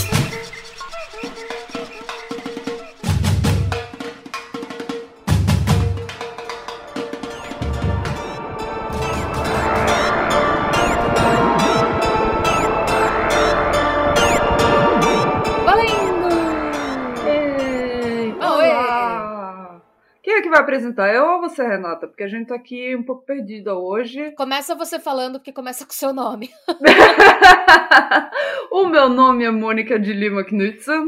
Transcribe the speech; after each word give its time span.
Vai 20.52 20.60
apresentar? 20.60 21.14
Eu 21.14 21.26
ou 21.26 21.42
você, 21.42 21.66
Renata? 21.66 22.08
Porque 22.08 22.24
a 22.24 22.28
gente 22.28 22.48
tá 22.48 22.56
aqui 22.56 22.96
um 22.96 23.04
pouco 23.04 23.26
perdida 23.26 23.74
hoje. 23.74 24.32
Começa 24.38 24.76
você 24.76 25.00
falando, 25.00 25.40
porque 25.40 25.52
começa 25.52 25.86
com 25.86 25.92
o 25.92 25.96
seu 25.96 26.14
nome. 26.14 26.52
o 28.72 28.88
meu 28.88 29.10
nome 29.10 29.46
é 29.46 29.52
Mônica 29.52 30.00
de 30.00 30.14
Lima 30.14 30.44
Knudsen. 30.44 31.08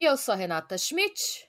E 0.00 0.04
eu 0.04 0.16
sou 0.16 0.34
a 0.34 0.36
Renata 0.36 0.76
Schmidt. 0.76 1.48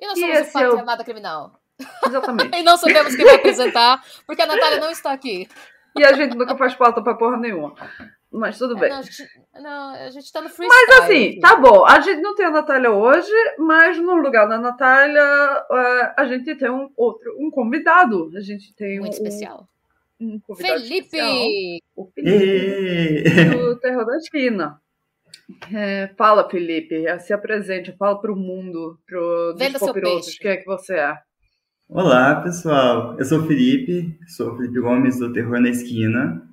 E 0.00 0.06
nós 0.06 0.18
somos 0.18 0.38
e 0.38 0.40
o 0.40 0.44
Pátria 0.44 0.64
é 0.64 0.70
o... 0.70 0.78
Armada 0.78 1.04
Criminal. 1.04 1.60
Exatamente. 2.06 2.50
e 2.58 2.62
não 2.62 2.76
sabemos 2.76 3.14
quem 3.14 3.24
vai 3.24 3.36
apresentar, 3.36 4.02
porque 4.26 4.42
a 4.42 4.46
Natália 4.46 4.80
não 4.80 4.90
está 4.90 5.12
aqui. 5.12 5.48
E 5.96 6.04
a 6.04 6.12
gente 6.12 6.36
nunca 6.36 6.56
faz 6.56 6.74
pauta 6.74 7.02
pra 7.02 7.14
porra 7.14 7.36
nenhuma. 7.36 7.74
Mas 8.32 8.58
tudo 8.58 8.76
é, 8.76 8.80
bem. 8.80 8.90
Não, 8.90 8.98
a 8.98 9.02
gente, 9.02 9.28
não, 9.54 9.94
a 9.94 10.10
gente 10.10 10.32
tá 10.32 10.40
no 10.40 10.48
freestyle. 10.48 10.86
Mas 10.88 11.00
assim, 11.00 11.40
tá 11.40 11.56
bom. 11.56 11.84
A 11.84 11.98
gente 12.00 12.20
não 12.20 12.34
tem 12.34 12.46
a 12.46 12.50
Natália 12.50 12.90
hoje, 12.90 13.32
mas 13.58 13.98
no 13.98 14.14
lugar 14.14 14.48
da 14.48 14.56
Natália, 14.56 15.24
uh, 15.68 16.14
a 16.16 16.24
gente 16.26 16.54
tem 16.54 16.70
um 16.70 16.88
outro, 16.96 17.34
um 17.40 17.50
convidado. 17.50 18.30
A 18.36 18.40
gente 18.40 18.72
tem 18.74 19.00
Muito 19.00 19.14
um, 19.14 19.16
especial. 19.16 19.68
Um 20.20 20.38
convidado 20.38 20.80
Felipe! 20.80 21.16
Especial, 21.16 21.46
o 21.96 22.06
Felipe, 22.06 23.50
do 23.56 23.80
Terror 23.80 24.06
da 24.06 24.16
Esquina. 24.16 24.80
É, 25.74 26.08
fala, 26.16 26.48
Felipe, 26.48 27.04
se 27.18 27.32
apresente, 27.32 27.96
fala 27.96 28.20
pro 28.20 28.36
mundo, 28.36 28.96
pro 29.04 29.54
Venda 29.58 29.78
dos 29.78 29.88
popirosos, 29.88 30.38
quem 30.38 30.52
é 30.52 30.56
que 30.56 30.66
você 30.66 30.94
é. 30.94 31.18
Olá, 31.88 32.40
pessoal. 32.40 33.16
Eu 33.18 33.24
sou 33.24 33.40
o 33.40 33.46
Felipe, 33.48 34.16
sou 34.28 34.52
o 34.52 34.56
Felipe 34.56 34.78
Gomes 34.78 35.18
do 35.18 35.32
Terror 35.32 35.60
na 35.60 35.70
Esquina. 35.70 36.48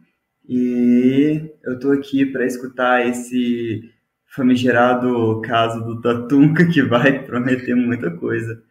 E 0.47 1.51
eu 1.63 1.77
tô 1.77 1.91
aqui 1.91 2.25
para 2.25 2.45
escutar 2.45 3.05
esse 3.05 3.81
famigerado 4.27 5.41
caso 5.41 5.83
do 5.83 5.99
Tatunca 5.99 6.65
que 6.65 6.81
vai 6.81 7.23
prometer 7.23 7.75
muita 7.75 8.09
coisa. 8.11 8.63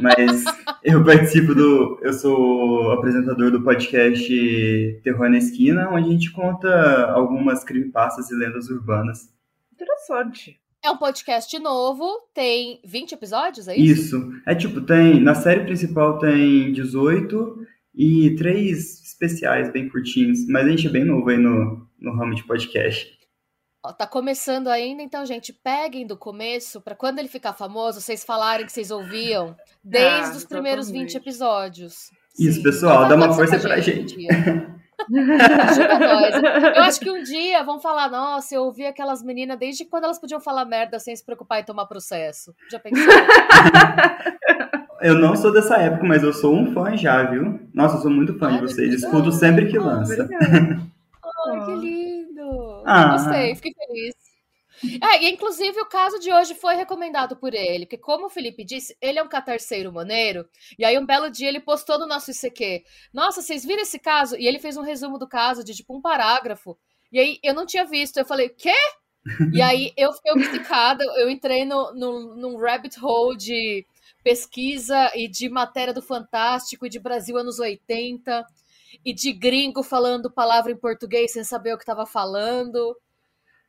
Mas 0.00 0.44
eu 0.84 1.04
participo 1.04 1.54
do. 1.54 1.98
Eu 2.02 2.12
sou 2.12 2.92
apresentador 2.92 3.50
do 3.50 3.62
podcast 3.62 5.00
Terror 5.02 5.30
na 5.30 5.38
Esquina, 5.38 5.90
onde 5.90 6.08
a 6.08 6.12
gente 6.12 6.30
conta 6.32 7.10
algumas 7.10 7.64
creepypastas 7.64 8.30
e 8.30 8.34
lendas 8.34 8.68
urbanas. 8.68 9.30
Interessante. 9.72 10.60
É 10.84 10.90
um 10.90 10.96
podcast 10.96 11.56
novo, 11.60 12.04
tem 12.34 12.80
20 12.84 13.12
episódios, 13.12 13.68
é 13.68 13.76
isso? 13.76 14.16
Isso. 14.16 14.32
É 14.44 14.54
tipo, 14.54 14.80
tem. 14.80 15.20
Na 15.20 15.34
série 15.34 15.64
principal 15.64 16.18
tem 16.18 16.72
18 16.72 17.66
e 17.94 18.34
três 18.36 19.02
especiais 19.02 19.70
bem 19.70 19.88
curtinhos, 19.88 20.46
mas 20.48 20.66
a 20.66 20.70
gente 20.70 20.86
é 20.86 20.90
bem 20.90 21.04
novo 21.04 21.28
aí 21.28 21.38
no, 21.38 21.86
no 21.98 22.16
ramo 22.16 22.34
de 22.34 22.44
podcast. 22.44 23.06
tá 23.96 24.06
começando 24.06 24.68
ainda, 24.68 25.02
então, 25.02 25.26
gente, 25.26 25.52
peguem 25.52 26.06
do 26.06 26.16
começo 26.16 26.80
para 26.80 26.96
quando 26.96 27.18
ele 27.18 27.28
ficar 27.28 27.52
famoso, 27.52 28.00
vocês 28.00 28.24
falarem 28.24 28.64
que 28.66 28.72
vocês 28.72 28.90
ouviam 28.90 29.54
desde 29.84 30.32
ah, 30.32 30.36
os 30.36 30.44
primeiros 30.44 30.90
20 30.90 31.16
episódios. 31.16 32.10
Isso, 32.38 32.56
Sim, 32.56 32.62
pessoal, 32.62 33.08
dá 33.08 33.14
uma 33.14 33.32
força 33.32 33.58
pra 33.58 33.78
gente. 33.80 34.14
gente. 34.14 34.62
Eu 36.76 36.82
acho 36.84 37.00
que 37.00 37.10
um 37.10 37.22
dia 37.22 37.62
vão 37.64 37.80
falar, 37.80 38.08
nossa, 38.08 38.54
eu 38.54 38.62
ouvi 38.62 38.86
aquelas 38.86 39.22
meninas 39.22 39.58
desde 39.58 39.84
quando 39.84 40.04
elas 40.04 40.18
podiam 40.18 40.40
falar 40.40 40.64
merda 40.64 40.98
sem 40.98 41.14
se 41.14 41.24
preocupar 41.24 41.60
em 41.60 41.64
tomar 41.64 41.86
processo. 41.86 42.54
Já 42.70 42.78
pensou? 42.78 43.02
Eu 45.02 45.16
não 45.16 45.36
sou 45.36 45.52
dessa 45.52 45.76
época, 45.76 46.04
mas 46.04 46.22
eu 46.22 46.32
sou 46.32 46.54
um 46.54 46.72
fã 46.72 46.96
já, 46.96 47.24
viu? 47.24 47.60
Nossa, 47.74 47.96
eu 47.96 48.02
sou 48.02 48.10
muito 48.10 48.38
fã 48.38 48.48
Ai, 48.48 48.54
de 48.54 48.60
vocês. 48.62 48.94
Escuto 48.94 49.32
sempre 49.32 49.68
que 49.68 49.78
lança. 49.78 50.28
Ai, 50.32 51.64
que 51.66 51.74
lindo! 51.74 52.82
Ah. 52.86 53.12
Gostei, 53.12 53.54
fiquei 53.56 53.72
feliz. 53.74 54.14
É, 55.00 55.22
e 55.22 55.30
inclusive 55.30 55.80
o 55.80 55.86
caso 55.86 56.18
de 56.18 56.32
hoje 56.32 56.54
foi 56.54 56.74
recomendado 56.74 57.36
por 57.36 57.54
ele, 57.54 57.86
porque 57.86 57.98
como 57.98 58.26
o 58.26 58.30
Felipe 58.30 58.64
disse, 58.64 58.96
ele 59.00 59.18
é 59.18 59.22
um 59.22 59.28
catarceiro 59.28 59.92
maneiro, 59.92 60.44
e 60.76 60.84
aí 60.84 60.98
um 60.98 61.06
belo 61.06 61.30
dia 61.30 61.48
ele 61.48 61.60
postou 61.60 62.00
no 62.00 62.06
nosso 62.06 62.32
ICQ, 62.32 62.82
nossa, 63.14 63.40
vocês 63.40 63.64
viram 63.64 63.82
esse 63.82 63.98
caso? 63.98 64.36
E 64.36 64.46
ele 64.46 64.58
fez 64.58 64.76
um 64.76 64.82
resumo 64.82 65.18
do 65.18 65.28
caso 65.28 65.62
de 65.62 65.72
tipo 65.72 65.96
um 65.96 66.00
parágrafo, 66.00 66.76
e 67.12 67.20
aí 67.20 67.38
eu 67.44 67.54
não 67.54 67.64
tinha 67.64 67.84
visto, 67.84 68.16
eu 68.16 68.24
falei, 68.24 68.48
quê? 68.48 68.74
e 69.52 69.62
aí 69.62 69.92
eu 69.96 70.12
fiquei 70.12 70.32
obcecada, 70.32 71.04
eu 71.16 71.30
entrei 71.30 71.64
no, 71.64 71.94
no, 71.94 72.34
num 72.34 72.56
rabbit 72.56 72.98
hole 73.00 73.36
de 73.36 73.86
pesquisa 74.22 75.10
e 75.14 75.28
de 75.28 75.48
matéria 75.48 75.92
do 75.92 76.02
Fantástico 76.02 76.86
e 76.86 76.90
de 76.90 76.98
Brasil 76.98 77.36
anos 77.36 77.58
80 77.58 78.46
e 79.04 79.12
de 79.12 79.32
gringo 79.32 79.82
falando 79.82 80.30
palavra 80.30 80.72
em 80.72 80.76
português 80.76 81.32
sem 81.32 81.44
saber 81.44 81.74
o 81.74 81.76
que 81.76 81.82
estava 81.82 82.06
falando. 82.06 82.96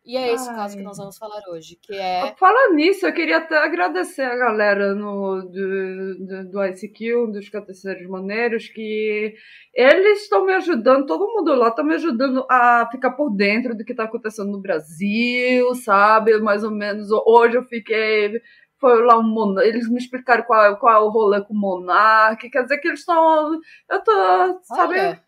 E 0.05 0.17
é 0.17 0.33
esse 0.33 0.49
Ai. 0.49 0.53
o 0.53 0.57
caso 0.57 0.75
que 0.77 0.83
nós 0.83 0.97
vamos 0.97 1.17
falar 1.17 1.41
hoje, 1.47 1.79
que 1.81 1.95
é... 1.95 2.35
Falando 2.37 2.75
nisso, 2.75 3.05
eu 3.05 3.13
queria 3.13 3.37
até 3.37 3.55
agradecer 3.57 4.23
a 4.23 4.35
galera 4.35 4.93
no, 4.93 5.41
do, 5.43 6.25
do, 6.25 6.51
do 6.51 6.65
ICQ, 6.65 7.31
dos 7.31 7.47
Cateceiros 7.47 8.05
Maneiros, 8.09 8.67
que 8.67 9.33
eles 9.73 10.23
estão 10.23 10.45
me 10.45 10.51
ajudando, 10.55 11.05
todo 11.05 11.33
mundo 11.33 11.55
lá 11.55 11.69
está 11.69 11.81
me 11.81 11.95
ajudando 11.95 12.45
a 12.49 12.85
ficar 12.91 13.11
por 13.11 13.29
dentro 13.29 13.77
do 13.77 13.85
que 13.85 13.93
está 13.93 14.03
acontecendo 14.03 14.51
no 14.51 14.59
Brasil, 14.59 15.73
sabe? 15.75 16.37
Mais 16.39 16.65
ou 16.65 16.71
menos, 16.71 17.07
hoje 17.25 17.55
eu 17.55 17.63
fiquei 17.63 18.41
foi 18.83 19.01
lá 19.01 19.17
um 19.17 19.23
monarca, 19.23 19.69
eles 19.69 19.89
me 19.89 19.97
explicaram 19.97 20.44
qual, 20.44 20.77
qual 20.77 20.94
é 20.94 20.99
o 20.99 21.09
rolê 21.09 21.41
com 21.41 21.53
o 21.53 21.57
monarca, 21.57 22.49
quer 22.49 22.63
dizer 22.63 22.79
que 22.79 22.89
eles 22.89 22.99
estão, 22.99 23.61
eu 23.89 24.03
tô, 24.03 24.59
sabe, 24.63 25.21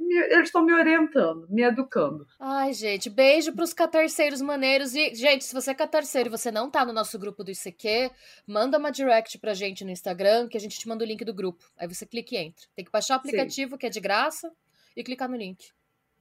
eles 0.00 0.48
estão 0.48 0.64
me 0.64 0.72
orientando, 0.72 1.46
me 1.48 1.62
educando. 1.62 2.26
Ai, 2.40 2.72
gente, 2.72 3.08
beijo 3.08 3.52
pros 3.52 3.72
catarceiros 3.72 4.42
maneiros 4.42 4.96
e, 4.96 5.14
gente, 5.14 5.44
se 5.44 5.54
você 5.54 5.70
é 5.70 5.74
catarceiro 5.74 6.28
e 6.28 6.32
você 6.36 6.50
não 6.50 6.68
tá 6.68 6.84
no 6.84 6.92
nosso 6.92 7.16
grupo 7.20 7.44
do 7.44 7.52
ICQ, 7.52 8.10
manda 8.44 8.76
uma 8.78 8.90
direct 8.90 9.38
pra 9.38 9.54
gente 9.54 9.84
no 9.84 9.92
Instagram 9.92 10.48
que 10.48 10.56
a 10.56 10.60
gente 10.60 10.76
te 10.76 10.88
manda 10.88 11.04
o 11.04 11.06
link 11.06 11.24
do 11.24 11.32
grupo, 11.32 11.64
aí 11.76 11.86
você 11.86 12.04
clica 12.04 12.34
e 12.34 12.38
entra. 12.38 12.66
Tem 12.74 12.84
que 12.84 12.90
baixar 12.90 13.14
o 13.14 13.18
aplicativo 13.18 13.76
Sim. 13.76 13.78
que 13.78 13.86
é 13.86 13.90
de 13.90 14.00
graça 14.00 14.50
e 14.96 15.04
clicar 15.04 15.28
no 15.28 15.36
link. 15.36 15.70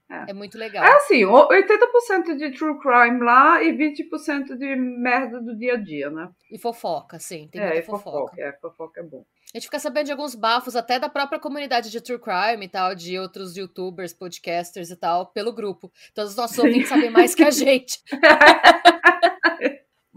É. 0.09 0.31
é. 0.31 0.33
muito 0.33 0.57
legal. 0.57 0.85
É 0.85 0.95
assim, 0.95 1.21
80% 1.21 2.37
de 2.37 2.51
true 2.51 2.79
crime 2.79 3.19
lá 3.23 3.61
e 3.61 3.71
20% 3.73 4.57
de 4.57 4.75
merda 4.75 5.41
do 5.41 5.55
dia 5.55 5.73
a 5.73 5.77
dia, 5.77 6.09
né? 6.09 6.29
E 6.51 6.57
fofoca, 6.57 7.19
sim. 7.19 7.49
Tem 7.51 7.61
é, 7.61 7.67
muita 7.67 7.83
fofoca. 7.83 8.31
fofoca. 8.31 8.41
É, 8.41 8.53
fofoca 8.53 8.99
é 9.01 9.03
bom. 9.03 9.25
A 9.53 9.57
gente 9.57 9.65
fica 9.65 9.79
sabendo 9.79 10.07
de 10.07 10.11
alguns 10.11 10.35
bafos, 10.35 10.75
até 10.75 10.99
da 10.99 11.07
própria 11.07 11.39
comunidade 11.39 11.89
de 11.89 12.01
true 12.01 12.19
crime 12.19 12.65
e 12.65 12.69
tal, 12.69 12.93
de 12.93 13.17
outros 13.17 13.55
youtubers, 13.55 14.13
podcasters 14.13 14.91
e 14.91 14.95
tal, 14.95 15.27
pelo 15.27 15.53
grupo. 15.53 15.91
Então 16.11 16.25
os 16.25 16.35
nossos 16.35 16.57
ouvintes 16.57 16.89
sabem 16.89 17.09
mais 17.09 17.33
que 17.33 17.43
a 17.43 17.51
gente. 17.51 17.99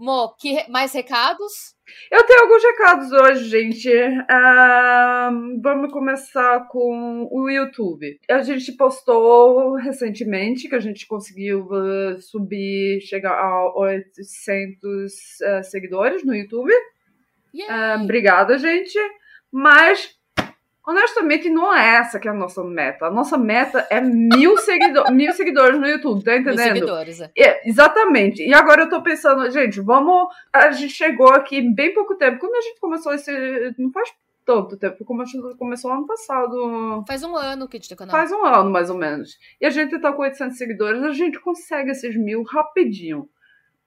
Mo, 0.01 0.33
que 0.35 0.67
mais 0.67 0.93
recados? 0.93 1.75
Eu 2.09 2.23
tenho 2.25 2.41
alguns 2.41 2.63
recados 2.63 3.11
hoje, 3.11 3.43
gente. 3.49 3.87
Uh, 3.87 5.61
vamos 5.61 5.91
começar 5.91 6.67
com 6.69 7.29
o 7.31 7.47
YouTube. 7.47 8.19
A 8.27 8.41
gente 8.41 8.71
postou 8.71 9.75
recentemente 9.75 10.67
que 10.67 10.73
a 10.73 10.79
gente 10.79 11.05
conseguiu 11.05 11.67
uh, 11.67 12.19
subir, 12.19 12.99
chegar 13.01 13.33
a 13.33 13.71
800 13.75 15.13
uh, 15.13 15.63
seguidores 15.65 16.25
no 16.25 16.33
YouTube. 16.33 16.73
Obrigada, 18.01 18.57
gente. 18.57 18.97
Mas 19.51 20.15
Honestamente, 20.85 21.49
não 21.49 21.73
é 21.73 21.97
essa 21.97 22.19
que 22.19 22.27
é 22.27 22.31
a 22.31 22.33
nossa 22.33 22.63
meta. 22.63 23.05
A 23.05 23.11
nossa 23.11 23.37
meta 23.37 23.85
é 23.89 24.01
mil, 24.01 24.57
seguido 24.57 25.03
mil 25.13 25.31
seguidores 25.33 25.79
no 25.79 25.87
YouTube, 25.87 26.23
tá 26.23 26.35
entendendo? 26.35 26.73
Mil 26.73 26.73
seguidores, 26.73 27.21
é. 27.21 27.31
é. 27.37 27.69
Exatamente. 27.69 28.41
E 28.41 28.53
agora 28.53 28.83
eu 28.83 28.89
tô 28.89 29.01
pensando, 29.03 29.49
gente, 29.51 29.79
vamos. 29.79 30.27
A 30.51 30.71
gente 30.71 30.93
chegou 30.93 31.29
aqui 31.29 31.61
bem 31.61 31.93
pouco 31.93 32.15
tempo. 32.15 32.39
Quando 32.39 32.55
a 32.55 32.61
gente 32.61 32.79
começou 32.79 33.13
esse. 33.13 33.31
Não 33.77 33.91
faz 33.91 34.09
tanto 34.43 34.75
tempo, 34.75 35.05
começou, 35.05 35.55
começou 35.55 35.91
ano 35.91 36.05
passado. 36.05 37.03
Faz 37.07 37.23
um 37.23 37.35
ano 37.35 37.67
que 37.67 37.77
a 37.77 37.79
gente 37.79 37.89
tem 37.89 37.97
canal. 37.97 38.11
Faz 38.11 38.31
um 38.31 38.43
ano, 38.43 38.71
mais 38.71 38.89
ou 38.89 38.97
menos. 38.97 39.37
E 39.59 39.65
a 39.65 39.69
gente 39.69 39.99
tá 39.99 40.11
com 40.11 40.23
800 40.23 40.57
seguidores, 40.57 41.03
a 41.03 41.11
gente 41.11 41.39
consegue 41.39 41.91
esses 41.91 42.15
mil 42.17 42.43
rapidinho. 42.43 43.29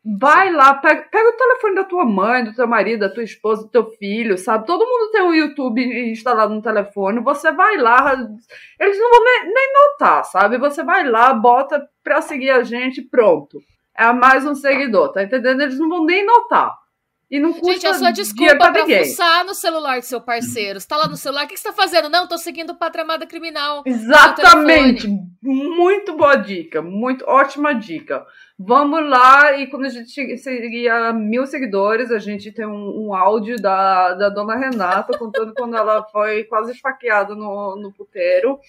Vai 0.07 0.53
lá, 0.53 0.75
pega, 0.75 1.09
pega, 1.11 1.31
o 1.31 1.37
telefone 1.37 1.75
da 1.77 1.85
tua 1.85 2.05
mãe, 2.05 2.45
do 2.45 2.55
teu 2.55 2.67
marido, 2.67 3.01
da 3.01 3.09
tua 3.09 3.23
esposa, 3.23 3.63
do 3.63 3.71
teu 3.71 3.87
filho, 3.93 4.37
sabe? 4.37 4.67
Todo 4.67 4.85
mundo 4.85 5.11
tem 5.11 5.23
o 5.23 5.29
um 5.29 5.35
YouTube 5.35 5.83
instalado 6.11 6.53
no 6.53 6.61
telefone. 6.61 7.21
Você 7.21 7.51
vai 7.53 7.79
lá, 7.79 8.13
eles 8.79 8.99
não 8.99 9.11
vão 9.11 9.25
nem, 9.25 9.55
nem 9.55 9.73
notar, 9.73 10.23
sabe? 10.27 10.59
Você 10.59 10.85
vai 10.85 11.09
lá, 11.09 11.33
bota 11.33 11.83
pra 12.03 12.21
seguir 12.21 12.51
a 12.51 12.63
gente, 12.63 13.01
pronto. 13.01 13.59
É 13.97 14.13
mais 14.13 14.45
um 14.45 14.55
seguidor, 14.55 15.11
tá 15.11 15.23
entendendo? 15.23 15.63
Eles 15.63 15.79
não 15.79 15.89
vão 15.89 16.05
nem 16.05 16.27
notar. 16.27 16.84
E 17.35 17.41
não 17.41 17.53
custa 17.53 17.73
Gente, 17.73 17.87
a 17.89 17.95
sua 17.95 18.13
desculpa 18.13 18.55
pra, 18.55 18.71
pra 18.71 18.87
fuçar 18.87 19.45
no 19.45 19.57
celular 19.57 19.99
do 19.99 20.05
seu 20.05 20.21
parceiro. 20.21 20.79
Você 20.79 20.87
tá 20.87 20.97
lá 20.97 21.09
no 21.09 21.17
celular, 21.17 21.47
o 21.47 21.49
que 21.49 21.57
você 21.57 21.65
tá 21.65 21.73
fazendo? 21.73 22.09
Não, 22.09 22.29
tô 22.29 22.39
seguindo 22.39 22.71
o 22.71 22.77
Patramada 22.77 23.27
Criminal. 23.27 23.83
Exatamente. 23.85 25.09
Muito 25.43 26.17
boa 26.17 26.37
dica. 26.37 26.81
Muito 26.81 27.25
ótima 27.27 27.75
dica. 27.75 28.25
Vamos 28.57 29.11
lá, 29.11 29.53
e 29.59 29.67
quando 29.67 29.85
a 29.85 29.89
gente 29.89 30.13
seguir 30.39 30.89
a 30.89 31.13
mil 31.13 31.45
seguidores, 31.45 32.13
a 32.13 32.21
gente 32.21 32.53
tem 32.53 32.67
um, 32.67 33.09
um 33.09 33.15
áudio 33.17 33.61
da, 33.61 34.15
da 34.15 34.29
dona 34.29 34.55
Renata 34.55 35.11
contando 35.19 35.53
quando 35.55 35.77
ela 35.77 36.05
foi 36.05 36.45
quase 36.45 36.71
esfaqueada 36.71 37.35
no, 37.35 37.75
no 37.75 37.93
puteiro. 37.93 38.61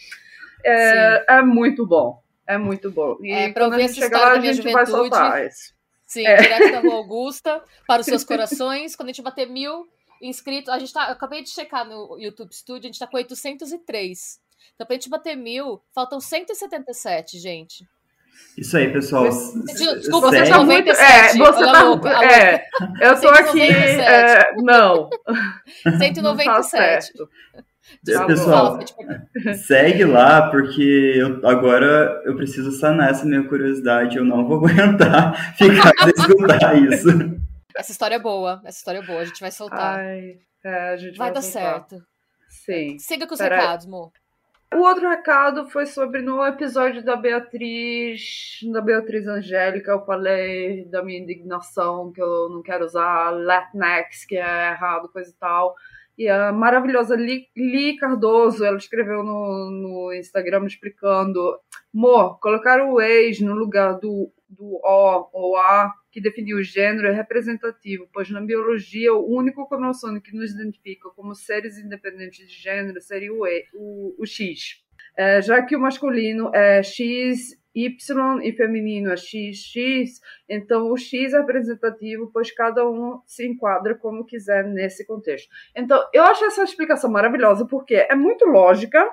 É, 0.63 1.35
é 1.35 1.41
muito 1.43 1.85
bom. 1.85 2.19
É 2.47 2.57
muito 2.57 2.89
bom. 2.89 3.15
E 3.21 3.31
é, 3.31 3.51
pra 3.51 3.65
ouvir 3.65 3.83
essa 3.83 3.99
história 3.99 4.25
lá, 4.25 4.31
a 4.31 4.39
gente. 4.39 4.71
Vai 4.71 4.87
soltar 4.87 5.45
isso. 5.45 5.74
Sim, 6.05 6.25
é. 6.25 6.35
direto 6.35 6.71
da 6.71 6.79
Rua 6.79 6.95
Augusta, 7.01 7.63
para 7.87 8.01
os 8.01 8.05
seus 8.05 8.23
corações. 8.23 8.95
Quando 8.95 9.09
a 9.09 9.11
gente 9.11 9.21
bater 9.21 9.47
mil 9.47 9.87
inscritos, 10.21 10.69
a 10.69 10.79
gente 10.79 10.93
tá. 10.93 11.07
Eu 11.07 11.13
acabei 11.13 11.41
de 11.41 11.49
checar 11.49 11.87
no 11.87 12.17
YouTube 12.19 12.53
Studio, 12.53 12.87
a 12.87 12.91
gente 12.91 12.99
tá 12.99 13.07
com 13.07 13.17
803. 13.17 14.39
Então, 14.73 14.85
pra 14.85 14.95
gente 14.95 15.09
bater 15.09 15.35
mil, 15.35 15.81
faltam 15.93 16.19
177, 16.19 17.39
gente. 17.39 17.87
Isso 18.57 18.75
aí, 18.77 18.91
pessoal. 18.91 19.29
Desculpa, 19.65 20.29
você 20.29 20.49
tá 20.49 20.63
muito. 20.63 20.89
É, 20.89 21.33
você 21.33 21.65
tá. 21.65 21.83
Louca, 21.83 22.09
é, 22.25 22.65
eu 23.01 23.19
tô 23.19 23.29
aqui. 23.29 23.61
É, 23.61 24.53
não. 24.57 25.09
197. 25.97 27.13
Não 27.17 27.25
tá 27.25 27.63
Desculpa, 28.03 28.27
Pessoal, 28.27 28.79
segue 29.55 30.05
lá, 30.05 30.49
porque 30.49 31.13
eu, 31.15 31.47
agora 31.47 32.21
eu 32.25 32.35
preciso 32.35 32.71
sanar 32.71 33.11
essa 33.11 33.25
minha 33.25 33.47
curiosidade. 33.47 34.17
Eu 34.17 34.25
não 34.25 34.47
vou 34.47 34.57
aguentar 34.65 35.55
ficar 35.55 35.91
sem 36.03 36.13
escutar 36.15 36.75
isso. 36.77 37.07
Essa 37.77 37.91
história 37.91 38.15
é 38.15 38.19
boa, 38.19 38.61
essa 38.63 38.77
história 38.77 38.99
é 38.99 39.01
boa, 39.01 39.19
a 39.19 39.25
gente 39.25 39.41
vai 39.41 39.51
soltar. 39.51 39.99
Ai, 39.99 40.37
é, 40.63 40.91
a 40.91 40.95
gente 40.95 41.17
vai, 41.17 41.27
vai 41.27 41.33
dar 41.33 41.41
soltar. 41.41 41.73
certo. 41.89 42.05
Sim. 42.47 42.97
Siga 42.97 43.27
com 43.27 43.33
os 43.33 43.37
Pera 43.37 43.57
recados, 43.57 43.85
amor. 43.85 44.13
O 44.73 44.79
outro 44.79 45.09
recado 45.09 45.67
foi 45.67 45.85
sobre 45.85 46.21
no 46.21 46.43
episódio 46.45 47.03
da 47.03 47.15
Beatriz, 47.15 48.59
da 48.73 48.81
Beatriz 48.81 49.27
Angélica, 49.27 49.91
eu 49.91 50.05
falei 50.05 50.85
da 50.85 51.03
minha 51.03 51.19
indignação, 51.19 52.11
que 52.11 52.21
eu 52.21 52.49
não 52.49 52.61
quero 52.61 52.83
usar 52.85 53.29
Latinx, 53.29 54.25
que 54.25 54.37
é 54.37 54.71
errado, 54.71 55.09
coisa 55.09 55.29
e 55.29 55.33
tal. 55.33 55.75
E 56.17 56.29
a 56.29 56.51
maravilhosa 56.51 57.15
Li, 57.15 57.97
Cardoso, 57.97 58.63
ela 58.63 58.77
escreveu 58.77 59.21
no, 59.21 59.69
no 59.69 60.13
Instagram 60.13 60.65
explicando: 60.65 61.59
Mo, 61.93 62.35
colocar 62.35 62.81
o 62.81 63.01
ex 63.01 63.41
no 63.41 63.53
lugar 63.53 63.99
do, 63.99 64.31
do 64.47 64.79
O 64.83 65.29
ou 65.33 65.57
A, 65.57 65.91
que 66.11 66.21
definiu 66.21 66.57
o 66.57 66.63
gênero, 66.63 67.07
é 67.07 67.11
representativo, 67.11 68.07
pois 68.13 68.29
na 68.29 68.39
biologia 68.39 69.13
o 69.13 69.29
único 69.29 69.67
cromossome 69.67 70.21
que 70.21 70.35
nos 70.35 70.53
identifica 70.53 71.09
como 71.09 71.35
seres 71.35 71.77
independentes 71.77 72.47
de 72.47 72.55
gênero 72.55 73.01
seria 73.01 73.33
o, 73.33 73.45
e, 73.45 73.65
o, 73.73 74.15
o 74.17 74.25
X. 74.25 74.81
É, 75.17 75.41
já 75.41 75.61
que 75.61 75.75
o 75.75 75.79
masculino 75.79 76.49
é 76.53 76.81
X 76.81 77.57
Y 77.75 78.41
e 78.41 78.53
feminino 78.53 79.11
é 79.11 79.17
XX, 79.17 80.21
então 80.47 80.89
o 80.89 80.97
X 80.97 81.33
é 81.33 81.39
representativo, 81.39 82.29
pois 82.31 82.49
cada 82.51 82.89
um 82.89 83.19
se 83.25 83.45
enquadra 83.45 83.93
como 83.95 84.25
quiser 84.25 84.63
nesse 84.63 85.05
contexto. 85.05 85.49
Então, 85.75 86.01
eu 86.13 86.23
acho 86.23 86.45
essa 86.45 86.63
explicação 86.63 87.11
maravilhosa, 87.11 87.65
porque 87.65 87.95
é 87.95 88.15
muito 88.15 88.45
lógica, 88.45 89.05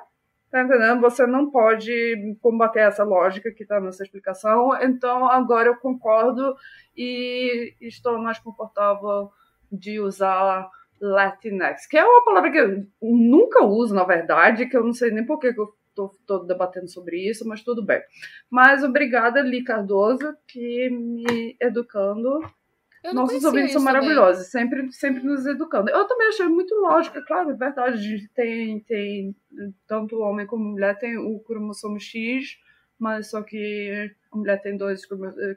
tá 0.49 0.62
entendendo? 0.62 1.00
Você 1.00 1.26
não 1.26 1.50
pode 1.50 2.37
combater 2.41 2.81
essa 2.81 3.03
lógica 3.03 3.50
que 3.50 3.64
está 3.64 3.81
nessa 3.81 4.05
explicação, 4.05 4.70
então 4.81 5.26
agora 5.26 5.69
eu 5.69 5.76
concordo 5.76 6.55
e 6.97 7.75
estou 7.81 8.17
mais 8.19 8.38
confortável 8.38 9.31
de 9.73 9.99
usar 9.99 10.70
Latinx, 11.00 11.88
que 11.88 11.99
é 11.99 12.05
uma 12.05 12.25
palavra 12.25 12.53
que 12.53 12.58
eu 12.58 12.87
nunca 13.00 13.65
uso, 13.65 13.93
na 13.93 14.05
verdade, 14.05 14.67
que 14.67 14.76
eu 14.76 14.85
não 14.85 14.93
sei 14.93 15.11
nem 15.11 15.26
por 15.26 15.41
que 15.41 15.49
eu 15.49 15.75
estou 15.97 16.47
debatendo 16.47 16.89
sobre 16.89 17.29
isso, 17.29 17.47
mas 17.47 17.62
tudo 17.62 17.85
bem. 17.85 18.00
Mas 18.50 18.83
obrigada, 18.83 19.41
Li 19.41 19.62
Cardoso, 19.62 20.35
que 20.47 20.91
me 20.91 21.56
educando. 21.61 22.41
Nossos 23.12 23.43
ouvintes 23.43 23.73
são 23.73 23.83
maravilhosos, 23.83 24.47
sempre, 24.47 24.93
sempre 24.93 25.25
nos 25.25 25.44
educando. 25.44 25.91
Eu 25.91 26.06
também 26.06 26.29
achei 26.29 26.47
muito 26.47 26.73
lógico, 26.77 27.19
é 27.19 27.25
claro, 27.27 27.50
é 27.50 27.55
verdade. 27.55 28.31
Tem, 28.33 28.79
tem 28.81 29.35
tanto 29.89 30.21
homem 30.21 30.47
como 30.47 30.65
mulher 30.65 30.97
tem 30.99 31.19
o 31.19 31.41
cromossomo 31.41 31.99
X, 31.99 32.56
mas 32.97 33.31
só 33.31 33.43
que 33.43 34.15
a 34.31 34.37
mulher 34.37 34.62
tem 34.62 34.77
dois 34.77 35.05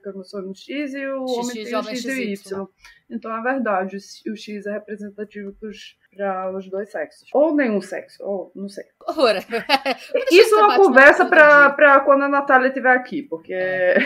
cromossomos 0.01 0.59
X 0.59 0.95
e 0.95 1.05
o 1.05 1.27
X, 1.27 1.37
homem 1.37 1.63
tem 1.63 1.75
o 1.75 1.83
X 1.83 2.05
e 2.05 2.09
o 2.09 2.57
Y. 2.57 2.67
Então 3.11 3.37
é 3.37 3.43
verdade, 3.43 3.97
o 4.27 4.35
X 4.35 4.65
é 4.65 4.71
representativo 4.71 5.53
para 5.53 5.69
os 5.69 5.95
dois 6.69 6.91
sexos. 6.91 7.29
Ou 7.33 7.55
nenhum 7.55 7.81
sexo, 7.81 8.23
ou 8.23 8.51
não 8.55 8.69
sei. 8.69 8.85
Isso 10.31 10.55
é 10.55 10.63
uma 10.63 10.77
conversa 10.77 11.25
para 11.25 11.99
quando 12.01 12.23
a 12.23 12.29
Natália 12.29 12.67
estiver 12.67 12.95
aqui, 12.95 13.23
porque 13.23 13.53
é. 13.53 13.97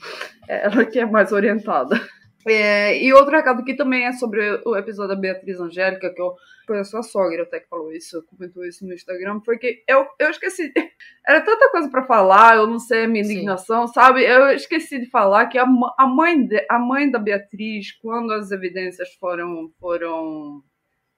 ela 0.48 0.84
que 0.84 0.98
é 0.98 1.06
mais 1.06 1.32
orientada. 1.32 2.00
É, 2.46 3.02
e 3.02 3.12
outro 3.12 3.36
recado 3.36 3.60
aqui 3.60 3.74
também 3.74 4.06
é 4.06 4.12
sobre 4.12 4.62
o 4.64 4.74
episódio 4.74 5.14
da 5.14 5.20
Beatriz 5.20 5.60
Angélica, 5.60 6.12
que 6.12 6.20
eu, 6.20 6.34
foi 6.66 6.78
a 6.78 6.84
sua 6.84 7.02
sogra 7.02 7.42
até 7.42 7.60
que 7.60 7.68
falou 7.68 7.92
isso, 7.92 8.24
comentou 8.30 8.64
isso 8.64 8.86
no 8.86 8.94
Instagram, 8.94 9.40
porque 9.40 9.82
eu, 9.86 10.06
eu 10.18 10.30
esqueci. 10.30 10.72
Era 11.26 11.42
tanta 11.42 11.70
coisa 11.70 11.90
para 11.90 12.06
falar, 12.06 12.56
eu 12.56 12.66
não 12.66 12.78
sei 12.78 13.04
a 13.04 13.08
minha 13.08 13.22
indignação, 13.22 13.86
Sim. 13.86 13.92
sabe? 13.92 14.24
Eu 14.24 14.48
esqueci 14.50 14.98
de 14.98 15.10
falar 15.10 15.46
que 15.46 15.58
a, 15.58 15.66
a, 15.98 16.06
mãe 16.06 16.46
de, 16.46 16.66
a 16.70 16.78
mãe 16.78 17.10
da 17.10 17.18
Beatriz, 17.18 17.92
quando 18.00 18.32
as 18.32 18.50
evidências 18.50 19.12
foram, 19.20 19.70
foram 19.78 20.62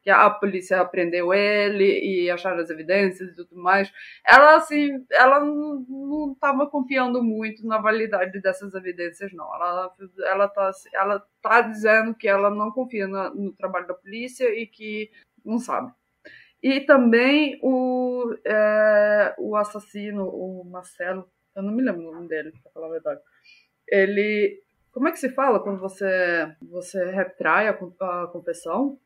que 0.02 0.10
a 0.10 0.28
polícia 0.28 0.84
prendeu 0.84 1.32
ele 1.32 2.00
e 2.00 2.30
acharam 2.30 2.60
as 2.60 2.70
evidências 2.70 3.30
e 3.30 3.34
tudo 3.36 3.56
mais. 3.56 3.92
Ela, 4.26 4.56
assim, 4.56 5.06
ela 5.12 5.40
não 5.40 6.32
estava 6.32 6.66
confiando 6.66 7.22
muito 7.22 7.64
na 7.64 7.78
validade 7.78 8.40
dessas 8.40 8.74
evidências, 8.74 9.32
não. 9.32 9.54
Ela, 9.54 9.94
ela, 10.26 10.48
tá, 10.48 10.70
ela 10.92 11.26
tá 11.40 11.60
dizendo 11.60 12.14
que 12.14 12.26
ela 12.26 12.50
não 12.50 12.72
confia 12.72 13.06
no, 13.06 13.34
no 13.34 13.52
trabalho 13.52 13.86
da 13.86 13.94
polícia 13.94 14.48
e 14.52 14.66
que 14.66 15.10
não 15.44 15.58
sabe. 15.58 15.92
E 16.60 16.80
também 16.80 17.58
o, 17.62 18.36
é, 18.44 19.34
o 19.38 19.56
assassino, 19.56 20.28
o 20.28 20.64
Marcelo, 20.64 21.28
eu 21.54 21.62
não 21.62 21.72
me 21.72 21.82
lembro 21.82 22.08
o 22.08 22.12
nome 22.12 22.28
dele, 22.28 22.52
para 22.62 22.72
falar 22.72 22.86
a 22.88 22.92
verdade. 22.92 23.20
Ele. 23.88 24.62
Como 24.92 25.08
é 25.08 25.12
que 25.12 25.18
se 25.18 25.30
fala 25.30 25.60
quando 25.60 25.80
você, 25.80 26.54
você 26.60 27.10
retrai 27.10 27.66
a, 27.68 27.70
a 27.72 28.26
confissão? 28.26 28.98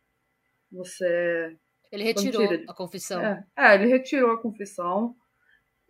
Você. 0.70 1.56
Ele 1.92 2.04
retirou 2.04 2.44
a 2.68 2.74
confissão. 2.74 3.24
É, 3.24 3.44
é, 3.56 3.74
ele 3.74 3.86
retirou 3.86 4.32
a 4.32 4.40
confissão 4.40 5.14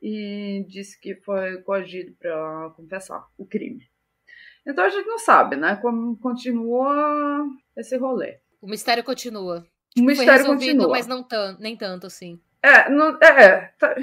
e 0.00 0.64
disse 0.68 1.00
que 1.00 1.14
foi 1.16 1.62
coagido 1.62 2.14
para 2.18 2.70
confessar 2.76 3.26
o 3.36 3.46
crime. 3.46 3.88
Então 4.66 4.84
a 4.84 4.88
gente 4.88 5.06
não 5.06 5.18
sabe, 5.18 5.56
né? 5.56 5.76
Como 5.76 6.18
continua 6.18 7.46
esse 7.76 7.96
rolê. 7.96 8.40
O 8.60 8.68
mistério 8.68 9.04
continua. 9.04 9.66
O 9.96 10.02
mistério 10.02 10.44
foi 10.44 10.54
continua. 10.56 10.88
mas 10.88 11.06
não 11.06 11.26
nem 11.58 11.76
tanto 11.76 12.06
assim. 12.06 12.40
É, 12.62 12.90
não, 12.90 13.16
é, 13.22 13.72
tá, 13.78 13.94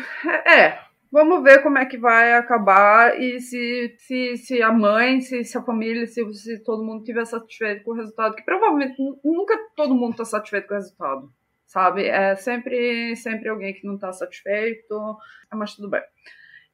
é, 0.46 0.62
é. 0.62 0.80
Vamos 1.14 1.44
ver 1.44 1.62
como 1.62 1.78
é 1.78 1.86
que 1.86 1.96
vai 1.96 2.34
acabar 2.34 3.22
e 3.22 3.40
se, 3.40 3.96
se, 4.00 4.36
se 4.36 4.64
a 4.64 4.72
mãe, 4.72 5.22
se, 5.22 5.44
se 5.44 5.56
a 5.56 5.62
família, 5.62 6.08
se, 6.08 6.34
se 6.34 6.64
todo 6.64 6.84
mundo 6.84 7.02
estiver 7.02 7.24
satisfeito 7.24 7.84
com 7.84 7.92
o 7.92 7.94
resultado, 7.94 8.36
que 8.36 8.42
provavelmente 8.42 8.96
nunca 9.24 9.56
todo 9.76 9.94
mundo 9.94 10.14
está 10.14 10.26
satisfeito 10.26 10.68
com 10.68 10.74
o 10.74 10.78
resultado, 10.78 11.32
sabe? 11.68 12.06
É 12.08 12.36
sempre, 12.36 13.16
sempre 13.16 13.48
alguém 13.48 13.76
que 13.76 13.86
não 13.86 13.94
está 13.94 14.12
satisfeito, 14.12 15.16
mas 15.54 15.76
tudo 15.76 15.88
bem. 15.88 16.02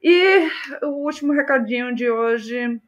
E 0.02 0.48
o 0.84 1.04
último 1.04 1.34
recadinho 1.34 1.94
de 1.94 2.10
hoje, 2.10 2.80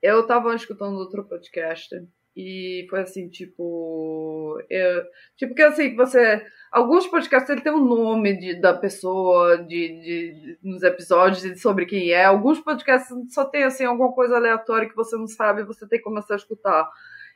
eu 0.00 0.20
estava 0.20 0.54
escutando 0.54 0.98
outro 0.98 1.24
podcast 1.24 1.96
e 2.36 2.86
foi 2.88 3.00
assim, 3.00 3.28
tipo. 3.28 4.58
Eu, 4.70 5.04
tipo, 5.36 5.54
que 5.54 5.62
assim, 5.62 5.94
você. 5.94 6.44
Alguns 6.72 7.06
podcasts 7.06 7.50
ele 7.50 7.60
tem 7.60 7.72
um 7.72 7.84
nome 7.84 8.38
de, 8.38 8.60
da 8.60 8.72
pessoa 8.72 9.58
de, 9.58 9.66
de, 9.66 10.58
nos 10.62 10.82
episódios 10.82 11.60
sobre 11.60 11.84
quem 11.84 12.10
é. 12.10 12.24
Alguns 12.24 12.60
podcasts 12.60 13.14
só 13.32 13.44
tem 13.44 13.64
assim 13.64 13.84
alguma 13.84 14.12
coisa 14.12 14.36
aleatória 14.36 14.88
que 14.88 14.96
você 14.96 15.16
não 15.16 15.26
sabe, 15.26 15.64
você 15.64 15.86
tem 15.86 15.98
que 15.98 16.04
começar 16.04 16.34
a 16.34 16.38
escutar. 16.38 16.88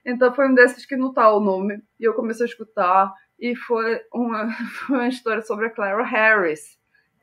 Então 0.04 0.34
foi 0.34 0.48
um 0.48 0.54
desses 0.54 0.86
que 0.86 0.96
não 0.96 1.12
tá 1.12 1.30
o 1.32 1.40
nome. 1.40 1.82
E 2.00 2.04
eu 2.04 2.14
comecei 2.14 2.46
a 2.46 2.48
escutar. 2.48 3.12
E 3.38 3.54
foi 3.54 4.00
uma, 4.14 4.50
foi 4.86 4.96
uma 4.96 5.08
história 5.08 5.42
sobre 5.42 5.66
a 5.66 5.70
Clara 5.70 6.02
Harris 6.04 6.76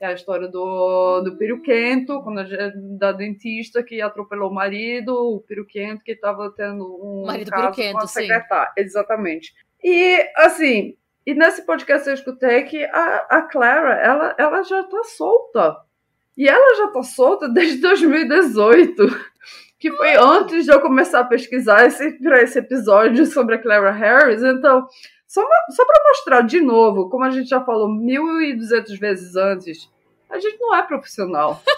é 0.04 0.08
a 0.08 0.14
história 0.14 0.48
do, 0.48 1.22
do 1.22 1.38
peruquento, 1.38 2.22
quando 2.22 2.40
a, 2.40 2.46
da 2.98 3.12
dentista 3.12 3.82
que 3.82 4.02
atropelou 4.02 4.50
o 4.50 4.54
marido, 4.54 5.14
o 5.14 5.40
peruquento 5.40 6.04
que 6.04 6.12
estava 6.12 6.52
tendo 6.52 6.84
um 6.84 7.26
marido 7.26 7.50
caso 7.50 7.92
com 7.92 7.98
a 8.00 8.08
secretária. 8.08 8.72
Sim. 8.78 8.84
Exatamente. 8.84 9.54
E, 9.84 10.30
assim, 10.36 10.96
e 11.26 11.34
nesse 11.34 11.66
podcast 11.66 12.08
eu 12.08 12.14
escutei 12.14 12.64
que 12.64 12.84
a, 12.84 13.28
a 13.30 13.42
Clara, 13.44 13.96
ela, 13.96 14.36
ela 14.38 14.64
já 14.64 14.82
está 14.82 15.04
solta. 15.04 15.78
E 16.36 16.48
ela 16.48 16.76
já 16.78 16.86
está 16.86 17.04
solta 17.04 17.48
desde 17.48 17.78
2018. 17.82 19.34
que 19.80 19.92
foi 19.92 20.16
antes 20.16 20.66
de 20.66 20.72
eu 20.72 20.80
começar 20.80 21.20
a 21.20 21.26
pesquisar 21.26 21.86
esse, 21.86 22.12
para 22.20 22.42
esse 22.42 22.58
episódio 22.58 23.26
sobre 23.26 23.56
a 23.56 23.62
Clara 23.62 23.92
Harris. 23.92 24.42
Então, 24.42 24.88
só, 25.34 25.42
só 25.72 25.84
para 25.84 26.04
mostrar 26.10 26.42
de 26.42 26.62
novo, 26.62 27.10
como 27.10 27.24
a 27.24 27.32
gente 27.32 27.50
já 27.50 27.60
falou 27.60 27.90
1.200 27.90 29.00
vezes 29.00 29.36
antes, 29.36 29.90
a 30.30 30.38
gente 30.38 30.60
não 30.60 30.76
é 30.76 30.84
profissional. 30.84 31.60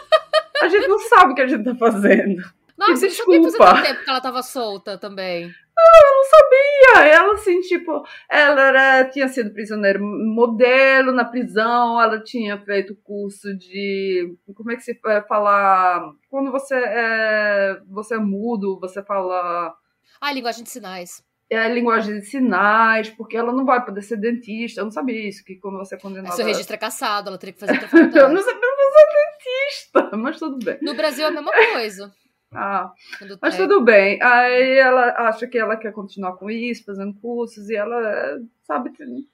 A 0.62 0.70
gente 0.70 0.88
não 0.88 0.98
sabe 0.98 1.34
o 1.34 1.36
que 1.36 1.42
a 1.42 1.48
gente 1.48 1.66
tá 1.66 1.76
fazendo. 1.76 2.42
Nossa. 2.78 3.06
Isso 3.06 3.24
fazia 3.26 3.84
tempo 3.84 4.04
que 4.04 4.10
ela 4.10 4.22
tava 4.22 4.42
solta 4.42 4.98
também. 4.98 5.44
Não, 5.44 5.84
eu 6.02 6.18
não 6.18 6.24
sabia. 6.24 7.14
Ela, 7.14 7.34
assim, 7.34 7.60
tipo, 7.60 8.04
ela 8.30 8.62
era, 8.62 9.10
tinha 9.10 9.28
sido 9.28 9.52
prisioneira 9.52 10.00
modelo 10.00 11.12
na 11.12 11.26
prisão, 11.26 12.02
ela 12.02 12.24
tinha 12.24 12.58
feito 12.58 12.96
curso 13.04 13.56
de. 13.56 14.34
Como 14.56 14.72
é 14.72 14.78
que 14.78 14.82
se 14.82 14.98
fala? 15.28 16.14
Quando 16.30 16.52
você 16.52 16.76
é, 16.76 17.82
você 17.88 18.16
é 18.16 18.20
mudo, 18.20 18.80
você 18.80 19.04
fala. 19.04 19.76
Ah, 20.22 20.32
linguagem 20.32 20.64
de 20.64 20.70
sinais. 20.70 21.22
É 21.50 21.68
linguagem 21.68 22.20
de 22.20 22.26
sinais, 22.26 23.10
porque 23.10 23.38
ela 23.38 23.52
não 23.52 23.66
vai 23.66 23.84
poder 23.86 24.02
ser 24.02 24.18
dentista. 24.18 24.82
Eu 24.82 24.86
não 24.86 24.92
sabia 24.92 25.28
isso, 25.30 25.44
que 25.46 25.56
quando 25.56 25.78
você 25.78 25.96
é 25.96 26.00
condenada. 26.00 26.36
Seu 26.36 26.46
registro 26.46 26.76
é 26.76 26.80
caçado, 26.80 27.30
ela 27.30 27.38
teria 27.38 27.54
que 27.54 27.60
fazer 27.60 27.74
outra 27.74 27.88
Eu 28.20 28.30
não 28.30 28.42
sabia 28.42 28.76
ser 28.96 29.08
dentista, 29.14 30.16
mas 30.18 30.40
tudo 30.40 30.64
bem. 30.64 30.78
No 30.82 30.96
Brasil 30.96 31.26
é 31.26 31.28
a 31.28 31.32
mesma 31.32 31.52
coisa. 31.52 32.14
Ah, 32.58 32.94
mas 33.42 33.58
tudo 33.58 33.82
bem. 33.82 34.18
Aí 34.24 34.78
ela 34.78 35.28
acha 35.28 35.46
que 35.46 35.58
ela 35.58 35.76
quer 35.76 35.92
continuar 35.92 36.38
com 36.38 36.50
isso, 36.50 36.86
fazendo 36.86 37.14
cursos, 37.16 37.70
e 37.70 37.76
ela 37.76 38.40
sabe 38.64 38.92
que 38.92 39.04
o 39.04 39.26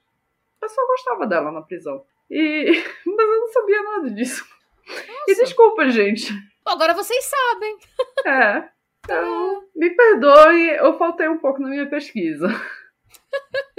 pessoal 0.58 0.86
gostava 0.88 1.26
dela 1.28 1.52
na 1.52 1.62
prisão. 1.62 2.02
E... 2.28 2.64
Mas 3.06 3.28
eu 3.28 3.40
não 3.40 3.52
sabia 3.52 3.82
nada 3.82 4.10
disso. 4.10 4.44
Nossa. 4.88 5.04
E 5.28 5.34
desculpa, 5.36 5.88
gente. 5.88 6.32
Agora 6.64 6.94
vocês 6.94 7.24
sabem. 7.24 7.76
É. 8.26 8.68
Então, 9.04 9.64
me 9.74 9.90
perdoe, 9.90 10.76
eu 10.76 10.96
faltei 10.96 11.28
um 11.28 11.38
pouco 11.38 11.60
na 11.60 11.68
minha 11.68 11.88
pesquisa. 11.88 12.48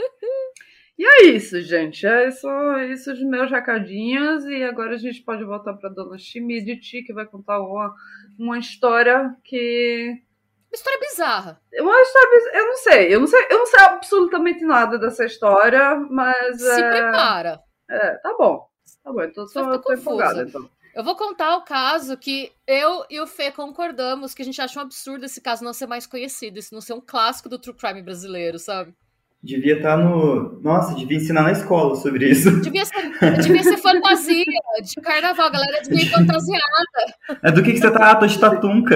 E 0.96 1.03
é 1.06 1.24
isso, 1.25 1.60
gente. 1.62 2.06
É 2.06 2.27
isso, 2.27 2.48
isso 2.92 3.12
os 3.12 3.22
meus 3.24 3.50
recadinhos. 3.50 4.46
E 4.46 4.63
agora 4.63 4.94
a 4.94 4.98
gente 4.98 5.24
pode 5.24 5.44
voltar 5.44 5.74
para 5.74 5.89
Dona 5.89 6.20
Schmidt, 6.20 7.01
que 7.03 7.12
vai 7.12 7.25
contar 7.25 7.60
uma 7.60 7.94
uma 8.38 8.58
história 8.58 9.36
que. 9.44 10.22
Uma 10.70 10.75
história 10.75 11.00
bizarra. 11.00 11.62
Uma 11.80 12.01
história 12.01 12.30
bizarra. 12.30 12.58
Eu 12.58 12.65
não 12.68 12.77
sei. 12.77 13.15
Eu 13.15 13.20
não 13.20 13.27
sei, 13.27 13.48
eu 13.50 13.58
não 13.60 13.65
sei 13.65 13.80
absolutamente 13.82 14.63
nada 14.63 14.98
dessa 14.98 15.25
história, 15.25 15.96
mas. 16.10 16.62
Se 16.62 16.82
é... 16.82 16.89
prepara. 16.89 17.60
É, 17.89 18.15
tá 18.18 18.36
bom. 18.38 18.68
Tá 19.03 19.12
bom, 19.12 19.24
então 19.24 19.48
só 19.48 19.77
tô 19.80 19.94
empolgada, 19.94 20.44
então. 20.44 20.70
Eu 20.95 21.03
vou 21.03 21.15
contar 21.15 21.55
o 21.57 21.63
caso 21.63 22.15
que 22.15 22.51
eu 22.67 23.03
e 23.09 23.19
o 23.19 23.25
Fê 23.25 23.51
concordamos 23.51 24.33
que 24.33 24.43
a 24.43 24.45
gente 24.45 24.62
acha 24.62 24.79
um 24.79 24.83
absurdo 24.83 25.25
esse 25.25 25.41
caso 25.41 25.63
não 25.63 25.73
ser 25.73 25.88
mais 25.88 26.05
conhecido, 26.05 26.59
isso 26.59 26.73
não 26.73 26.81
ser 26.81 26.93
um 26.93 27.01
clássico 27.01 27.50
do 27.50 27.57
true 27.57 27.75
crime 27.75 28.01
brasileiro, 28.01 28.59
sabe? 28.59 28.93
Devia 29.41 29.75
estar 29.75 29.97
tá 29.97 30.03
no. 30.03 30.62
Nossa, 30.62 30.95
devia 30.95 31.17
ensinar 31.17 31.43
na 31.43 31.51
escola 31.51 31.95
sobre 31.95 32.29
isso. 32.29 32.50
Devia 32.62 32.85
ser, 32.85 33.12
devia 33.41 33.63
ser 33.63 33.77
fantasia 33.77 34.45
de 34.81 35.01
carnaval, 35.01 35.47
a 35.47 35.50
galera 35.50 35.81
devia 35.81 36.03
ir 36.03 36.09
fantasiada. 36.09 37.39
É 37.41 37.51
do 37.51 37.62
que, 37.62 37.73
que 37.73 37.79
você 37.79 37.91
tá? 37.91 38.12
Ah, 38.12 38.15
tô 38.15 38.25
de 38.25 38.39
tatunca. 38.39 38.95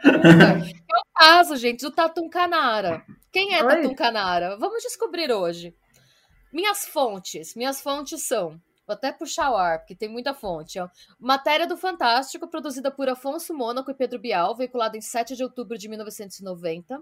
É 0.00 0.98
o 0.98 1.18
caso, 1.18 1.56
gente, 1.56 1.82
do 1.82 1.90
Tatum 1.90 2.28
Canara. 2.28 3.04
Quem 3.32 3.54
é 3.54 3.62
Oi? 3.62 3.68
Tatum 3.68 3.94
Canara? 3.94 4.56
Vamos 4.56 4.82
descobrir 4.82 5.30
hoje. 5.30 5.74
Minhas 6.52 6.86
fontes. 6.86 7.54
Minhas 7.54 7.80
fontes 7.80 8.26
são. 8.26 8.60
Vou 8.88 8.94
até 8.94 9.12
puxar 9.12 9.50
o 9.50 9.56
ar, 9.56 9.80
porque 9.80 9.94
tem 9.94 10.08
muita 10.08 10.32
fonte. 10.32 10.80
Ó. 10.80 10.88
Matéria 11.20 11.66
do 11.66 11.76
Fantástico, 11.76 12.48
produzida 12.48 12.90
por 12.90 13.06
Afonso 13.06 13.52
Mônaco 13.52 13.90
e 13.90 13.94
Pedro 13.94 14.18
Bial, 14.18 14.56
veiculada 14.56 14.96
em 14.96 15.02
7 15.02 15.36
de 15.36 15.42
outubro 15.42 15.76
de 15.76 15.90
1990. 15.90 16.98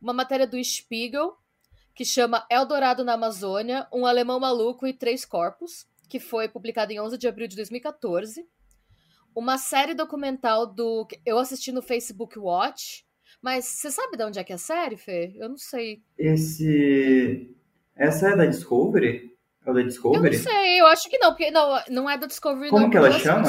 Uma 0.00 0.12
matéria 0.12 0.48
do 0.48 0.62
Spiegel, 0.62 1.36
que 1.94 2.04
chama 2.04 2.44
Eldorado 2.50 3.04
na 3.04 3.12
Amazônia, 3.12 3.86
um 3.92 4.04
alemão 4.04 4.40
maluco 4.40 4.84
e 4.84 4.92
três 4.92 5.24
corpos, 5.24 5.86
que 6.08 6.18
foi 6.18 6.48
publicado 6.48 6.92
em 6.92 7.00
11 7.00 7.16
de 7.16 7.28
abril 7.28 7.46
de 7.46 7.54
2014. 7.54 8.44
Uma 9.32 9.58
série 9.58 9.94
documental 9.94 10.66
do 10.66 11.06
eu 11.24 11.38
assisti 11.38 11.70
no 11.70 11.82
Facebook 11.82 12.36
Watch, 12.36 13.06
mas 13.40 13.64
você 13.64 13.92
sabe 13.92 14.16
de 14.16 14.24
onde 14.24 14.40
é 14.40 14.44
que 14.44 14.50
é 14.50 14.56
a 14.56 14.58
série, 14.58 14.96
Fê? 14.96 15.32
Eu 15.36 15.48
não 15.48 15.56
sei. 15.56 16.02
Esse 16.18 17.54
essa 17.94 18.30
é 18.30 18.36
da 18.36 18.44
Discovery? 18.44 19.32
É 19.64 19.72
da 19.72 19.82
Discovery? 19.82 20.26
Eu 20.26 20.32
não 20.32 20.52
sei, 20.52 20.80
eu 20.80 20.86
acho 20.86 21.08
que 21.08 21.18
não, 21.18 21.30
porque 21.30 21.50
não, 21.50 21.82
não 21.88 22.10
é 22.10 22.18
da 22.18 22.26
Discovery. 22.26 22.70
Como 22.70 22.82
não, 22.82 22.90
que 22.90 22.96
ela 22.96 23.12
chama? 23.12 23.48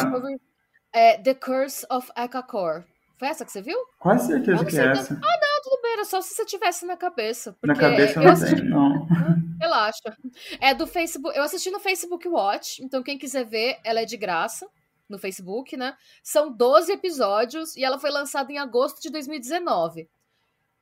É 0.91 1.17
The 1.17 1.34
Curse 1.34 1.86
of 1.89 2.12
Akakor. 2.15 2.84
Foi 3.17 3.27
essa 3.27 3.46
que 3.46 3.51
você 3.51 3.62
viu? 3.62 3.77
Quase 4.00 4.27
certeza 4.27 4.65
que 4.65 4.77
é 4.77 4.88
essa. 4.88 5.13
Ah, 5.13 5.39
não, 5.41 5.62
tudo 5.63 5.82
bem, 5.82 5.93
era 5.93 6.05
só 6.05 6.22
se 6.22 6.36
você 6.36 6.46
tivesse 6.46 6.86
na 6.86 6.98
cabeça. 6.98 7.55
Na 7.63 7.75
cabeça 7.75 8.20
eu 8.20 8.24
não 8.24 8.32
assisti... 8.32 8.55
tenho, 8.55 8.70
não. 8.70 9.08
Relaxa. 9.60 10.17
É 10.60 10.74
do 10.74 10.86
Facebook. 10.86 11.38
Eu 11.38 11.43
assisti 11.43 11.72
no 11.72 11.79
Facebook 11.79 12.27
Watch, 12.27 12.84
então 12.84 13.01
quem 13.01 13.17
quiser 13.17 13.46
ver, 13.46 13.79
ela 13.84 14.01
é 14.01 14.05
de 14.05 14.17
graça 14.17 14.67
no 15.10 15.17
Facebook, 15.17 15.77
né? 15.77 15.96
São 16.22 16.51
12 16.51 16.91
episódios 16.91 17.75
e 17.75 17.84
ela 17.84 17.98
foi 17.98 18.12
lançada 18.12 18.51
em 18.51 18.58
agosto 18.58 19.01
de 19.01 19.10
2019. 19.10 20.10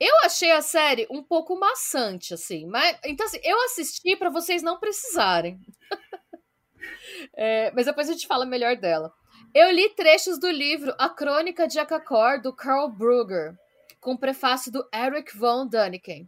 Eu 0.03 0.15
achei 0.25 0.49
a 0.49 0.63
série 0.63 1.05
um 1.11 1.21
pouco 1.21 1.55
maçante, 1.55 2.33
assim, 2.33 2.65
mas 2.65 2.97
então 3.05 3.23
assim, 3.23 3.39
eu 3.43 3.63
assisti 3.65 4.15
para 4.15 4.31
vocês 4.31 4.63
não 4.63 4.79
precisarem. 4.79 5.59
é, 7.37 7.69
mas 7.69 7.85
depois 7.85 8.09
a 8.09 8.13
gente 8.13 8.25
fala 8.25 8.43
melhor 8.43 8.75
dela. 8.75 9.13
Eu 9.53 9.69
li 9.69 9.87
trechos 9.93 10.39
do 10.39 10.49
livro 10.49 10.91
A 10.97 11.07
Crônica 11.07 11.67
de 11.67 11.77
Akakor, 11.77 12.41
do 12.41 12.51
Carl 12.51 12.89
Brugger, 12.89 13.53
com 13.99 14.17
prefácio 14.17 14.71
do 14.71 14.83
Eric 14.91 15.37
von 15.37 15.67
Däniken. 15.67 16.27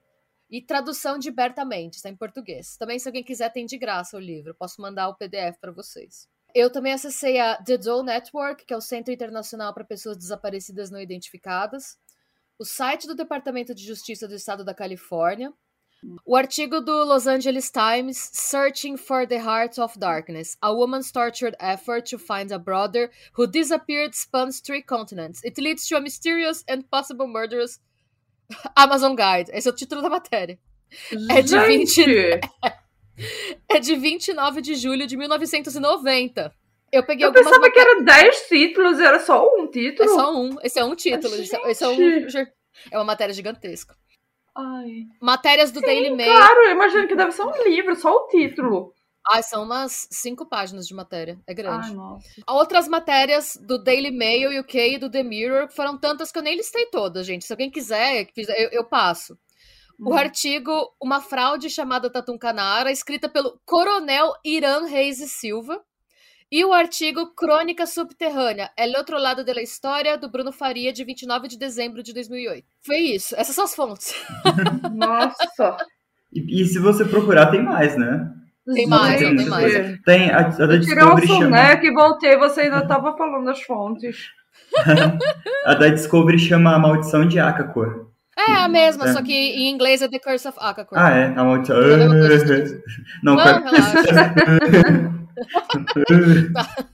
E 0.52 0.62
tradução 0.62 1.18
de 1.18 1.32
Berta 1.32 1.66
Mendes, 1.66 1.98
está 1.98 2.10
em 2.10 2.16
português. 2.16 2.78
Também, 2.78 3.00
se 3.00 3.10
alguém 3.10 3.24
quiser, 3.24 3.52
tem 3.52 3.66
de 3.66 3.76
graça 3.76 4.16
o 4.16 4.20
livro. 4.20 4.54
Posso 4.54 4.80
mandar 4.84 5.10
o 5.10 5.16
PDF 5.16 5.58
para 5.60 5.72
vocês. 5.72 6.28
Eu 6.54 6.72
também 6.72 6.94
acessei 6.94 7.40
a 7.40 7.56
The 7.56 7.80
Doe 7.80 8.04
Network, 8.04 8.64
que 8.68 8.74
é 8.74 8.78
o 8.78 8.82
Centro 8.82 9.12
Internacional 9.12 9.74
para 9.74 9.84
Pessoas 9.84 10.16
Desaparecidas 10.16 10.92
Não 10.92 11.02
Identificadas, 11.02 11.98
o 12.64 12.66
site 12.66 13.06
do 13.06 13.14
Departamento 13.14 13.76
de 13.76 13.86
Justiça 13.86 14.26
do 14.26 14.36
Estado 14.36 14.64
da 14.64 14.74
Califórnia, 14.74 15.52
o 16.26 16.34
artigo 16.34 16.80
do 16.80 17.04
Los 17.04 17.28
Angeles 17.28 17.70
Times, 17.70 18.18
Searching 18.32 18.96
for 18.96 19.28
the 19.28 19.36
Heart 19.36 19.80
of 19.80 20.00
Darkness, 20.00 20.56
a 20.62 20.72
woman's 20.72 21.12
tortured 21.12 21.58
effort 21.60 22.10
to 22.10 22.18
find 22.18 22.54
a 22.54 22.58
brother 22.58 23.12
who 23.38 23.48
disappeared 23.48 24.16
spans 24.16 24.62
three 24.62 24.82
continents. 24.82 25.42
It 25.44 25.62
leads 25.62 25.86
to 25.90 25.98
a 25.98 26.02
mysterious 26.02 26.64
and 26.70 26.90
possible 26.90 27.28
murderous 27.28 27.80
Amazon 28.78 29.16
Guide. 29.16 29.52
Esse 29.52 29.68
é 29.68 29.72
o 29.72 29.76
título 29.76 30.02
da 30.02 30.10
matéria. 30.10 30.58
É 31.30 31.42
de, 31.42 31.60
20... 31.60 32.06
é 33.68 33.80
de 33.80 33.96
29 33.98 34.62
de 34.62 34.76
julho 34.76 35.06
de 35.06 35.18
1990. 35.18 36.54
Eu 36.94 37.04
peguei 37.04 37.26
Eu 37.26 37.34
pensava 37.34 37.72
que 37.72 37.80
eram 37.80 38.04
10 38.04 38.48
títulos, 38.48 39.00
era 39.00 39.20
só 39.20 39.44
um 39.58 39.66
título. 39.66 40.08
É 40.08 40.14
só 40.14 40.32
um. 40.32 40.58
Esse 40.62 40.80
é 40.80 40.86
um 40.86 40.96
título. 40.96 41.34
Esse 41.34 41.56
é, 41.56 41.88
um. 41.88 42.22
É 42.92 42.98
uma 43.00 43.04
matéria 43.04 43.34
gigantesca. 43.34 43.98
Ai. 44.56 45.08
Matérias 45.20 45.72
do 45.72 45.80
Sim, 45.80 45.88
Daily 45.88 46.12
Mail. 46.12 46.32
Claro, 46.32 46.60
eu 46.66 46.72
imagino 46.72 47.08
que 47.08 47.16
deve 47.16 47.32
ser 47.32 47.42
um 47.42 47.64
livro, 47.64 47.96
só 47.96 48.14
o 48.14 48.28
título. 48.28 48.94
Ah, 49.28 49.42
são 49.42 49.64
umas 49.64 50.08
cinco 50.12 50.46
páginas 50.46 50.86
de 50.86 50.94
matéria. 50.94 51.40
É 51.48 51.54
grande. 51.56 51.88
Ai, 51.88 51.94
nossa. 51.96 52.30
Outras 52.48 52.88
matérias 52.88 53.58
do 53.60 53.82
Daily 53.82 54.12
Mail 54.12 54.62
UK 54.62 54.94
e 54.94 54.98
do 55.00 55.10
The 55.10 55.24
Mirror 55.24 55.70
foram 55.72 55.98
tantas 55.98 56.32
que 56.32 56.38
eu 56.38 56.44
nem 56.44 56.56
listei 56.56 56.86
todas, 56.92 57.26
gente. 57.26 57.44
Se 57.44 57.54
alguém 57.54 57.72
quiser, 57.72 58.30
eu, 58.38 58.70
eu 58.70 58.84
passo. 58.84 59.34
Hum. 60.00 60.10
O 60.10 60.14
artigo 60.14 60.94
Uma 61.02 61.22
Fraude 61.22 61.72
Chamada 61.72 62.12
Tatum 62.12 62.38
Canara, 62.38 62.92
escrita 62.92 63.28
pelo 63.28 63.60
Coronel 63.66 64.32
Irã 64.46 64.86
Reis 64.86 65.20
e 65.20 65.28
Silva. 65.28 65.84
E 66.54 66.64
o 66.64 66.72
artigo 66.72 67.34
Crônica 67.36 67.84
Subterrânea, 67.88 68.70
El 68.78 68.96
Outro 68.96 69.18
Lado 69.18 69.44
da 69.44 69.60
História, 69.60 70.20
do 70.20 70.30
Bruno 70.30 70.52
Faria, 70.52 70.94
de 70.94 71.04
29 71.04 71.48
de 71.48 71.58
dezembro 71.58 72.04
de 72.04 72.14
2008. 72.14 72.64
Foi 72.86 72.98
isso. 72.98 73.34
Essas 73.36 73.56
são 73.56 73.64
as 73.64 73.74
fontes. 73.74 74.14
Nossa! 74.94 75.78
E, 76.32 76.62
e, 76.62 76.66
se 76.68 76.78
você 76.78 77.06
procurar, 77.06 77.48
tem 77.48 77.64
mais, 77.64 77.98
né? 77.98 78.30
Tem 78.72 78.86
mais, 78.86 79.20
tem, 79.20 79.36
tem 79.36 79.46
mais. 79.48 80.02
Tem 80.06 80.30
a, 80.30 80.42
a 80.42 80.66
da 80.68 80.78
Discovery 80.78 81.28
chama... 81.28 81.50
né, 81.50 81.76
que 81.78 81.92
voltei, 81.92 82.38
você 82.38 82.62
ainda 82.62 82.84
estava 82.84 83.18
falando 83.18 83.46
das 83.46 83.64
fontes. 83.64 84.18
a 85.66 85.74
da 85.74 85.88
Discovery 85.88 86.38
chama 86.38 86.76
A 86.76 86.78
Maldição 86.78 87.28
de 87.28 87.40
Akakor. 87.40 88.12
É 88.38 88.52
a 88.58 88.68
mesma, 88.68 89.06
é. 89.06 89.14
só 89.14 89.24
que 89.24 89.34
em 89.34 89.72
inglês 89.72 90.04
é 90.04 90.08
The 90.08 90.20
Curse 90.20 90.48
of 90.48 90.58
Akakor. 90.62 91.00
Ah, 91.00 91.10
é? 91.10 91.26
A 91.36 91.44
maldição. 91.44 91.78
Não, 93.24 93.36
Não, 93.36 93.36
relaxa. 93.42 95.13
tá. 96.54 96.86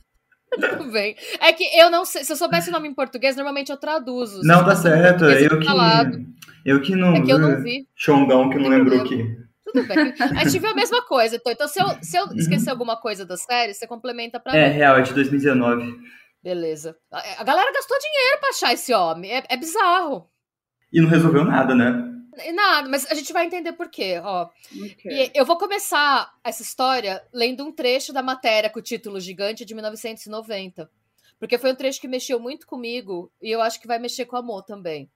Tudo 0.51 0.91
bem. 0.91 1.15
É 1.39 1.53
que 1.53 1.63
eu 1.79 1.89
não 1.89 2.03
sei. 2.05 2.23
Se 2.23 2.31
eu 2.31 2.37
soubesse 2.37 2.69
o 2.69 2.71
nome 2.71 2.87
em 2.87 2.93
português, 2.93 3.35
normalmente 3.35 3.71
eu 3.71 3.77
traduzo. 3.77 4.41
Não, 4.43 4.65
tá 4.65 4.75
certo. 4.75 5.25
É 5.25 5.45
eu 5.45 5.59
que. 5.59 5.65
Falado. 5.65 6.17
Eu 6.65 6.81
que 6.81 6.95
não. 6.95 7.15
É 7.15 7.21
que 7.21 7.31
eu 7.31 7.39
não 7.39 7.61
vi. 7.61 7.87
Xongão 7.95 8.49
que 8.49 8.57
não 8.57 8.69
lembrou 8.69 9.03
que. 9.03 9.37
Tudo 9.63 9.87
bem. 9.87 10.13
A 10.19 10.43
gente 10.43 10.59
viu 10.59 10.69
a 10.69 10.75
mesma 10.75 11.01
coisa. 11.03 11.35
Então, 11.35 11.51
então 11.51 11.67
se 11.67 11.79
eu, 11.79 11.87
se 12.01 12.17
eu 12.17 12.25
uhum. 12.25 12.35
esquecer 12.35 12.69
alguma 12.71 12.99
coisa 12.99 13.25
da 13.25 13.37
série, 13.37 13.73
você 13.73 13.85
complementa 13.85 14.39
pra 14.39 14.55
É, 14.55 14.67
mim. 14.69 14.75
real, 14.75 14.97
é 14.97 15.01
de 15.01 15.13
2019. 15.13 15.95
Beleza. 16.43 16.95
A 17.11 17.43
galera 17.43 17.71
gastou 17.71 17.97
dinheiro 17.99 18.39
pra 18.39 18.49
achar 18.49 18.73
esse 18.73 18.93
homem. 18.93 19.31
É, 19.31 19.43
é 19.49 19.57
bizarro. 19.57 20.27
E 20.91 20.99
não 21.01 21.09
resolveu 21.09 21.45
nada, 21.45 21.75
né? 21.75 22.09
Nada, 22.53 22.89
mas 22.89 23.09
a 23.09 23.13
gente 23.13 23.33
vai 23.33 23.45
entender 23.45 23.73
por 23.73 23.89
quê, 23.89 24.19
ó. 24.23 24.49
Okay. 24.71 25.31
eu 25.33 25.45
vou 25.45 25.57
começar 25.57 26.33
essa 26.43 26.61
história 26.61 27.23
lendo 27.33 27.65
um 27.65 27.71
trecho 27.71 28.13
da 28.13 28.21
matéria 28.21 28.69
com 28.69 28.79
o 28.79 28.83
título 28.83 29.19
gigante 29.19 29.65
de 29.65 29.73
1990. 29.73 30.89
Porque 31.39 31.57
foi 31.57 31.71
um 31.71 31.75
trecho 31.75 32.01
que 32.01 32.07
mexeu 32.07 32.39
muito 32.39 32.67
comigo 32.67 33.31
e 33.41 33.49
eu 33.49 33.61
acho 33.61 33.79
que 33.79 33.87
vai 33.87 33.97
mexer 33.97 34.25
com 34.25 34.35
a 34.35 34.41
Mo 34.41 34.61
também. 34.61 35.09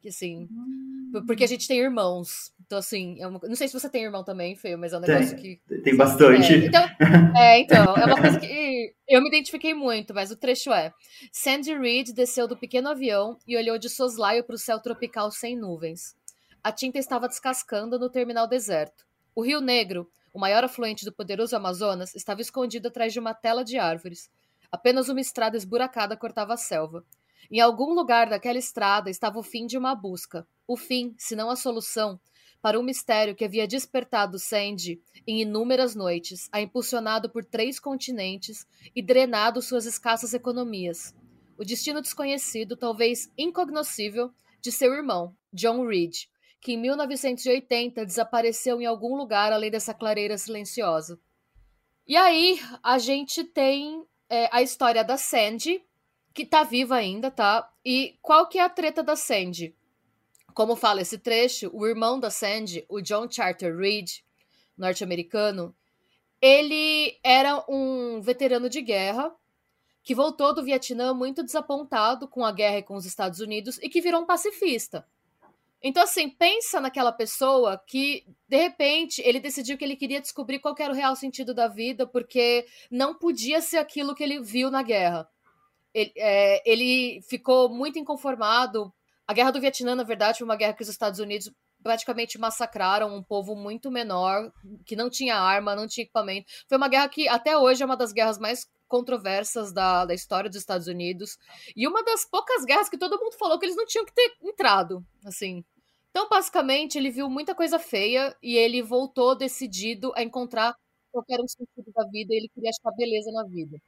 Que 0.00 0.08
assim. 0.08 0.48
Hum. 0.50 1.22
Porque 1.26 1.44
a 1.44 1.46
gente 1.46 1.68
tem 1.68 1.78
irmãos. 1.78 2.52
Então, 2.66 2.78
assim, 2.78 3.16
é 3.20 3.26
uma... 3.26 3.40
não 3.42 3.54
sei 3.54 3.68
se 3.68 3.78
você 3.78 3.88
tem 3.88 4.02
irmão 4.02 4.24
também, 4.24 4.56
Feio, 4.56 4.76
mas 4.76 4.92
é 4.92 4.98
um 4.98 5.00
negócio 5.00 5.36
tem, 5.36 5.58
que. 5.58 5.80
Tem 5.82 5.96
bastante. 5.96 6.52
É, 6.52 6.66
então, 6.66 6.82
é, 7.36 7.58
então, 7.60 7.96
é 7.96 8.04
uma 8.04 8.20
coisa 8.20 8.40
que 8.40 8.94
eu 9.08 9.22
me 9.22 9.28
identifiquei 9.28 9.72
muito, 9.74 10.12
mas 10.12 10.30
o 10.30 10.36
trecho 10.36 10.72
é: 10.72 10.92
Sandy 11.30 11.74
Reed 11.78 12.10
desceu 12.10 12.48
do 12.48 12.56
pequeno 12.56 12.88
avião 12.88 13.38
e 13.46 13.56
olhou 13.56 13.78
de 13.78 13.88
soslaio 13.88 14.42
para 14.42 14.56
o 14.56 14.58
céu 14.58 14.80
tropical 14.80 15.30
sem 15.30 15.56
nuvens. 15.56 16.16
A 16.64 16.72
tinta 16.72 16.98
estava 16.98 17.28
descascando 17.28 17.98
no 17.98 18.08
terminal 18.08 18.48
deserto. 18.48 19.04
O 19.34 19.42
Rio 19.44 19.60
Negro, 19.60 20.10
o 20.32 20.40
maior 20.40 20.64
afluente 20.64 21.04
do 21.04 21.12
poderoso 21.12 21.54
Amazonas, 21.54 22.14
estava 22.14 22.40
escondido 22.40 22.88
atrás 22.88 23.12
de 23.12 23.20
uma 23.20 23.34
tela 23.34 23.62
de 23.62 23.76
árvores. 23.76 24.30
Apenas 24.72 25.10
uma 25.10 25.20
estrada 25.20 25.58
esburacada 25.58 26.16
cortava 26.16 26.54
a 26.54 26.56
selva. 26.56 27.04
Em 27.50 27.60
algum 27.60 27.92
lugar 27.92 28.30
daquela 28.30 28.56
estrada 28.56 29.10
estava 29.10 29.38
o 29.38 29.42
fim 29.42 29.66
de 29.66 29.76
uma 29.76 29.94
busca. 29.94 30.48
O 30.66 30.74
fim, 30.74 31.14
se 31.18 31.36
não 31.36 31.50
a 31.50 31.56
solução, 31.56 32.18
para 32.62 32.80
um 32.80 32.82
mistério 32.82 33.34
que 33.34 33.44
havia 33.44 33.68
despertado 33.68 34.38
Sandy 34.38 35.02
em 35.26 35.42
inúmeras 35.42 35.94
noites, 35.94 36.48
a 36.50 36.62
impulsionado 36.62 37.28
por 37.28 37.44
três 37.44 37.78
continentes 37.78 38.66
e 38.96 39.02
drenado 39.02 39.60
suas 39.60 39.84
escassas 39.84 40.32
economias. 40.32 41.14
O 41.58 41.62
destino 41.62 42.00
desconhecido, 42.00 42.74
talvez 42.74 43.30
incognoscível, 43.36 44.32
de 44.62 44.72
seu 44.72 44.94
irmão, 44.94 45.36
John 45.52 45.86
Reed, 45.86 46.24
que 46.64 46.72
em 46.72 46.78
1980 46.78 48.06
desapareceu 48.06 48.80
em 48.80 48.86
algum 48.86 49.14
lugar 49.16 49.52
além 49.52 49.70
dessa 49.70 49.92
clareira 49.92 50.38
silenciosa. 50.38 51.20
E 52.06 52.16
aí 52.16 52.58
a 52.82 52.96
gente 52.96 53.44
tem 53.44 54.02
é, 54.30 54.48
a 54.50 54.62
história 54.62 55.04
da 55.04 55.18
Sandy, 55.18 55.84
que 56.32 56.46
tá 56.46 56.64
viva 56.64 56.96
ainda, 56.96 57.30
tá? 57.30 57.70
E 57.84 58.18
qual 58.22 58.48
que 58.48 58.58
é 58.58 58.62
a 58.62 58.70
treta 58.70 59.02
da 59.02 59.14
Sandy? 59.14 59.76
Como 60.54 60.74
fala 60.74 61.02
esse 61.02 61.18
trecho, 61.18 61.70
o 61.70 61.86
irmão 61.86 62.18
da 62.18 62.30
Sandy, 62.30 62.86
o 62.88 63.02
John 63.02 63.30
Charter 63.30 63.76
Reed, 63.76 64.22
norte-americano, 64.74 65.76
ele 66.40 67.18
era 67.22 67.62
um 67.68 68.22
veterano 68.22 68.70
de 68.70 68.80
guerra 68.80 69.30
que 70.02 70.14
voltou 70.14 70.54
do 70.54 70.64
Vietnã 70.64 71.12
muito 71.12 71.42
desapontado 71.42 72.26
com 72.26 72.42
a 72.42 72.52
guerra 72.52 72.82
com 72.82 72.94
os 72.94 73.04
Estados 73.04 73.40
Unidos 73.40 73.78
e 73.82 73.90
que 73.90 74.00
virou 74.00 74.22
um 74.22 74.26
pacifista. 74.26 75.06
Então, 75.86 76.02
assim, 76.02 76.30
pensa 76.30 76.80
naquela 76.80 77.12
pessoa 77.12 77.78
que, 77.86 78.24
de 78.48 78.56
repente, 78.56 79.20
ele 79.20 79.38
decidiu 79.38 79.76
que 79.76 79.84
ele 79.84 79.96
queria 79.96 80.18
descobrir 80.18 80.58
qual 80.58 80.74
era 80.78 80.90
o 80.90 80.96
real 80.96 81.14
sentido 81.14 81.52
da 81.52 81.68
vida, 81.68 82.06
porque 82.06 82.66
não 82.90 83.14
podia 83.14 83.60
ser 83.60 83.76
aquilo 83.76 84.14
que 84.14 84.24
ele 84.24 84.40
viu 84.40 84.70
na 84.70 84.82
guerra. 84.82 85.28
Ele, 85.92 86.10
é, 86.16 86.62
ele 86.64 87.20
ficou 87.28 87.68
muito 87.68 87.98
inconformado. 87.98 88.90
A 89.28 89.34
guerra 89.34 89.50
do 89.50 89.60
Vietnã, 89.60 89.94
na 89.94 90.04
verdade, 90.04 90.38
foi 90.38 90.46
uma 90.46 90.56
guerra 90.56 90.72
que 90.72 90.82
os 90.82 90.88
Estados 90.88 91.20
Unidos 91.20 91.52
praticamente 91.82 92.38
massacraram 92.38 93.14
um 93.14 93.22
povo 93.22 93.54
muito 93.54 93.90
menor, 93.90 94.50
que 94.86 94.96
não 94.96 95.10
tinha 95.10 95.36
arma, 95.36 95.76
não 95.76 95.86
tinha 95.86 96.04
equipamento. 96.04 96.50
Foi 96.66 96.78
uma 96.78 96.88
guerra 96.88 97.10
que 97.10 97.28
até 97.28 97.58
hoje 97.58 97.82
é 97.82 97.86
uma 97.86 97.96
das 97.96 98.10
guerras 98.10 98.38
mais 98.38 98.66
controversas 98.88 99.70
da, 99.70 100.06
da 100.06 100.14
história 100.14 100.48
dos 100.48 100.58
Estados 100.58 100.86
Unidos. 100.86 101.36
E 101.76 101.86
uma 101.86 102.02
das 102.02 102.24
poucas 102.24 102.64
guerras 102.64 102.88
que 102.88 102.96
todo 102.96 103.20
mundo 103.20 103.36
falou 103.36 103.58
que 103.58 103.66
eles 103.66 103.76
não 103.76 103.84
tinham 103.84 104.06
que 104.06 104.14
ter 104.14 104.34
entrado, 104.42 105.04
assim. 105.26 105.62
Então, 106.14 106.28
basicamente, 106.28 106.96
ele 106.96 107.10
viu 107.10 107.28
muita 107.28 107.56
coisa 107.56 107.76
feia 107.76 108.36
e 108.40 108.56
ele 108.56 108.80
voltou 108.80 109.34
decidido 109.34 110.12
a 110.14 110.22
encontrar 110.22 110.72
qualquer 111.10 111.40
um 111.40 111.48
sentido 111.48 111.90
da 111.92 112.04
vida 112.04 112.32
e 112.32 112.36
ele 112.36 112.48
queria 112.54 112.70
achar 112.70 112.94
beleza 112.96 113.32
na 113.32 113.42
vida. 113.42 113.80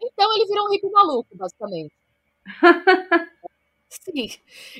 Então 0.00 0.32
ele 0.36 0.46
virou 0.46 0.66
um 0.66 0.70
hippie 0.70 0.90
maluco, 0.90 1.36
basicamente. 1.36 1.92
Sim. 3.88 4.30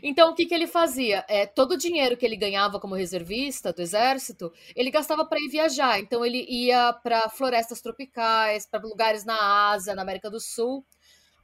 Então 0.03 0.31
o 0.31 0.35
que, 0.35 0.47
que 0.47 0.55
ele 0.55 0.67
fazia? 0.67 1.25
É, 1.29 1.45
todo 1.47 1.73
o 1.73 1.77
dinheiro 1.77 2.17
que 2.17 2.25
ele 2.25 2.37
ganhava 2.37 2.81
como 2.81 2.95
reservista 2.95 3.73
do 3.73 3.83
exército, 3.83 4.53
ele 4.75 4.91
gastava 4.91 5.25
para 5.25 5.41
ir 5.41 5.49
viajar. 5.49 6.01
Então 6.01 6.25
ele 6.25 6.47
ia 6.49 6.93
para 6.93 7.29
florestas 7.29 7.81
tropicais, 7.81 8.67
para 8.67 8.81
lugares 8.81 9.25
na 9.25 9.71
Ásia, 9.73 9.95
na 9.95 10.03
América 10.03 10.31
do 10.31 10.41
Sul, 10.41 10.85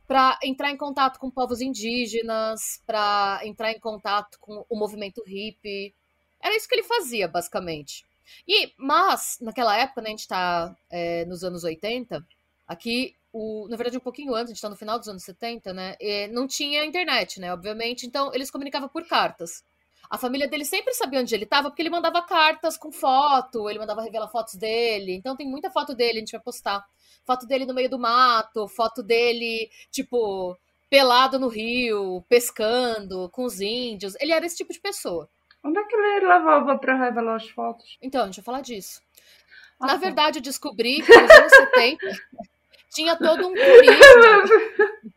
para 0.08 0.38
entrar 0.42 0.70
em 0.70 0.76
contato 0.76 1.20
com 1.20 1.30
povos 1.30 1.60
indígenas, 1.60 2.82
para 2.86 3.40
entrar 3.44 3.70
em 3.72 3.78
contato 3.78 4.38
com 4.40 4.64
o 4.66 4.74
movimento 4.74 5.22
hippie. 5.22 5.94
Era 6.42 6.56
isso 6.56 6.66
que 6.66 6.74
ele 6.74 6.82
fazia, 6.82 7.28
basicamente. 7.28 8.06
E, 8.46 8.72
mas, 8.78 9.36
naquela 9.40 9.76
época, 9.76 10.00
né, 10.00 10.08
a 10.08 10.10
gente 10.10 10.20
está 10.20 10.74
é, 10.90 11.26
nos 11.26 11.44
anos 11.44 11.62
80, 11.62 12.26
aqui 12.66 13.14
o, 13.30 13.68
na 13.68 13.76
verdade, 13.76 13.98
um 13.98 14.00
pouquinho 14.00 14.34
antes, 14.34 14.46
a 14.46 14.48
gente 14.48 14.56
está 14.56 14.70
no 14.70 14.76
final 14.76 14.98
dos 14.98 15.08
anos 15.08 15.22
70, 15.22 15.74
né? 15.74 15.96
não 16.32 16.46
tinha 16.46 16.86
internet, 16.86 17.38
né? 17.38 17.52
Obviamente, 17.52 18.06
então 18.06 18.34
eles 18.34 18.50
comunicavam 18.50 18.88
por 18.88 19.06
cartas. 19.06 19.62
A 20.10 20.16
família 20.16 20.48
dele 20.48 20.64
sempre 20.64 20.94
sabia 20.94 21.20
onde 21.20 21.34
ele 21.34 21.44
estava, 21.44 21.68
porque 21.70 21.82
ele 21.82 21.90
mandava 21.90 22.22
cartas 22.22 22.76
com 22.76 22.90
foto, 22.90 23.68
ele 23.68 23.78
mandava 23.78 24.00
revelar 24.02 24.28
fotos 24.28 24.54
dele. 24.54 25.14
Então 25.14 25.36
tem 25.36 25.46
muita 25.46 25.70
foto 25.70 25.94
dele, 25.94 26.18
a 26.18 26.20
gente 26.20 26.32
vai 26.32 26.40
postar. 26.40 26.84
Foto 27.26 27.46
dele 27.46 27.66
no 27.66 27.74
meio 27.74 27.90
do 27.90 27.98
mato, 27.98 28.66
foto 28.68 29.02
dele, 29.02 29.70
tipo, 29.90 30.56
pelado 30.88 31.38
no 31.38 31.48
rio, 31.48 32.24
pescando, 32.28 33.28
com 33.30 33.44
os 33.44 33.60
índios. 33.60 34.14
Ele 34.18 34.32
era 34.32 34.46
esse 34.46 34.56
tipo 34.56 34.72
de 34.72 34.80
pessoa. 34.80 35.28
Onde 35.62 35.78
é 35.78 35.84
que 35.84 35.94
ele 35.94 36.26
levava 36.26 36.78
para 36.78 36.96
revelar 36.96 37.36
as 37.36 37.48
fotos? 37.50 37.98
Então, 38.00 38.22
a 38.22 38.26
gente 38.26 38.36
vai 38.36 38.44
falar 38.44 38.60
disso. 38.62 39.02
Ah, 39.80 39.88
Na 39.88 39.92
tá. 39.94 39.98
verdade, 39.98 40.38
eu 40.38 40.42
descobri 40.42 41.02
que 41.02 41.14
nos 41.14 41.30
anos 41.30 41.52
70 41.52 41.98
tinha 42.94 43.16
todo 43.16 43.46
um 43.48 43.52
turismo. 43.54 45.12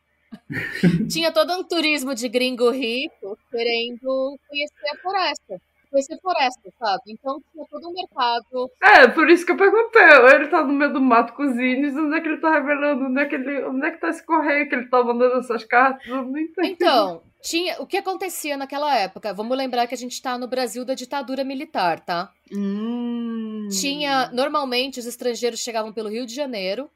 Tinha 1.09 1.31
todo 1.31 1.53
um 1.53 1.63
turismo 1.63 2.13
de 2.15 2.27
gringo 2.27 2.69
rico 2.69 3.37
querendo 3.49 4.37
conhecer 4.47 4.89
a 4.93 4.97
floresta. 4.97 5.61
Conhecer 5.89 6.17
floresta, 6.21 6.69
sabe? 6.79 7.01
Então 7.09 7.41
tinha 7.51 7.65
todo 7.69 7.89
um 7.89 7.93
mercado. 7.93 8.71
É, 8.81 9.07
por 9.09 9.29
isso 9.29 9.45
que 9.45 9.51
eu 9.51 9.57
perguntei. 9.57 10.01
Ele 10.35 10.47
tá 10.47 10.63
no 10.63 10.73
meio 10.73 10.93
do 10.93 11.01
mato 11.01 11.33
com 11.33 11.43
os 11.43 11.57
índios, 11.57 11.95
onde 11.95 12.17
é 12.17 12.21
que 12.21 12.27
ele 12.29 12.37
tá 12.37 12.51
revelando? 12.51 13.05
Onde 13.05 13.21
é 13.21 13.25
que, 13.25 13.35
ele, 13.35 13.65
onde 13.65 13.85
é 13.85 13.91
que 13.91 13.99
tá 13.99 14.09
esse 14.09 14.25
correio 14.25 14.69
que 14.69 14.75
ele 14.75 14.87
tá 14.87 15.03
mandando 15.03 15.39
essas 15.39 15.65
cartas? 15.65 16.07
Eu 16.07 16.23
não 16.23 16.37
entendi. 16.37 16.69
Então, 16.69 17.21
tinha, 17.41 17.81
o 17.81 17.87
que 17.87 17.97
acontecia 17.97 18.55
naquela 18.55 18.95
época? 18.95 19.33
Vamos 19.33 19.57
lembrar 19.57 19.87
que 19.87 19.95
a 19.95 19.97
gente 19.97 20.13
está 20.13 20.37
no 20.37 20.47
Brasil 20.47 20.85
da 20.85 20.93
ditadura 20.93 21.43
militar, 21.43 21.99
tá? 21.99 22.31
Hum. 22.53 23.67
Tinha, 23.69 24.29
normalmente, 24.31 24.99
os 24.99 25.05
estrangeiros 25.05 25.59
chegavam 25.59 25.91
pelo 25.91 26.09
Rio 26.09 26.25
de 26.25 26.35
Janeiro, 26.35 26.89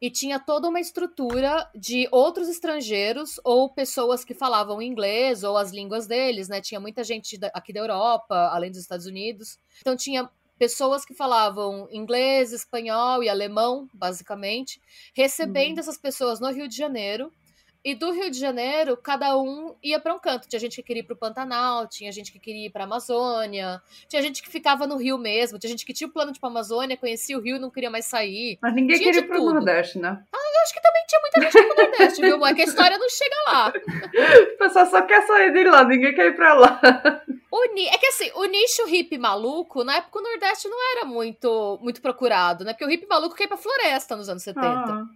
e 0.00 0.10
tinha 0.10 0.38
toda 0.38 0.68
uma 0.68 0.80
estrutura 0.80 1.68
de 1.74 2.08
outros 2.10 2.48
estrangeiros 2.48 3.38
ou 3.44 3.68
pessoas 3.68 4.24
que 4.24 4.32
falavam 4.32 4.80
inglês 4.80 5.44
ou 5.44 5.56
as 5.56 5.70
línguas 5.70 6.06
deles, 6.06 6.48
né? 6.48 6.60
Tinha 6.60 6.80
muita 6.80 7.04
gente 7.04 7.38
aqui 7.52 7.72
da 7.72 7.80
Europa, 7.80 8.34
além 8.52 8.70
dos 8.70 8.80
Estados 8.80 9.06
Unidos. 9.06 9.58
Então 9.80 9.94
tinha 9.94 10.30
pessoas 10.58 11.04
que 11.04 11.14
falavam 11.14 11.88
inglês, 11.90 12.52
espanhol 12.52 13.22
e 13.22 13.28
alemão, 13.28 13.88
basicamente, 13.94 14.80
recebendo 15.14 15.74
uhum. 15.74 15.80
essas 15.80 15.98
pessoas 15.98 16.40
no 16.40 16.50
Rio 16.50 16.68
de 16.68 16.76
Janeiro 16.76 17.32
e 17.84 17.94
do 17.94 18.12
Rio 18.12 18.30
de 18.30 18.38
Janeiro, 18.38 18.96
cada 18.96 19.36
um 19.38 19.74
ia 19.82 19.98
para 19.98 20.14
um 20.14 20.18
canto. 20.18 20.48
Tinha 20.48 20.60
gente 20.60 20.76
que 20.76 20.82
queria 20.82 21.00
ir 21.00 21.04
para 21.04 21.14
o 21.14 21.16
Pantanal, 21.16 21.86
tinha 21.86 22.12
gente 22.12 22.30
que 22.30 22.38
queria 22.38 22.66
ir 22.66 22.70
para 22.70 22.84
a 22.84 22.86
Amazônia, 22.86 23.80
tinha 24.08 24.20
gente 24.22 24.42
que 24.42 24.50
ficava 24.50 24.86
no 24.86 24.96
Rio 24.96 25.16
mesmo, 25.16 25.58
tinha 25.58 25.70
gente 25.70 25.86
que 25.86 25.92
tinha 25.92 26.08
o 26.08 26.12
plano 26.12 26.32
de 26.32 26.38
ir 26.38 26.40
para 26.40 26.50
a 26.50 26.52
Amazônia, 26.52 26.96
conhecia 26.96 27.36
o 27.38 27.40
Rio 27.40 27.56
e 27.56 27.58
não 27.58 27.70
queria 27.70 27.90
mais 27.90 28.04
sair. 28.04 28.58
Mas 28.60 28.74
ninguém 28.74 28.98
tinha 28.98 29.12
queria 29.12 29.24
ir 29.24 29.28
para 29.28 29.40
o 29.40 29.52
Nordeste, 29.52 29.98
né? 29.98 30.22
Ah, 30.32 30.50
eu 30.54 30.62
acho 30.62 30.74
que 30.74 30.82
também 30.82 31.02
tinha 31.08 31.20
muita 31.20 31.40
gente 31.40 31.52
para 31.52 31.72
o 31.72 31.88
Nordeste, 31.88 32.20
viu? 32.20 32.46
É 32.46 32.54
que 32.54 32.62
a 32.62 32.64
história 32.64 32.98
não 32.98 33.08
chega 33.08 33.36
lá. 33.46 33.72
O 34.54 34.58
pessoal 34.60 34.86
só 34.86 35.02
quer 35.02 35.26
sair 35.26 35.52
de 35.52 35.64
lá, 35.64 35.84
ninguém 35.84 36.14
quer 36.14 36.26
ir 36.26 36.36
para 36.36 36.52
lá. 36.52 36.80
O 37.50 37.74
ni... 37.74 37.86
É 37.86 37.96
que 37.96 38.06
assim, 38.06 38.30
o 38.34 38.44
nicho 38.44 38.84
hippie 38.86 39.18
maluco, 39.18 39.82
na 39.82 39.96
época 39.96 40.18
o 40.18 40.22
Nordeste 40.22 40.68
não 40.68 40.96
era 40.96 41.04
muito, 41.06 41.78
muito 41.82 42.02
procurado, 42.02 42.64
né? 42.64 42.72
Porque 42.72 42.84
o 42.84 42.88
hippie 42.88 43.08
maluco 43.08 43.40
ir 43.42 43.48
pra 43.48 43.56
floresta 43.56 44.16
nos 44.16 44.28
anos 44.28 44.42
70. 44.42 44.66
Ah, 44.68 45.06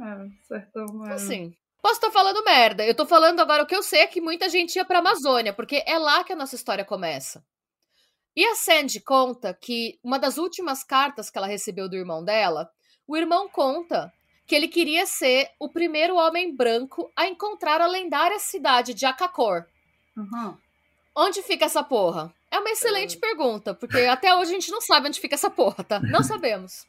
é, 0.00 0.46
certo. 0.46 1.06
É. 1.08 1.12
Assim. 1.12 1.54
Posso 1.88 2.00
estar 2.00 2.10
falando 2.10 2.44
merda. 2.44 2.84
Eu 2.84 2.94
tô 2.94 3.06
falando 3.06 3.40
agora 3.40 3.62
o 3.62 3.66
que 3.66 3.74
eu 3.74 3.82
sei 3.82 4.00
é 4.00 4.06
que 4.06 4.20
muita 4.20 4.46
gente 4.50 4.76
ia 4.76 4.84
pra 4.84 4.98
Amazônia, 4.98 5.54
porque 5.54 5.82
é 5.86 5.98
lá 5.98 6.22
que 6.22 6.34
a 6.34 6.36
nossa 6.36 6.54
história 6.54 6.84
começa. 6.84 7.42
E 8.36 8.44
a 8.44 8.54
Sandy 8.54 9.00
conta 9.00 9.54
que 9.54 9.98
uma 10.04 10.18
das 10.18 10.36
últimas 10.36 10.84
cartas 10.84 11.30
que 11.30 11.38
ela 11.38 11.46
recebeu 11.46 11.88
do 11.88 11.96
irmão 11.96 12.22
dela, 12.22 12.70
o 13.06 13.16
irmão 13.16 13.48
conta 13.48 14.12
que 14.46 14.54
ele 14.54 14.68
queria 14.68 15.06
ser 15.06 15.48
o 15.58 15.70
primeiro 15.70 16.16
homem 16.16 16.54
branco 16.54 17.10
a 17.16 17.26
encontrar 17.26 17.80
a 17.80 17.86
lendária 17.86 18.38
cidade 18.38 18.92
de 18.92 19.06
Akakor. 19.06 19.64
Uhum. 20.14 20.58
Onde 21.16 21.42
fica 21.42 21.64
essa 21.64 21.82
porra? 21.82 22.30
É 22.50 22.58
uma 22.58 22.68
excelente 22.68 23.16
é. 23.16 23.18
pergunta, 23.18 23.72
porque 23.72 24.00
até 24.00 24.34
hoje 24.34 24.50
a 24.50 24.54
gente 24.60 24.70
não 24.70 24.82
sabe 24.82 25.08
onde 25.08 25.20
fica 25.20 25.36
essa 25.36 25.48
porra, 25.48 25.82
tá? 25.82 26.00
Não 26.00 26.20
sabemos. 26.22 26.86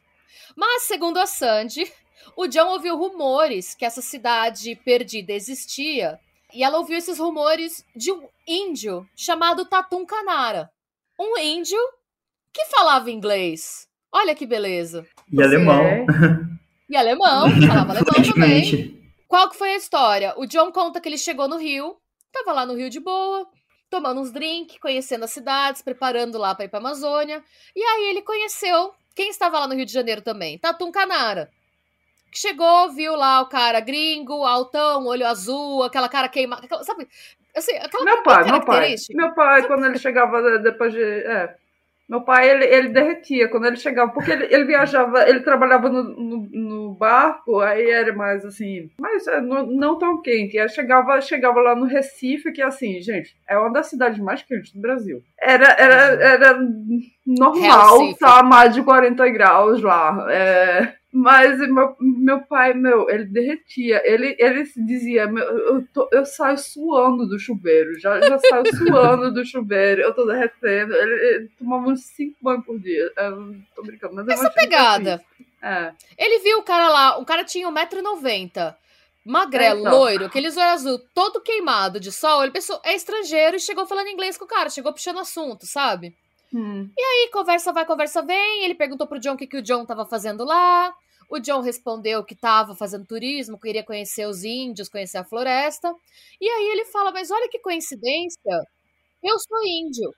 Mas, 0.57 0.83
segundo 0.83 1.19
a 1.19 1.25
Sandy, 1.25 1.89
O 2.35 2.47
John 2.47 2.67
ouviu 2.67 2.97
rumores 2.97 3.75
que 3.75 3.85
essa 3.85 4.01
cidade 4.01 4.75
perdida 4.83 5.33
existia. 5.33 6.19
E 6.53 6.63
ela 6.63 6.77
ouviu 6.77 6.97
esses 6.97 7.19
rumores 7.19 7.85
de 7.95 8.11
um 8.11 8.27
índio 8.47 9.07
chamado 9.15 9.65
Tatum 9.65 10.05
Canara. 10.05 10.69
Um 11.19 11.37
índio 11.37 11.79
que 12.53 12.65
falava 12.65 13.11
inglês. 13.11 13.87
Olha 14.11 14.33
que 14.33 14.45
beleza. 14.45 15.05
E 15.31 15.35
Você 15.35 15.43
alemão. 15.43 15.81
É... 15.81 16.05
E 16.89 16.97
alemão, 16.97 17.49
falava 17.67 17.91
alemão 17.91 18.33
também. 18.33 18.99
Qual 19.27 19.47
que 19.47 19.57
foi 19.57 19.73
a 19.73 19.77
história? 19.77 20.33
O 20.37 20.47
John 20.47 20.71
conta 20.71 20.99
que 20.99 21.07
ele 21.07 21.17
chegou 21.17 21.47
no 21.47 21.57
Rio, 21.57 21.95
tava 22.31 22.51
lá 22.51 22.65
no 22.65 22.73
Rio 22.73 22.89
de 22.89 22.99
boa, 22.99 23.47
tomando 23.87 24.21
uns 24.21 24.31
drinks, 24.31 24.79
conhecendo 24.79 25.25
as 25.25 25.31
cidades, 25.31 25.83
preparando 25.83 26.39
lá 26.39 26.55
para 26.55 26.65
ir 26.65 26.69
para 26.69 26.79
Amazônia. 26.79 27.43
E 27.75 27.81
aí 27.81 28.09
ele 28.09 28.23
conheceu 28.23 28.91
quem 29.15 29.29
estava 29.29 29.59
lá 29.59 29.67
no 29.67 29.75
Rio 29.75 29.85
de 29.85 29.93
Janeiro 29.93 30.21
também, 30.21 30.57
Tatum 30.57 30.91
Canara. 30.91 31.51
Que 32.31 32.39
chegou, 32.39 32.91
viu 32.91 33.15
lá 33.15 33.41
o 33.41 33.49
cara 33.49 33.79
gringo, 33.79 34.43
altão, 34.43 35.05
olho 35.05 35.25
azul, 35.25 35.83
aquela 35.83 36.09
cara 36.09 36.29
queimada, 36.29 36.67
sabe? 36.83 37.07
Assim, 37.55 37.75
aquela 37.77 38.05
meu 38.05 38.23
pai, 38.23 38.43
meu 38.45 38.61
pai. 38.61 38.95
Meu 39.11 39.33
pai, 39.33 39.67
quando 39.67 39.85
ele 39.85 39.97
chegava 39.97 40.59
depois 40.59 40.93
de. 40.93 41.01
É, 41.01 41.55
meu 42.09 42.21
pai, 42.21 42.49
ele, 42.49 42.65
ele 42.65 42.89
derretia 42.89 43.47
quando 43.49 43.65
ele 43.67 43.77
chegava, 43.77 44.11
porque 44.11 44.31
ele, 44.31 44.47
ele 44.49 44.63
viajava, 44.63 45.29
ele 45.29 45.41
trabalhava 45.41 45.89
no, 45.89 46.03
no, 46.03 46.49
no 46.51 46.93
barco, 46.95 47.59
aí 47.59 47.87
era 47.87 48.11
mais 48.13 48.43
assim, 48.43 48.89
mas 48.99 49.27
é, 49.27 49.39
não, 49.39 49.67
não, 49.67 49.97
tão 49.99 50.19
quente. 50.19 50.57
Aí 50.57 50.67
chegava, 50.69 51.21
chegava 51.21 51.59
lá 51.59 51.75
no 51.75 51.85
Recife, 51.85 52.51
que 52.51 52.63
assim, 52.63 52.99
gente, 52.99 53.35
é 53.47 53.55
uma 53.59 53.71
das 53.71 53.91
cidades 53.91 54.17
mais 54.17 54.41
quentes 54.41 54.73
do 54.73 54.81
Brasil. 54.81 55.21
Era, 55.39 55.67
era, 55.77 55.95
era 56.23 56.59
normal 57.27 58.01
estar 58.05 58.37
tá 58.37 58.43
mais 58.43 58.73
de 58.73 58.81
40 58.81 59.29
graus 59.29 59.79
lá. 59.83 60.25
É, 60.31 60.95
mas 61.11 61.57
meu, 61.57 61.95
meu 61.99 62.41
pai, 62.41 62.73
meu, 62.73 63.09
ele 63.09 63.25
derretia. 63.25 64.01
Ele, 64.05 64.35
ele 64.37 64.63
dizia: 64.77 65.25
meu, 65.25 65.43
eu, 65.43 65.87
tô, 65.91 66.07
eu 66.11 66.23
saio 66.23 66.57
suando 66.57 67.27
do 67.27 67.39
chuveiro. 67.39 67.99
Já, 67.99 68.21
já 68.21 68.37
saio 68.37 68.63
suando 68.77 69.33
do 69.33 69.43
chuveiro. 69.43 70.01
Eu 70.01 70.13
tô 70.13 70.25
derretendo. 70.25 70.93
Ele, 70.93 71.13
ele 71.13 71.49
tomava 71.57 71.89
uns 71.89 72.01
5 72.01 72.37
banhos 72.39 72.63
por 72.63 72.79
dia. 72.79 73.11
Eu 73.17 73.55
tô 73.75 73.81
brincando, 73.81 74.13
mas 74.13 74.27
Essa 74.27 74.51
pegada. 74.51 75.23
É. 75.61 75.91
Ele 76.15 76.39
viu 76.43 76.59
o 76.59 76.63
cara 76.63 76.89
lá. 76.89 77.17
O 77.17 77.25
cara 77.25 77.43
tinha 77.43 77.67
1,90m. 77.67 78.75
Magrelo, 79.25 79.85
é, 79.85 79.91
loiro, 79.91 80.25
aquele 80.25 80.47
olho 80.47 80.61
azul, 80.61 80.99
todo 81.13 81.41
queimado 81.41 81.99
de 81.99 82.11
sol. 82.11 82.41
Ele 82.41 82.51
pensou, 82.51 82.79
é 82.83 82.95
estrangeiro 82.95 83.57
e 83.57 83.59
chegou 83.59 83.85
falando 83.85 84.07
inglês 84.07 84.37
com 84.37 84.45
o 84.45 84.47
cara. 84.47 84.69
Chegou 84.69 84.93
puxando 84.93 85.19
assunto, 85.19 85.65
sabe? 85.65 86.15
Hum. 86.53 86.89
E 86.97 87.01
aí, 87.01 87.29
conversa 87.31 87.71
vai, 87.71 87.85
conversa 87.85 88.21
vem. 88.21 88.63
Ele 88.63 88.75
perguntou 88.75 89.07
pro 89.07 89.19
John 89.19 89.33
o 89.33 89.37
que, 89.37 89.47
que 89.47 89.57
o 89.57 89.61
John 89.61 89.85
tava 89.85 90.05
fazendo 90.05 90.43
lá. 90.43 90.93
O 91.29 91.39
John 91.39 91.61
respondeu 91.61 92.23
que 92.23 92.35
tava 92.35 92.75
fazendo 92.75 93.05
turismo, 93.05 93.59
queria 93.59 93.83
conhecer 93.83 94.25
os 94.27 94.43
índios, 94.43 94.89
conhecer 94.89 95.19
a 95.19 95.23
floresta. 95.23 95.93
E 96.41 96.49
aí 96.49 96.69
ele 96.69 96.85
fala: 96.85 97.11
Mas 97.11 97.29
olha 97.29 97.47
que 97.49 97.59
coincidência, 97.59 98.51
eu 99.23 99.37
sou 99.39 99.63
índio. 99.63 100.11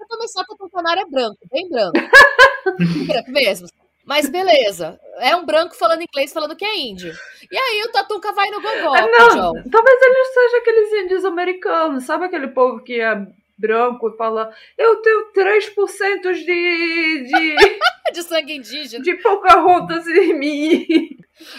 Eu 0.00 0.08
também 0.08 0.28
só 0.28 0.44
que 0.44 0.54
o 0.58 0.70
canário 0.70 1.02
é 1.02 1.06
branco, 1.08 1.38
bem 1.50 1.68
branco. 1.68 1.92
branco 3.06 3.30
mesmo. 3.30 3.68
Mas 4.04 4.28
beleza. 4.28 5.00
É 5.18 5.34
um 5.34 5.44
branco 5.44 5.74
falando 5.74 6.02
inglês, 6.02 6.32
falando 6.32 6.54
que 6.54 6.64
é 6.64 6.78
índio. 6.78 7.12
E 7.50 7.56
aí 7.56 7.82
o 7.82 7.92
Tatuca 7.92 8.32
vai 8.32 8.48
no 8.50 8.60
gogó. 8.60 8.94
Não, 8.94 9.52
talvez 9.70 10.02
ele 10.02 10.24
seja 10.26 10.56
aqueles 10.58 10.92
índios 11.04 11.24
americanos. 11.24 12.04
Sabe 12.04 12.26
aquele 12.26 12.48
povo 12.48 12.82
que 12.84 13.00
é 13.00 13.26
branco 13.58 14.08
e 14.08 14.16
fala: 14.16 14.50
Eu 14.76 14.96
tenho 15.02 15.32
3% 15.32 16.32
de. 16.32 17.24
de... 17.24 17.56
de 18.12 18.22
sangue 18.22 18.56
indígena. 18.56 19.02
De 19.02 19.14
Pocahontas 19.16 20.06
em 20.06 20.34
mim. 20.34 20.86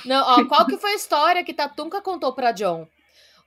Não, 0.05 0.23
ó, 0.25 0.45
qual 0.45 0.65
que 0.65 0.77
foi 0.77 0.91
a 0.91 0.95
história 0.95 1.43
que 1.43 1.53
Tatunca 1.53 2.01
contou 2.01 2.33
para 2.33 2.51
John? 2.51 2.87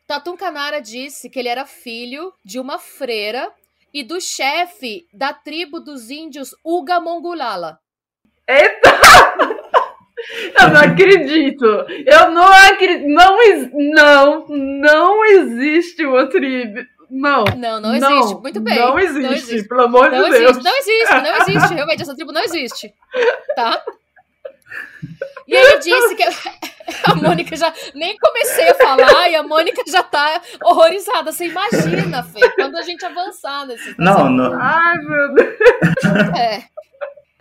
Tatum 0.07 0.37
Canara 0.37 0.81
disse 0.81 1.31
que 1.31 1.39
ele 1.39 1.49
era 1.49 1.65
filho 1.65 2.33
de 2.45 2.59
uma 2.59 2.79
freira 2.79 3.53
e 3.93 4.03
do 4.03 4.21
chefe 4.21 5.07
da 5.13 5.33
tribo 5.33 5.81
dos 5.81 6.11
índios 6.11 6.55
Uga 6.65 7.01
Mongulala. 7.01 7.79
Eita! 8.49 8.91
Eu 10.61 10.69
não 10.71 10.81
acredito. 10.81 11.65
Eu 11.65 12.31
não 12.31 12.53
acredito. 12.53 13.07
Não, 13.09 13.37
não, 13.79 14.47
não 14.49 15.25
existe 15.25 16.05
uma 16.05 16.29
tribo, 16.29 16.81
não. 17.11 17.45
Não, 17.57 17.81
não 17.81 17.95
existe. 17.95 18.35
Não, 18.35 18.41
Muito 18.41 18.61
bem. 18.61 18.79
Não 18.79 18.99
existe, 18.99 19.23
não 19.23 19.33
existe. 19.33 19.69
pelo 19.69 19.83
amor 19.83 20.11
não 20.11 20.25
de 20.25 20.37
existe, 20.37 20.53
Deus. 20.53 20.65
Não 20.65 20.79
existe, 20.79 21.15
não 21.15 21.37
existe. 21.37 21.75
Realmente, 21.75 22.03
essa 22.03 22.15
tribo 22.15 22.33
não 22.33 22.43
existe. 22.43 22.95
Tá? 23.55 23.83
E 25.47 25.55
ele 25.55 25.79
disse 25.79 26.15
que 26.15 26.23
a 27.11 27.15
Mônica 27.15 27.57
já. 27.57 27.73
Nem 27.95 28.17
comecei 28.17 28.69
a 28.69 28.75
falar 28.75 29.29
e 29.29 29.35
a 29.35 29.43
Mônica 29.43 29.83
já 29.89 30.03
tá 30.03 30.41
horrorizada. 30.63 31.33
Você 31.33 31.47
imagina, 31.47 32.23
Fê, 32.23 32.49
quando 32.51 32.77
a 32.77 32.83
gente 32.83 33.05
avançar 33.05 33.67
nesse. 33.67 33.95
Não, 33.99 34.31
não. 34.31 34.57
Ai, 34.61 34.97
meu 34.99 35.35
Deus. 35.35 35.57
É. 36.39 36.63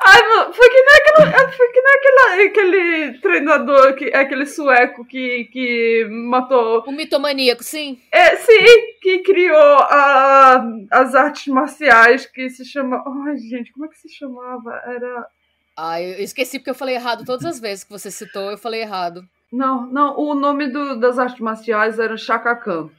Ai, 0.02 0.28
mano, 0.28 0.54
foi 0.54 0.70
que 0.70 0.82
nem, 0.82 0.96
aquele, 0.96 1.36
é, 1.36 1.52
foi 1.52 1.68
que 1.70 1.82
nem 1.82 1.94
aquele, 1.96 2.48
aquele 2.48 3.20
treinador, 3.20 3.96
que, 3.96 4.06
aquele 4.06 4.46
sueco 4.46 5.04
que, 5.06 5.46
que 5.52 6.08
matou. 6.10 6.84
O 6.88 6.92
mitomaníaco, 6.92 7.64
sim. 7.64 8.02
É, 8.12 8.38
sim, 8.38 8.94
que 9.02 9.20
criou 9.20 9.58
a, 9.58 10.64
as 10.90 11.16
artes 11.16 11.48
marciais 11.48 12.26
que 12.26 12.50
se 12.50 12.64
chama. 12.64 13.04
Ai, 13.26 13.38
gente, 13.38 13.74
como 13.74 13.86
é 13.86 13.90
que 13.90 14.00
se 14.00 14.10
chamava? 14.10 14.82
Era. 14.86 15.28
Ah, 15.76 16.02
eu 16.02 16.24
esqueci 16.24 16.60
porque 16.60 16.70
eu 16.70 16.76
falei 16.76 16.96
errado 16.96 17.26
todas 17.26 17.46
as 17.46 17.60
vezes 17.60 17.84
que 17.84 17.92
você 17.92 18.10
citou, 18.10 18.52
eu 18.52 18.58
falei 18.58 18.82
errado. 18.82 19.24
Não, 19.52 19.86
não, 19.88 20.18
o 20.18 20.34
nome 20.34 20.68
do, 20.68 20.98
das 21.00 21.18
artes 21.18 21.40
marciais 21.40 22.00
era 22.00 22.16
Chaka 22.16 22.56
Khan. 22.56 22.90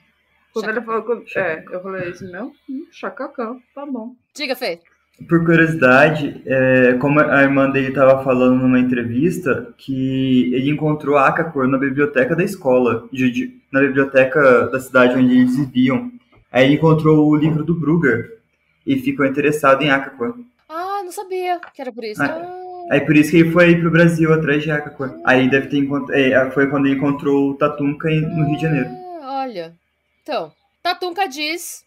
Quando 0.52 0.64
Chaka 0.66 0.78
ele 0.78 0.86
falou. 0.86 1.24
É, 1.36 1.64
eu 1.70 1.82
falei 1.82 2.10
isso 2.10 2.24
mesmo? 2.30 2.54
Hum, 2.68 2.86
Chaka 2.90 3.28
Khan, 3.28 3.58
tá 3.74 3.86
bom. 3.86 4.14
Diga, 4.34 4.56
Fê. 4.56 4.80
Por 5.28 5.44
curiosidade, 5.44 6.42
é, 6.46 6.94
como 6.94 7.20
a 7.20 7.42
irmã 7.42 7.70
dele 7.70 7.88
estava 7.88 8.24
falando 8.24 8.56
numa 8.56 8.80
entrevista, 8.80 9.72
que 9.76 10.52
ele 10.54 10.70
encontrou 10.70 11.16
a 11.16 11.28
Akakor 11.28 11.68
na 11.68 11.78
biblioteca 11.78 12.34
da 12.34 12.42
escola, 12.42 13.06
de, 13.12 13.54
na 13.70 13.80
biblioteca 13.80 14.68
da 14.68 14.80
cidade 14.80 15.16
onde 15.16 15.38
eles 15.38 15.56
viviam. 15.56 16.10
Aí 16.50 16.64
ele 16.64 16.74
encontrou 16.74 17.28
o 17.28 17.36
livro 17.36 17.62
do 17.62 17.74
Brugger 17.74 18.38
e 18.86 18.96
ficou 18.96 19.26
interessado 19.26 19.82
em 19.82 19.90
Akakor. 19.90 20.38
Ah, 20.68 21.02
não 21.04 21.12
sabia 21.12 21.60
que 21.74 21.80
era 21.80 21.92
por 21.92 22.02
isso. 22.02 22.22
Ah, 22.22 22.26
ah. 22.26 22.60
Aí 22.90 23.00
por 23.02 23.16
isso 23.16 23.30
que 23.30 23.36
ele 23.38 23.52
foi 23.52 23.76
pro 23.76 23.90
Brasil 23.90 24.32
atrás 24.32 24.62
de 24.62 24.70
Akakor. 24.70 25.14
Ah. 25.24 25.32
Aí 25.32 25.48
deve 25.48 25.68
ter. 25.68 25.86
É, 26.12 26.50
foi 26.50 26.68
quando 26.68 26.86
ele 26.86 26.96
encontrou 26.96 27.50
o 27.50 27.54
Tatunka 27.54 28.08
no 28.08 28.46
Rio 28.46 28.56
de 28.56 28.62
Janeiro. 28.62 28.88
Ah, 29.22 29.42
olha. 29.44 29.74
Então, 30.22 30.50
Tatunka 30.82 31.28
diz 31.28 31.84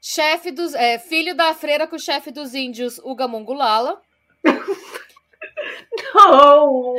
chefe 0.00 0.50
dos, 0.50 0.74
é, 0.74 0.98
filho 0.98 1.34
da 1.34 1.52
freira 1.54 1.86
com 1.86 1.96
o 1.96 2.00
chefe 2.00 2.30
dos 2.30 2.54
índios 2.54 2.98
Ugamongulala. 2.98 4.00
Não! 6.14 6.94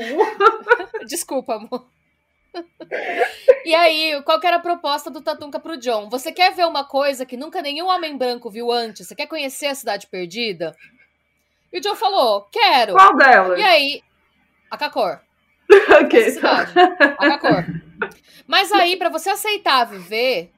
Desculpa, 1.08 1.56
amor. 1.56 1.88
E 3.66 3.74
aí, 3.74 4.22
qual 4.24 4.40
que 4.40 4.48
era 4.48 4.58
a 4.58 4.62
proposta 4.62 5.10
do 5.10 5.22
Tatunka 5.22 5.60
pro 5.60 5.78
John? 5.78 6.10
Você 6.10 6.32
quer 6.32 6.54
ver 6.54 6.68
uma 6.68 6.84
coisa 6.84 7.26
que 7.26 7.38
nunca 7.38 7.62
nenhum 7.62 7.88
homem 7.88 8.18
branco 8.18 8.50
viu 8.50 8.72
antes? 8.72 9.08
Você 9.08 9.16
quer 9.16 9.28
conhecer 9.28 9.68
a 9.68 9.76
cidade 9.76 10.08
perdida? 10.08 10.76
E 11.72 11.78
o 11.80 11.82
John 11.82 11.96
falou, 11.96 12.48
quero. 12.52 12.94
Qual 12.94 13.16
delas? 13.16 13.60
E 13.60 13.64
aí, 13.64 14.04
a 14.70 14.78
Cacor. 14.78 15.20
ok. 16.04 16.32
Cidade, 16.32 16.74
a 17.18 17.38
Cacor. 17.38 17.66
Mas 18.46 18.72
aí, 18.74 18.98
para 18.98 19.10
você 19.10 19.30
aceitar 19.30 19.86
viver, 19.86 20.52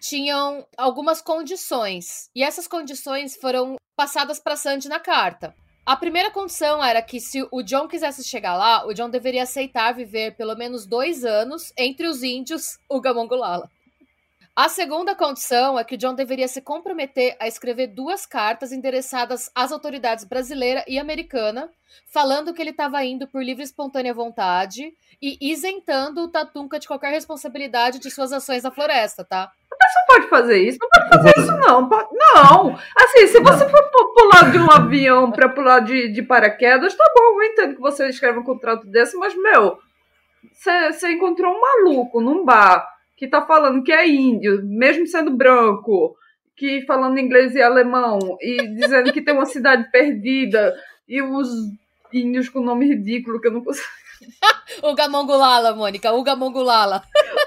tinham 0.00 0.66
algumas 0.76 1.20
condições. 1.20 2.30
E 2.34 2.42
essas 2.42 2.66
condições 2.66 3.36
foram 3.36 3.76
passadas 3.94 4.40
para 4.40 4.56
Sandy 4.56 4.88
na 4.88 4.98
carta. 4.98 5.54
A 5.84 5.96
primeira 5.96 6.30
condição 6.30 6.82
era 6.82 7.02
que 7.02 7.20
se 7.20 7.46
o 7.50 7.62
John 7.62 7.88
quisesse 7.88 8.24
chegar 8.24 8.56
lá, 8.56 8.86
o 8.86 8.94
John 8.94 9.10
deveria 9.10 9.42
aceitar 9.42 9.92
viver 9.92 10.36
pelo 10.36 10.54
menos 10.54 10.86
dois 10.86 11.24
anos 11.24 11.72
entre 11.76 12.06
os 12.06 12.22
índios 12.22 12.78
Ugamongulala. 12.88 13.70
A 14.54 14.68
segunda 14.68 15.14
condição 15.14 15.78
é 15.78 15.84
que 15.84 15.94
o 15.94 15.98
John 15.98 16.14
deveria 16.14 16.48
se 16.48 16.60
comprometer 16.60 17.36
a 17.40 17.48
escrever 17.48 17.88
duas 17.88 18.26
cartas 18.26 18.72
endereçadas 18.72 19.50
às 19.54 19.72
autoridades 19.72 20.24
brasileira 20.24 20.84
e 20.86 20.98
americana, 20.98 21.70
falando 22.06 22.52
que 22.52 22.60
ele 22.60 22.70
estava 22.70 23.02
indo 23.04 23.26
por 23.26 23.42
livre 23.42 23.62
e 23.62 23.64
espontânea 23.64 24.12
vontade 24.12 24.92
e 25.22 25.38
isentando 25.40 26.22
o 26.22 26.28
Tatunka 26.28 26.78
de 26.78 26.86
qualquer 26.86 27.10
responsabilidade 27.10 27.98
de 27.98 28.10
suas 28.10 28.32
ações 28.32 28.62
na 28.62 28.70
floresta, 28.70 29.24
tá? 29.24 29.50
Você 29.82 29.98
não 29.98 30.06
pode 30.06 30.28
fazer 30.28 30.58
isso, 30.58 30.78
não 30.80 30.88
pode 30.88 31.08
fazer 31.08 31.40
isso, 31.40 31.56
não. 31.56 31.88
Não. 31.88 32.78
Assim, 32.96 33.26
se 33.26 33.40
você 33.40 33.68
for 33.68 33.82
pular 34.14 34.50
de 34.50 34.58
um 34.58 34.70
avião 34.70 35.30
para 35.30 35.48
pular 35.48 35.80
de, 35.80 36.12
de 36.12 36.22
paraquedas, 36.22 36.94
tá 36.94 37.04
bom, 37.14 37.40
eu 37.40 37.42
entendo 37.44 37.74
que 37.74 37.80
você 37.80 38.08
escreve 38.08 38.38
um 38.38 38.44
contrato 38.44 38.86
desse, 38.86 39.16
mas, 39.16 39.34
meu, 39.34 39.78
você, 40.52 40.92
você 40.92 41.12
encontrou 41.12 41.54
um 41.54 41.60
maluco 41.60 42.20
num 42.20 42.44
bar 42.44 42.86
que 43.16 43.28
tá 43.28 43.44
falando 43.44 43.82
que 43.82 43.92
é 43.92 44.08
índio, 44.08 44.62
mesmo 44.64 45.06
sendo 45.06 45.30
branco, 45.30 46.16
que 46.56 46.82
falando 46.86 47.18
inglês 47.18 47.54
e 47.54 47.62
alemão, 47.62 48.18
e 48.40 48.66
dizendo 48.74 49.12
que 49.12 49.22
tem 49.22 49.34
uma 49.34 49.46
cidade 49.46 49.90
perdida, 49.90 50.74
e 51.08 51.20
os 51.20 51.48
índios 52.12 52.48
com 52.48 52.60
nome 52.60 52.86
ridículo 52.86 53.40
que 53.40 53.48
eu 53.48 53.52
não 53.52 53.64
consigo. 53.64 53.88
Uga 54.82 55.08
Mongulala, 55.08 55.74
Mônica, 55.74 56.12
Uga 56.12 56.36
Mongulala. 56.36 57.02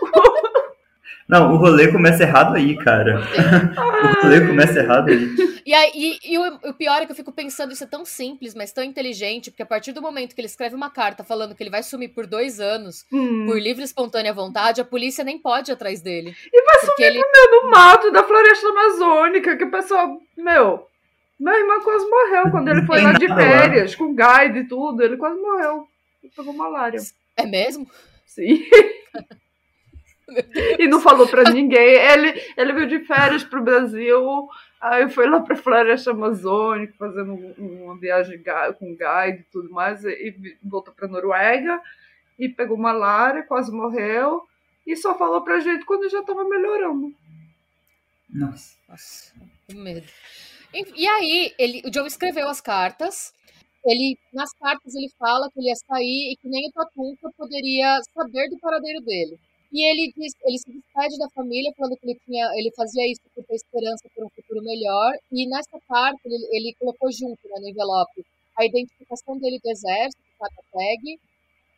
Não, 1.27 1.53
o 1.53 1.57
rolê 1.57 1.91
começa 1.91 2.23
errado 2.23 2.55
aí, 2.55 2.77
cara. 2.77 3.21
o 4.19 4.23
rolê 4.23 4.45
começa 4.45 4.79
errado 4.79 5.09
aí. 5.09 5.53
E, 5.65 5.73
aí, 5.73 5.91
e, 5.95 6.33
e 6.33 6.38
o, 6.38 6.59
o, 6.65 6.73
pior 6.73 7.01
é 7.01 7.05
que 7.05 7.12
eu 7.12 7.15
fico 7.15 7.31
pensando, 7.31 7.71
isso 7.71 7.83
é 7.83 7.88
tão 7.88 8.03
simples, 8.03 8.53
mas 8.53 8.73
tão 8.73 8.83
inteligente, 8.83 9.49
porque 9.49 9.63
a 9.63 9.65
partir 9.65 9.93
do 9.93 10.01
momento 10.01 10.36
que 10.36 10.41
ele 10.41 10.47
escreve 10.47 10.75
uma 10.75 10.89
carta 10.89 11.23
falando 11.23 11.55
que 11.55 11.63
ele 11.63 11.69
vai 11.69 11.81
sumir 11.81 12.09
por 12.09 12.27
dois 12.27 12.59
anos, 12.59 13.05
hum. 13.12 13.45
por 13.45 13.57
livre 13.57 13.81
e 13.81 13.86
espontânea 13.86 14.33
vontade, 14.33 14.81
a 14.81 14.86
polícia 14.86 15.23
nem 15.23 15.39
pode 15.39 15.71
ir 15.71 15.73
atrás 15.73 16.01
dele. 16.01 16.36
E 16.51 16.63
vai 16.63 16.79
sumir 16.81 17.07
ele... 17.07 17.19
no 17.19 17.31
meio 17.31 17.62
do 17.62 17.69
mato 17.69 18.12
da 18.12 18.23
floresta 18.23 18.67
amazônica, 18.67 19.55
que 19.57 19.63
o 19.63 19.71
pessoal, 19.71 20.21
meu... 20.38 20.88
Meu 21.39 21.53
irmão 21.53 21.81
quase 21.81 22.09
morreu 22.09 22.51
quando 22.51 22.69
ele 22.69 22.86
foi 22.86 23.01
lá 23.01 23.12
de 23.12 23.27
férias, 23.27 23.95
com 23.95 24.15
guide 24.15 24.59
e 24.59 24.67
tudo. 24.67 25.03
Ele 25.03 25.17
quase 25.17 25.41
morreu. 25.41 25.88
Ele 26.23 26.31
pegou 26.33 26.53
malária. 26.53 27.01
É 27.36 27.45
mesmo? 27.45 27.86
Sim. 28.25 28.63
e 30.79 30.88
não 30.88 30.99
falou 30.99 31.27
pra 31.27 31.51
ninguém. 31.51 31.95
Ele, 31.95 32.41
ele 32.57 32.73
veio 32.73 32.88
de 32.88 32.99
férias 33.05 33.43
pro 33.43 33.63
Brasil, 33.63 34.47
aí 34.79 35.09
foi 35.09 35.29
lá 35.29 35.39
pra 35.39 35.55
Floresta 35.55 36.12
Amazônica, 36.12 36.93
fazendo 36.97 37.33
uma 37.57 37.97
viagem 37.97 38.41
com 38.79 38.95
guide 38.95 39.41
e 39.41 39.51
tudo 39.51 39.71
mais, 39.71 40.03
e 40.03 40.57
voltou 40.63 40.93
pra 40.93 41.07
Noruega, 41.07 41.81
e 42.38 42.49
pegou 42.49 42.77
malária, 42.77 43.43
quase 43.43 43.71
morreu, 43.71 44.43
e 44.86 44.95
só 44.95 45.17
falou 45.17 45.41
pra 45.41 45.59
gente 45.59 45.86
quando 45.86 46.09
já 46.09 46.23
tava 46.23 46.43
melhorando. 46.43 47.13
Nossa. 48.29 48.77
Nossa, 48.89 49.33
que 49.67 49.75
medo. 49.75 50.07
E, 50.73 51.03
e 51.03 51.07
aí, 51.07 51.53
ele, 51.59 51.81
o 51.86 51.93
Joe 51.93 52.07
escreveu 52.07 52.47
as 52.47 52.59
cartas, 52.59 53.33
ele 53.86 54.17
nas 54.33 54.53
cartas 54.53 54.95
ele 54.95 55.09
fala 55.19 55.49
que 55.51 55.59
ele 55.59 55.67
ia 55.67 55.75
sair 55.75 56.31
e 56.31 56.38
que 56.41 56.47
nem 56.47 56.67
o 56.67 56.71
Tatunka 56.71 57.29
poderia 57.38 57.99
saber 58.13 58.49
do 58.49 58.57
paradeiro 58.59 59.01
dele. 59.01 59.38
E 59.73 59.81
ele 59.89 60.13
diz, 60.15 60.33
ele 60.43 60.57
se 60.59 60.71
despede 60.71 61.17
da 61.17 61.27
família 61.29 61.73
falando 61.75 61.97
que 61.97 62.05
ele 62.05 62.19
tinha, 62.23 62.45
ele 62.53 62.71
fazia 62.75 63.12
isso 63.12 63.21
por 63.33 63.43
ter 63.43 63.55
esperança 63.55 64.07
por 64.15 64.23
um 64.23 64.29
futuro 64.29 64.63
melhor. 64.63 65.13
E 65.31 65.47
nessa 65.49 65.79
carta 65.89 66.19
ele, 66.25 66.47
ele 66.51 66.75
colocou 66.79 67.12
junto 67.12 67.41
né, 67.49 67.59
no 67.59 67.69
envelope 67.69 68.23
a 68.55 68.65
identificação 68.65 69.36
dele 69.39 69.59
do 69.63 69.71
exército, 69.71 70.21
carta 70.39 70.62
tag, 70.71 71.19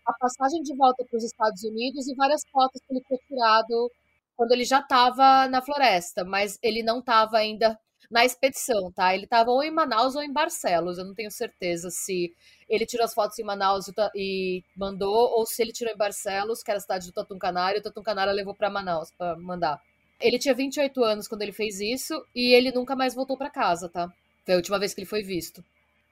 a 0.06 0.14
passagem 0.20 0.62
de 0.62 0.76
volta 0.76 1.06
para 1.06 1.18
os 1.18 1.24
Estados 1.24 1.64
Unidos 1.64 2.06
e 2.08 2.16
várias 2.16 2.42
fotos 2.52 2.82
que 2.82 2.94
ele 2.94 3.04
tinha 3.08 3.20
tirado 3.30 3.90
quando 4.36 4.52
ele 4.52 4.66
já 4.66 4.80
estava 4.80 5.48
na 5.48 5.62
floresta, 5.62 6.26
mas 6.26 6.60
ele 6.62 6.84
não 6.84 7.00
estava 7.00 7.38
ainda 7.38 7.80
na 8.10 8.26
expedição, 8.26 8.92
tá? 8.92 9.14
Ele 9.14 9.26
estava 9.26 9.52
ou 9.52 9.64
em 9.64 9.72
Manaus 9.72 10.16
ou 10.16 10.24
em 10.24 10.32
Barcelos. 10.32 10.98
Eu 10.98 11.06
não 11.06 11.14
tenho 11.14 11.32
certeza 11.32 11.90
se 11.90 12.34
ele 12.70 12.86
tirou 12.86 13.06
as 13.06 13.14
fotos 13.14 13.38
em 13.38 13.44
Manaus 13.44 13.86
e 14.16 14.64
mandou, 14.76 15.32
ou 15.32 15.46
se 15.46 15.62
ele 15.62 15.72
tirou 15.72 15.94
em 15.94 15.98
Barcelos, 15.98 16.64
que 16.64 16.72
era 16.72 16.78
a 16.78 16.82
cidade 16.82 17.08
do 17.08 17.14
Tatum 17.14 17.38
Canário, 17.38 17.78
e 17.78 17.80
o 17.80 17.84
Tatum 17.84 18.02
Canário 18.02 18.34
levou 18.34 18.56
para 18.56 18.70
Manaus 18.70 19.12
para 19.18 19.36
mandar. 19.38 19.80
Ele 20.20 20.40
tinha 20.40 20.54
28 20.54 21.04
anos 21.04 21.28
quando 21.28 21.42
ele 21.42 21.52
fez 21.52 21.80
isso 21.80 22.26
e 22.34 22.54
ele 22.54 22.72
nunca 22.72 22.96
mais 22.96 23.14
voltou 23.14 23.38
para 23.38 23.50
casa, 23.50 23.90
tá? 23.90 24.12
Foi 24.46 24.54
a 24.54 24.58
última 24.58 24.80
vez 24.80 24.94
que 24.94 25.02
ele 25.02 25.08
foi 25.08 25.22
visto. 25.22 25.64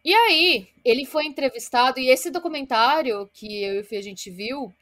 E 0.03 0.13
aí, 0.13 0.67
ele 0.83 1.05
foi 1.05 1.25
entrevistado 1.25 1.99
e 1.99 2.09
esse 2.09 2.29
documentário 2.29 3.29
que 3.33 3.63
eu 3.63 3.75
e 3.75 3.79
o 3.79 3.85
Fih 3.85 3.95
a 3.95 4.01
gente 4.01 4.29
viu, 4.29 4.73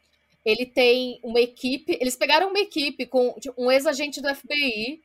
ele 0.44 0.66
tem 0.66 1.20
uma 1.22 1.40
equipe, 1.40 1.96
eles 2.00 2.16
pegaram 2.16 2.48
uma 2.50 2.58
equipe 2.58 3.06
com 3.06 3.34
um 3.56 3.70
ex-agente 3.70 4.20
do 4.20 4.34
FBI 4.34 5.00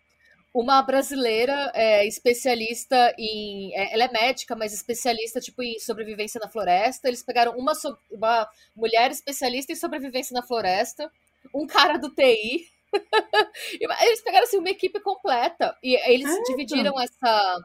uma 0.59 0.81
brasileira 0.81 1.71
é, 1.75 2.07
especialista 2.07 3.13
em. 3.17 3.71
É, 3.75 3.93
ela 3.93 4.05
é 4.05 4.11
médica, 4.11 4.55
mas 4.55 4.73
especialista 4.73 5.39
tipo 5.39 5.61
em 5.61 5.77
sobrevivência 5.77 6.39
na 6.39 6.49
floresta. 6.49 7.07
Eles 7.07 7.21
pegaram 7.21 7.55
uma, 7.55 7.73
uma 8.09 8.47
mulher 8.75 9.11
especialista 9.11 9.71
em 9.71 9.75
sobrevivência 9.75 10.33
na 10.33 10.41
floresta, 10.41 11.11
um 11.53 11.67
cara 11.67 11.97
do 11.97 12.09
TI. 12.09 12.65
eles 14.01 14.21
pegaram 14.21 14.45
assim, 14.45 14.57
uma 14.57 14.69
equipe 14.71 14.99
completa. 14.99 15.77
E 15.83 15.95
eles 16.11 16.27
é, 16.27 16.43
dividiram 16.43 16.91
então. 16.91 17.01
essa. 17.01 17.59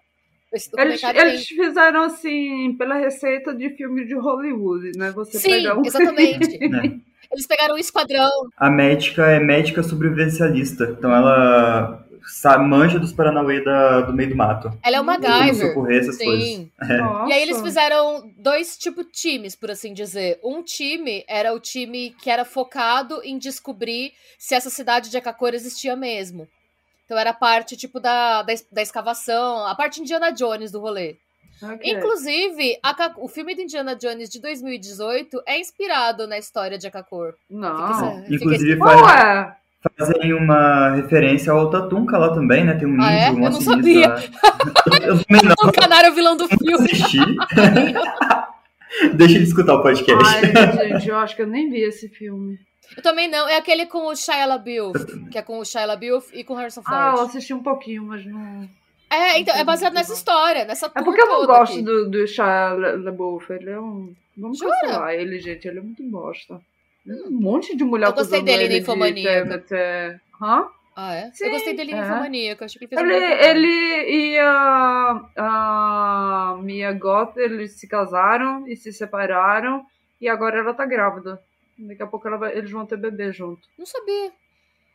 Eles, 0.53 1.03
eles, 1.03 1.49
fizeram 1.49 2.03
assim 2.03 2.77
pela 2.77 2.97
receita 2.97 3.55
de 3.55 3.71
filme 3.71 4.05
de 4.05 4.15
Hollywood, 4.15 4.93
né? 4.99 5.11
Você 5.13 5.39
Sim, 5.39 5.67
um... 5.71 5.83
exatamente. 5.83 6.59
Eles 7.33 7.47
pegaram 7.47 7.77
um 7.77 7.79
esquadrão. 7.79 8.29
A 8.59 8.69
médica 8.69 9.25
é 9.25 9.41
médica 9.41 9.83
sobrevivencialista. 9.83 10.95
Então 10.99 11.11
ela 11.11 12.05
sabe, 12.27 12.65
manja 12.65 12.99
dos 12.99 13.13
Paranauê 13.13 13.63
da, 13.63 14.03
do 14.03 14.13
meio 14.13 14.31
do 14.31 14.37
mato. 14.37 14.77
Ela 14.83 14.97
é 14.97 15.01
uma 15.01 15.19
MacGyver. 15.19 15.69
socorrer 15.69 16.01
essas 16.01 16.17
Sim. 16.17 16.25
coisas. 16.25 16.91
É. 16.91 17.29
E 17.29 17.33
aí 17.33 17.43
eles 17.43 17.61
fizeram 17.61 18.31
dois 18.37 18.77
tipo 18.77 19.05
times, 19.05 19.55
por 19.55 19.71
assim 19.71 19.93
dizer. 19.93 20.39
Um 20.43 20.63
time 20.63 21.25
era 21.29 21.53
o 21.53 21.61
time 21.61 22.11
que 22.21 22.31
era 22.31 22.45
focado 22.45 23.21
em 23.25 23.39
descobrir 23.39 24.13
se 24.39 24.55
essa 24.55 24.71
cidade 24.71 25.11
de 25.11 25.17
Akakor 25.17 25.55
existia 25.55 25.97
mesmo. 25.97 26.49
Então 27.05 27.19
era 27.19 27.31
a 27.31 27.35
parte 27.35 27.77
tipo 27.77 28.01
da, 28.01 28.43
da, 28.43 28.53
da 28.71 28.83
escavação, 28.83 29.67
a 29.67 29.75
parte 29.75 30.01
Indiana 30.01 30.31
Jones 30.31 30.71
do 30.71 30.81
rolê. 30.81 31.17
Okay. 31.63 31.93
Inclusive, 31.93 32.79
a, 32.83 33.13
o 33.19 33.29
filme 33.29 33.55
do 33.55 33.63
Indiana 33.63 33.95
Jones 33.95 34.29
de 34.29 34.41
2018 34.41 35.43
é 35.47 35.61
inspirado 35.61 36.27
na 36.27 36.37
história 36.37 36.77
de 36.77 36.87
Akakor. 36.87 37.35
Não. 37.49 38.23
Fica, 38.25 38.35
Inclusive, 38.35 38.73
fica 38.75 38.85
faz, 38.85 39.55
fazem 39.83 40.33
uma 40.33 40.95
referência 40.95 41.53
ao 41.53 41.71
Tatunka 41.71 42.17
lá 42.17 42.33
também, 42.33 42.65
né? 42.65 42.75
Tem 42.75 42.87
um 42.87 42.93
livro, 42.93 43.05
ah, 43.05 43.13
é? 43.13 43.29
Eu 43.29 43.35
não 43.35 43.53
sabia. 43.53 44.15
eu 45.03 45.25
também 45.25 45.43
não. 45.43 45.69
O 45.69 45.73
canário 45.73 46.09
é 46.09 46.11
o 46.11 46.15
vilão 46.15 46.37
do 46.37 46.49
filme. 46.49 46.89
Deixa 49.15 49.37
ele 49.37 49.45
escutar 49.45 49.75
o 49.75 49.83
podcast. 49.83 50.25
Ai, 50.25 50.89
gente, 50.89 51.09
eu 51.09 51.17
acho 51.17 51.35
que 51.35 51.43
eu 51.43 51.47
nem 51.47 51.71
vi 51.71 51.81
esse 51.81 52.09
filme. 52.09 52.59
Eu 52.97 53.03
também 53.03 53.29
não. 53.29 53.49
É 53.49 53.57
aquele 53.57 53.87
com 53.87 54.07
o 54.07 54.15
Shia 54.15 54.45
LaBeouf, 54.45 55.29
que 55.31 55.39
é 55.39 55.43
com 55.43 55.59
o 55.59 55.65
Shia 55.65 55.87
LaBeouf 55.87 56.29
e 56.37 56.45
com 56.45 56.55
o 56.55 56.57
Harrison 56.57 56.83
Ford. 56.83 56.97
Ah, 56.97 57.15
eu 57.17 57.23
assisti 57.23 57.55
um 57.55 57.63
pouquinho, 57.63 58.05
mas 58.05 58.25
não... 58.27 58.69
É, 59.11 59.39
então, 59.39 59.55
é 59.55 59.65
baseado 59.65 59.93
nessa 59.93 60.15
história, 60.15 60.65
nessa 60.65 60.91
É 60.95 61.03
porque 61.03 61.21
eu 61.21 61.27
não 61.27 61.47
gosto 61.47 61.83
do, 61.83 62.11
do 62.11 62.27
Shia 62.27 62.73
LaBeouf, 62.73 63.53
ele 63.53 63.71
é 63.71 63.81
um... 63.81 64.15
Vamos 64.37 64.59
Jura? 64.59 64.73
cancelar 64.81 65.13
ele, 65.13 65.39
gente, 65.39 65.69
ele 65.69 65.79
é 65.79 65.83
muito 65.83 66.03
bosta. 66.05 66.61
Um 67.07 67.31
monte 67.31 67.77
de 67.77 67.85
mulher 67.85 68.07
Eu 68.07 68.15
gostei 68.15 68.43
dele 68.43 68.75
em 68.75 68.81
Infomaníaca. 68.81 69.59
De, 69.59 70.21
Hã? 70.41 70.69
Ah, 70.95 71.15
é? 71.15 71.31
Sim, 71.33 71.47
eu 71.47 71.51
gostei 71.53 71.75
dele 71.75 71.93
em 71.93 71.97
é. 71.97 72.01
Infomaníaca. 72.01 72.65
Acho 72.65 72.79
que 72.79 72.85
ele 72.85 72.89
fez 72.89 73.01
ele, 73.01 73.69
ele 73.69 74.35
e 74.35 74.39
a, 74.39 75.21
a 75.37 76.59
Mia 76.63 76.93
Goth, 76.93 77.37
eles 77.37 77.73
se 77.73 77.89
casaram 77.89 78.67
e 78.69 78.77
se 78.77 78.93
separaram. 78.93 79.85
E 80.21 80.29
agora 80.29 80.59
ela 80.59 80.75
tá 80.75 80.87
grávida. 80.87 81.43
Daqui 81.79 82.03
a 82.03 82.07
pouco 82.07 82.31
vai, 82.39 82.57
eles 82.57 82.71
vão 82.71 82.87
ter 82.87 82.97
bebê 82.97 83.33
junto. 83.33 83.67
Não 83.77 83.87
sabia. 83.87 84.31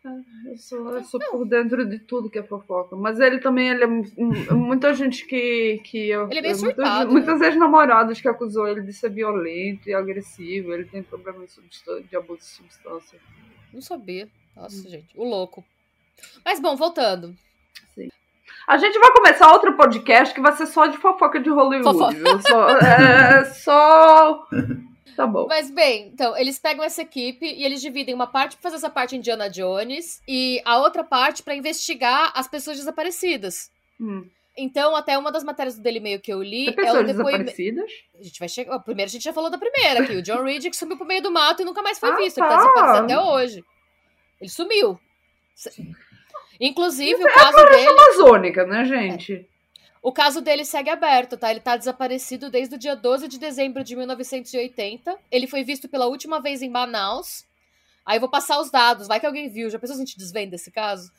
É, 0.07 0.51
eu 0.51 0.57
sou, 0.57 0.91
eu 0.93 1.03
sou 1.03 1.19
por 1.31 1.45
dentro 1.45 1.87
de 1.87 1.99
tudo 1.99 2.29
que 2.29 2.39
é 2.39 2.43
fofoca. 2.43 2.95
Mas 2.95 3.19
ele 3.19 3.39
também, 3.39 3.69
ele 3.69 3.83
é 3.83 4.53
muita 4.53 4.93
gente 4.93 5.25
que. 5.25 5.81
que 5.83 6.09
eu, 6.09 6.27
ele 6.29 6.39
é 6.39 6.41
bem 6.41 6.55
surtado. 6.55 7.11
Muitas, 7.11 7.27
muitas 7.29 7.47
ex-namoradas 7.47 8.21
que 8.21 8.27
acusou 8.27 8.67
ele 8.67 8.81
de 8.81 8.93
ser 8.93 9.09
violento 9.09 9.89
e 9.89 9.93
agressivo. 9.93 10.73
Ele 10.73 10.85
tem 10.85 11.03
problemas 11.03 11.59
de 12.09 12.15
abuso 12.15 12.39
de 12.39 12.45
substância. 12.45 13.19
Não 13.73 13.81
sabia. 13.81 14.27
Nossa, 14.55 14.87
hum. 14.87 14.89
gente. 14.89 15.17
O 15.17 15.23
louco. 15.23 15.63
Mas 16.43 16.59
bom, 16.59 16.75
voltando. 16.75 17.35
Sim. 17.93 18.09
A 18.67 18.77
gente 18.77 18.97
vai 18.99 19.11
começar 19.11 19.51
outro 19.51 19.75
podcast 19.75 20.33
que 20.33 20.41
vai 20.41 20.53
ser 20.53 20.65
só 20.65 20.87
de 20.87 20.97
fofoca 20.97 21.39
de 21.39 21.49
Hollywood. 21.49 21.83
Fofoca. 21.83 22.41
Só, 22.41 22.69
é, 22.77 23.45
só 23.45 24.47
Tá 25.15 25.25
bom. 25.25 25.47
Mas 25.47 25.71
bem, 25.71 26.07
então, 26.07 26.37
eles 26.37 26.59
pegam 26.59 26.83
essa 26.83 27.01
equipe 27.01 27.45
e 27.45 27.63
eles 27.63 27.81
dividem 27.81 28.13
uma 28.13 28.27
parte 28.27 28.55
pra 28.55 28.63
fazer 28.63 28.75
essa 28.75 28.89
parte 28.89 29.15
Indiana 29.15 29.49
Jones 29.49 30.21
e 30.27 30.61
a 30.65 30.77
outra 30.77 31.03
parte 31.03 31.41
para 31.43 31.55
investigar 31.55 32.31
as 32.35 32.47
pessoas 32.47 32.77
desaparecidas. 32.77 33.71
Hum. 33.99 34.27
Então, 34.57 34.95
até 34.95 35.15
uma 35.17 35.31
das 35.31 35.43
matérias 35.43 35.75
do 35.75 35.83
Daily 35.83 35.99
Mail 35.99 36.19
que 36.19 36.33
eu 36.33 36.41
li 36.41 36.67
é 36.67 36.91
o 36.91 37.03
depoimento. 37.03 37.51
A 38.19 38.23
gente 38.23 38.39
vai 38.39 38.49
chegar. 38.49 38.79
Primeiro 38.79 39.07
a 39.07 39.11
gente 39.11 39.23
já 39.23 39.31
falou 39.31 39.51
da 39.51 39.57
primeira 39.57 40.01
aqui, 40.01 40.15
o 40.15 40.21
John 40.21 40.43
Reed 40.43 40.65
que 40.69 40.75
sumiu 40.75 40.97
pro 40.97 41.05
meio 41.05 41.21
do 41.21 41.31
mato 41.31 41.61
e 41.61 41.65
nunca 41.65 41.83
mais 41.83 41.99
foi 41.99 42.09
ah, 42.09 42.15
visto. 42.15 42.37
Tá. 42.37 42.45
Ele 42.45 42.55
tá 42.55 42.57
desaparecido 42.57 43.05
até 43.05 43.19
hoje. 43.19 43.63
Ele 44.41 44.49
sumiu. 44.49 44.99
Inclusive, 46.59 47.13
Isso 47.13 47.23
o 47.23 47.27
é 47.27 47.33
caso 47.33 47.57
a 47.57 47.65
dele. 47.65 47.87
amazônica, 47.87 48.65
né, 48.65 48.85
gente? 48.85 49.33
É. 49.33 49.56
O 50.07 50.11
caso 50.13 50.39
dele 50.39 50.63
segue 50.63 50.89
aberto, 50.89 51.35
tá? 51.35 51.51
Ele 51.51 51.59
tá 51.59 51.75
desaparecido 51.75 52.49
desde 52.49 52.75
o 52.75 52.77
dia 52.77 52.95
12 52.95 53.27
de 53.27 53.37
dezembro 53.37 53.83
de 53.83 53.93
1980. 53.93 55.13
Ele 55.29 55.47
foi 55.47 55.65
visto 55.65 55.89
pela 55.89 56.05
última 56.05 56.39
vez 56.39 56.61
em 56.61 56.69
Manaus. 56.69 57.43
Aí 58.05 58.15
eu 58.15 58.21
vou 58.21 58.29
passar 58.29 58.57
os 58.61 58.71
dados, 58.71 59.05
vai 59.05 59.19
que 59.19 59.25
alguém 59.25 59.49
viu. 59.49 59.69
Já 59.69 59.77
pensou 59.77 59.97
se 59.97 60.01
a 60.01 60.05
gente 60.05 60.17
desvenda 60.17 60.55
esse 60.55 60.71
caso? 60.71 61.11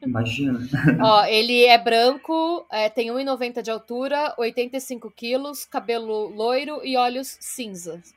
Imagina. 0.00 0.60
Ó, 1.04 1.26
ele 1.26 1.62
é 1.66 1.76
branco, 1.76 2.66
é, 2.72 2.88
tem 2.88 3.08
1,90 3.08 3.60
de 3.60 3.70
altura, 3.70 4.34
85 4.38 5.10
quilos, 5.10 5.66
cabelo 5.66 6.28
loiro 6.28 6.80
e 6.82 6.96
olhos 6.96 7.36
cinzas. 7.38 8.14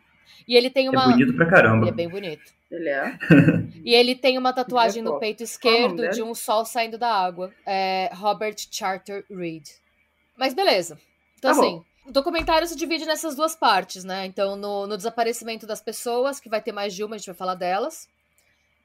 E 0.47 0.55
ele 0.55 0.69
tem 0.69 0.85
é 0.85 0.91
uma. 0.91 1.09
É 1.09 1.11
bonito 1.11 1.33
pra 1.33 1.45
caramba. 1.45 1.83
Ele 1.83 1.89
é 1.89 1.93
bem 1.93 2.07
bonito. 2.07 2.53
Ele 2.71 2.87
é. 2.87 3.17
e 3.83 3.93
ele 3.93 4.15
tem 4.15 4.37
uma 4.37 4.53
tatuagem 4.53 5.01
é 5.01 5.03
no 5.03 5.19
peito 5.19 5.43
esquerdo 5.43 6.07
de 6.11 6.23
um 6.23 6.33
sol 6.33 6.63
saindo 6.63 6.97
da 6.97 7.13
água. 7.13 7.51
É 7.65 8.09
Robert 8.13 8.55
Charter 8.71 9.25
Reed. 9.29 9.65
Mas 10.37 10.53
beleza. 10.53 10.99
Então, 11.37 11.53
tá 11.53 11.59
assim, 11.59 11.83
o 12.05 12.11
documentário 12.11 12.67
se 12.67 12.75
divide 12.75 13.05
nessas 13.05 13.35
duas 13.35 13.55
partes, 13.55 14.03
né? 14.03 14.25
Então, 14.25 14.55
no, 14.55 14.85
no, 14.85 14.97
desaparecimento 14.97 15.65
das 15.65 15.81
pessoas, 15.81 16.39
que 16.39 16.49
vai 16.49 16.61
ter 16.61 16.71
mais 16.71 16.93
de 16.93 17.03
uma, 17.03 17.15
a 17.15 17.17
gente 17.17 17.27
vai 17.27 17.35
falar 17.35 17.55
delas, 17.55 18.07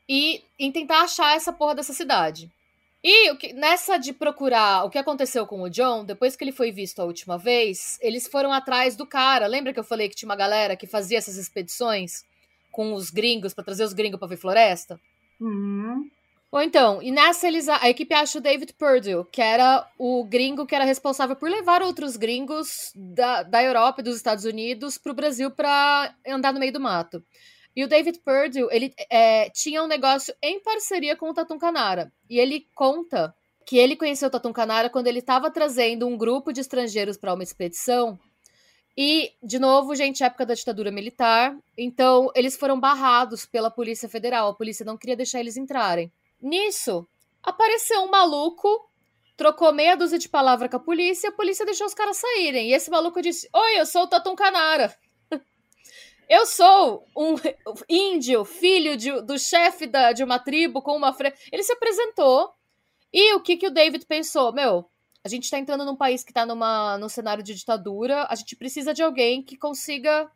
e 0.08 0.42
em 0.58 0.72
tentar 0.72 1.02
achar 1.02 1.36
essa 1.36 1.52
porra 1.52 1.74
dessa 1.74 1.92
cidade. 1.92 2.50
E 3.02 3.34
que, 3.36 3.52
nessa 3.52 3.96
de 3.96 4.12
procurar 4.12 4.84
o 4.84 4.90
que 4.90 4.98
aconteceu 4.98 5.46
com 5.46 5.62
o 5.62 5.70
John, 5.70 6.04
depois 6.04 6.36
que 6.36 6.44
ele 6.44 6.52
foi 6.52 6.70
visto 6.70 7.00
a 7.00 7.04
última 7.04 7.38
vez, 7.38 7.98
eles 8.02 8.26
foram 8.26 8.52
atrás 8.52 8.94
do 8.94 9.06
cara. 9.06 9.46
Lembra 9.46 9.72
que 9.72 9.80
eu 9.80 9.84
falei 9.84 10.08
que 10.08 10.16
tinha 10.16 10.28
uma 10.28 10.36
galera 10.36 10.76
que 10.76 10.86
fazia 10.86 11.18
essas 11.18 11.36
expedições 11.36 12.24
com 12.70 12.92
os 12.92 13.10
gringos, 13.10 13.54
para 13.54 13.64
trazer 13.64 13.84
os 13.84 13.92
gringos 13.92 14.18
pra 14.18 14.28
ver 14.28 14.36
floresta? 14.36 15.00
Uhum. 15.40 16.10
Ou 16.52 16.60
então, 16.60 17.00
e 17.00 17.12
nessa 17.12 17.46
eles, 17.46 17.68
a, 17.68 17.88
equipe 17.88 18.12
acha 18.12 18.38
o 18.38 18.40
David 18.40 18.72
Purdue, 18.72 19.24
que 19.30 19.40
era 19.40 19.88
o 19.96 20.24
gringo 20.24 20.66
que 20.66 20.74
era 20.74 20.84
responsável 20.84 21.36
por 21.36 21.48
levar 21.48 21.80
outros 21.80 22.16
gringos 22.16 22.90
da, 22.94 23.44
da 23.44 23.62
Europa 23.62 24.00
e 24.00 24.04
dos 24.04 24.16
Estados 24.16 24.44
Unidos 24.44 24.98
pro 24.98 25.14
Brasil 25.14 25.50
para 25.52 26.12
andar 26.26 26.52
no 26.52 26.58
meio 26.58 26.72
do 26.72 26.80
mato. 26.80 27.22
E 27.74 27.84
o 27.84 27.88
David 27.88 28.18
Purdue, 28.24 28.66
ele 28.72 28.92
é, 29.08 29.48
tinha 29.50 29.80
um 29.80 29.86
negócio 29.86 30.34
em 30.42 30.60
parceria 30.60 31.14
com 31.14 31.30
o 31.30 31.34
Tatum 31.34 31.56
Canara. 31.56 32.12
E 32.28 32.40
ele 32.40 32.66
conta 32.74 33.32
que 33.64 33.78
ele 33.78 33.94
conheceu 33.94 34.26
o 34.26 34.30
Tatum 34.30 34.52
Canara 34.52 34.90
quando 34.90 35.06
ele 35.06 35.20
estava 35.20 35.52
trazendo 35.52 36.08
um 36.08 36.18
grupo 36.18 36.52
de 36.52 36.60
estrangeiros 36.60 37.16
para 37.16 37.32
uma 37.32 37.44
expedição. 37.44 38.18
E, 38.98 39.30
de 39.40 39.60
novo, 39.60 39.94
gente, 39.94 40.24
época 40.24 40.44
da 40.44 40.54
ditadura 40.54 40.90
militar. 40.90 41.56
Então, 41.78 42.28
eles 42.34 42.56
foram 42.56 42.80
barrados 42.80 43.46
pela 43.46 43.70
Polícia 43.70 44.08
Federal. 44.08 44.48
A 44.48 44.54
polícia 44.54 44.84
não 44.84 44.96
queria 44.98 45.16
deixar 45.16 45.38
eles 45.38 45.56
entrarem. 45.56 46.10
Nisso, 46.40 47.06
apareceu 47.42 48.02
um 48.02 48.10
maluco, 48.10 48.68
trocou 49.36 49.72
meia 49.72 49.96
dúzia 49.96 50.18
de 50.18 50.28
palavra 50.28 50.68
com 50.68 50.76
a 50.76 50.80
polícia, 50.80 51.28
a 51.28 51.32
polícia 51.32 51.64
deixou 51.64 51.86
os 51.86 51.94
caras 51.94 52.16
saírem. 52.16 52.68
E 52.68 52.74
esse 52.74 52.90
maluco 52.90 53.20
disse: 53.20 53.48
Oi, 53.54 53.80
eu 53.80 53.86
sou 53.86 54.02
o 54.02 54.06
Tatum 54.06 54.34
Canara. 54.34 54.94
Eu 56.28 56.46
sou 56.46 57.04
um 57.16 57.34
índio, 57.88 58.44
filho 58.44 58.96
de, 58.96 59.20
do 59.22 59.36
chefe 59.36 59.84
da, 59.84 60.12
de 60.12 60.22
uma 60.22 60.38
tribo 60.38 60.80
com 60.80 60.96
uma. 60.96 61.16
Ele 61.50 61.62
se 61.64 61.72
apresentou. 61.72 62.52
E 63.12 63.34
o 63.34 63.40
que, 63.40 63.56
que 63.56 63.66
o 63.66 63.70
David 63.72 64.06
pensou? 64.06 64.52
Meu, 64.52 64.88
a 65.24 65.28
gente 65.28 65.50
tá 65.50 65.58
entrando 65.58 65.84
num 65.84 65.96
país 65.96 66.22
que 66.22 66.32
tá 66.32 66.46
numa, 66.46 66.96
num 66.98 67.08
cenário 67.08 67.42
de 67.42 67.52
ditadura. 67.52 68.26
A 68.30 68.34
gente 68.36 68.54
precisa 68.54 68.94
de 68.94 69.02
alguém 69.02 69.42
que 69.42 69.56
consiga, 69.56 70.30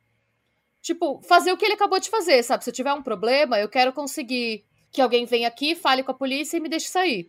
tipo, 0.82 1.22
fazer 1.22 1.52
o 1.52 1.56
que 1.56 1.64
ele 1.64 1.74
acabou 1.74 2.00
de 2.00 2.10
fazer, 2.10 2.42
sabe? 2.42 2.64
Se 2.64 2.70
eu 2.70 2.74
tiver 2.74 2.92
um 2.92 3.02
problema, 3.02 3.60
eu 3.60 3.68
quero 3.68 3.92
conseguir 3.92 4.66
que 4.94 5.02
alguém 5.02 5.26
venha 5.26 5.48
aqui, 5.48 5.74
fale 5.74 6.04
com 6.04 6.12
a 6.12 6.14
polícia 6.14 6.56
e 6.56 6.60
me 6.60 6.68
deixe 6.68 6.86
sair. 6.86 7.28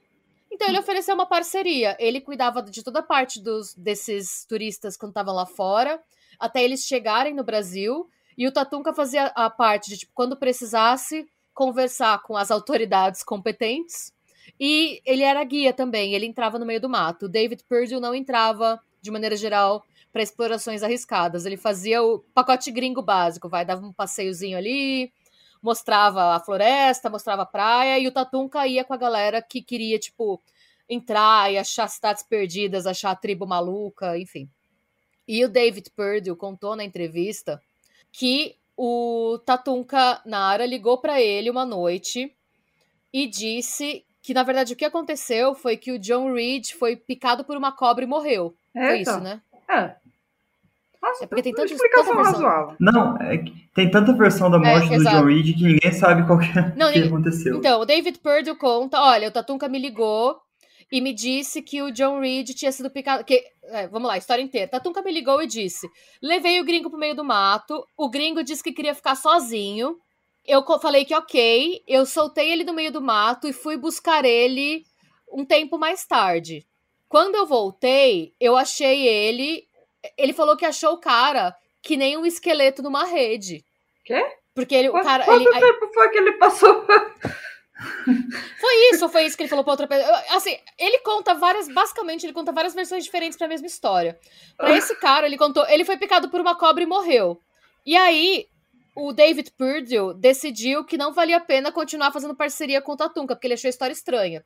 Então 0.52 0.68
ele 0.68 0.78
ofereceu 0.78 1.16
uma 1.16 1.26
parceria. 1.26 1.98
Ele 2.00 2.22
cuidava 2.22 2.62
de 2.62 2.84
toda 2.84 3.00
a 3.00 3.04
parte 3.04 3.42
dos, 3.42 3.74
desses 3.74 4.46
turistas 4.46 4.96
quando 4.96 5.10
estavam 5.10 5.34
lá 5.34 5.48
fora, 5.48 6.00
até 6.40 6.64
eles 6.64 6.86
chegarem 6.86 7.34
no 7.34 7.44
Brasil. 7.44 8.08
E 8.38 8.48
o 8.48 8.52
Tatunka 8.52 8.94
fazia 8.94 9.26
a 9.28 9.50
parte 9.50 9.90
de, 9.90 9.98
tipo, 9.98 10.12
quando 10.14 10.38
precisasse, 10.38 11.28
conversar 11.56 12.22
com 12.22 12.38
as 12.38 12.52
autoridades 12.52 13.24
competentes. 13.24 14.14
E 14.60 15.02
ele 15.04 15.24
era 15.24 15.44
guia 15.44 15.74
também, 15.74 16.14
ele 16.14 16.28
entrava 16.28 16.60
no 16.60 16.66
meio 16.66 16.80
do 16.80 16.88
mato. 16.88 17.26
O 17.26 17.30
David 17.30 17.64
Purdue 17.68 18.00
não 18.00 18.14
entrava, 18.14 18.80
de 19.02 19.10
maneira 19.10 19.36
geral, 19.36 19.84
para 20.14 20.22
explorações 20.22 20.84
arriscadas. 20.84 21.46
Ele 21.46 21.58
fazia 21.58 22.04
o 22.04 22.20
pacote 22.34 22.70
gringo 22.72 23.02
básico, 23.02 23.50
vai, 23.50 23.66
dava 23.66 23.86
um 23.86 23.92
passeiozinho 23.92 24.58
ali, 24.58 25.12
mostrava 25.66 26.36
a 26.36 26.40
floresta, 26.40 27.10
mostrava 27.10 27.42
a 27.42 27.46
praia, 27.46 27.98
e 27.98 28.08
o 28.08 28.12
Tatunka 28.12 28.68
ia 28.68 28.84
com 28.84 28.94
a 28.94 28.98
galera 28.98 29.42
que 29.42 29.64
queria, 29.64 29.98
tipo, 29.98 30.40
entrar 30.88 31.52
e 31.52 31.58
achar 31.58 31.88
cidades 31.88 32.22
perdidas, 32.22 32.86
achar 32.86 33.10
a 33.10 33.16
tribo 33.16 33.48
maluca, 33.48 34.16
enfim. 34.16 34.48
E 35.28 35.44
o 35.44 35.50
David 35.50 35.90
Purdue 35.90 36.36
contou 36.36 36.76
na 36.76 36.84
entrevista 36.84 37.60
que 38.12 38.56
o 38.78 39.40
Tatunka 39.44 40.22
Nara 40.24 40.68
ligou 40.68 41.00
para 41.00 41.20
ele 41.20 41.50
uma 41.50 41.66
noite 41.66 42.32
e 43.12 43.26
disse 43.26 44.06
que, 44.22 44.36
na 44.36 44.44
verdade, 44.44 44.74
o 44.74 44.76
que 44.76 44.86
aconteceu 44.86 45.56
foi 45.56 45.78
que 45.78 45.92
o 45.92 45.98
John 45.98 46.32
Reed 46.32 46.74
foi 46.74 46.96
picado 46.96 47.44
por 47.44 47.58
uma 47.58 47.72
cobra 47.72 48.04
e 48.04 48.08
morreu. 48.08 48.56
Eita. 48.76 48.88
Foi 48.88 49.00
isso, 49.00 49.20
né? 49.20 49.42
É. 49.68 49.96
É 51.22 51.28
porque 51.28 51.44
tem 51.44 51.54
tanta, 51.54 51.72
explicação 51.72 52.16
razoável. 52.16 52.76
Não, 52.80 53.18
é 53.18 53.44
tem 53.74 53.90
tanta 53.90 54.14
versão 54.14 54.50
da 54.50 54.58
morte 54.58 54.94
é, 54.94 54.98
do 54.98 55.04
John 55.04 55.26
Reed 55.26 55.58
que 55.58 55.64
ninguém 55.64 55.92
sabe 55.92 56.26
qual 56.26 56.40
que, 56.40 56.48
Não, 56.78 56.92
que 56.92 57.00
ninguém... 57.00 57.08
aconteceu. 57.08 57.58
Então, 57.58 57.82
o 57.82 57.86
David 57.86 58.20
Purdue 58.20 58.56
conta, 58.56 59.02
olha, 59.02 59.28
o 59.28 59.32
Tatunka 59.32 59.68
me 59.68 59.80
ligou 59.80 60.40
e 60.92 61.02
me 61.02 61.14
disse 61.14 61.62
que 61.62 61.82
o 61.82 61.92
John 61.92 62.20
Reed 62.20 62.50
tinha 62.50 62.72
sido 62.72 62.90
picado. 62.90 63.24
Que, 63.24 63.44
é, 63.64 63.88
vamos 63.88 64.08
lá, 64.08 64.18
história 64.18 64.42
inteira. 64.42 64.68
Tatunka 64.68 65.02
me 65.02 65.12
ligou 65.12 65.42
e 65.42 65.48
disse: 65.48 65.90
levei 66.22 66.60
o 66.60 66.66
gringo 66.66 66.90
pro 66.90 67.00
meio 67.00 67.16
do 67.16 67.24
mato. 67.24 67.86
O 67.98 68.10
gringo 68.10 68.44
disse 68.44 68.64
que 68.64 68.72
queria 68.72 68.96
ficar 68.96 69.16
sozinho. 69.16 69.98
Eu 70.46 70.64
falei 70.80 71.06
que 71.06 71.16
ok. 71.16 71.84
Eu 71.88 72.06
soltei 72.06 72.52
ele 72.52 72.64
no 72.64 72.74
meio 72.74 72.92
do 72.92 73.02
mato 73.02 73.48
e 73.48 73.54
fui 73.54 73.78
buscar 73.78 74.24
ele 74.24 74.86
um 75.32 75.44
tempo 75.44 75.78
mais 75.78 76.06
tarde. 76.06 76.66
Quando 77.10 77.36
eu 77.36 77.46
voltei, 77.46 78.34
eu 78.40 78.56
achei 78.56 79.08
ele. 79.08 79.65
Ele 80.18 80.34
falou 80.34 80.58
que 80.58 80.66
achou 80.66 80.94
o 80.94 81.00
cara 81.00 81.56
que 81.82 81.96
nem 81.96 82.18
um 82.18 82.26
esqueleto 82.26 82.82
numa 82.82 83.06
rede. 83.06 83.64
Quê? 84.04 84.26
Porque 84.54 84.74
ele, 84.74 84.90
quanto, 84.90 85.04
o 85.04 85.06
cara. 85.06 85.26
Quanto 85.26 85.48
ele, 85.48 85.60
tempo 85.60 85.92
foi 85.94 86.10
que 86.10 86.18
ele 86.18 86.32
passou? 86.34 86.86
Foi 88.58 88.76
isso, 88.94 89.10
foi 89.10 89.26
isso 89.26 89.36
que 89.36 89.44
ele 89.44 89.50
falou 89.50 89.64
pra 89.64 89.74
outra 89.74 89.86
pessoa. 89.86 90.24
Assim, 90.30 90.58
ele 90.80 91.00
conta 91.00 91.34
várias, 91.34 91.68
basicamente, 91.68 92.26
ele 92.26 92.32
conta 92.32 92.54
várias 92.54 92.74
versões 92.74 93.04
diferentes 93.04 93.38
pra 93.38 93.50
mesma 93.50 93.68
história. 93.68 94.18
Pra 94.56 94.72
esse 94.72 94.96
cara, 94.96 95.26
ele 95.26 95.38
contou, 95.38 95.68
ele 95.68 95.84
foi 95.84 95.98
picado 95.98 96.30
por 96.30 96.40
uma 96.40 96.56
cobra 96.56 96.84
e 96.84 96.88
morreu. 96.88 97.38
E 97.86 97.96
aí, 97.98 98.48
o 98.96 99.12
David 99.12 99.52
Purdue 99.52 100.14
decidiu 100.16 100.86
que 100.86 100.98
não 100.98 101.12
valia 101.12 101.38
a 101.38 101.42
pena 101.42 101.72
continuar 101.72 102.12
fazendo 102.12 102.34
parceria 102.34 102.82
com 102.82 102.94
o 102.94 102.98
Tatunka, 102.98 103.36
porque 103.36 103.46
ele 103.46 103.56
achou 103.56 103.68
a 103.68 103.70
história 103.70 103.94
estranha. 103.94 104.44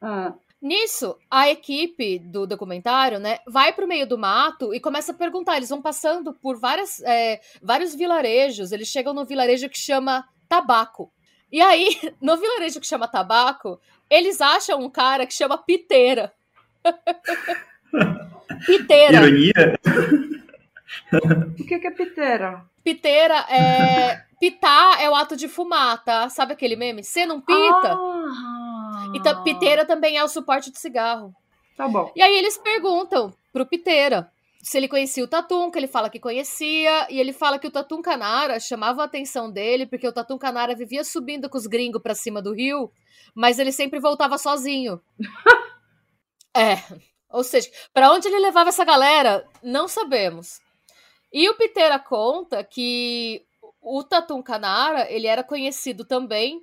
Ah. 0.00 0.34
Nisso, 0.62 1.18
a 1.28 1.50
equipe 1.50 2.20
do 2.20 2.46
documentário, 2.46 3.18
né, 3.18 3.40
vai 3.48 3.72
pro 3.72 3.88
meio 3.88 4.06
do 4.06 4.16
mato 4.16 4.72
e 4.72 4.78
começa 4.78 5.10
a 5.10 5.14
perguntar. 5.14 5.56
Eles 5.56 5.70
vão 5.70 5.82
passando 5.82 6.32
por 6.32 6.56
várias, 6.56 7.02
é, 7.02 7.40
vários 7.60 7.96
vilarejos. 7.96 8.70
Eles 8.70 8.86
chegam 8.86 9.12
no 9.12 9.24
vilarejo 9.24 9.68
que 9.68 9.76
chama 9.76 10.24
Tabaco. 10.48 11.12
E 11.50 11.60
aí, 11.60 11.98
no 12.22 12.36
vilarejo 12.36 12.80
que 12.80 12.86
chama 12.86 13.08
Tabaco, 13.08 13.80
eles 14.08 14.40
acham 14.40 14.80
um 14.80 14.88
cara 14.88 15.26
que 15.26 15.34
chama 15.34 15.58
Piteira. 15.58 16.32
piteira. 18.64 19.16
Ironia? 19.16 19.80
O 21.58 21.64
que, 21.64 21.74
é 21.74 21.90
piteira? 21.90 22.64
Piteira 22.84 23.34
é. 23.50 24.22
Pitar 24.38 25.00
é 25.02 25.10
o 25.10 25.14
ato 25.14 25.36
de 25.36 25.48
fumar, 25.48 26.02
tá? 26.04 26.28
Sabe 26.28 26.52
aquele 26.52 26.76
meme? 26.76 27.02
Você 27.02 27.26
não 27.26 27.40
pita? 27.40 27.94
Ah. 27.94 28.71
Então, 29.14 29.42
piteira 29.42 29.84
também 29.84 30.16
é 30.16 30.24
o 30.24 30.28
suporte 30.28 30.70
de 30.70 30.78
cigarro. 30.78 31.34
Tá 31.76 31.88
bom. 31.88 32.12
E 32.14 32.22
aí 32.22 32.36
eles 32.36 32.58
perguntam 32.58 33.32
pro 33.52 33.66
Piteira 33.66 34.30
se 34.62 34.76
ele 34.76 34.86
conhecia 34.86 35.24
o 35.24 35.28
Tatum, 35.28 35.70
que 35.70 35.78
ele 35.78 35.88
fala 35.88 36.08
que 36.08 36.20
conhecia, 36.20 37.08
e 37.10 37.18
ele 37.18 37.32
fala 37.32 37.58
que 37.58 37.66
o 37.66 37.70
Tatum 37.70 38.00
Canara 38.00 38.60
chamava 38.60 39.02
a 39.02 39.06
atenção 39.06 39.50
dele, 39.50 39.86
porque 39.86 40.06
o 40.06 40.12
Tatum 40.12 40.38
Canara 40.38 40.76
vivia 40.76 41.02
subindo 41.02 41.50
com 41.50 41.58
os 41.58 41.66
gringos 41.66 42.00
pra 42.00 42.14
cima 42.14 42.40
do 42.40 42.54
rio, 42.54 42.92
mas 43.34 43.58
ele 43.58 43.72
sempre 43.72 43.98
voltava 43.98 44.38
sozinho. 44.38 45.00
é. 46.56 46.76
Ou 47.28 47.42
seja, 47.42 47.68
para 47.92 48.12
onde 48.12 48.28
ele 48.28 48.38
levava 48.38 48.68
essa 48.68 48.84
galera, 48.84 49.44
não 49.62 49.88
sabemos. 49.88 50.60
E 51.32 51.48
o 51.48 51.54
Piteira 51.56 51.98
conta 51.98 52.62
que 52.62 53.44
o 53.80 54.04
Tatum 54.04 54.40
Canara, 54.40 55.10
ele 55.10 55.26
era 55.26 55.42
conhecido 55.42 56.04
também 56.04 56.62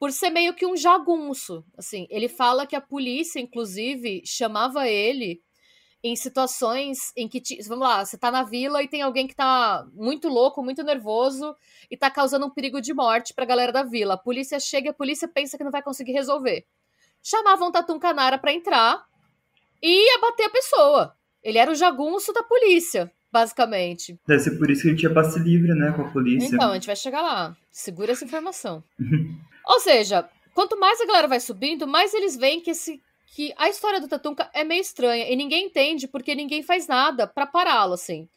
por 0.00 0.10
ser 0.12 0.30
meio 0.30 0.54
que 0.54 0.64
um 0.64 0.74
jagunço, 0.74 1.62
assim. 1.76 2.06
Ele 2.08 2.26
fala 2.26 2.66
que 2.66 2.74
a 2.74 2.80
polícia, 2.80 3.38
inclusive, 3.38 4.22
chamava 4.24 4.88
ele 4.88 5.42
em 6.02 6.16
situações 6.16 7.12
em 7.14 7.28
que, 7.28 7.42
vamos 7.68 7.86
lá, 7.86 8.02
você 8.02 8.16
tá 8.16 8.30
na 8.30 8.42
vila 8.42 8.82
e 8.82 8.88
tem 8.88 9.02
alguém 9.02 9.26
que 9.26 9.36
tá 9.36 9.86
muito 9.92 10.26
louco, 10.26 10.64
muito 10.64 10.82
nervoso 10.82 11.54
e 11.90 11.98
tá 11.98 12.10
causando 12.10 12.46
um 12.46 12.50
perigo 12.50 12.80
de 12.80 12.94
morte 12.94 13.34
pra 13.34 13.44
galera 13.44 13.70
da 13.70 13.82
vila. 13.82 14.14
A 14.14 14.16
polícia 14.16 14.58
chega 14.58 14.86
e 14.86 14.88
a 14.88 14.94
polícia 14.94 15.28
pensa 15.28 15.58
que 15.58 15.64
não 15.64 15.70
vai 15.70 15.82
conseguir 15.82 16.12
resolver. 16.12 16.64
Chamavam 17.22 17.68
o 17.68 17.72
Tatum 17.72 17.98
Canara 17.98 18.38
pra 18.38 18.54
entrar 18.54 19.04
e 19.82 20.10
abater 20.16 20.46
a 20.46 20.50
pessoa. 20.50 21.14
Ele 21.42 21.58
era 21.58 21.70
o 21.70 21.74
jagunço 21.74 22.32
da 22.32 22.42
polícia, 22.42 23.12
basicamente. 23.30 24.18
Deve 24.26 24.42
ser 24.42 24.56
por 24.56 24.70
isso 24.70 24.80
que 24.80 24.88
ele 24.88 24.96
tinha 24.96 25.12
passe 25.12 25.38
livre, 25.38 25.74
né, 25.74 25.92
com 25.92 26.06
a 26.06 26.10
polícia. 26.10 26.54
Então, 26.54 26.70
a 26.70 26.74
gente 26.74 26.86
vai 26.86 26.96
chegar 26.96 27.20
lá. 27.20 27.54
Segura 27.70 28.12
essa 28.12 28.24
informação. 28.24 28.82
Ou 29.66 29.80
seja, 29.80 30.28
quanto 30.54 30.78
mais 30.78 31.00
a 31.00 31.06
galera 31.06 31.28
vai 31.28 31.40
subindo, 31.40 31.86
mais 31.86 32.14
eles 32.14 32.36
veem 32.36 32.60
que 32.60 32.70
esse 32.70 33.02
que 33.32 33.54
a 33.56 33.68
história 33.68 34.00
do 34.00 34.08
Tatunka 34.08 34.50
é 34.52 34.64
meio 34.64 34.80
estranha 34.80 35.30
e 35.30 35.36
ninguém 35.36 35.66
entende 35.66 36.08
porque 36.08 36.34
ninguém 36.34 36.62
faz 36.64 36.88
nada 36.88 37.28
para 37.28 37.46
pará-lo, 37.46 37.94
assim. 37.94 38.28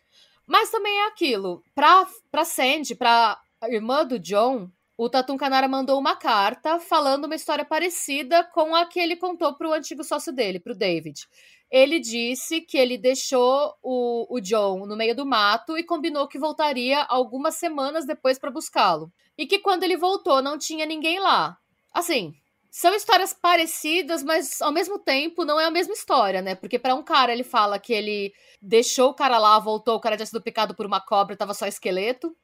Mas 0.46 0.70
também 0.70 0.94
é 1.00 1.08
aquilo, 1.08 1.64
pra, 1.74 2.08
pra 2.30 2.46
Sandy, 2.46 2.94
pra 2.94 3.42
irmã 3.64 4.06
do 4.06 4.20
John, 4.20 4.70
o 4.96 5.10
Tatum 5.10 5.36
Canara 5.36 5.68
mandou 5.68 6.00
uma 6.00 6.16
carta 6.16 6.80
falando 6.80 7.26
uma 7.26 7.36
história 7.36 7.66
parecida 7.66 8.44
com 8.44 8.76
a 8.76 8.86
que 8.86 9.00
ele 9.00 9.16
contou 9.16 9.54
para 9.56 9.68
o 9.68 9.74
antigo 9.74 10.04
sócio 10.04 10.32
dele, 10.32 10.60
para 10.60 10.74
o 10.74 10.76
David. 10.76 11.28
Ele 11.72 12.00
disse 12.00 12.62
que 12.62 12.78
ele 12.78 12.98
deixou 12.98 13.74
o, 13.82 14.28
o 14.30 14.40
John 14.40 14.86
no 14.86 14.96
meio 14.96 15.16
do 15.16 15.26
mato 15.26 15.76
e 15.76 15.84
combinou 15.84 16.28
que 16.28 16.38
voltaria 16.38 17.02
algumas 17.04 17.56
semanas 17.56 18.06
depois 18.06 18.38
para 18.38 18.52
buscá-lo. 18.52 19.12
E 19.38 19.46
que 19.48 19.60
quando 19.60 19.84
ele 19.84 19.98
voltou 19.98 20.42
não 20.42 20.58
tinha 20.58 20.86
ninguém 20.86 21.20
lá. 21.20 21.58
Assim, 21.94 22.34
são 22.72 22.96
histórias 22.96 23.34
parecidas, 23.34 24.24
mas 24.24 24.62
ao 24.62 24.72
mesmo 24.72 24.98
tempo 24.98 25.46
não 25.46 25.60
é 25.60 25.66
a 25.66 25.72
mesma 25.72 25.94
história, 25.94 26.42
né? 26.42 26.56
Porque 26.56 26.80
para 26.80 26.96
um 26.96 27.04
cara 27.04 27.32
ele 27.32 27.44
fala 27.44 27.78
que 27.80 27.94
ele 27.94 28.34
deixou 28.62 29.12
o 29.12 29.14
cara 29.14 29.38
lá, 29.38 29.60
voltou, 29.60 29.96
o 29.96 30.00
cara 30.00 30.16
tinha 30.18 30.26
sido 30.26 30.42
picado 30.42 30.76
por 30.76 30.86
uma 30.86 31.00
cobra, 31.00 31.38
tava 31.38 31.54
só 31.54 31.68
esqueleto. 31.68 32.36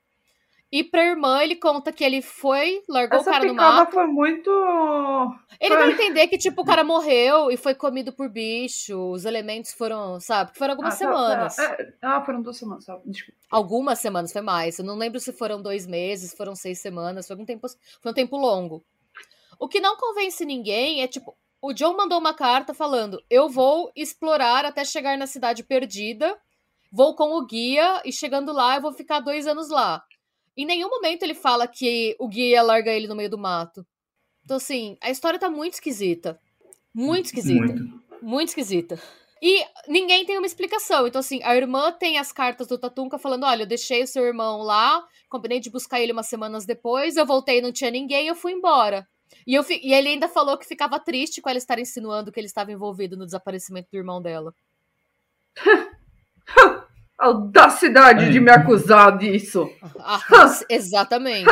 E 0.71 0.83
pra 0.83 1.03
irmã, 1.03 1.41
ele 1.41 1.55
conta 1.55 1.91
que 1.91 2.03
ele 2.03 2.21
foi, 2.21 2.83
largou 2.87 3.19
Essa 3.19 3.29
o 3.29 3.33
cara 3.33 3.45
no 3.45 3.55
mato. 3.55 3.91
foi 3.91 4.05
muito. 4.05 4.51
Ele 5.59 5.75
vai 5.75 5.91
entender 5.91 6.27
que, 6.27 6.37
tipo, 6.37 6.61
o 6.61 6.65
cara 6.65 6.83
morreu 6.83 7.49
e 7.49 7.57
foi 7.57 7.73
comido 7.73 8.13
por 8.13 8.29
bicho. 8.29 8.95
Os 9.11 9.25
elementos 9.25 9.73
foram, 9.73 10.19
sabe? 10.19 10.51
Foram 10.55 10.73
algumas 10.73 10.93
ah, 10.93 10.97
tá, 10.97 11.05
semanas. 11.05 11.55
Tá. 11.55 11.77
Ah, 12.03 12.21
foram 12.23 12.43
duas 12.43 12.57
semanas, 12.57 12.85
sabe? 12.85 13.01
Desculpa. 13.05 13.39
Algumas 13.49 13.97
semanas, 13.97 14.31
foi 14.31 14.41
mais. 14.41 14.77
Eu 14.77 14.85
não 14.85 14.95
lembro 14.95 15.19
se 15.19 15.33
foram 15.33 15.59
dois 15.59 15.87
meses, 15.87 16.35
foram 16.35 16.55
seis 16.55 16.79
semanas, 16.79 17.25
foi 17.25 17.35
um 17.35 17.45
tempo, 17.45 17.67
foi 18.01 18.11
um 18.11 18.15
tempo 18.15 18.37
longo. 18.37 18.85
O 19.57 19.67
que 19.67 19.81
não 19.81 19.97
convence 19.97 20.45
ninguém 20.45 21.01
é, 21.01 21.07
tipo, 21.07 21.35
o 21.59 21.73
John 21.73 21.97
mandou 21.97 22.19
uma 22.19 22.33
carta 22.33 22.75
falando: 22.75 23.19
Eu 23.27 23.49
vou 23.49 23.91
explorar 23.95 24.65
até 24.65 24.85
chegar 24.85 25.17
na 25.17 25.25
cidade 25.25 25.63
perdida. 25.63 26.37
Vou 26.91 27.15
com 27.15 27.33
o 27.33 27.45
guia 27.45 28.01
e 28.05 28.11
chegando 28.11 28.51
lá 28.51 28.75
eu 28.75 28.81
vou 28.81 28.93
ficar 28.93 29.19
dois 29.19 29.47
anos 29.47 29.69
lá. 29.69 30.03
Em 30.59 30.65
nenhum 30.65 30.89
momento 30.89 31.23
ele 31.23 31.33
fala 31.33 31.65
que 31.65 32.17
o 32.19 32.27
guia 32.27 32.61
larga 32.61 32.91
ele 32.91 33.07
no 33.07 33.15
meio 33.15 33.29
do 33.29 33.37
mato. 33.37 33.87
Então, 34.43 34.57
assim, 34.57 34.97
a 35.01 35.09
história 35.09 35.39
tá 35.39 35.49
muito 35.49 35.75
esquisita. 35.75 36.37
Muito 36.93 37.27
esquisita. 37.27 37.65
Muito, 37.65 38.03
muito 38.21 38.49
esquisita. 38.49 39.01
E 39.41 39.63
ninguém 39.87 40.25
tem 40.25 40.37
uma 40.37 40.45
explicação. 40.45 41.07
Então, 41.07 41.19
assim, 41.19 41.41
a 41.43 41.55
irmã 41.55 41.93
tem 41.93 42.17
as 42.17 42.33
cartas 42.33 42.67
do 42.67 42.77
Tatunka 42.77 43.17
falando: 43.17 43.45
olha, 43.45 43.63
eu 43.63 43.67
deixei 43.67 44.03
o 44.03 44.07
seu 44.07 44.25
irmão 44.25 44.61
lá, 44.61 45.01
combinei 45.29 45.61
de 45.61 45.69
buscar 45.69 46.01
ele 46.01 46.11
umas 46.11 46.27
semanas 46.27 46.65
depois, 46.65 47.15
eu 47.15 47.25
voltei 47.25 47.61
não 47.61 47.71
tinha 47.71 47.89
ninguém, 47.89 48.27
eu 48.27 48.35
fui 48.35 48.51
embora. 48.51 49.07
E, 49.47 49.53
eu, 49.55 49.63
e 49.69 49.93
ele 49.93 50.09
ainda 50.09 50.27
falou 50.27 50.57
que 50.57 50.67
ficava 50.67 50.99
triste 50.99 51.41
com 51.41 51.49
ela 51.49 51.57
estar 51.57 51.79
insinuando 51.79 52.33
que 52.33 52.39
ele 52.39 52.47
estava 52.47 52.69
envolvido 52.69 53.15
no 53.15 53.25
desaparecimento 53.25 53.87
do 53.89 53.97
irmão 53.97 54.21
dela. 54.21 54.53
audacidade 57.19 58.25
é. 58.25 58.29
de 58.29 58.39
me 58.39 58.49
acusar 58.49 59.17
disso. 59.17 59.69
Ah, 59.99 60.19
exatamente. 60.69 61.45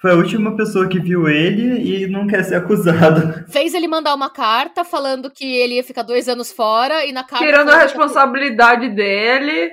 Foi 0.00 0.10
a 0.10 0.14
última 0.14 0.54
pessoa 0.54 0.88
que 0.88 1.00
viu 1.00 1.26
ele 1.28 2.04
e 2.04 2.06
não 2.06 2.26
quer 2.26 2.44
ser 2.44 2.56
acusado. 2.56 3.44
Fez 3.50 3.72
ele 3.72 3.88
mandar 3.88 4.14
uma 4.14 4.30
carta 4.30 4.84
falando 4.84 5.30
que 5.30 5.56
ele 5.56 5.76
ia 5.76 5.84
ficar 5.84 6.02
dois 6.02 6.28
anos 6.28 6.52
fora 6.52 7.04
e 7.06 7.12
na 7.12 7.24
carta. 7.24 7.44
Tirando 7.44 7.70
a 7.70 7.78
responsabilidade 7.78 8.90
dele. 8.90 9.72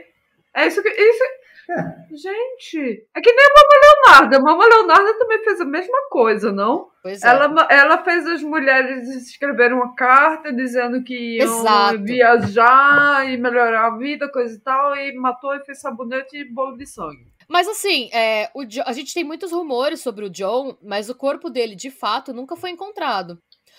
É 0.55 0.67
isso 0.67 0.81
que. 0.81 0.89
Isso, 0.89 1.23
é. 1.71 2.15
Gente, 2.15 3.07
é 3.15 3.21
que 3.21 3.31
nem 3.31 3.45
a 3.45 3.53
Mama 3.55 3.79
Leonarda. 3.81 4.37
A 4.37 4.41
Mama 4.41 4.65
Leonarda 4.65 5.17
também 5.17 5.43
fez 5.43 5.61
a 5.61 5.65
mesma 5.65 6.09
coisa, 6.09 6.51
não? 6.51 6.89
Pois 7.01 7.23
é. 7.23 7.27
Ela, 7.27 7.67
ela 7.69 8.03
fez 8.03 8.27
as 8.27 8.43
mulheres 8.43 9.07
escreverem 9.09 9.75
uma 9.75 9.95
carta 9.95 10.51
dizendo 10.51 11.03
que 11.03 11.37
iam 11.37 11.61
Exato. 11.61 12.03
viajar 12.03 13.29
e 13.29 13.37
melhorar 13.37 13.87
a 13.87 13.97
vida, 13.97 14.31
coisa 14.31 14.55
e 14.55 14.59
tal, 14.59 14.95
e 14.95 15.13
matou 15.15 15.55
e 15.55 15.63
fez 15.65 15.79
sabonete 15.79 16.37
e 16.37 16.45
bolo 16.45 16.77
de 16.77 16.85
sangue. 16.85 17.31
Mas 17.47 17.67
assim, 17.67 18.09
é, 18.13 18.49
o, 18.53 18.61
a 18.85 18.93
gente 18.93 19.13
tem 19.13 19.23
muitos 19.23 19.51
rumores 19.51 20.01
sobre 20.01 20.25
o 20.25 20.29
John, 20.29 20.77
mas 20.81 21.09
o 21.09 21.15
corpo 21.15 21.49
dele, 21.49 21.75
de 21.75 21.91
fato, 21.91 22.33
nunca 22.33 22.55
foi 22.55 22.71
encontrado. 22.71 23.37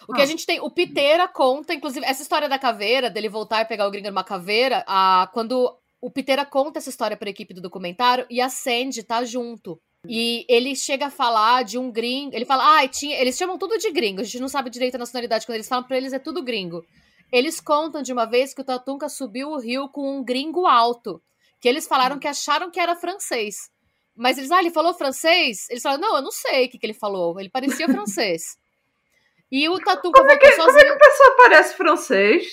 O 0.09 0.13
que 0.13 0.21
a 0.21 0.25
ah. 0.25 0.27
gente 0.27 0.45
tem, 0.45 0.61
o 0.61 0.71
Piteira 0.71 1.27
conta, 1.27 1.73
inclusive, 1.73 2.05
essa 2.05 2.23
história 2.23 2.49
da 2.49 2.59
caveira, 2.59 3.09
dele 3.09 3.29
voltar 3.29 3.63
e 3.63 3.65
pegar 3.65 3.87
o 3.87 3.91
gringo 3.91 4.09
numa 4.09 4.25
caveira, 4.25 4.85
a, 4.87 5.31
quando 5.33 5.75
o 6.05 6.11
Pitera 6.11 6.45
conta 6.45 6.79
essa 6.79 6.91
história 6.91 7.17
para 7.17 7.31
a 7.31 7.33
equipe 7.33 7.55
do 7.55 7.63
documentário 7.63 8.27
e 8.29 8.39
a 8.39 8.51
Sandy 8.51 9.03
tá 9.03 9.25
junto. 9.25 9.81
E 10.07 10.45
ele 10.51 10.77
chega 10.77 11.07
a 11.07 11.11
falar 11.11 11.65
de 11.65 11.79
um 11.79 11.91
gringo. 11.91 12.37
Ele 12.37 12.45
fala, 12.45 12.79
ah, 12.79 12.87
tinha. 12.87 13.19
Eles 13.19 13.39
chamam 13.39 13.57
tudo 13.57 13.79
de 13.79 13.91
gringo. 13.91 14.21
A 14.21 14.23
gente 14.23 14.39
não 14.39 14.49
sabe 14.49 14.69
direito 14.69 14.97
a 14.97 14.99
nacionalidade. 14.99 15.47
Quando 15.47 15.55
eles 15.55 15.67
falam 15.67 15.83
pra 15.83 15.97
eles, 15.97 16.13
é 16.13 16.19
tudo 16.19 16.45
gringo. 16.45 16.85
Eles 17.33 17.59
contam 17.59 18.03
de 18.03 18.13
uma 18.13 18.27
vez 18.27 18.53
que 18.53 18.61
o 18.61 18.65
Tatunka 18.65 19.09
subiu 19.09 19.49
o 19.49 19.59
rio 19.59 19.89
com 19.89 20.19
um 20.19 20.23
gringo 20.23 20.67
alto. 20.67 21.23
Que 21.59 21.71
eles 21.71 21.87
falaram 21.87 22.19
que 22.19 22.29
acharam 22.29 22.71
que 22.71 22.79
era 22.79 22.95
francês. 22.95 23.71
Mas 24.15 24.37
eles, 24.37 24.51
ah, 24.51 24.61
ele 24.61 24.71
falou 24.71 24.93
francês? 24.93 25.71
Eles 25.71 25.83
falaram, 25.83 26.03
não, 26.03 26.17
eu 26.17 26.23
não 26.23 26.31
sei 26.31 26.67
o 26.67 26.69
que, 26.69 26.79
que 26.79 26.85
ele 26.85 26.93
falou. 26.93 27.41
Ele 27.41 27.49
parecia 27.49 27.89
francês. 27.89 28.59
E 29.51 29.67
o 29.71 29.79
Tatunka 29.79 30.21
como 30.21 30.31
é 30.31 30.37
que, 30.37 30.53
sozinho. 30.53 30.67
Como 30.67 30.79
é 30.81 30.85
que 30.85 30.93
a 30.93 30.99
pessoa 30.99 31.37
parece 31.39 31.75
francês? 31.75 32.47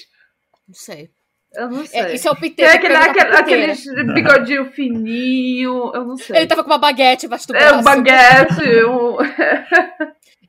Não 0.66 0.74
sei. 0.74 1.12
Eu 1.54 1.70
não 1.70 1.82
é, 1.82 1.86
sei. 1.86 2.00
É, 2.00 2.14
isso 2.16 2.28
é 2.28 2.32
o 2.32 2.36
Piteira. 2.36 2.72
É 2.72 2.76
aquele, 2.76 2.96
aquele, 2.96 3.72
aquele 3.72 4.14
bigodinho 4.14 4.72
fininho, 4.72 5.92
eu 5.94 6.06
não 6.06 6.18
sei. 6.18 6.38
Ele 6.38 6.48
tava 6.48 6.64
com 6.64 6.70
uma 6.70 6.78
baguete 6.78 7.26
embaixo 7.26 7.48
do 7.48 7.54
braço. 7.54 7.76
É, 7.76 7.78
um 7.78 7.84
baguete. 7.84 8.86
um... 8.86 9.18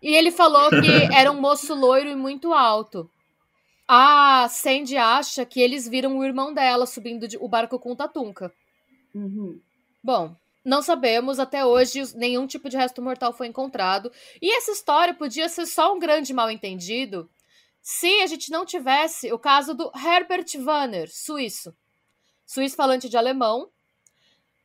e 0.00 0.14
ele 0.14 0.30
falou 0.30 0.70
que 0.70 1.14
era 1.14 1.30
um 1.30 1.40
moço 1.40 1.74
loiro 1.74 2.08
e 2.08 2.14
muito 2.14 2.52
alto. 2.52 3.10
A 3.88 4.46
Sandy 4.48 4.96
acha 4.96 5.44
que 5.44 5.60
eles 5.60 5.88
viram 5.88 6.16
o 6.16 6.24
irmão 6.24 6.54
dela 6.54 6.86
subindo 6.86 7.26
de, 7.26 7.36
o 7.36 7.48
barco 7.48 7.78
com 7.78 7.92
o 7.92 7.96
Tatunka. 7.96 8.52
Uhum. 9.14 9.58
Bom, 10.02 10.34
não 10.64 10.80
sabemos, 10.80 11.40
até 11.40 11.64
hoje 11.64 12.02
nenhum 12.14 12.46
tipo 12.46 12.68
de 12.68 12.76
resto 12.76 13.02
mortal 13.02 13.32
foi 13.32 13.48
encontrado. 13.48 14.10
E 14.40 14.56
essa 14.56 14.70
história 14.70 15.12
podia 15.12 15.48
ser 15.48 15.66
só 15.66 15.92
um 15.92 15.98
grande 15.98 16.32
mal-entendido 16.32 17.28
se 17.82 18.20
a 18.22 18.26
gente 18.28 18.50
não 18.50 18.64
tivesse 18.64 19.32
o 19.32 19.38
caso 19.38 19.74
do 19.74 19.90
Herbert 19.94 20.46
Wanner, 20.56 21.08
suíço, 21.10 21.74
suíço 22.46 22.76
falante 22.76 23.08
de 23.08 23.16
alemão. 23.16 23.68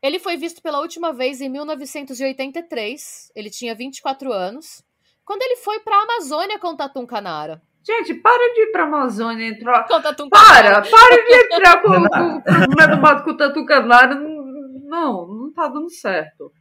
Ele 0.02 0.20
foi 0.20 0.38
visto 0.38 0.62
pela 0.62 0.80
última 0.80 1.12
vez 1.12 1.42
em 1.42 1.50
1983, 1.50 3.32
ele 3.36 3.50
tinha 3.50 3.74
24 3.74 4.32
anos, 4.32 4.84
quando 5.26 5.42
ele 5.42 5.56
foi 5.56 5.80
para 5.80 5.98
a 5.98 6.04
Amazônia 6.04 6.60
com 6.60 6.76
Tatum 6.76 7.08
Canara. 7.08 7.60
Gente, 7.84 8.14
para 8.14 8.54
de 8.54 8.62
ir 8.62 8.72
para 8.72 8.84
a 8.84 8.86
Amazônia 8.86 9.48
e 9.48 9.52
entrar. 9.52 9.88
Com 9.88 10.00
Tatum 10.00 10.30
para, 10.30 10.82
para 10.82 11.26
de 11.26 11.34
entrar 11.34 11.82
com, 11.82 11.90
com, 12.08 12.42
com, 12.42 12.96
do 12.96 13.02
mato 13.02 13.24
com 13.24 13.32
o 13.32 13.38
Tatum 13.38 13.66
Canara. 13.66 14.14
Não, 14.14 15.28
não 15.28 15.52
tá 15.52 15.68
dando 15.68 15.90
certo. 15.90 16.52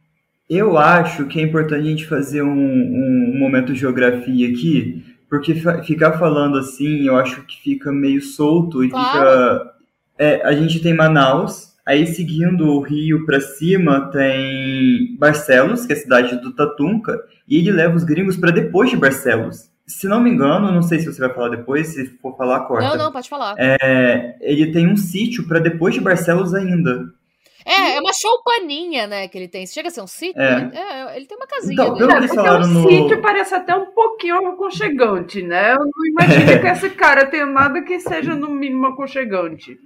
Eu 0.49 0.77
acho 0.77 1.27
que 1.27 1.39
é 1.39 1.43
importante 1.43 1.81
a 1.81 1.89
gente 1.89 2.07
fazer 2.07 2.41
um, 2.41 2.49
um 2.49 3.37
momento 3.37 3.73
de 3.73 3.79
geografia 3.79 4.47
aqui, 4.47 5.03
porque 5.29 5.55
ficar 5.83 6.13
falando 6.13 6.57
assim, 6.57 7.05
eu 7.05 7.15
acho 7.15 7.43
que 7.43 7.61
fica 7.61 7.91
meio 7.91 8.21
solto 8.21 8.83
e 8.83 8.89
claro. 8.89 9.11
fica. 9.11 9.73
É, 10.17 10.41
a 10.43 10.53
gente 10.53 10.79
tem 10.81 10.95
Manaus, 10.95 11.73
aí 11.85 12.07
seguindo 12.07 12.65
o 12.65 12.81
rio 12.81 13.25
para 13.25 13.39
cima 13.39 14.09
tem 14.11 15.15
Barcelos, 15.19 15.85
que 15.85 15.93
é 15.93 15.95
a 15.95 15.99
cidade 15.99 16.41
do 16.41 16.53
Tatunca, 16.53 17.21
e 17.47 17.57
ele 17.57 17.71
leva 17.71 17.95
os 17.95 18.03
gringos 18.03 18.35
para 18.37 18.51
depois 18.51 18.89
de 18.89 18.97
Barcelos. 18.97 19.69
Se 19.85 20.07
não 20.07 20.19
me 20.19 20.29
engano, 20.29 20.71
não 20.71 20.81
sei 20.81 20.99
se 20.99 21.05
você 21.05 21.19
vai 21.19 21.33
falar 21.33 21.49
depois, 21.49 21.87
se 21.87 22.05
for 22.21 22.35
falar, 22.35 22.61
corta. 22.61 22.89
Não, 22.89 22.97
não, 22.97 23.11
pode 23.11 23.29
falar. 23.29 23.55
É, 23.57 24.35
ele 24.41 24.71
tem 24.71 24.87
um 24.87 24.97
sítio 24.97 25.47
para 25.47 25.59
depois 25.59 25.93
de 25.93 26.01
Barcelos 26.01 26.53
ainda. 26.53 27.13
É, 27.67 27.97
é 27.97 27.99
uma 27.99 28.13
choupaninha, 28.13 29.07
né, 29.07 29.27
que 29.27 29.37
ele 29.37 29.49
tem. 29.49 29.67
Chega 29.67 29.89
a 29.89 29.91
ser 29.91 30.01
um 30.01 30.07
sítio? 30.07 30.41
É. 30.41 30.61
Né? 30.61 30.71
é 30.73 31.17
ele 31.17 31.25
tem 31.25 31.37
uma 31.37 31.47
casinha. 31.47 31.73
Então, 31.73 31.97
pelo 31.97 32.21
que 32.21 32.27
falaram 32.29 32.65
um 32.65 32.73
no... 32.73 32.89
sítio 32.89 33.21
parece 33.21 33.53
até 33.53 33.75
um 33.75 33.87
pouquinho 33.87 34.47
aconchegante, 34.47 35.43
né? 35.43 35.73
Eu 35.73 35.79
não 35.79 36.05
imagino 36.05 36.51
é. 36.51 36.59
que 36.59 36.67
esse 36.67 36.89
cara 36.91 37.25
tenha 37.25 37.45
nada 37.45 37.81
que 37.81 37.99
seja 37.99 38.33
no 38.35 38.49
mínimo 38.49 38.87
aconchegante. 38.87 39.77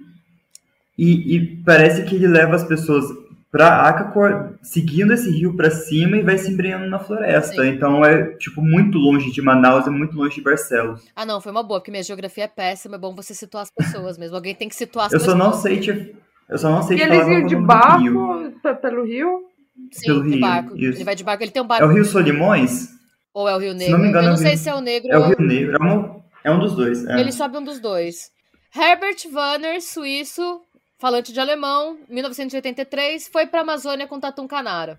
E, 0.96 1.36
e 1.36 1.56
parece 1.64 2.04
que 2.04 2.14
ele 2.14 2.28
leva 2.28 2.54
as 2.54 2.62
pessoas 2.62 3.04
para 3.50 3.86
Acacor, 3.86 4.54
seguindo 4.62 5.12
esse 5.12 5.30
rio 5.30 5.54
para 5.54 5.70
cima 5.70 6.16
e 6.16 6.22
vai 6.22 6.38
se 6.38 6.50
embrenhando 6.50 6.86
na 6.86 6.98
floresta. 6.98 7.62
Sim. 7.62 7.68
Então 7.68 8.02
é 8.02 8.34
tipo 8.36 8.62
muito 8.62 8.96
longe 8.96 9.30
de 9.30 9.42
Manaus, 9.42 9.86
é 9.86 9.90
muito 9.90 10.16
longe 10.16 10.36
de 10.36 10.40
Barcelos. 10.40 11.02
Ah, 11.14 11.26
não, 11.26 11.38
foi 11.40 11.52
uma 11.52 11.62
boa, 11.62 11.78
porque 11.78 11.90
minha 11.90 12.02
geografia 12.02 12.44
é 12.44 12.48
péssima, 12.48 12.94
é 12.94 12.98
bom 12.98 13.14
você 13.14 13.34
situar 13.34 13.64
as 13.64 13.70
pessoas 13.70 14.16
mesmo. 14.16 14.36
Alguém 14.36 14.54
tem 14.54 14.68
que 14.68 14.74
situar 14.74 15.06
as 15.06 15.12
Eu 15.12 15.18
pessoas. 15.18 15.36
Eu 15.36 15.40
só 15.40 15.50
não 15.50 15.60
sei 15.60 15.80
te 15.80 16.14
eu 16.52 16.58
só 16.58 16.70
não 16.70 16.82
sei 16.82 16.98
e 16.98 17.00
eles 17.00 17.26
iam 17.26 17.46
de 17.46 17.56
barco 17.56 18.52
pelo 18.82 19.04
rio? 19.04 19.42
Sim, 19.90 20.06
pelo 20.06 20.22
de 20.22 20.30
rio, 20.30 20.40
barco. 20.40 20.76
Isso. 20.76 20.98
Ele 20.98 21.04
vai 21.04 21.14
de 21.14 21.24
barco, 21.24 21.42
ele 21.42 21.50
tem 21.50 21.62
um 21.62 21.66
barco. 21.66 21.84
É 21.84 21.86
o 21.86 21.90
Rio 21.90 22.04
Solimões? 22.04 22.88
Ou 23.32 23.48
é 23.48 23.56
o 23.56 23.58
Rio 23.58 23.72
Negro? 23.72 23.86
Se 23.86 23.90
não 23.92 23.98
me 23.98 24.08
engano, 24.08 24.28
eu 24.28 24.32
não 24.32 24.38
é 24.38 24.48
sei 24.48 24.56
se 24.56 24.68
é 24.68 24.74
o 24.74 24.80
Negro 24.80 25.10
É 25.10 25.18
o 25.18 25.22
Rio 25.22 25.40
Negro, 25.40 25.76
é 25.80 25.82
um, 25.82 26.22
é 26.44 26.50
um 26.50 26.58
dos 26.58 26.76
dois. 26.76 27.06
É. 27.06 27.18
Ele 27.18 27.32
sobe 27.32 27.56
um 27.56 27.64
dos 27.64 27.80
dois. 27.80 28.30
Herbert 28.76 29.16
Wanner, 29.32 29.80
suíço, 29.80 30.60
falante 30.98 31.32
de 31.32 31.40
alemão, 31.40 31.98
1983, 32.08 33.28
foi 33.28 33.46
para 33.46 33.60
a 33.60 33.62
Amazônia 33.62 34.06
com 34.06 34.20
Tatum 34.20 34.46
Canara. 34.46 34.98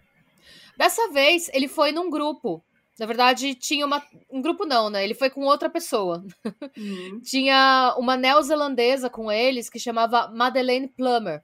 Dessa 0.75 1.11
vez, 1.11 1.51
ele 1.53 1.67
foi 1.67 1.91
num 1.91 2.09
grupo. 2.09 2.63
Na 2.99 3.05
verdade, 3.05 3.55
tinha 3.55 3.85
uma. 3.85 4.03
Um 4.29 4.41
grupo 4.41 4.65
não, 4.65 4.89
né? 4.89 5.03
Ele 5.03 5.15
foi 5.15 5.29
com 5.29 5.41
outra 5.41 5.69
pessoa. 5.69 6.23
Uhum. 6.77 7.19
tinha 7.25 7.95
uma 7.97 8.15
neozelandesa 8.15 9.09
com 9.09 9.31
eles 9.31 9.69
que 9.69 9.79
chamava 9.79 10.27
Madeleine 10.27 10.87
Plummer. 10.87 11.41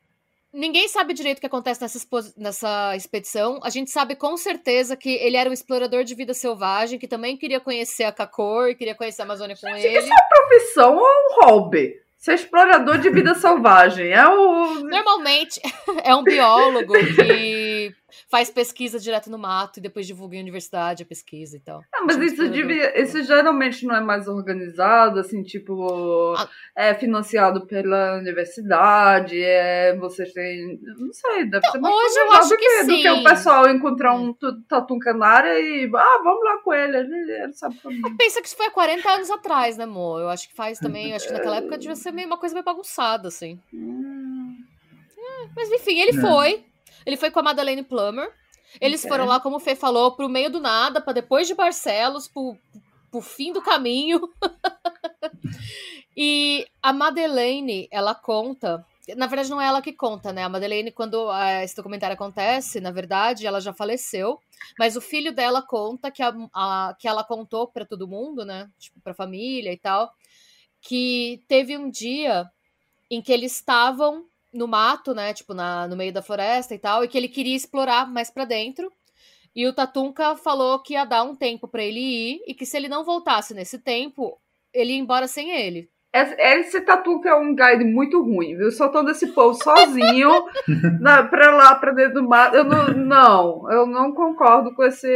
Ninguém 0.51 0.87
sabe 0.87 1.13
direito 1.13 1.37
o 1.37 1.41
que 1.41 1.47
acontece 1.47 1.79
nessa, 1.79 1.99
nessa 2.35 2.95
expedição. 2.95 3.59
A 3.63 3.69
gente 3.69 3.91
sabe 3.91 4.15
com 4.15 4.35
certeza 4.35 4.95
que 4.95 5.09
ele 5.09 5.37
era 5.37 5.49
um 5.49 5.53
explorador 5.53 6.03
de 6.03 6.15
vida 6.15 6.33
selvagem, 6.33 6.97
que 6.97 7.07
também 7.07 7.37
queria 7.37 7.59
conhecer 7.59 8.03
a 8.03 8.11
Cacor, 8.11 8.75
queria 8.75 8.95
conhecer 8.95 9.21
a 9.21 9.25
Amazônia 9.25 9.55
com 9.55 9.67
gente, 9.67 9.85
ele. 9.85 9.99
Isso 9.99 10.11
é 10.11 10.27
profissão 10.27 10.97
ou 10.97 11.03
um 11.03 11.45
hobby? 11.45 11.93
Ser 12.17 12.33
explorador 12.33 12.97
de 12.97 13.09
vida 13.11 13.33
selvagem. 13.39 14.11
É 14.11 14.27
o. 14.27 14.79
Normalmente 14.81 15.61
é 16.03 16.15
um 16.15 16.23
biólogo 16.23 16.93
que 16.93 17.21
faz 18.29 18.49
pesquisa 18.51 18.99
direto 18.99 19.29
no 19.29 19.39
mato 19.39 19.79
e 19.79 19.81
depois 19.81 20.05
divulga 20.05 20.35
em 20.35 20.41
universidade 20.41 21.01
a 21.01 21.05
pesquisa 21.05 21.57
e 21.57 21.59
tal. 21.59 21.83
Ah, 21.93 22.03
mas 22.05 22.17
isso, 22.17 22.47
devia, 22.47 23.01
isso 23.01 23.23
geralmente 23.23 23.85
não 23.85 23.95
é 23.95 24.01
mais 24.01 24.27
organizado, 24.27 25.19
assim, 25.19 25.41
tipo, 25.41 26.35
ah. 26.37 26.47
é 26.75 26.93
financiado 26.93 27.65
pela 27.65 28.17
universidade, 28.17 29.41
é, 29.41 29.95
vocês 29.97 30.31
têm, 30.31 30.79
não 30.99 31.11
sei, 31.11 31.45
deve 31.45 31.57
então, 31.57 31.71
ser 31.71 31.79
mais 31.79 31.95
Hoje 31.95 32.19
eu 32.19 32.31
acho 32.33 32.49
que, 32.49 32.57
que 32.57 32.83
sim. 32.83 32.97
do 32.97 33.01
que 33.01 33.09
o 33.09 33.23
pessoal 33.23 33.67
encontrar 33.67 34.13
um 34.13 34.31
tatu 34.67 34.99
canária 34.99 35.59
e, 35.59 35.89
ah, 35.95 36.21
vamos 36.23 36.43
lá 36.43 36.57
com 36.63 36.71
ele, 36.71 36.97
ele, 36.97 37.31
ele 37.31 37.53
sabe 37.53 37.75
também. 37.81 37.99
Pensa 38.15 38.41
que 38.41 38.47
isso 38.47 38.55
foi 38.55 38.67
há 38.67 38.71
40 38.71 39.09
anos 39.09 39.31
atrás, 39.31 39.75
né, 39.75 39.85
amor? 39.85 40.21
Eu 40.21 40.29
acho 40.29 40.47
que 40.47 40.55
faz 40.55 40.77
também, 40.77 41.15
acho 41.15 41.25
que 41.25 41.33
naquela 41.33 41.57
época 41.57 41.79
devia 41.79 41.95
ser 41.95 42.11
meio, 42.11 42.27
uma 42.27 42.37
coisa 42.37 42.53
meio 42.53 42.65
bagunçada, 42.65 43.27
assim. 43.27 43.59
Hum. 43.73 44.55
É, 45.17 45.49
mas 45.55 45.71
enfim, 45.71 45.99
ele 45.99 46.17
é. 46.17 46.21
foi, 46.21 46.63
ele 47.05 47.17
foi 47.17 47.31
com 47.31 47.39
a 47.39 47.43
Madeleine 47.43 47.83
Plummer. 47.83 48.31
Eles 48.79 49.03
foram 49.03 49.25
lá, 49.25 49.39
como 49.39 49.57
o 49.57 49.59
Fê 49.59 49.75
falou, 49.75 50.11
pro 50.15 50.29
meio 50.29 50.49
do 50.49 50.59
nada, 50.59 51.01
para 51.01 51.13
depois 51.13 51.47
de 51.47 51.55
Barcelos, 51.55 52.27
pro, 52.27 52.55
pro 53.09 53.21
fim 53.21 53.51
do 53.51 53.61
caminho. 53.61 54.21
e 56.15 56.67
a 56.81 56.93
Madeleine, 56.93 57.87
ela 57.91 58.13
conta. 58.13 58.85
Na 59.17 59.25
verdade, 59.25 59.49
não 59.49 59.59
é 59.59 59.65
ela 59.65 59.81
que 59.81 59.91
conta, 59.91 60.31
né? 60.31 60.43
A 60.43 60.49
Madeleine, 60.49 60.91
quando 60.91 61.15
uh, 61.29 61.63
esse 61.63 61.75
documentário 61.75 62.13
acontece, 62.13 62.79
na 62.79 62.91
verdade, 62.91 63.47
ela 63.47 63.59
já 63.59 63.73
faleceu. 63.73 64.39
Mas 64.77 64.95
o 64.95 65.01
filho 65.01 65.33
dela 65.33 65.63
conta 65.63 66.11
que, 66.11 66.21
a, 66.21 66.31
a 66.53 66.95
que 66.99 67.07
ela 67.07 67.23
contou 67.23 67.67
para 67.67 67.85
todo 67.85 68.07
mundo, 68.07 68.45
né? 68.45 68.69
Tipo, 68.77 68.99
pra 69.01 69.15
família 69.15 69.73
e 69.73 69.77
tal. 69.77 70.13
Que 70.79 71.43
teve 71.47 71.75
um 71.75 71.89
dia 71.89 72.47
em 73.09 73.19
que 73.19 73.33
eles 73.33 73.55
estavam 73.55 74.28
no 74.53 74.67
mato, 74.67 75.13
né? 75.13 75.33
Tipo, 75.33 75.53
na, 75.53 75.87
no 75.87 75.95
meio 75.95 76.13
da 76.13 76.21
floresta 76.21 76.73
e 76.73 76.79
tal, 76.79 77.03
e 77.03 77.07
que 77.07 77.17
ele 77.17 77.27
queria 77.27 77.55
explorar 77.55 78.09
mais 78.11 78.29
para 78.29 78.45
dentro. 78.45 78.91
E 79.55 79.67
o 79.67 79.73
Tatunka 79.73 80.35
falou 80.35 80.79
que 80.79 80.93
ia 80.93 81.05
dar 81.05 81.23
um 81.23 81.35
tempo 81.35 81.67
para 81.67 81.83
ele 81.83 81.99
ir 81.99 82.41
e 82.47 82.53
que 82.53 82.65
se 82.65 82.77
ele 82.77 82.87
não 82.87 83.03
voltasse 83.03 83.53
nesse 83.53 83.79
tempo, 83.79 84.39
ele 84.73 84.93
ia 84.93 84.99
embora 84.99 85.27
sem 85.27 85.51
ele. 85.51 85.89
Esse 86.11 86.81
Tatunka 86.81 87.29
é 87.29 87.35
um 87.35 87.55
guide 87.55 87.83
muito 87.83 88.21
ruim, 88.21 88.57
viu? 88.57 88.71
Soltando 88.71 89.11
esse 89.11 89.27
povo 89.27 89.53
sozinho 89.61 90.29
na, 90.99 91.23
pra 91.23 91.51
lá, 91.55 91.75
pra 91.75 91.91
dentro 91.91 92.15
do 92.15 92.27
mato. 92.27 92.55
Eu 92.55 92.63
não, 92.63 92.87
não, 92.87 93.71
eu 93.71 93.85
não 93.85 94.11
concordo 94.11 94.73
com 94.73 94.83
esse. 94.83 95.07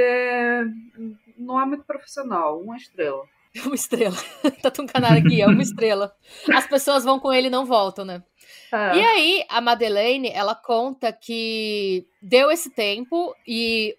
Não 1.38 1.60
é 1.60 1.66
muito 1.66 1.84
profissional, 1.84 2.62
uma 2.62 2.78
estrela. 2.78 3.24
Uma 3.66 3.76
estrela. 3.76 4.16
Tatunka 4.64 4.98
aqui 4.98 5.40
é 5.40 5.46
uma 5.46 5.62
estrela. 5.62 6.12
As 6.56 6.66
pessoas 6.66 7.04
vão 7.04 7.20
com 7.20 7.32
ele 7.32 7.48
e 7.48 7.52
não 7.52 7.66
voltam, 7.66 8.04
né? 8.04 8.24
É. 8.74 8.98
E 8.98 9.06
aí, 9.06 9.46
a 9.50 9.62
Madeleine, 9.62 10.32
ela 10.34 10.56
conta 10.56 11.14
que 11.14 12.08
deu 12.20 12.50
esse 12.50 12.72
tempo 12.72 13.36
e 13.48 13.96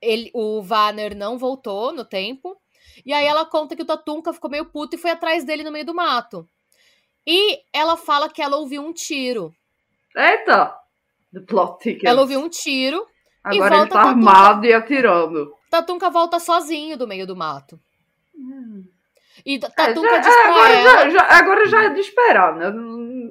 ele, 0.00 0.30
o 0.32 0.62
Vanner 0.62 1.16
não 1.16 1.36
voltou 1.36 1.92
no 1.92 2.04
tempo. 2.04 2.56
E 3.04 3.12
aí 3.12 3.26
ela 3.26 3.44
conta 3.44 3.74
que 3.74 3.82
o 3.82 3.86
Tatunka 3.86 4.32
ficou 4.32 4.48
meio 4.48 4.66
puto 4.66 4.94
e 4.94 4.98
foi 4.98 5.10
atrás 5.10 5.42
dele 5.42 5.64
no 5.64 5.72
meio 5.72 5.84
do 5.84 5.94
mato. 5.94 6.48
E 7.26 7.58
ela 7.72 7.96
fala 7.96 8.28
que 8.28 8.40
ela 8.40 8.56
ouviu 8.56 8.82
um 8.82 8.92
tiro. 8.92 9.52
Eita! 10.14 10.76
The 11.32 11.40
plot 11.40 11.82
ticket. 11.82 12.04
Ela 12.04 12.20
ouviu 12.20 12.38
um 12.38 12.48
tiro. 12.48 13.04
Agora 13.42 13.78
ele 13.78 13.88
tá 13.88 14.00
armado 14.00 14.64
e 14.64 14.72
atirando. 14.72 15.52
Tatunka 15.68 16.08
volta 16.08 16.38
sozinho 16.38 16.96
do 16.96 17.08
meio 17.08 17.26
do 17.26 17.34
mato. 17.34 17.80
Hum. 18.32 18.84
E 19.44 19.58
Tatunka 19.58 20.06
é, 20.06 20.10
já, 20.10 20.18
diz 20.18 20.36
é, 20.36 20.46
agora, 20.46 20.72
ela... 20.72 20.92
já, 20.92 21.10
já, 21.10 21.38
agora 21.38 21.66
já 21.66 21.84
é 21.84 21.88
de 21.88 22.00
esperar, 22.00 22.54
né? 22.54 22.70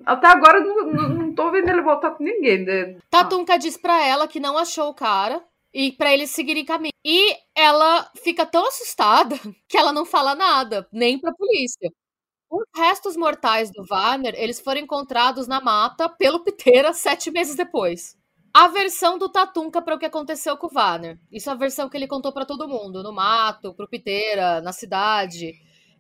Até 0.06 0.28
agora 0.28 0.60
não, 0.60 0.92
não, 0.92 1.36
tô 1.36 1.52
vendo 1.52 1.70
ele 1.70 1.82
voltar 1.82 2.12
com 2.12 2.24
ninguém. 2.24 2.66
Né? 2.66 2.98
Tatunka 3.10 3.58
diz 3.58 3.78
pra 3.78 4.06
ela 4.06 4.28
que 4.28 4.40
não 4.40 4.58
achou 4.58 4.90
o 4.90 4.94
cara 4.94 5.44
e 5.74 5.92
para 5.92 6.14
eles 6.14 6.30
seguirem 6.30 6.66
caminho. 6.66 6.94
E 7.04 7.36
ela 7.56 8.10
fica 8.24 8.46
tão 8.46 8.68
assustada 8.68 9.36
que 9.68 9.78
ela 9.78 9.92
não 9.92 10.06
fala 10.06 10.36
nada, 10.36 10.88
nem 10.92 11.20
pra 11.20 11.34
polícia. 11.34 11.92
Os 12.50 12.66
restos 12.76 13.18
mortais 13.18 13.72
do 13.72 13.84
Warner, 13.90 14.36
eles 14.38 14.60
foram 14.60 14.82
encontrados 14.82 15.48
na 15.48 15.60
mata 15.60 16.08
pelo 16.08 16.44
Piteira 16.44 16.94
sete 16.94 17.32
meses 17.32 17.56
depois. 17.56 18.16
A 18.54 18.68
versão 18.68 19.18
do 19.18 19.28
Tatunka 19.28 19.82
para 19.82 19.96
o 19.96 20.00
que 20.00 20.06
aconteceu 20.06 20.56
com 20.56 20.68
o 20.68 20.72
Warner. 20.72 21.18
Isso 21.32 21.50
é 21.50 21.54
a 21.54 21.56
versão 21.56 21.90
que 21.90 21.98
ele 21.98 22.06
contou 22.06 22.32
para 22.32 22.46
todo 22.46 22.68
mundo, 22.68 23.02
no 23.02 23.12
mato, 23.12 23.74
pro 23.74 23.90
Piteira, 23.90 24.62
na 24.62 24.72
cidade. 24.72 25.54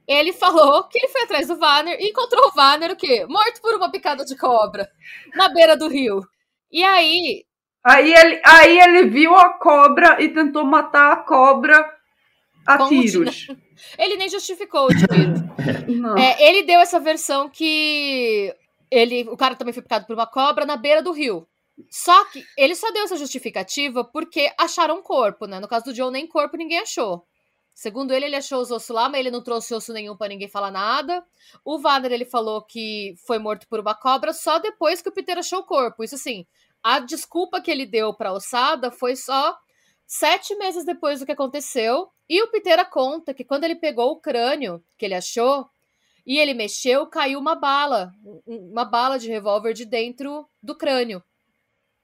Ele 0.07 0.33
falou 0.33 0.83
que 0.83 0.97
ele 0.97 1.07
foi 1.07 1.23
atrás 1.23 1.47
do 1.47 1.57
Vanner 1.57 1.97
e 1.99 2.09
encontrou 2.09 2.47
o 2.47 2.51
Vanner 2.51 2.91
o 2.91 2.95
quê? 2.95 3.25
Morto 3.27 3.61
por 3.61 3.75
uma 3.75 3.89
picada 3.89 4.25
de 4.25 4.35
cobra 4.35 4.89
na 5.33 5.49
beira 5.49 5.77
do 5.77 5.87
rio. 5.87 6.21
E 6.71 6.83
aí. 6.83 7.45
Aí 7.85 8.13
ele, 8.13 8.41
aí 8.45 8.79
ele 8.79 9.09
viu 9.09 9.35
a 9.35 9.53
cobra 9.53 10.21
e 10.21 10.29
tentou 10.29 10.65
matar 10.65 11.11
a 11.13 11.17
cobra 11.17 11.85
a 12.65 12.87
tiros. 12.87 13.47
Ele 13.97 14.15
nem 14.17 14.29
justificou 14.29 14.85
o 14.85 14.89
tiro. 14.89 15.43
É, 16.17 16.49
ele 16.49 16.63
deu 16.63 16.81
essa 16.81 16.99
versão 16.99 17.49
que 17.49 18.53
ele, 18.91 19.23
o 19.29 19.37
cara 19.37 19.55
também 19.55 19.73
foi 19.73 19.81
picado 19.81 20.05
por 20.05 20.13
uma 20.13 20.27
cobra 20.27 20.65
na 20.65 20.75
beira 20.75 21.01
do 21.01 21.13
rio. 21.13 21.47
Só 21.89 22.25
que 22.25 22.43
ele 22.57 22.75
só 22.75 22.91
deu 22.91 23.03
essa 23.03 23.15
justificativa 23.15 24.03
porque 24.03 24.51
acharam 24.57 24.97
um 24.97 25.01
corpo, 25.01 25.45
né? 25.45 25.59
No 25.59 25.67
caso 25.67 25.85
do 25.85 25.95
Joe, 25.95 26.11
nem 26.11 26.27
corpo 26.27 26.57
ninguém 26.57 26.79
achou. 26.79 27.25
Segundo 27.73 28.13
ele, 28.13 28.25
ele 28.25 28.35
achou 28.35 28.61
os 28.61 28.69
ossos 28.71 28.89
lá, 28.89 29.09
mas 29.09 29.19
ele 29.19 29.31
não 29.31 29.41
trouxe 29.41 29.73
osso 29.73 29.91
nenhum 29.91 30.15
para 30.15 30.27
ninguém 30.27 30.47
falar 30.47 30.71
nada. 30.71 31.25
O 31.65 31.79
Vader, 31.79 32.11
ele 32.11 32.25
falou 32.25 32.61
que 32.61 33.15
foi 33.25 33.39
morto 33.39 33.67
por 33.67 33.79
uma 33.79 33.95
cobra 33.95 34.31
só 34.31 34.59
depois 34.59 35.01
que 35.01 35.09
o 35.09 35.11
Peter 35.11 35.37
achou 35.37 35.59
o 35.59 35.65
corpo. 35.65 36.03
Isso 36.03 36.15
assim, 36.15 36.45
a 36.83 36.99
desculpa 36.99 37.61
que 37.61 37.71
ele 37.71 37.85
deu 37.85 38.13
pra 38.13 38.31
ossada 38.33 38.91
foi 38.91 39.15
só 39.15 39.57
sete 40.05 40.55
meses 40.55 40.85
depois 40.85 41.19
do 41.19 41.25
que 41.25 41.31
aconteceu. 41.31 42.09
E 42.29 42.41
o 42.41 42.47
Peter 42.47 42.87
conta 42.89 43.33
que 43.33 43.43
quando 43.43 43.63
ele 43.63 43.75
pegou 43.75 44.11
o 44.11 44.19
crânio 44.19 44.83
que 44.97 45.05
ele 45.05 45.15
achou 45.15 45.67
e 46.25 46.37
ele 46.37 46.53
mexeu, 46.53 47.07
caiu 47.07 47.39
uma 47.39 47.55
bala, 47.55 48.11
uma 48.45 48.85
bala 48.85 49.17
de 49.17 49.27
revólver 49.29 49.73
de 49.73 49.85
dentro 49.85 50.47
do 50.61 50.75
crânio. 50.75 51.23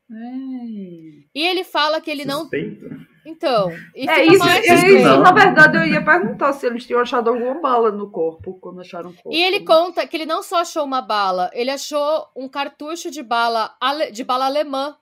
Ei. 0.10 1.30
E 1.34 1.48
ele 1.48 1.64
fala 1.64 2.02
que 2.02 2.10
ele 2.10 2.24
Suspeito. 2.24 2.90
não. 2.90 2.99
Então, 3.26 3.70
é 3.96 4.26
isso, 4.26 4.48
é 4.48 4.92
isso. 4.92 5.18
Na 5.20 5.32
verdade, 5.32 5.78
eu 5.78 5.86
ia 5.86 6.04
perguntar 6.04 6.54
se 6.54 6.66
eles 6.66 6.86
tinham 6.86 7.02
achado 7.02 7.30
alguma 7.30 7.56
bala 7.62 7.92
no 7.92 8.10
corpo 8.10 8.58
quando 8.60 8.82
acharam 8.82 9.10
o 9.10 9.14
corpo. 9.14 9.32
E 9.32 9.42
ele 9.42 9.62
conta 9.62 10.06
que 10.08 10.18
ele 10.18 10.26
não 10.26 10.42
só 10.42 10.62
achou 10.62 10.84
uma 10.84 11.02
bala, 11.02 11.50
ele 11.54 11.72
achou 11.72 12.28
um 12.36 12.48
cartucho 12.48 13.12
de 13.12 13.22
bala 13.22 13.72
de 14.12 14.24
bala 14.24 14.46
alemã 14.46 14.96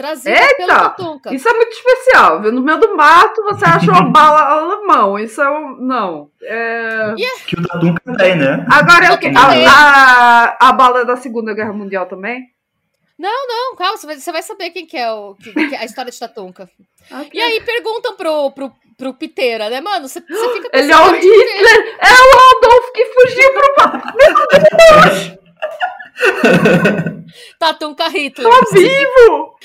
trazida 0.00 0.30
Eita! 0.30 0.56
pelo 0.56 0.68
Tatunka. 0.68 1.34
Isso 1.34 1.48
é 1.48 1.52
muito 1.52 1.72
especial, 1.72 2.40
viu? 2.40 2.52
No 2.52 2.62
meio 2.62 2.78
do 2.78 2.96
mato 2.96 3.42
você 3.44 3.66
achou 3.66 3.92
uma 3.92 4.08
bala 4.10 4.42
alemão. 4.42 5.18
Isso 5.18 5.40
é 5.42 5.50
um. 5.50 5.76
Não. 5.76 6.30
É... 6.42 7.14
Yeah. 7.18 7.44
Que 7.46 7.56
o 7.56 7.62
Tatunka 7.62 8.16
tem, 8.16 8.36
né? 8.36 8.66
Agora 8.70 9.06
é 9.06 9.12
o 9.12 9.18
quê? 9.18 9.30
A, 9.36 10.56
a, 10.58 10.68
a 10.68 10.72
bala 10.72 11.04
da 11.04 11.16
Segunda 11.16 11.52
Guerra 11.52 11.72
Mundial 11.72 12.06
também? 12.06 12.48
Não, 13.20 13.46
não, 13.46 13.76
calma, 13.76 13.98
você 13.98 14.32
vai, 14.32 14.40
saber 14.40 14.70
quem 14.70 14.86
que 14.86 14.96
é, 14.96 15.12
o, 15.12 15.34
que, 15.34 15.52
que 15.52 15.74
é 15.74 15.80
a 15.80 15.84
história 15.84 16.10
de 16.10 16.18
Tatunka. 16.18 16.70
Okay. 17.10 17.28
E 17.38 17.42
aí 17.42 17.60
perguntam 17.60 18.16
pro, 18.16 18.50
pro, 18.52 18.72
pro 18.96 19.12
Piteira, 19.12 19.68
né, 19.68 19.78
mano? 19.78 20.08
Você, 20.08 20.20
você 20.20 20.52
fica 20.54 20.70
Ele 20.72 20.90
é 20.90 20.96
o 20.96 21.12
Hitler! 21.12 21.98
É 22.00 22.14
o 22.14 22.30
Adolf 22.56 22.90
que 22.94 23.04
fugiu 23.04 23.52
pro. 23.52 23.74
Meu 24.16 24.34
Deus! 24.80 25.38
Tatunka 27.60 28.08
Hitler. 28.08 28.50
Tá 28.50 28.60
vivo! 28.72 29.54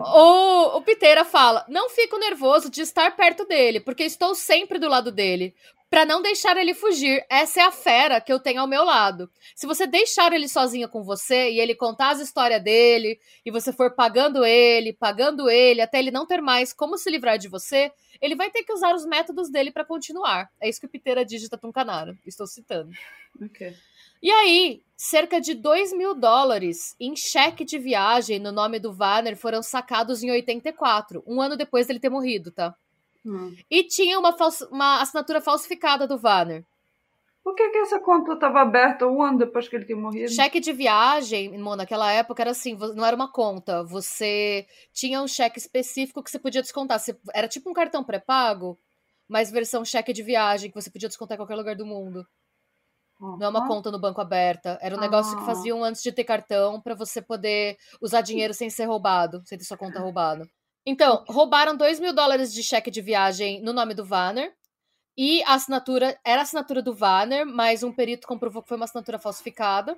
O, 0.00 0.78
o 0.78 0.82
Piteira 0.82 1.24
fala: 1.24 1.64
Não 1.68 1.88
fico 1.88 2.18
nervoso 2.18 2.68
de 2.68 2.82
estar 2.82 3.14
perto 3.16 3.44
dele, 3.46 3.78
porque 3.78 4.02
estou 4.02 4.34
sempre 4.34 4.78
do 4.78 4.88
lado 4.88 5.12
dele 5.12 5.54
para 5.92 6.06
não 6.06 6.22
deixar 6.22 6.56
ele 6.56 6.72
fugir. 6.72 7.22
Essa 7.28 7.60
é 7.60 7.64
a 7.64 7.70
fera 7.70 8.18
que 8.18 8.32
eu 8.32 8.40
tenho 8.40 8.62
ao 8.62 8.66
meu 8.66 8.82
lado. 8.82 9.30
Se 9.54 9.66
você 9.66 9.86
deixar 9.86 10.32
ele 10.32 10.48
sozinho 10.48 10.88
com 10.88 11.02
você 11.02 11.50
e 11.50 11.60
ele 11.60 11.74
contar 11.74 12.12
as 12.12 12.20
histórias 12.20 12.64
dele, 12.64 13.20
e 13.44 13.50
você 13.50 13.74
for 13.74 13.94
pagando 13.94 14.42
ele, 14.42 14.94
pagando 14.94 15.50
ele, 15.50 15.82
até 15.82 15.98
ele 15.98 16.10
não 16.10 16.24
ter 16.24 16.40
mais 16.40 16.72
como 16.72 16.96
se 16.96 17.10
livrar 17.10 17.36
de 17.36 17.46
você, 17.46 17.92
ele 18.22 18.34
vai 18.34 18.48
ter 18.50 18.62
que 18.62 18.72
usar 18.72 18.94
os 18.94 19.04
métodos 19.04 19.50
dele 19.50 19.70
para 19.70 19.84
continuar. 19.84 20.48
É 20.58 20.66
isso 20.66 20.80
que 20.80 20.86
o 20.86 20.88
Piteira 20.88 21.26
diz 21.26 21.42
de 21.42 21.50
Tatuncanaro. 21.50 22.16
Estou 22.24 22.46
citando. 22.46 22.90
Ok. 23.42 23.76
E 24.22 24.30
aí, 24.30 24.82
cerca 24.96 25.42
de 25.42 25.52
2 25.52 25.92
mil 25.92 26.14
dólares 26.14 26.96
em 26.98 27.14
cheque 27.14 27.66
de 27.66 27.78
viagem 27.78 28.38
no 28.38 28.50
nome 28.50 28.78
do 28.78 28.96
Warner 28.98 29.36
foram 29.36 29.62
sacados 29.62 30.22
em 30.22 30.30
84, 30.30 31.22
um 31.26 31.38
ano 31.42 31.54
depois 31.54 31.86
dele 31.86 32.00
ter 32.00 32.08
morrido, 32.08 32.50
tá? 32.50 32.74
Hum. 33.24 33.54
E 33.70 33.84
tinha 33.84 34.18
uma, 34.18 34.36
uma 34.70 35.00
assinatura 35.00 35.40
falsificada 35.40 36.06
do 36.06 36.18
Vanner. 36.18 36.64
Por 37.42 37.56
que, 37.56 37.70
que 37.70 37.78
essa 37.78 37.98
conta 37.98 38.34
estava 38.34 38.60
aberta 38.60 39.06
um 39.06 39.20
ano 39.20 39.38
depois 39.38 39.68
que 39.68 39.74
ele 39.74 39.84
tinha 39.84 39.98
morrido? 39.98 40.30
Cheque 40.30 40.60
de 40.60 40.72
viagem, 40.72 41.58
Mo, 41.58 41.74
naquela 41.74 42.12
época 42.12 42.42
era 42.42 42.52
assim, 42.52 42.76
não 42.94 43.04
era 43.04 43.16
uma 43.16 43.30
conta. 43.30 43.82
Você 43.82 44.64
tinha 44.92 45.20
um 45.20 45.26
cheque 45.26 45.58
específico 45.58 46.22
que 46.22 46.30
você 46.30 46.38
podia 46.38 46.62
descontar. 46.62 47.00
Você, 47.00 47.18
era 47.34 47.48
tipo 47.48 47.68
um 47.68 47.72
cartão 47.72 48.04
pré-pago, 48.04 48.78
mas 49.28 49.50
versão 49.50 49.84
cheque 49.84 50.12
de 50.12 50.22
viagem, 50.22 50.70
que 50.70 50.80
você 50.80 50.90
podia 50.90 51.08
descontar 51.08 51.34
em 51.34 51.40
qualquer 51.40 51.56
lugar 51.56 51.74
do 51.74 51.84
mundo. 51.84 52.24
Uhum. 53.20 53.38
Não 53.38 53.46
é 53.46 53.48
uma 53.48 53.66
conta 53.66 53.90
no 53.90 54.00
banco 54.00 54.20
aberta. 54.20 54.78
Era 54.80 54.96
um 54.96 55.00
negócio 55.00 55.36
que 55.36 55.42
ah. 55.42 55.46
faziam 55.46 55.82
antes 55.82 56.00
de 56.00 56.12
ter 56.12 56.22
cartão 56.22 56.80
para 56.80 56.94
você 56.94 57.20
poder 57.20 57.76
usar 58.00 58.20
dinheiro 58.20 58.54
sem 58.54 58.70
ser 58.70 58.84
roubado, 58.84 59.42
sem 59.46 59.58
ter 59.58 59.64
sua 59.64 59.76
conta 59.76 59.98
roubada. 59.98 60.48
Então, 60.84 61.24
roubaram 61.28 61.76
2 61.76 62.00
mil 62.00 62.12
dólares 62.12 62.52
de 62.52 62.62
cheque 62.62 62.90
de 62.90 63.00
viagem 63.00 63.60
no 63.60 63.72
nome 63.72 63.94
do 63.94 64.04
Vanner. 64.04 64.52
E 65.16 65.42
a 65.44 65.54
assinatura 65.54 66.18
era 66.24 66.40
a 66.40 66.42
assinatura 66.42 66.82
do 66.82 66.94
Vanner, 66.94 67.46
mas 67.46 67.82
um 67.82 67.92
perito 67.92 68.26
comprovou 68.26 68.62
que 68.62 68.68
foi 68.68 68.76
uma 68.76 68.84
assinatura 68.84 69.18
falsificada. 69.18 69.96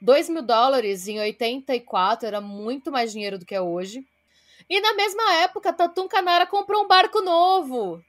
2 0.00 0.28
mil 0.28 0.42
dólares 0.42 1.08
em 1.08 1.18
84 1.18 2.26
era 2.26 2.40
muito 2.40 2.90
mais 2.90 3.12
dinheiro 3.12 3.38
do 3.38 3.46
que 3.46 3.54
é 3.54 3.60
hoje. 3.60 4.06
E 4.68 4.80
na 4.80 4.94
mesma 4.94 5.34
época, 5.34 5.72
Tatum 5.72 6.06
Canara 6.06 6.46
comprou 6.46 6.84
um 6.84 6.88
barco 6.88 7.20
novo. 7.20 8.02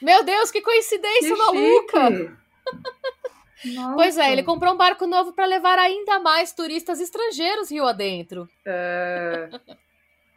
Meu 0.00 0.24
Deus, 0.24 0.50
que 0.50 0.60
coincidência 0.60 1.34
que 1.34 1.36
maluca! 1.36 2.38
pois 3.94 4.16
é, 4.16 4.32
ele 4.32 4.42
comprou 4.42 4.74
um 4.74 4.76
barco 4.76 5.06
novo 5.06 5.32
para 5.32 5.46
levar 5.46 5.78
ainda 5.78 6.18
mais 6.18 6.52
turistas 6.52 7.00
estrangeiros 7.00 7.70
rio 7.70 7.86
adentro. 7.86 8.48
É... 8.66 9.48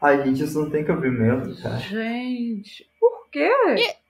Ai, 0.02 0.24
gente, 0.24 0.44
isso 0.44 0.62
não 0.62 0.70
tem 0.70 0.84
cabimento, 0.84 1.62
cara. 1.62 1.78
Gente, 1.78 2.88
por 3.00 3.28
quê? 3.32 3.52
E... 3.78 4.08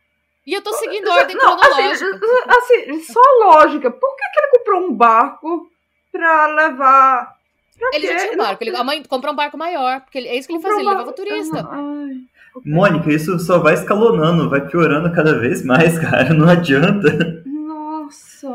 E 0.48 0.54
eu 0.54 0.62
tô 0.62 0.72
seguindo 0.72 1.10
ordem 1.10 1.36
não, 1.36 1.56
assim, 1.56 1.70
cronológica. 1.70 2.20
Assim, 2.48 2.76
assim, 2.90 3.04
só 3.04 3.20
lógica. 3.42 3.92
Por 3.92 4.16
que, 4.16 4.24
que 4.34 4.40
ele 4.40 4.58
comprou 4.58 4.82
um 4.82 4.94
barco 4.94 5.70
pra 6.10 6.48
levar. 6.48 7.36
Pra 7.78 7.90
ele 7.94 8.08
quê? 8.08 8.14
já 8.14 8.20
tinha 8.20 8.34
um 8.34 8.38
barco. 8.38 8.64
Ele, 8.64 8.76
a 8.76 8.84
mãe 8.84 9.04
comprou 9.04 9.34
um 9.34 9.36
barco 9.36 9.58
maior. 9.58 10.00
Porque 10.00 10.18
ele, 10.18 10.30
é 10.30 10.38
isso 10.38 10.48
que 10.48 10.54
ele 10.54 10.62
fazia, 10.62 10.80
ele 10.80 10.90
levava 10.90 11.12
turista. 11.12 11.68
Ai, 11.70 12.22
Mônica, 12.66 13.12
isso 13.12 13.38
só 13.40 13.60
vai 13.60 13.74
escalonando, 13.74 14.50
vai 14.50 14.66
piorando 14.66 15.14
cada 15.14 15.38
vez 15.38 15.66
mais, 15.66 16.00
cara. 16.00 16.34
Não 16.34 16.48
adianta. 16.48 17.44
Nossa. 17.46 18.48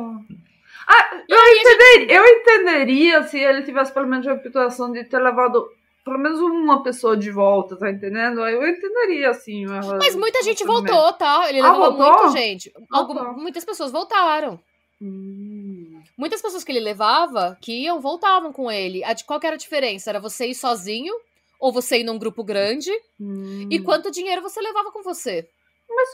Ah, 0.88 1.20
eu, 1.28 1.38
entenderia, 1.38 2.00
gente... 2.00 2.12
eu 2.12 2.26
entenderia 2.26 3.22
se 3.24 3.38
ele 3.38 3.62
tivesse 3.62 3.92
pelo 3.92 4.08
menos 4.08 4.26
a 4.26 4.32
reputação 4.32 4.90
de 4.90 5.04
ter 5.04 5.18
levado 5.18 5.70
pelo 6.04 6.18
menos 6.18 6.40
uma 6.40 6.82
pessoa 6.82 7.16
de 7.16 7.30
volta, 7.30 7.76
tá 7.76 7.90
entendendo? 7.90 8.40
Eu 8.40 8.66
entenderia, 8.66 9.30
assim. 9.30 9.64
Mas 9.98 10.16
muita 10.16 10.42
gente 10.42 10.64
voltou, 10.64 11.12
tá? 11.12 11.48
Ele 11.48 11.60
ah, 11.60 11.72
levou 11.72 11.92
voltou? 11.92 12.12
muita 12.24 12.38
gente. 12.38 12.72
Algum, 12.90 13.40
muitas 13.40 13.64
pessoas 13.64 13.92
voltaram. 13.92 14.58
Hum. 15.00 16.00
Muitas 16.16 16.42
pessoas 16.42 16.64
que 16.64 16.72
ele 16.72 16.80
levava, 16.80 17.56
que 17.60 17.84
iam, 17.84 18.00
voltavam 18.00 18.52
com 18.52 18.70
ele. 18.70 19.04
A 19.04 19.12
de 19.12 19.24
qual 19.24 19.40
era 19.42 19.54
a 19.54 19.58
diferença? 19.58 20.10
Era 20.10 20.20
você 20.20 20.46
ir 20.46 20.54
sozinho 20.54 21.14
ou 21.58 21.72
você 21.72 22.00
ir 22.00 22.04
num 22.04 22.18
grupo 22.18 22.42
grande? 22.42 22.90
Hum. 23.20 23.68
E 23.70 23.78
quanto 23.80 24.10
dinheiro 24.10 24.42
você 24.42 24.60
levava 24.60 24.90
com 24.90 25.02
você? 25.02 25.48
Mas, 25.88 26.08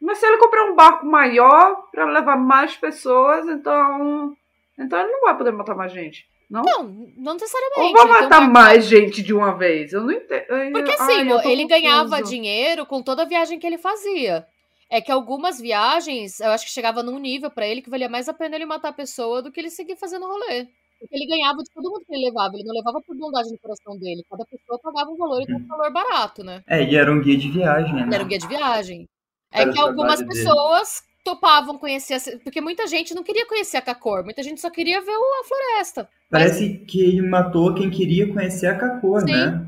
mas 0.00 0.18
se 0.18 0.26
ele 0.26 0.36
comprar 0.38 0.70
um 0.70 0.74
barco 0.74 1.06
maior 1.06 1.88
para 1.90 2.04
levar 2.04 2.36
mais 2.36 2.76
pessoas, 2.76 3.46
então, 3.48 4.36
então 4.78 5.00
ele 5.00 5.12
não 5.12 5.22
vai 5.22 5.36
poder 5.36 5.52
matar 5.52 5.74
mais 5.74 5.92
gente. 5.92 6.26
Não? 6.52 6.62
Não, 6.62 7.08
não 7.16 7.32
necessariamente. 7.32 7.98
Ou 7.98 8.06
vai 8.06 8.20
matar 8.20 8.42
mais 8.42 8.84
gente 8.84 9.22
de 9.22 9.32
uma 9.32 9.56
vez? 9.56 9.94
Eu 9.94 10.02
não 10.02 10.12
entendo. 10.12 10.44
Porque 10.70 10.92
assim, 10.92 11.32
Ai, 11.32 11.50
ele 11.50 11.64
ganhava 11.64 12.22
dinheiro 12.22 12.84
com 12.84 13.00
toda 13.00 13.22
a 13.22 13.26
viagem 13.26 13.58
que 13.58 13.66
ele 13.66 13.78
fazia. 13.78 14.46
É 14.90 15.00
que 15.00 15.10
algumas 15.10 15.58
viagens, 15.58 16.40
eu 16.40 16.50
acho 16.50 16.66
que 16.66 16.70
chegava 16.70 17.02
num 17.02 17.18
nível 17.18 17.50
para 17.50 17.66
ele 17.66 17.80
que 17.80 17.88
valia 17.88 18.10
mais 18.10 18.28
a 18.28 18.34
pena 18.34 18.56
ele 18.56 18.66
matar 18.66 18.90
a 18.90 18.92
pessoa 18.92 19.40
do 19.40 19.50
que 19.50 19.58
ele 19.58 19.70
seguir 19.70 19.96
fazendo 19.96 20.26
rolê. 20.26 20.66
Porque 21.00 21.16
ele 21.16 21.26
ganhava 21.26 21.56
de 21.62 21.70
todo 21.74 21.90
mundo 21.90 22.04
que 22.06 22.14
ele 22.14 22.26
levava. 22.26 22.54
Ele 22.54 22.64
não 22.64 22.74
levava 22.74 23.00
por 23.00 23.16
bondade 23.16 23.50
no 23.50 23.58
coração 23.58 23.96
dele. 23.98 24.22
Cada 24.28 24.44
pessoa 24.44 24.78
pagava 24.82 25.10
um 25.10 25.16
valor 25.16 25.40
e 25.40 25.54
um 25.54 25.66
valor 25.66 25.90
barato, 25.90 26.44
né? 26.44 26.62
É, 26.68 26.84
e 26.84 26.94
era 26.94 27.10
um 27.10 27.22
guia 27.22 27.38
de 27.38 27.50
viagem, 27.50 27.94
né? 27.94 28.08
Era 28.12 28.24
um 28.24 28.28
guia 28.28 28.38
de 28.38 28.46
viagem. 28.46 29.08
É 29.50 29.62
era 29.62 29.72
que 29.72 29.80
algumas 29.80 30.22
pessoas 30.22 31.00
dele. 31.00 31.11
Topavam 31.24 31.78
conhecer. 31.78 32.38
Porque 32.42 32.60
muita 32.60 32.86
gente 32.86 33.14
não 33.14 33.22
queria 33.22 33.46
conhecer 33.46 33.76
a 33.76 33.82
Cacor. 33.82 34.24
Muita 34.24 34.42
gente 34.42 34.60
só 34.60 34.70
queria 34.70 35.00
ver 35.00 35.12
a 35.12 35.44
floresta. 35.44 36.08
Parece 36.30 36.78
Mas... 36.80 36.90
que 36.90 37.00
ele 37.02 37.22
matou 37.22 37.74
quem 37.74 37.90
queria 37.90 38.32
conhecer 38.32 38.66
a 38.66 38.76
Cacor, 38.76 39.24
né? 39.24 39.66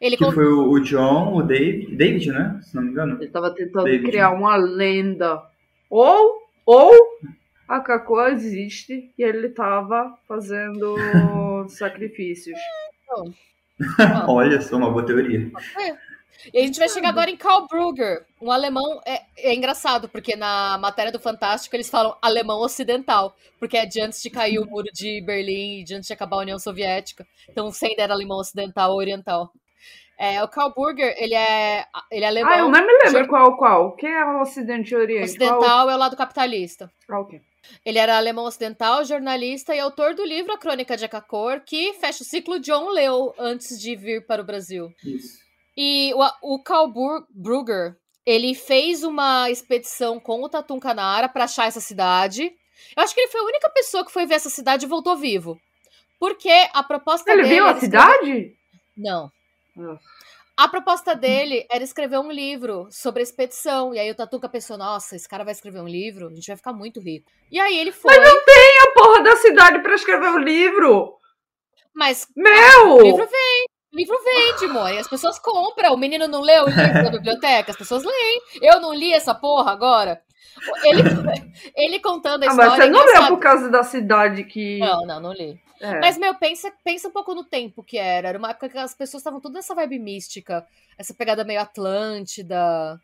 Ele 0.00 0.16
que 0.16 0.32
foi 0.32 0.46
o, 0.46 0.80
John, 0.80 1.32
o 1.32 1.42
David, 1.42 1.94
David, 1.94 2.32
né? 2.32 2.58
Se 2.62 2.74
não 2.74 2.82
me 2.82 2.90
engano. 2.90 3.14
Ele 3.16 3.26
estava 3.26 3.54
tentando 3.54 3.84
David. 3.84 4.10
criar 4.10 4.30
uma 4.30 4.56
lenda. 4.56 5.42
Ou, 5.88 6.42
ou 6.66 6.92
a 7.68 7.78
Cacô 7.78 8.26
existe 8.26 9.12
e 9.16 9.22
ele 9.22 9.46
estava 9.46 10.18
fazendo 10.26 10.96
sacrifícios. 11.68 12.58
Olha 14.26 14.60
só, 14.60 14.76
uma 14.76 14.90
boa 14.90 15.06
teoria. 15.06 15.50
É. 15.78 16.11
E 16.52 16.58
a 16.58 16.62
gente 16.62 16.78
vai 16.78 16.88
chegar 16.88 17.10
agora 17.10 17.30
em 17.30 17.36
Karl 17.36 17.66
Brugger, 17.66 18.24
um 18.40 18.50
alemão. 18.50 19.00
É, 19.04 19.22
é, 19.36 19.54
engraçado, 19.54 20.08
porque 20.08 20.34
na 20.34 20.78
matéria 20.78 21.12
do 21.12 21.20
Fantástico 21.20 21.76
eles 21.76 21.90
falam 21.90 22.16
alemão 22.20 22.60
ocidental, 22.60 23.36
porque 23.58 23.76
é 23.76 23.86
de 23.86 24.00
antes 24.00 24.22
de 24.22 24.30
cair 24.30 24.58
o 24.58 24.66
muro 24.66 24.88
de 24.92 25.20
Berlim 25.20 25.80
e 25.80 25.84
de 25.84 25.94
antes 25.94 26.06
de 26.06 26.12
acabar 26.12 26.36
a 26.36 26.40
União 26.40 26.58
Soviética. 26.58 27.26
Então, 27.48 27.70
sem 27.70 27.94
era 27.98 28.12
alemão 28.12 28.38
ocidental 28.38 28.92
ou 28.92 28.98
oriental. 28.98 29.52
É, 30.18 30.42
o 30.42 30.48
Karl 30.48 30.72
Burger, 30.72 31.14
ele 31.18 31.34
é, 31.34 31.84
ele 32.10 32.24
é 32.24 32.28
alemão. 32.28 32.52
Ah, 32.52 32.58
eu 32.58 32.68
não 32.68 32.86
me 32.86 32.92
lembro 33.04 33.26
qual 33.26 33.56
qual. 33.56 33.88
O 33.88 33.92
que 33.92 34.06
é 34.06 34.24
o 34.24 34.40
Ocidente 34.40 34.92
e 34.92 34.96
Oriente? 34.96 35.24
Ocidental 35.24 35.58
qual? 35.58 35.90
é 35.90 35.94
o 35.94 35.98
lado 35.98 36.16
capitalista. 36.16 36.90
Ah, 37.08 37.20
ok. 37.20 37.40
Ele 37.84 37.98
era 37.98 38.16
alemão 38.16 38.44
ocidental, 38.44 39.04
jornalista 39.04 39.74
e 39.74 39.80
autor 39.80 40.14
do 40.14 40.24
livro 40.24 40.52
A 40.52 40.58
Crônica 40.58 40.96
de 40.96 41.04
Akakor, 41.04 41.60
que 41.64 41.92
fecha 41.94 42.22
o 42.22 42.26
ciclo 42.26 42.60
John 42.60 42.90
leu 42.90 43.34
antes 43.38 43.80
de 43.80 43.96
vir 43.96 44.26
para 44.26 44.42
o 44.42 44.44
Brasil. 44.44 44.92
Isso. 45.04 45.41
E 45.76 46.12
o, 46.14 46.54
o 46.54 46.62
Karl 46.62 46.92
Brugger, 47.30 47.96
ele 48.26 48.54
fez 48.54 49.02
uma 49.02 49.50
expedição 49.50 50.20
com 50.20 50.42
o 50.42 50.48
Tatum 50.48 50.78
Canara 50.78 51.28
para 51.28 51.44
achar 51.44 51.66
essa 51.66 51.80
cidade. 51.80 52.52
Eu 52.96 53.02
acho 53.02 53.14
que 53.14 53.20
ele 53.20 53.30
foi 53.30 53.40
a 53.40 53.44
única 53.44 53.70
pessoa 53.70 54.04
que 54.04 54.12
foi 54.12 54.26
ver 54.26 54.34
essa 54.34 54.50
cidade 54.50 54.84
e 54.84 54.88
voltou 54.88 55.16
vivo. 55.16 55.58
Porque 56.18 56.52
a 56.72 56.82
proposta 56.82 57.32
ele 57.32 57.42
dele. 57.42 57.54
Ele 57.54 57.60
viu 57.62 57.70
a 57.70 57.80
cidade? 57.80 58.56
Não. 58.96 59.30
A 60.56 60.68
proposta 60.68 61.14
dele 61.14 61.66
era 61.70 61.82
escrever 61.82 62.18
um 62.18 62.30
livro 62.30 62.86
sobre 62.90 63.20
a 63.20 63.22
expedição. 63.22 63.94
E 63.94 63.98
aí 63.98 64.10
o 64.10 64.14
Tatuca 64.14 64.48
pensou: 64.48 64.76
nossa, 64.76 65.16
esse 65.16 65.28
cara 65.28 65.44
vai 65.44 65.52
escrever 65.52 65.80
um 65.80 65.88
livro, 65.88 66.28
a 66.28 66.34
gente 66.34 66.46
vai 66.46 66.56
ficar 66.56 66.72
muito 66.72 67.00
rico. 67.00 67.30
E 67.50 67.58
aí 67.58 67.78
ele 67.78 67.90
foi. 67.90 68.16
Mas 68.16 68.28
não 68.28 68.44
tem 68.44 68.78
a 68.82 68.90
porra 68.92 69.22
da 69.22 69.36
cidade 69.36 69.80
para 69.80 69.94
escrever 69.94 70.28
o 70.28 70.34
um 70.34 70.38
livro! 70.38 71.18
Mas. 71.94 72.28
Meu! 72.36 72.96
O 72.96 73.02
livro 73.02 73.26
vem. 73.26 73.66
O 73.92 73.96
livro 73.96 74.16
vende, 74.24 74.72
mãe. 74.72 74.98
As 74.98 75.08
pessoas 75.08 75.38
compram. 75.38 75.92
O 75.92 75.98
menino 75.98 76.26
não 76.26 76.40
leu 76.40 76.64
o 76.64 76.70
livro 76.70 77.04
da 77.04 77.10
biblioteca, 77.10 77.70
as 77.72 77.76
pessoas 77.76 78.02
leem. 78.02 78.42
Eu 78.60 78.80
não 78.80 78.94
li 78.94 79.12
essa 79.12 79.34
porra 79.34 79.72
agora. 79.72 80.22
Ele, 80.84 81.02
ele 81.76 82.00
contando 82.00 82.44
a 82.44 82.46
história. 82.46 82.72
Ah, 82.72 82.76
mas 82.76 82.84
você 82.84 82.90
não 82.90 83.04
leu 83.04 83.28
por 83.28 83.38
causa 83.38 83.68
da 83.68 83.82
cidade 83.82 84.44
que. 84.44 84.78
Não, 84.78 85.04
não, 85.04 85.20
não 85.20 85.32
li. 85.32 85.60
É. 85.80 85.98
Mas, 85.98 86.16
meu, 86.16 86.34
pensa, 86.36 86.72
pensa 86.84 87.08
um 87.08 87.10
pouco 87.10 87.34
no 87.34 87.44
tempo 87.44 87.82
que 87.82 87.98
era. 87.98 88.28
Era 88.28 88.38
uma 88.38 88.50
época 88.50 88.68
que 88.68 88.78
as 88.78 88.94
pessoas 88.94 89.20
estavam 89.20 89.40
toda 89.40 89.54
nessa 89.54 89.74
vibe 89.74 89.98
mística. 89.98 90.66
Essa 90.96 91.12
pegada 91.12 91.44
meio 91.44 91.60
Atlântida. 91.60 93.00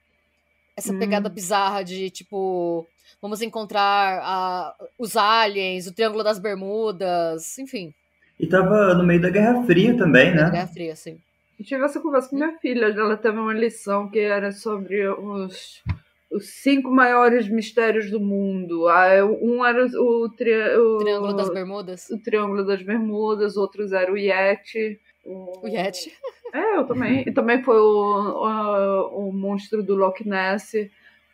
Essa 0.76 0.92
hum. 0.92 0.98
pegada 0.98 1.28
bizarra 1.28 1.82
de, 1.82 2.08
tipo, 2.08 2.86
vamos 3.20 3.42
encontrar 3.42 4.20
a, 4.22 4.74
os 4.96 5.16
aliens, 5.16 5.88
o 5.88 5.92
Triângulo 5.92 6.22
das 6.22 6.38
Bermudas, 6.38 7.58
enfim. 7.58 7.92
E 8.38 8.46
tava 8.46 8.94
no 8.94 9.04
meio 9.04 9.20
da 9.20 9.30
Guerra 9.30 9.62
Fria 9.64 9.96
também, 9.96 10.34
né? 10.34 10.50
Guerra 10.50 10.66
Fria, 10.66 10.96
sim. 10.96 11.18
Eu 11.58 11.64
tive 11.64 11.84
essa 11.84 12.00
conversa 12.00 12.28
com 12.28 12.36
minha 12.36 12.56
filha, 12.58 12.86
ela 12.86 13.16
teve 13.16 13.38
uma 13.38 13.52
lição 13.52 14.08
que 14.08 14.20
era 14.20 14.52
sobre 14.52 15.08
os 15.08 15.82
os 16.30 16.46
cinco 16.62 16.90
maiores 16.90 17.48
mistérios 17.48 18.10
do 18.10 18.20
mundo. 18.20 18.86
Ah, 18.88 19.24
um 19.24 19.64
era 19.64 19.86
o, 19.86 20.28
tri, 20.28 20.52
o, 20.76 20.98
Triângulo 20.98 21.32
das 21.34 21.48
Bermudas. 21.48 22.10
O 22.10 22.18
Triângulo 22.22 22.64
das 22.64 22.82
Bermudas, 22.82 23.56
outros 23.56 23.92
era 23.92 24.12
o 24.12 24.16
Yeti. 24.16 25.00
O, 25.24 25.64
o 25.64 25.68
Yeti. 25.68 26.12
É, 26.52 26.76
eu 26.76 26.86
também. 26.86 27.24
E 27.26 27.32
também 27.32 27.62
foi 27.62 27.78
o, 27.78 27.86
o, 27.86 29.28
o 29.28 29.32
monstro 29.32 29.82
do 29.82 29.94
Loch 29.94 30.26
Ness. 30.26 30.74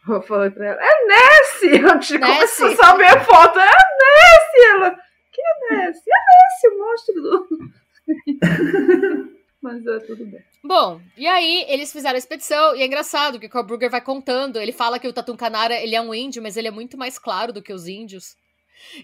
Eu 0.08 0.22
falei 0.22 0.50
pra 0.50 0.66
ela, 0.66 0.78
é 0.80 1.06
Nessie! 1.06 1.80
Antes 1.86 2.08
de 2.08 2.18
começar 2.18 2.66
a 2.66 2.76
saber 2.76 3.06
a 3.06 3.20
foto, 3.20 3.58
é 3.58 3.64
Nessie! 3.64 4.70
Ela, 4.74 4.90
que 5.32 5.40
é 5.40 5.76
Nessie? 5.76 6.12
É 6.64 6.68
o 6.68 6.78
monstro 6.78 7.14
do... 7.22 7.58
Mas 9.64 9.86
é 9.86 9.98
tudo 10.00 10.26
bem. 10.26 10.42
Bom, 10.62 11.00
e 11.16 11.26
aí 11.26 11.64
eles 11.68 11.90
fizeram 11.90 12.16
a 12.16 12.18
expedição, 12.18 12.76
e 12.76 12.82
é 12.82 12.86
engraçado 12.86 13.40
que 13.40 13.46
o 13.46 13.48
Carl 13.48 13.64
Brugger 13.64 13.90
vai 13.90 14.02
contando, 14.02 14.60
ele 14.60 14.72
fala 14.72 14.98
que 14.98 15.08
o 15.08 15.12
Tatum 15.12 15.36
Canara, 15.36 15.74
ele 15.74 15.94
é 15.94 16.00
um 16.02 16.14
índio, 16.14 16.42
mas 16.42 16.58
ele 16.58 16.68
é 16.68 16.70
muito 16.70 16.98
mais 16.98 17.18
claro 17.18 17.50
do 17.50 17.62
que 17.62 17.72
os 17.72 17.88
índios. 17.88 18.36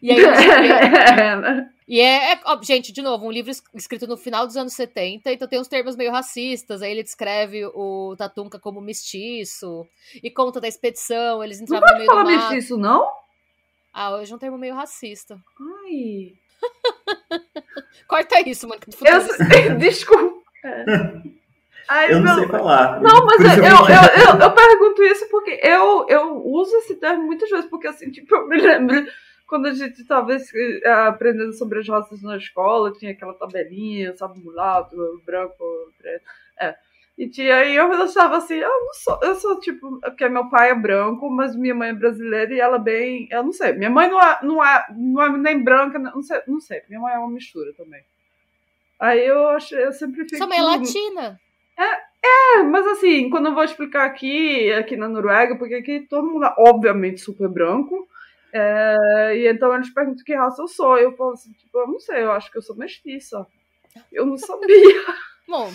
E 0.03 0.11
aí 0.11 0.19
E 1.89 1.99
é, 1.99 2.35
é, 2.35 2.41
ó, 2.45 2.61
gente, 2.63 2.93
de 2.93 3.01
novo, 3.01 3.27
um 3.27 3.33
livro 3.33 3.51
escrito 3.75 4.07
no 4.07 4.19
final 4.19 4.47
dos 4.47 4.57
anos 4.57 4.75
70, 4.75 5.33
então 5.33 5.49
tem 5.49 5.59
uns 5.59 5.67
termos 5.67 5.97
meio 5.97 6.13
racistas, 6.13 6.83
aí 6.83 6.93
ele 6.93 7.03
descreve 7.03 7.65
o 7.67 8.15
Tatunca 8.17 8.61
como 8.61 8.83
mestiço, 8.83 9.89
e 10.23 10.31
conta 10.31 10.61
da 10.61 10.69
expedição, 10.69 11.43
eles 11.43 11.61
entravam 11.61 11.89
não 11.89 11.95
no 11.95 11.99
meio 11.99 12.11
do 12.11 12.15
pode 12.15 12.29
falar 12.29 12.51
mestiço, 12.51 12.77
não? 12.77 13.11
Ah, 13.93 14.15
hoje 14.15 14.31
é 14.31 14.37
um 14.37 14.39
termo 14.39 14.59
meio 14.59 14.75
racista. 14.75 15.41
Ai. 15.85 16.35
Corta 18.07 18.41
isso, 18.49 18.69
mano. 18.69 18.81
Eu... 19.05 19.77
Desculpa. 19.79 20.41
Ai, 21.89 22.13
eu 22.13 22.21
não, 22.21 22.35
sei 22.37 22.47
falar. 22.47 23.01
Não, 23.01 23.27
mas 23.27 23.41
eu, 23.41 23.65
eu, 23.65 24.35
eu, 24.35 24.41
eu, 24.41 24.51
pergunto 24.53 25.03
isso 25.03 25.29
porque 25.29 25.61
eu, 25.63 26.07
eu 26.09 26.37
uso 26.47 26.75
esse 26.77 26.95
termo 26.95 27.25
muitas 27.25 27.51
vezes, 27.51 27.67
porque 27.67 27.89
assim, 27.89 28.11
tipo, 28.11 28.33
eu 28.35 28.47
me 28.47 28.61
lembro 28.61 29.07
quando 29.51 29.67
a 29.67 29.75
gente 29.75 30.01
estava 30.01 30.33
eh, 30.33 30.89
aprendendo 31.09 31.53
sobre 31.53 31.81
as 31.81 31.89
raças 31.89 32.23
na 32.23 32.37
escola, 32.37 32.93
tinha 32.93 33.11
aquela 33.11 33.35
tabelinha, 33.35 34.17
sabe, 34.17 34.39
mulato, 34.39 34.95
branco, 35.27 35.93
preto. 35.99 36.25
É. 37.21 37.25
E 37.25 37.29
tinha, 37.29 37.65
e 37.65 37.77
eu 37.77 37.93
achava 37.93 38.39
assim, 38.39 38.55
eu 38.55 38.69
não 38.69 38.95
sou, 38.95 39.19
eu 39.23 39.35
sou 39.35 39.61
tipo, 39.61 40.01
porque 40.01 40.29
meu 40.29 40.49
pai 40.49 40.71
é 40.71 40.75
branco, 40.75 41.29
mas 41.29 41.55
minha 41.55 41.75
mãe 41.75 41.91
é 41.91 41.95
brasileira 41.95 42.55
e 42.55 42.61
ela 42.61 42.79
bem, 42.79 43.29
eu 43.31 43.43
não 43.43 43.53
sei, 43.53 43.73
minha 43.75 43.91
mãe 43.91 44.09
não 44.09 44.21
é, 44.21 44.39
não 44.43 44.65
é, 44.65 44.87
não 44.97 45.23
é 45.23 45.39
nem 45.39 45.63
branca, 45.63 45.99
não 45.99 46.23
sei, 46.23 46.41
não 46.47 46.61
sei, 46.61 46.83
minha 46.89 47.01
mãe 47.01 47.15
é 47.15 47.19
uma 47.19 47.31
mistura 47.31 47.75
também. 47.75 48.03
Aí 48.99 49.27
eu 49.27 49.49
achei, 49.49 49.85
eu 49.85 49.93
sempre 49.93 50.25
fico. 50.25 50.39
Sua 50.39 50.47
mãe 50.47 50.59
é 50.59 50.63
latina. 50.63 51.41
É, 51.79 52.59
é, 52.59 52.63
mas 52.63 52.87
assim, 52.87 53.31
quando 53.31 53.47
eu 53.47 53.55
vou 53.55 53.65
explicar 53.65 54.05
aqui, 54.07 54.73
aqui 54.73 54.97
na 54.97 55.09
Noruega, 55.09 55.57
porque 55.57 55.75
aqui 55.75 56.01
todo 56.01 56.27
mundo 56.27 56.47
é 56.47 56.55
obviamente 56.59 57.21
super 57.21 57.49
branco, 57.49 58.09
é, 58.53 59.37
e 59.37 59.49
então 59.49 59.75
eles 59.75 59.93
perguntam 59.93 60.25
que 60.25 60.35
raça 60.35 60.61
eu 60.63 60.69
sou, 60.69 60.99
eu 60.99 61.15
falo 61.17 61.33
assim, 61.33 61.53
tipo, 61.53 61.79
eu 61.79 61.87
não 61.87 62.01
sei, 62.01 62.23
eu 62.23 62.33
acho 62.33 62.51
que 62.51 62.59
eu 62.59 62.63
sou 62.63 62.77
mestiça. 62.77 63.47
Eu 64.13 64.25
não 64.25 64.39
sabia. 64.39 65.05
Bom, 65.49 65.71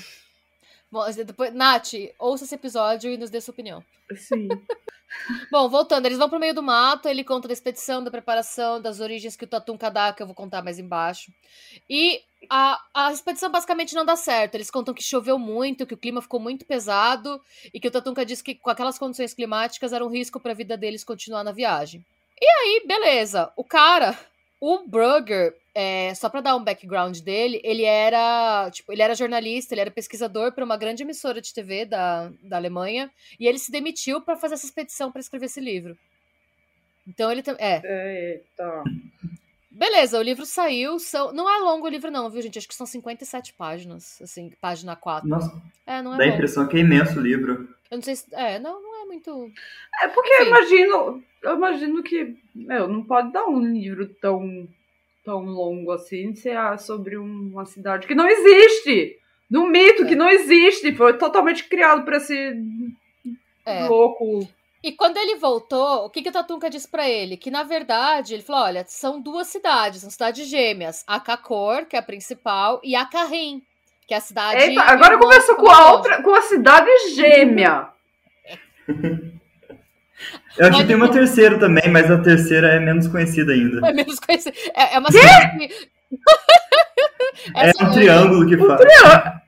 bom 0.96 1.12
depois, 1.26 1.54
Nath, 1.54 1.94
ouça 2.18 2.46
esse 2.46 2.56
episódio 2.56 3.12
e 3.12 3.18
nos 3.18 3.30
dê 3.30 3.42
sua 3.42 3.52
opinião. 3.52 3.84
Sim. 4.16 4.48
Bom, 5.52 5.70
voltando, 5.70 6.06
eles 6.06 6.18
vão 6.18 6.30
pro 6.30 6.40
meio 6.40 6.54
do 6.54 6.64
mato, 6.64 7.08
ele 7.08 7.24
conta 7.24 7.48
da 7.48 7.54
expedição, 7.54 8.04
da 8.04 8.12
preparação, 8.12 8.82
das 8.82 9.00
origens 9.00 9.36
que 9.36 9.46
o 9.46 9.48
Tatum 9.48 9.78
dá, 9.78 10.12
que 10.12 10.22
eu 10.22 10.26
vou 10.26 10.36
contar 10.36 10.62
mais 10.62 10.80
embaixo. 10.80 11.32
E 11.90 12.22
a, 12.50 12.82
a 12.94 13.12
expedição 13.12 13.50
basicamente 13.50 13.96
não 13.96 14.06
dá 14.06 14.16
certo. 14.16 14.56
Eles 14.56 14.72
contam 14.72 14.94
que 14.94 15.04
choveu 15.04 15.38
muito, 15.38 15.86
que 15.86 15.94
o 15.94 15.98
clima 15.98 16.22
ficou 16.22 16.40
muito 16.40 16.66
pesado 16.66 17.42
e 17.74 17.80
que 17.80 17.88
o 17.88 17.92
Tatunka 17.92 18.26
disse 18.26 18.44
que 18.44 18.56
com 18.56 18.70
aquelas 18.70 18.98
condições 18.98 19.34
climáticas 19.34 19.94
era 19.94 20.06
um 20.06 20.10
risco 20.10 20.40
para 20.40 20.52
a 20.52 20.56
vida 20.56 20.76
deles 20.78 21.04
continuar 21.04 21.44
na 21.44 21.52
viagem. 21.52 22.06
E 22.42 22.46
aí, 22.46 22.84
beleza. 22.86 23.52
O 23.56 23.64
cara, 23.64 24.18
o 24.60 24.80
Brugger, 24.88 25.56
é, 25.78 26.14
só 26.16 26.30
para 26.30 26.40
dar 26.40 26.56
um 26.56 26.64
background 26.64 27.20
dele, 27.20 27.60
ele 27.62 27.84
era, 27.84 28.72
tipo, 28.72 28.94
ele 28.94 29.02
era 29.02 29.14
jornalista, 29.14 29.74
ele 29.74 29.82
era 29.82 29.92
pesquisador 29.92 30.54
para 30.54 30.64
uma 30.64 30.78
grande 30.78 31.04
emissora 31.04 31.42
de 31.42 31.54
TV 31.54 31.86
da, 31.86 32.32
da 32.42 32.56
Alemanha 32.56 33.12
e 33.38 33.46
ele 33.46 33.60
se 33.60 33.70
demitiu 33.70 34.22
para 34.22 34.38
fazer 34.38 34.54
essa 34.54 34.66
expedição 34.66 35.12
para 35.12 35.20
escrever 35.20 35.48
esse 35.48 35.60
livro. 35.60 35.98
Então 37.06 37.30
ele 37.30 37.44
também. 37.44 37.66
É. 37.66 38.36
Eita. 38.36 38.84
Beleza, 39.70 40.18
o 40.18 40.22
livro 40.22 40.46
saiu. 40.46 40.98
São... 40.98 41.34
Não 41.34 41.54
é 41.54 41.60
longo 41.60 41.86
o 41.86 41.90
livro, 41.90 42.10
não, 42.10 42.30
viu, 42.30 42.42
gente? 42.42 42.58
Acho 42.58 42.68
que 42.70 42.74
são 42.74 42.86
57 42.86 43.54
páginas, 43.56 44.22
assim, 44.22 44.54
página 44.62 44.96
4. 44.96 45.28
Nossa. 45.28 45.62
É, 45.86 46.02
não 46.02 46.14
é 46.14 46.18
Dá 46.18 46.24
a 46.24 46.28
impressão 46.28 46.66
que 46.68 46.78
é 46.78 46.80
imenso 46.80 47.20
o 47.20 47.22
livro. 47.22 47.68
Eu 47.92 47.98
não 47.98 48.02
sei 48.02 48.16
se. 48.16 48.34
É, 48.34 48.58
não, 48.58 48.82
não 48.82 49.04
é 49.04 49.06
muito. 49.06 49.52
É 50.02 50.08
porque 50.08 50.34
Enfim. 50.36 50.44
eu 50.44 50.48
imagino. 50.48 51.24
Eu 51.44 51.56
imagino 51.58 52.02
que. 52.02 52.38
Meu, 52.56 52.88
não 52.88 53.04
pode 53.04 53.34
dar 53.34 53.46
um 53.46 53.60
livro 53.60 54.08
tão, 54.08 54.66
tão 55.26 55.44
longo 55.44 55.92
assim 55.92 56.34
se 56.36 56.50
é 56.50 56.78
sobre 56.78 57.18
uma 57.18 57.66
cidade 57.66 58.08
que 58.08 58.16
não 58.16 58.28
existe! 58.28 59.18
No 59.50 59.68
mito 59.68 60.04
é. 60.04 60.06
que 60.06 60.16
não 60.16 60.30
existe! 60.30 60.96
Foi 60.96 61.18
totalmente 61.18 61.68
criado 61.68 62.06
para 62.06 62.18
esse 62.18 62.54
é. 63.66 63.88
louco 63.88 64.48
e 64.86 64.92
quando 64.92 65.18
ele 65.18 65.38
voltou, 65.38 66.06
o 66.06 66.12
que, 66.12 66.22
que 66.22 66.30
o 66.30 66.32
Tatunka 66.32 66.70
disse 66.70 66.88
para 66.88 67.10
ele? 67.10 67.38
Que 67.38 67.50
na 67.50 67.64
verdade, 67.64 68.36
ele 68.36 68.44
falou: 68.44 68.66
olha, 68.66 68.86
são 68.88 69.20
duas 69.20 69.48
cidades, 69.48 70.02
são 70.02 70.12
cidades 70.12 70.48
gêmeas. 70.48 71.04
A 71.08 71.20
Kakor, 71.20 71.88
que 71.88 71.96
é 71.96 72.00
a 72.00 72.04
principal, 72.04 72.80
e 72.84 72.96
a 72.96 73.04
que 73.04 74.14
é 74.14 74.18
a 74.18 74.22
cidade. 74.22 74.62
Eita, 74.62 74.84
agora 74.84 75.18
começou 75.18 75.56
com 75.56 75.68
a 75.72 75.92
outra, 75.92 76.22
com 76.22 76.36
a 76.36 76.42
cidade 76.44 76.88
gêmea. 77.16 77.90
Eu 80.58 80.68
acho 80.68 80.80
que 80.80 80.88
tem 80.88 80.96
uma 80.96 81.12
terceira 81.12 81.60
também, 81.60 81.90
mas 81.90 82.10
a 82.10 82.18
terceira 82.18 82.68
é 82.70 82.80
menos 82.80 83.08
conhecida 83.08 83.52
ainda. 83.52 83.88
É 83.88 83.94
menos 83.94 84.20
conhecida. 84.20 84.56
É, 84.74 84.96
é 84.96 85.00
uma 85.00 85.12
cidade. 85.12 85.70
é 87.56 87.84
um 87.84 87.92
triângulo 87.92 88.48
que 88.48 88.58
fala. 88.58 88.74
Um 88.74 88.78
triângulo 88.78 89.46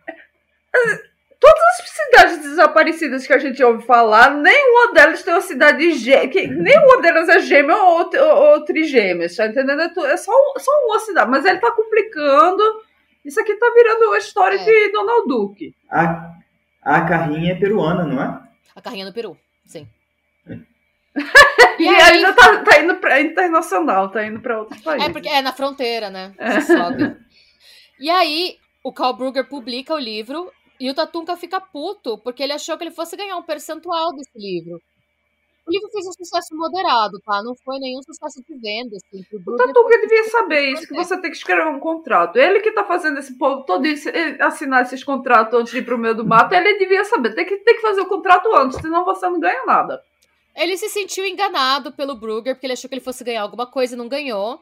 todas 1.39 1.63
as 1.79 1.89
cidades 1.89 2.37
desaparecidas 2.39 3.25
que 3.25 3.33
a 3.33 3.37
gente 3.37 3.63
ouve 3.63 3.85
falar, 3.85 4.31
nenhuma 4.31 4.93
delas 4.93 5.23
tem 5.23 5.33
uma 5.33 5.41
cidade 5.41 5.93
gêmea. 5.93 6.47
Nenhuma 6.49 7.01
delas 7.01 7.29
é 7.29 7.39
gêmea 7.39 7.75
ou, 7.75 8.09
ou, 8.13 8.51
ou 8.51 8.65
trigêmea, 8.65 9.27
tá 9.35 9.47
entendendo? 9.47 9.81
É, 9.81 10.11
é 10.11 10.17
só, 10.17 10.31
só 10.57 10.71
uma 10.85 10.99
cidade. 10.99 11.29
Mas 11.29 11.45
ele 11.45 11.59
tá 11.59 11.71
complicando. 11.71 12.63
Isso 13.23 13.39
aqui 13.39 13.55
tá 13.55 13.71
virando 13.73 14.13
a 14.13 14.17
história 14.17 14.57
é. 14.59 14.63
de 14.63 14.91
Donald 14.91 15.27
Duck. 15.27 15.75
A, 15.89 16.33
a 16.81 17.01
carrinha 17.01 17.53
é 17.53 17.55
peruana, 17.55 18.05
não 18.05 18.21
é? 18.21 18.41
A 18.75 18.81
carrinha 18.81 19.05
no 19.05 19.13
Peru, 19.13 19.37
sim. 19.65 19.87
e, 21.79 21.83
e 21.83 21.87
aí... 21.87 22.01
ainda 22.17 22.33
tá, 22.33 22.63
tá 22.63 22.79
indo 22.79 22.95
pra 22.95 23.21
internacional, 23.21 24.09
tá 24.09 24.25
indo 24.25 24.39
pra 24.39 24.59
outros 24.59 24.81
países. 24.81 25.07
É, 25.07 25.11
porque 25.11 25.29
é 25.29 25.41
na 25.41 25.53
fronteira, 25.53 26.09
né? 26.09 26.33
É. 26.37 26.61
Sobe. 26.61 27.17
E 27.99 28.09
aí, 28.09 28.57
o 28.83 28.93
Carl 28.93 29.15
Brugger 29.15 29.47
publica 29.47 29.93
o 29.93 29.99
livro 29.99 30.51
e 30.79 30.89
o 30.89 30.93
Tatunka 30.93 31.35
fica 31.35 31.59
puto, 31.59 32.17
porque 32.19 32.43
ele 32.43 32.53
achou 32.53 32.77
que 32.77 32.83
ele 32.83 32.91
fosse 32.91 33.17
ganhar 33.17 33.35
um 33.37 33.43
percentual 33.43 34.13
desse 34.13 34.37
livro. 34.37 34.79
O 35.67 35.71
livro 35.71 35.89
fez 35.91 36.07
um 36.07 36.13
sucesso 36.13 36.55
moderado, 36.55 37.19
tá? 37.25 37.43
Não 37.43 37.53
foi 37.65 37.77
nenhum 37.79 38.01
sucesso 38.01 38.41
de 38.41 38.57
venda. 38.57 38.95
Assim, 38.95 39.25
o 39.33 39.55
Tatunka 39.57 39.99
devia 39.99 40.23
saber 40.29 40.71
isso, 40.71 40.87
que 40.87 40.95
você 40.95 41.19
tem 41.19 41.29
que 41.29 41.35
escrever 41.35 41.67
um 41.67 41.79
contrato. 41.79 42.37
Ele 42.37 42.61
que 42.61 42.71
tá 42.71 42.85
fazendo 42.85 43.19
esse 43.19 43.37
povo 43.37 43.65
todo 43.65 43.85
isso, 43.85 44.07
assinar 44.39 44.83
esses 44.83 45.03
contratos 45.03 45.59
antes 45.59 45.73
de 45.73 45.79
ir 45.79 45.85
pro 45.85 45.97
meio 45.97 46.15
do 46.15 46.25
mato, 46.25 46.53
ele 46.53 46.77
devia 46.77 47.03
saber. 47.03 47.35
Tem 47.35 47.45
que, 47.45 47.57
tem 47.57 47.75
que 47.75 47.81
fazer 47.81 47.99
o 47.99 48.07
contrato 48.07 48.47
antes, 48.55 48.79
senão 48.79 49.03
você 49.03 49.27
não 49.27 49.41
ganha 49.41 49.65
nada. 49.65 50.01
Ele 50.57 50.75
se 50.75 50.89
sentiu 50.89 51.23
enganado 51.23 51.91
pelo 51.91 52.15
Brugger, 52.15 52.55
porque 52.55 52.65
ele 52.65 52.73
achou 52.73 52.89
que 52.89 52.95
ele 52.95 53.03
fosse 53.03 53.23
ganhar 53.23 53.43
alguma 53.43 53.67
coisa 53.67 53.93
e 53.93 53.97
não 53.97 54.09
ganhou. 54.09 54.59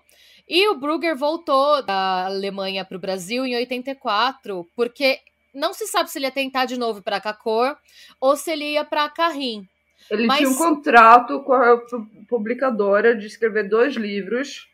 E 0.47 0.67
o 0.67 0.75
Brugger 0.75 1.15
voltou 1.15 1.81
da 1.81 2.25
Alemanha 2.25 2.83
para 2.83 2.97
o 2.97 2.99
Brasil 2.99 3.45
em 3.45 3.55
84, 3.55 4.67
porque 4.75 5.19
não 5.53 5.73
se 5.73 5.87
sabe 5.87 6.11
se 6.11 6.19
ele 6.19 6.25
ia 6.25 6.31
tentar 6.31 6.65
de 6.65 6.77
novo 6.77 7.01
para 7.01 7.21
Cacor 7.21 7.77
ou 8.19 8.35
se 8.35 8.51
ele 8.51 8.73
ia 8.73 8.83
para 8.83 9.09
Carrim. 9.09 9.65
Ele 10.11 10.27
Mas... 10.27 10.39
tinha 10.39 10.49
um 10.49 10.55
contrato 10.55 11.39
com 11.39 11.53
a 11.53 11.81
publicadora 12.27 13.15
de 13.15 13.25
escrever 13.25 13.67
dois 13.69 13.95
livros. 13.95 14.67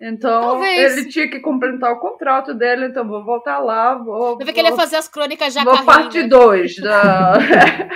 Então, 0.00 0.42
Talvez. 0.42 0.96
ele 0.96 1.08
tinha 1.08 1.28
que 1.28 1.40
completar 1.40 1.92
o 1.92 1.98
contrato 1.98 2.52
dele, 2.54 2.86
então 2.86 3.06
vou 3.06 3.24
voltar 3.24 3.58
lá, 3.58 3.94
vou... 3.94 4.36
Vai 4.36 4.46
ver 4.46 4.52
que 4.52 4.60
ele 4.60 4.68
ia 4.68 4.76
fazer 4.76 4.96
as 4.96 5.08
crônicas 5.08 5.52
já 5.52 5.64
Vou 5.64 5.84
parte 5.84 6.22
2 6.22 6.78
né? 6.78 6.84
da... 6.84 7.34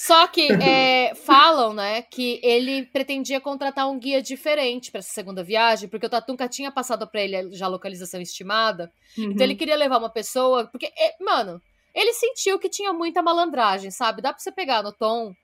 Só 0.00 0.28
que 0.28 0.46
é, 0.52 1.12
falam, 1.12 1.74
né, 1.74 2.02
que 2.02 2.38
ele 2.40 2.86
pretendia 2.86 3.40
contratar 3.40 3.90
um 3.90 3.98
guia 3.98 4.22
diferente 4.22 4.92
para 4.92 5.00
essa 5.00 5.10
segunda 5.10 5.42
viagem, 5.42 5.88
porque 5.88 6.06
o 6.06 6.08
Tatunka 6.08 6.48
tinha 6.48 6.70
passado 6.70 7.04
para 7.04 7.20
ele 7.20 7.52
já 7.52 7.66
a 7.66 7.68
localização 7.68 8.20
estimada. 8.20 8.92
Uhum. 9.18 9.32
Então 9.32 9.44
ele 9.44 9.56
queria 9.56 9.74
levar 9.74 9.98
uma 9.98 10.08
pessoa, 10.08 10.68
porque, 10.68 10.86
é, 10.86 11.16
mano, 11.20 11.60
ele 11.92 12.12
sentiu 12.12 12.60
que 12.60 12.68
tinha 12.68 12.92
muita 12.92 13.22
malandragem, 13.22 13.90
sabe? 13.90 14.22
Dá 14.22 14.32
para 14.32 14.38
você 14.38 14.52
pegar 14.52 14.84
no 14.84 14.92
tom. 14.92 15.34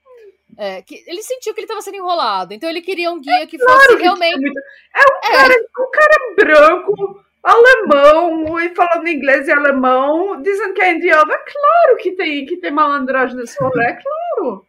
É, 0.57 0.82
que 0.82 1.02
ele 1.09 1.24
sentiu 1.24 1.52
que 1.52 1.59
ele 1.59 1.64
estava 1.64 1.82
sendo 1.82 1.96
enrolado, 1.96 2.55
então 2.55 2.70
ele 2.70 2.80
queria 2.80 3.11
um 3.11 3.20
guia 3.20 3.48
que 3.48 3.59
fosse 3.59 3.88
que 3.88 4.02
realmente. 4.02 4.52
É 4.94 5.00
um 5.00 5.32
cara, 5.32 5.52
é. 5.52 5.82
um 5.82 5.90
cara 5.90 6.34
branco, 6.36 7.24
alemão 7.45 8.59
e 8.59 8.74
falando 8.74 9.07
inglês 9.07 9.47
e 9.47 9.53
alemão, 9.53 10.40
dizendo 10.40 10.72
que 10.72 10.80
é 10.80 10.92
indiano. 10.92 11.30
É 11.30 11.38
claro 11.38 11.97
que 11.99 12.12
tem, 12.12 12.47
que 12.47 12.57
tem 12.57 12.70
malandragem 12.70 13.36
nesse 13.36 13.62
rolê, 13.62 13.84
é 13.84 13.92
claro. 13.92 14.66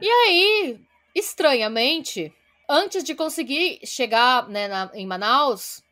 E 0.00 0.08
aí, 0.08 0.80
estranhamente, 1.14 2.32
antes 2.68 3.04
de 3.04 3.14
conseguir 3.14 3.80
chegar 3.84 4.48
né, 4.48 4.66
na, 4.66 4.90
em 4.94 5.06
Manaus, 5.06 5.82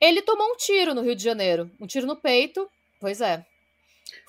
ele 0.00 0.22
tomou 0.22 0.46
um 0.52 0.56
tiro 0.56 0.94
no 0.94 1.02
Rio 1.02 1.16
de 1.16 1.22
Janeiro. 1.22 1.70
Um 1.80 1.86
tiro 1.86 2.06
no 2.06 2.16
peito. 2.16 2.68
Pois 3.00 3.20
é. 3.20 3.44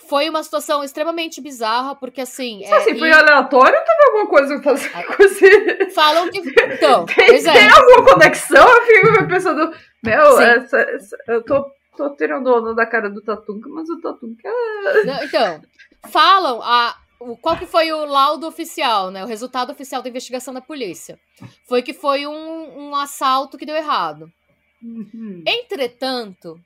Foi 0.08 0.30
uma 0.30 0.44
situação 0.44 0.84
extremamente 0.84 1.42
bizarra, 1.42 1.96
porque 1.96 2.22
assim. 2.22 2.62
Isso 2.62 2.74
é, 2.74 2.78
assim, 2.78 2.98
foi 2.98 3.10
e... 3.10 3.12
aleatório 3.14 3.78
ou 3.78 3.86
teve 3.86 4.04
alguma 4.06 4.28
coisa 4.28 4.56
a 4.56 4.62
fazer 4.62 4.90
com 4.90 5.24
esse. 5.24 5.90
Falam 5.92 6.30
que. 6.30 6.40
Então, 6.40 7.06
tem, 7.06 7.36
é. 7.36 7.42
tem 7.42 7.70
alguma 7.70 8.14
conexão? 8.14 8.68
Eu 8.68 8.86
fico 8.86 9.28
pensando. 9.28 9.76
Meu, 10.04 10.40
essa, 10.40 10.78
essa, 10.78 11.18
eu 11.28 11.44
tô, 11.44 11.72
tô 11.96 12.10
tirando 12.16 12.54
onda 12.54 12.74
da 12.76 12.86
cara 12.86 13.10
do 13.10 13.22
Tatunka, 13.22 13.70
mas 13.70 13.90
o 13.90 14.02
Tatunka. 14.02 14.48
É 14.48 15.04
Não, 15.06 15.24
então, 15.24 15.62
falam 16.10 16.62
a, 16.62 16.96
o, 17.20 17.38
qual 17.38 17.58
que 17.58 17.66
foi 17.66 17.92
o 17.92 18.06
laudo 18.06 18.46
oficial, 18.46 19.10
né? 19.10 19.24
O 19.24 19.28
resultado 19.28 19.72
oficial 19.72 20.02
da 20.02 20.10
investigação 20.10 20.54
da 20.54 20.62
polícia. 20.62 21.18
Foi 21.68 21.82
que 21.82 21.94
foi 21.94 22.28
um, 22.28 22.90
um 22.90 22.96
assalto 22.96 23.58
que 23.58 23.66
deu 23.66 23.76
errado. 23.76 24.32
Uhum. 24.82 25.44
Entretanto, 25.48 26.60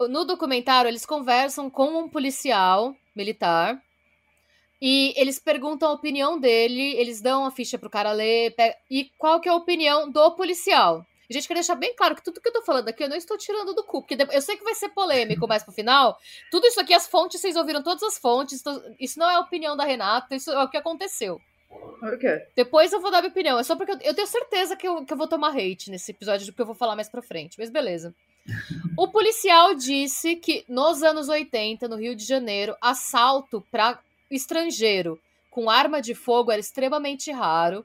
no 0.00 0.24
documentário 0.24 0.88
eles 0.88 1.04
conversam 1.04 1.68
com 1.68 1.98
um 1.98 2.08
policial 2.08 2.96
militar 3.14 3.78
E 4.80 5.12
eles 5.16 5.38
perguntam 5.38 5.90
a 5.90 5.92
opinião 5.92 6.40
dele, 6.40 6.96
eles 6.96 7.20
dão 7.20 7.44
a 7.44 7.52
ficha 7.52 7.78
pro 7.78 7.90
cara 7.90 8.10
ler, 8.10 8.52
e 8.90 9.10
qual 9.16 9.40
que 9.40 9.48
é 9.48 9.52
a 9.52 9.54
opinião 9.54 10.10
do 10.10 10.32
policial. 10.32 11.06
A 11.32 11.40
gente 11.40 11.48
quer 11.48 11.54
deixar 11.54 11.74
bem 11.74 11.94
claro 11.94 12.14
que 12.14 12.22
tudo 12.22 12.40
que 12.40 12.48
eu 12.48 12.52
tô 12.52 12.62
falando 12.62 12.88
aqui 12.88 13.02
eu 13.02 13.08
não 13.08 13.16
estou 13.16 13.38
tirando 13.38 13.74
do 13.74 13.82
cu, 13.82 14.02
porque 14.02 14.16
eu 14.30 14.42
sei 14.42 14.56
que 14.56 14.64
vai 14.64 14.74
ser 14.74 14.90
polêmico 14.90 15.48
mais 15.48 15.62
pro 15.62 15.72
final. 15.72 16.18
Tudo 16.50 16.66
isso 16.66 16.80
aqui, 16.80 16.92
as 16.92 17.06
fontes, 17.06 17.40
vocês 17.40 17.56
ouviram 17.56 17.82
todas 17.82 18.02
as 18.02 18.18
fontes. 18.18 18.60
Então, 18.60 18.82
isso 19.00 19.18
não 19.18 19.28
é 19.28 19.34
a 19.34 19.40
opinião 19.40 19.76
da 19.76 19.84
Renata, 19.84 20.36
isso 20.36 20.50
é 20.50 20.62
o 20.62 20.68
que 20.68 20.76
aconteceu. 20.76 21.40
Okay. 22.14 22.42
Depois 22.54 22.92
eu 22.92 23.00
vou 23.00 23.10
dar 23.10 23.22
minha 23.22 23.30
opinião. 23.30 23.58
É 23.58 23.62
só 23.62 23.74
porque 23.76 23.92
eu, 23.92 23.98
eu 24.02 24.14
tenho 24.14 24.26
certeza 24.26 24.76
que 24.76 24.86
eu, 24.86 25.04
que 25.04 25.12
eu 25.12 25.16
vou 25.16 25.26
tomar 25.26 25.56
hate 25.56 25.90
nesse 25.90 26.10
episódio 26.10 26.46
do 26.46 26.52
que 26.52 26.60
eu 26.60 26.66
vou 26.66 26.74
falar 26.74 26.94
mais 26.94 27.08
pra 27.08 27.22
frente. 27.22 27.58
Mas 27.58 27.70
beleza. 27.70 28.14
O 28.96 29.08
policial 29.08 29.74
disse 29.74 30.36
que 30.36 30.64
nos 30.68 31.02
anos 31.02 31.28
80, 31.28 31.88
no 31.88 31.96
Rio 31.96 32.14
de 32.14 32.24
Janeiro, 32.24 32.76
assalto 32.80 33.64
para 33.70 33.98
estrangeiro 34.30 35.18
com 35.50 35.70
arma 35.70 36.00
de 36.00 36.14
fogo 36.14 36.50
era 36.50 36.60
extremamente 36.60 37.30
raro 37.30 37.84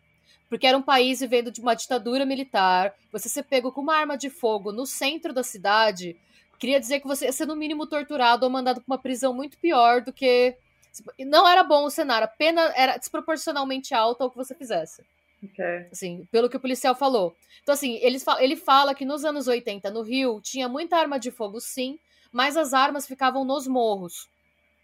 porque 0.50 0.68
era 0.68 0.78
um 0.78 0.82
país 0.82 1.20
vivendo 1.20 1.52
de 1.52 1.62
uma 1.62 1.76
ditadura 1.76 2.26
militar. 2.26 2.94
Você 3.12 3.30
ser 3.30 3.44
pego 3.44 3.72
com 3.72 3.82
uma 3.82 3.96
arma 3.96 4.18
de 4.18 4.30
fogo 4.30 4.72
no 4.72 4.86
centro 4.86 5.34
da 5.34 5.44
cidade, 5.44 6.16
queria 6.58 6.80
dizer 6.80 7.00
que 7.00 7.08
você 7.08 7.26
ia 7.26 7.32
ser 7.32 7.46
no 7.46 7.56
mínimo 7.56 7.86
torturado 7.88 8.46
ou 8.46 8.50
mandado 8.50 8.82
para 8.82 8.94
uma 8.94 9.02
prisão 9.02 9.34
muito 9.34 9.58
pior 9.58 10.02
do 10.02 10.12
que. 10.12 10.56
Não 11.20 11.48
era 11.48 11.64
bom 11.64 11.86
o 11.86 11.92
cenário, 11.92 12.26
a 12.26 12.28
pena 12.28 12.74
era 12.76 12.98
desproporcionalmente 12.98 13.94
alta 13.94 14.24
ao 14.24 14.32
que 14.32 14.38
você 14.38 14.56
fizesse. 14.56 15.04
Okay. 15.44 15.88
Assim, 15.92 16.28
pelo 16.32 16.50
que 16.50 16.58
o 16.58 16.60
policial 16.60 16.96
falou. 16.96 17.36
Então, 17.62 17.74
assim, 17.74 18.00
ele, 18.02 18.18
ele 18.40 18.56
fala 18.56 18.96
que 18.96 19.06
nos 19.06 19.24
anos 19.24 19.48
80, 19.48 19.92
no 19.92 20.02
Rio, 20.02 20.42
tinha 20.42 20.68
muita 20.68 20.98
arma 20.98 21.20
de 21.20 21.30
fogo, 21.30 21.60
sim, 21.60 22.00
mas 22.32 22.58
as 22.58 22.74
armas 22.74 23.06
ficavam 23.06 23.46
nos 23.46 23.68
morros. 23.68 24.28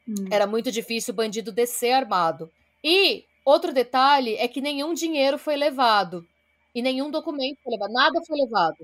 Hum. 0.08 0.28
Era 0.30 0.46
muito 0.46 0.72
difícil 0.72 1.14
o 1.14 1.18
bandido 1.18 1.52
descer 1.52 1.94
armado. 1.94 2.52
E 2.84 3.26
Outro 3.46 3.74
detalhe 3.74 4.36
é 4.36 4.48
que 4.48 4.62
nenhum 4.62 4.94
dinheiro 4.94 5.38
foi 5.38 5.56
levado. 5.56 6.26
E 6.74 6.82
nenhum 6.82 7.12
documento 7.12 7.58
foi 7.64 7.74
levado. 7.74 7.92
Nada 7.92 8.22
foi 8.26 8.38
levado. 8.38 8.78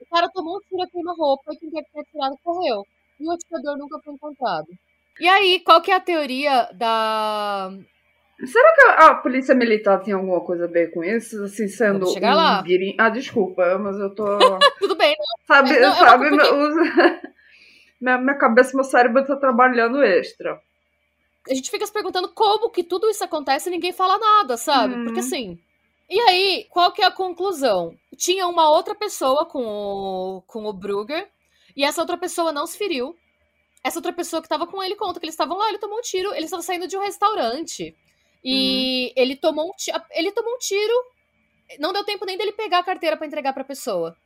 O 0.00 0.06
cara 0.06 0.28
tomou 0.28 0.56
um 0.56 0.60
tiro 0.60 0.82
aqui 0.82 1.02
na 1.02 1.12
roupa 1.12 1.52
e 1.52 1.56
quem 1.56 1.70
quer 1.70 1.84
ter 1.92 2.04
tirado 2.10 2.38
correu. 2.44 2.84
E 3.20 3.26
o 3.26 3.30
atirador 3.30 3.76
nunca 3.76 3.98
foi 4.04 4.14
encontrado. 4.14 4.68
E 5.20 5.28
aí, 5.28 5.60
qual 5.60 5.82
que 5.82 5.90
é 5.90 5.96
a 5.96 6.00
teoria 6.00 6.70
da. 6.72 7.70
Será 8.44 8.74
que 8.74 9.02
a 9.02 9.14
polícia 9.16 9.54
militar 9.54 10.02
tem 10.02 10.14
alguma 10.14 10.40
coisa 10.40 10.64
a 10.64 10.68
ver 10.68 10.90
com 10.92 11.04
isso? 11.04 11.44
Assim, 11.44 11.68
sendo. 11.68 12.06
Chegar 12.08 12.32
um 12.32 12.36
lá. 12.36 12.64
Ah, 12.98 13.08
desculpa, 13.10 13.78
mas 13.78 13.98
eu 13.98 14.14
tô. 14.14 14.24
Tudo 14.80 14.96
bem, 14.96 15.14
não. 15.18 15.46
Sabe, 15.46 15.78
não, 15.78 15.92
sabe, 15.92 16.30
minha, 18.00 18.18
minha 18.18 18.38
cabeça, 18.38 18.74
meu 18.74 18.84
cérebro 18.84 19.24
tá 19.24 19.36
trabalhando 19.36 20.02
extra 20.02 20.60
a 21.48 21.54
gente 21.54 21.70
fica 21.70 21.86
se 21.86 21.92
perguntando 21.92 22.28
como 22.28 22.70
que 22.70 22.84
tudo 22.84 23.08
isso 23.08 23.24
acontece 23.24 23.68
e 23.68 23.72
ninguém 23.72 23.92
fala 23.92 24.18
nada, 24.18 24.56
sabe? 24.56 24.94
Porque 24.94 25.20
uhum. 25.20 25.26
assim. 25.26 25.58
E 26.08 26.20
aí, 26.20 26.66
qual 26.70 26.92
que 26.92 27.02
é 27.02 27.06
a 27.06 27.10
conclusão? 27.10 27.96
Tinha 28.16 28.46
uma 28.46 28.70
outra 28.70 28.94
pessoa 28.94 29.46
com 29.46 29.64
o, 29.64 30.42
com 30.46 30.66
o 30.66 30.72
Brugger, 30.72 31.28
e 31.76 31.84
essa 31.84 32.00
outra 32.00 32.18
pessoa 32.18 32.52
não 32.52 32.66
se 32.66 32.76
feriu. 32.76 33.16
Essa 33.82 33.98
outra 33.98 34.12
pessoa 34.12 34.42
que 34.42 34.48
tava 34.48 34.66
com 34.66 34.82
ele 34.82 34.94
conta 34.94 35.18
que 35.18 35.24
eles 35.24 35.34
estavam 35.34 35.56
lá, 35.56 35.68
ele 35.68 35.78
tomou 35.78 35.98
um 35.98 36.02
tiro, 36.02 36.30
eles 36.32 36.44
estavam 36.44 36.62
saindo 36.62 36.86
de 36.86 36.96
um 36.96 37.00
restaurante. 37.00 37.96
E 38.44 39.06
uhum. 39.06 39.22
ele 39.22 39.36
tomou 39.36 39.68
um 39.68 39.72
tiro, 39.72 40.00
ele 40.10 40.32
tomou 40.32 40.54
um 40.54 40.58
tiro, 40.58 41.04
não 41.78 41.92
deu 41.92 42.04
tempo 42.04 42.24
nem 42.24 42.36
dele 42.36 42.52
pegar 42.52 42.80
a 42.80 42.84
carteira 42.84 43.16
para 43.16 43.26
entregar 43.26 43.52
para 43.52 43.62
a 43.62 43.66
pessoa. 43.66 44.16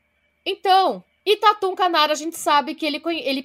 Então, 0.45 1.03
e 1.27 1.37
Tatum 1.37 1.75
Canara, 1.75 2.13
a 2.13 2.17
gente 2.17 2.39
sabe 2.39 2.73
que 2.73 2.87
ele, 2.87 3.03
ele, 3.05 3.45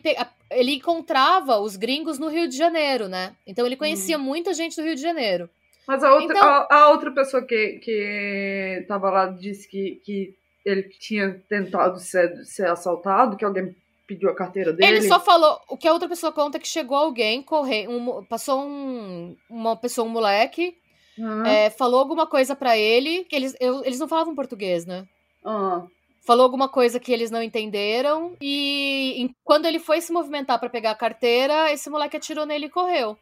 ele 0.51 0.75
encontrava 0.75 1.57
os 1.57 1.75
gringos 1.75 2.19
no 2.19 2.27
Rio 2.27 2.47
de 2.47 2.55
Janeiro, 2.55 3.09
né? 3.09 3.35
Então 3.45 3.65
ele 3.65 3.75
conhecia 3.75 4.19
hum. 4.19 4.21
muita 4.21 4.53
gente 4.53 4.75
do 4.75 4.83
Rio 4.83 4.93
de 4.93 5.01
Janeiro. 5.01 5.49
Mas 5.87 6.03
a 6.03 6.13
outra, 6.13 6.37
então, 6.37 6.47
a, 6.47 6.67
a, 6.69 6.89
outra 6.91 7.09
pessoa 7.11 7.43
que, 7.43 7.79
que 7.83 8.85
tava 8.87 9.09
lá 9.09 9.25
disse 9.25 9.67
que, 9.67 9.99
que 10.05 10.35
ele 10.63 10.83
tinha 10.83 11.41
tentado 11.49 11.99
ser, 11.99 12.45
ser 12.45 12.67
assaltado, 12.67 13.35
que 13.35 13.43
alguém 13.43 13.75
pediu 14.05 14.29
a 14.29 14.35
carteira 14.35 14.71
dele. 14.71 14.97
Ele 14.97 15.07
só 15.07 15.19
falou. 15.19 15.59
O 15.67 15.75
que 15.75 15.87
a 15.87 15.93
outra 15.93 16.07
pessoa 16.07 16.31
conta 16.31 16.57
é 16.57 16.61
que 16.61 16.67
chegou 16.67 16.97
alguém, 16.97 17.41
corre, 17.41 17.87
um, 17.87 18.23
passou 18.25 18.61
um, 18.61 19.35
uma 19.49 19.75
pessoa, 19.75 20.07
um 20.07 20.11
moleque, 20.11 20.77
uhum. 21.17 21.45
é, 21.47 21.71
falou 21.71 21.99
alguma 21.99 22.27
coisa 22.27 22.55
para 22.55 22.77
ele, 22.77 23.23
que 23.23 23.35
eles, 23.35 23.55
eu, 23.59 23.83
eles 23.83 23.97
não 23.97 24.07
falavam 24.07 24.35
português, 24.35 24.85
né? 24.85 25.03
Uhum 25.43 25.87
falou 26.21 26.43
alguma 26.43 26.69
coisa 26.69 26.99
que 26.99 27.11
eles 27.11 27.31
não 27.31 27.41
entenderam 27.41 28.35
e 28.41 29.29
quando 29.43 29.65
ele 29.65 29.79
foi 29.79 30.01
se 30.01 30.13
movimentar 30.13 30.59
para 30.59 30.69
pegar 30.69 30.91
a 30.91 30.95
carteira, 30.95 31.71
esse 31.71 31.89
moleque 31.89 32.17
atirou 32.17 32.45
nele 32.45 32.67
e 32.67 32.69
correu. 32.69 33.17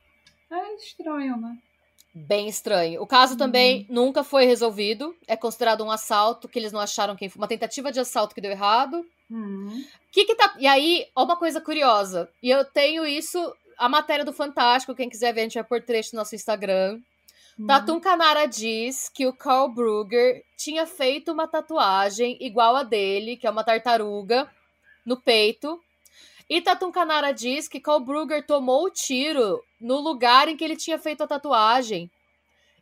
É 0.52 0.76
estranho, 0.76 1.38
né? 1.38 1.58
Bem 2.14 2.47
estranho. 2.47 3.02
O 3.02 3.08
caso 3.08 3.38
também 3.38 3.86
uhum. 3.88 3.95
nunca 4.06 4.24
foi 4.24 4.45
resolvido. 4.45 5.16
É 5.28 5.36
considerado 5.36 5.84
um 5.84 5.91
assalto 5.91 6.50
que 6.50 6.58
eles 6.58 6.72
não 6.72 6.80
acharam 6.80 7.16
quem 7.16 7.30
foi. 7.30 7.39
Uma 7.39 7.47
tentativa 7.47 7.91
de 7.91 8.00
assalto 8.00 8.34
que 8.34 8.41
deu 8.41 8.52
errado. 8.52 9.06
Uhum. 9.30 9.84
Que 10.12 10.26
que 10.26 10.36
tá... 10.36 10.56
E 10.58 10.66
aí, 10.66 11.08
ó, 11.16 11.24
uma 11.24 11.38
coisa 11.38 11.62
curiosa. 11.62 12.28
E 12.41 12.50
eu 12.50 12.66
tenho 12.66 13.06
isso, 13.06 13.56
a 13.78 13.88
matéria 13.88 14.26
do 14.26 14.34
Fantástico. 14.34 14.95
Quem 14.95 15.08
quiser 15.08 15.34
ver, 15.34 15.41
a 15.41 15.43
gente 15.43 15.54
vai 15.54 15.64
pôr 15.64 15.82
trecho 15.84 16.10
no 16.14 16.20
nosso 16.20 16.34
Instagram. 16.34 17.00
Uhum. 17.60 17.68
Tatum 17.68 17.99
Canara 17.99 18.45
diz 18.45 19.10
que 19.10 19.28
o 19.28 19.34
Carl 19.34 19.68
Brugger 19.68 20.45
tinha 20.55 20.88
feito 20.88 21.34
uma 21.34 21.45
tatuagem 21.45 22.38
igual 22.39 22.74
a 22.78 22.84
dele, 22.84 23.36
que 23.36 23.45
é 23.45 23.49
uma 23.49 23.66
tartaruga, 23.66 24.49
no 25.05 25.18
peito. 25.18 25.78
E 26.49 26.62
Tatum 26.62 26.89
Canara 26.89 27.34
diz 27.34 27.68
que 27.68 27.82
Carl 27.82 27.99
Brugger 27.99 28.45
tomou 28.45 28.86
o 28.86 28.89
tiro 28.89 29.62
no 29.80 29.99
lugar 29.99 30.47
em 30.47 30.55
que 30.55 30.64
ele 30.64 30.78
tinha 30.78 30.97
feito 30.97 31.22
a 31.22 31.28
tatuagem. 31.28 32.10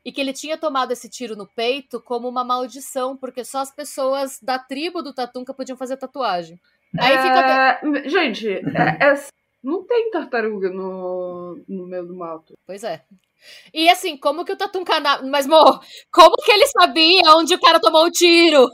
E 0.06 0.12
que 0.12 0.22
ele 0.22 0.32
tinha 0.32 0.58
tomado 0.58 0.92
esse 0.92 1.10
tiro 1.10 1.36
no 1.36 1.48
peito 1.48 2.00
como 2.00 2.30
uma 2.30 2.44
maldição, 2.44 3.18
porque 3.18 3.44
só 3.44 3.60
as 3.60 3.72
pessoas 3.72 4.40
da 4.42 4.60
tribo 4.60 5.02
do 5.02 5.12
Tatunca 5.12 5.56
podiam 5.56 5.76
fazer 5.78 5.98
tatuagem. 5.98 6.58
Aí 6.98 7.14
é... 7.14 7.22
fica. 7.22 8.10
Gente, 8.10 8.48
é, 8.48 9.06
é... 9.06 9.28
não 9.64 9.84
tem 9.86 10.12
tartaruga 10.12 10.70
no, 10.70 11.60
no 11.68 11.88
meio 11.88 12.06
do 12.06 12.16
mato. 12.16 12.54
Pois 12.66 12.84
é. 12.84 13.04
E 13.74 13.90
assim, 13.90 14.18
como 14.18 14.46
que 14.46 14.52
o 14.52 14.58
Tatum 14.58 14.84
Canara. 14.84 15.24
Mas, 15.24 15.46
amor, 15.46 15.80
como 16.12 16.36
que 16.38 16.52
ele 16.52 16.68
sabia 16.68 17.36
onde 17.36 17.54
o 17.54 17.60
cara 17.60 17.80
tomou 17.80 18.06
o 18.06 18.12
tiro? 18.12 18.68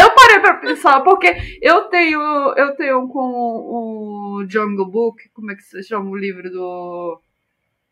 Eu 0.00 0.14
parei 0.14 0.38
pra 0.40 0.54
pensar, 0.58 1.00
porque 1.02 1.34
eu 1.60 1.88
tenho. 1.88 2.20
Eu 2.56 2.76
tenho 2.76 3.08
com 3.08 3.18
o 3.20 4.44
Jungle 4.48 4.86
Book, 4.86 5.28
como 5.34 5.50
é 5.50 5.56
que 5.56 5.62
se 5.62 5.82
chama 5.82 6.08
o 6.08 6.16
livro 6.16 6.50
do. 6.50 7.20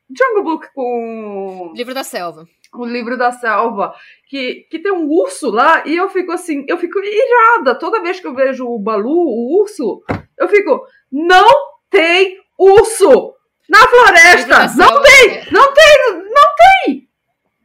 Jungle 0.08 0.44
Book 0.44 0.68
com. 0.72 1.72
Livro 1.74 1.92
da 1.92 2.04
Selva. 2.04 2.46
O 2.72 2.84
livro 2.84 3.16
da 3.16 3.30
selva, 3.30 3.94
que, 4.28 4.66
que 4.68 4.80
tem 4.80 4.90
um 4.90 5.08
urso 5.08 5.48
lá, 5.48 5.86
e 5.86 5.94
eu 5.94 6.08
fico 6.08 6.32
assim, 6.32 6.64
eu 6.66 6.76
fico 6.76 6.98
irada. 6.98 7.78
Toda 7.78 8.02
vez 8.02 8.18
que 8.18 8.26
eu 8.26 8.34
vejo 8.34 8.66
o 8.66 8.80
Balu, 8.80 9.08
o 9.08 9.60
urso, 9.60 10.02
eu 10.36 10.48
fico, 10.48 10.84
não 11.10 11.73
tem 11.94 12.40
urso! 12.58 13.34
Na 13.68 13.78
floresta! 13.86 14.66
Não 14.76 15.00
tem! 15.00 15.30
É. 15.30 15.50
Não 15.52 15.72
tem! 15.72 15.98
Não 16.28 16.54
tem! 16.56 17.08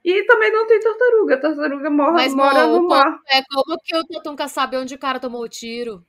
E 0.06 0.24
também 0.26 0.52
não 0.52 0.68
tem 0.68 0.80
tartaruga. 0.80 1.36
A 1.36 1.40
tartaruga 1.40 1.90
mora, 1.90 2.12
Mas, 2.14 2.34
mora 2.34 2.68
no 2.68 2.88
mar. 2.88 3.20
É 3.28 3.42
como 3.44 3.78
que 3.84 3.98
o 3.98 4.06
Tatunca 4.06 4.48
sabe 4.48 4.78
onde 4.78 4.96
o 4.96 5.00
cara 5.00 5.20
tomou 5.20 5.42
o 5.42 5.50
tiro? 5.50 6.06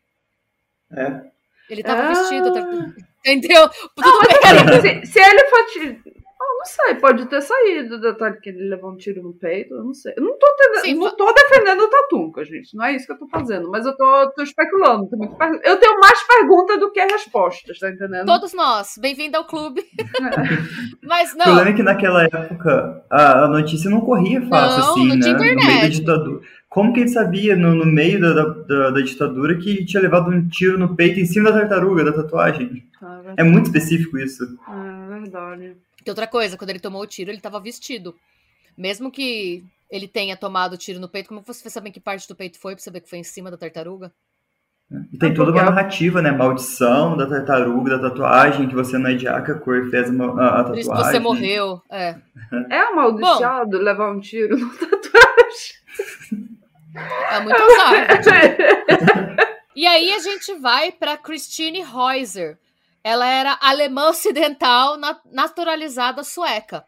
É. 0.93 1.23
Ele 1.69 1.83
tava 1.83 2.03
ah. 2.03 2.09
vestido. 2.09 2.49
Entendeu? 3.19 3.69
Tudo 3.69 4.09
não, 4.09 4.21
mas, 4.21 4.83
bem. 4.83 5.05
Se, 5.05 5.13
se 5.13 5.19
ele 5.19 5.45
for 5.47 5.67
não 6.59 6.65
sei, 6.65 6.95
pode 6.97 7.27
ter 7.27 7.41
saído 7.41 7.97
do 7.97 8.01
detalhe 8.01 8.41
que 8.41 8.51
ele 8.51 8.69
levou 8.69 8.93
um 8.93 8.97
tiro 8.97 9.23
no 9.23 9.33
peito, 9.33 9.75
eu 9.75 9.85
não 9.85 9.95
sei. 9.95 10.15
Eu 10.17 10.23
não 10.23 10.39
tô, 10.39 10.47
te... 10.47 10.81
Sim, 10.81 10.95
não 10.95 11.15
tô 11.17 11.33
defendendo 11.33 11.81
o 11.81 11.89
Tatunca, 11.89 12.45
gente. 12.45 12.77
Não 12.77 12.85
é 12.85 12.95
isso 12.95 13.07
que 13.07 13.13
eu 13.13 13.19
tô 13.19 13.29
fazendo. 13.29 13.71
Mas 13.71 13.87
eu 13.87 13.97
tô, 13.97 14.31
tô 14.35 14.43
especulando. 14.43 15.09
Tô 15.09 15.17
muito... 15.17 15.37
Eu 15.65 15.77
tenho 15.79 16.01
mais 16.01 16.23
perguntas 16.27 16.79
do 16.81 16.91
que 16.91 17.01
respostas, 17.01 17.79
tá 17.79 17.91
entendendo? 17.91 18.27
Todos 18.27 18.53
nós. 18.53 18.95
Bem-vindo 19.01 19.37
ao 19.37 19.47
clube. 19.47 19.83
É. 19.99 20.07
mas 21.07 21.35
não. 21.35 21.47
O 21.47 21.49
problema 21.49 21.71
é 21.71 21.75
que 21.75 21.83
naquela 21.83 22.25
época 22.25 23.05
a, 23.11 23.45
a 23.45 23.49
notícia 23.49 23.91
não 23.91 24.01
corria 24.01 24.41
fácil, 24.49 24.81
não, 24.81 24.91
assim, 24.91 25.09
não 25.09 25.17
né? 25.17 25.23
Tinha 25.23 25.35
internet. 25.35 25.65
No 25.65 25.67
meio 25.67 25.81
da 25.83 25.89
ditadura. 25.89 26.41
Como 26.71 26.93
que 26.93 27.01
ele 27.01 27.09
sabia, 27.09 27.57
no, 27.57 27.75
no 27.75 27.85
meio 27.85 28.21
da, 28.21 28.33
da, 28.33 28.91
da, 28.91 29.01
ditadura, 29.01 29.59
que 29.59 29.85
tinha 29.85 30.01
levado 30.01 30.31
um 30.31 30.49
tiro 30.49 30.79
no 30.79 30.95
peito 30.95 31.19
em 31.19 31.27
cima 31.27 31.51
da 31.51 31.61
tartaruga, 31.61 32.05
da 32.05 32.13
tatuagem? 32.13 32.85
Ah, 33.03 33.21
é 33.37 33.43
muito 33.43 33.67
específico 33.67 34.17
isso. 34.17 34.45
É 34.45 35.19
verdade. 35.19 35.77
Que 36.05 36.11
outra 36.11 36.27
coisa, 36.27 36.57
quando 36.57 36.71
ele 36.71 36.81
tomou 36.81 37.03
o 37.03 37.07
tiro, 37.07 37.31
ele 37.31 37.39
estava 37.39 37.61
vestido. 37.61 38.15
Mesmo 38.77 39.11
que 39.11 39.65
ele 39.91 40.07
tenha 40.07 40.37
tomado 40.37 40.75
o 40.75 40.79
tiro 40.79 41.01
no 41.01 41.09
peito, 41.09 41.29
como 41.29 41.43
você 41.43 41.69
saber 41.69 41.91
que 41.91 42.01
parte 42.01 42.29
do 42.29 42.37
peito 42.37 42.59
foi 42.59 42.75
pra 42.75 42.83
saber 42.83 43.01
que 43.01 43.11
foi 43.11 43.19
em 43.19 43.25
cima 43.25 43.51
da 43.51 43.57
tartaruga? 43.57 44.13
E 45.13 45.17
tem 45.19 45.33
toda 45.33 45.53
uma 45.53 45.63
narrativa, 45.63 46.21
né? 46.21 46.33
Maldição 46.33 47.17
da 47.17 47.25
tartaruga, 47.25 47.97
da 47.97 48.11
tatuagem, 48.11 48.69
que 48.69 48.75
você 48.75 48.99
não 48.99 49.11
é 49.11 49.15
de 49.15 49.27
cor 49.61 49.89
fez 49.89 50.11
uma, 50.11 50.27
a, 50.41 50.61
a, 50.61 50.65
tatuagem. 50.65 50.73
Por 50.73 50.79
isso 50.79 50.91
você 50.91 51.19
morreu, 51.21 51.81
é. 51.89 52.17
É 52.69 52.79
amaldiçoado 52.81 53.79
Bom, 53.79 53.85
levar 53.85 54.11
um 54.11 54.19
tiro 54.19 54.59
na 54.59 54.69
tatuagem. 54.69 55.81
É 57.31 57.41
muito 57.41 57.63
azar. 57.63 58.09
e 59.77 59.87
aí 59.87 60.13
a 60.13 60.19
gente 60.19 60.55
vai 60.55 60.91
para 60.91 61.17
Christine 61.17 61.85
Reuser, 61.85 62.59
ela 63.03 63.27
era 63.27 63.59
alemã 63.61 64.09
ocidental 64.11 64.97
naturalizada 65.27 66.23
sueca. 66.23 66.85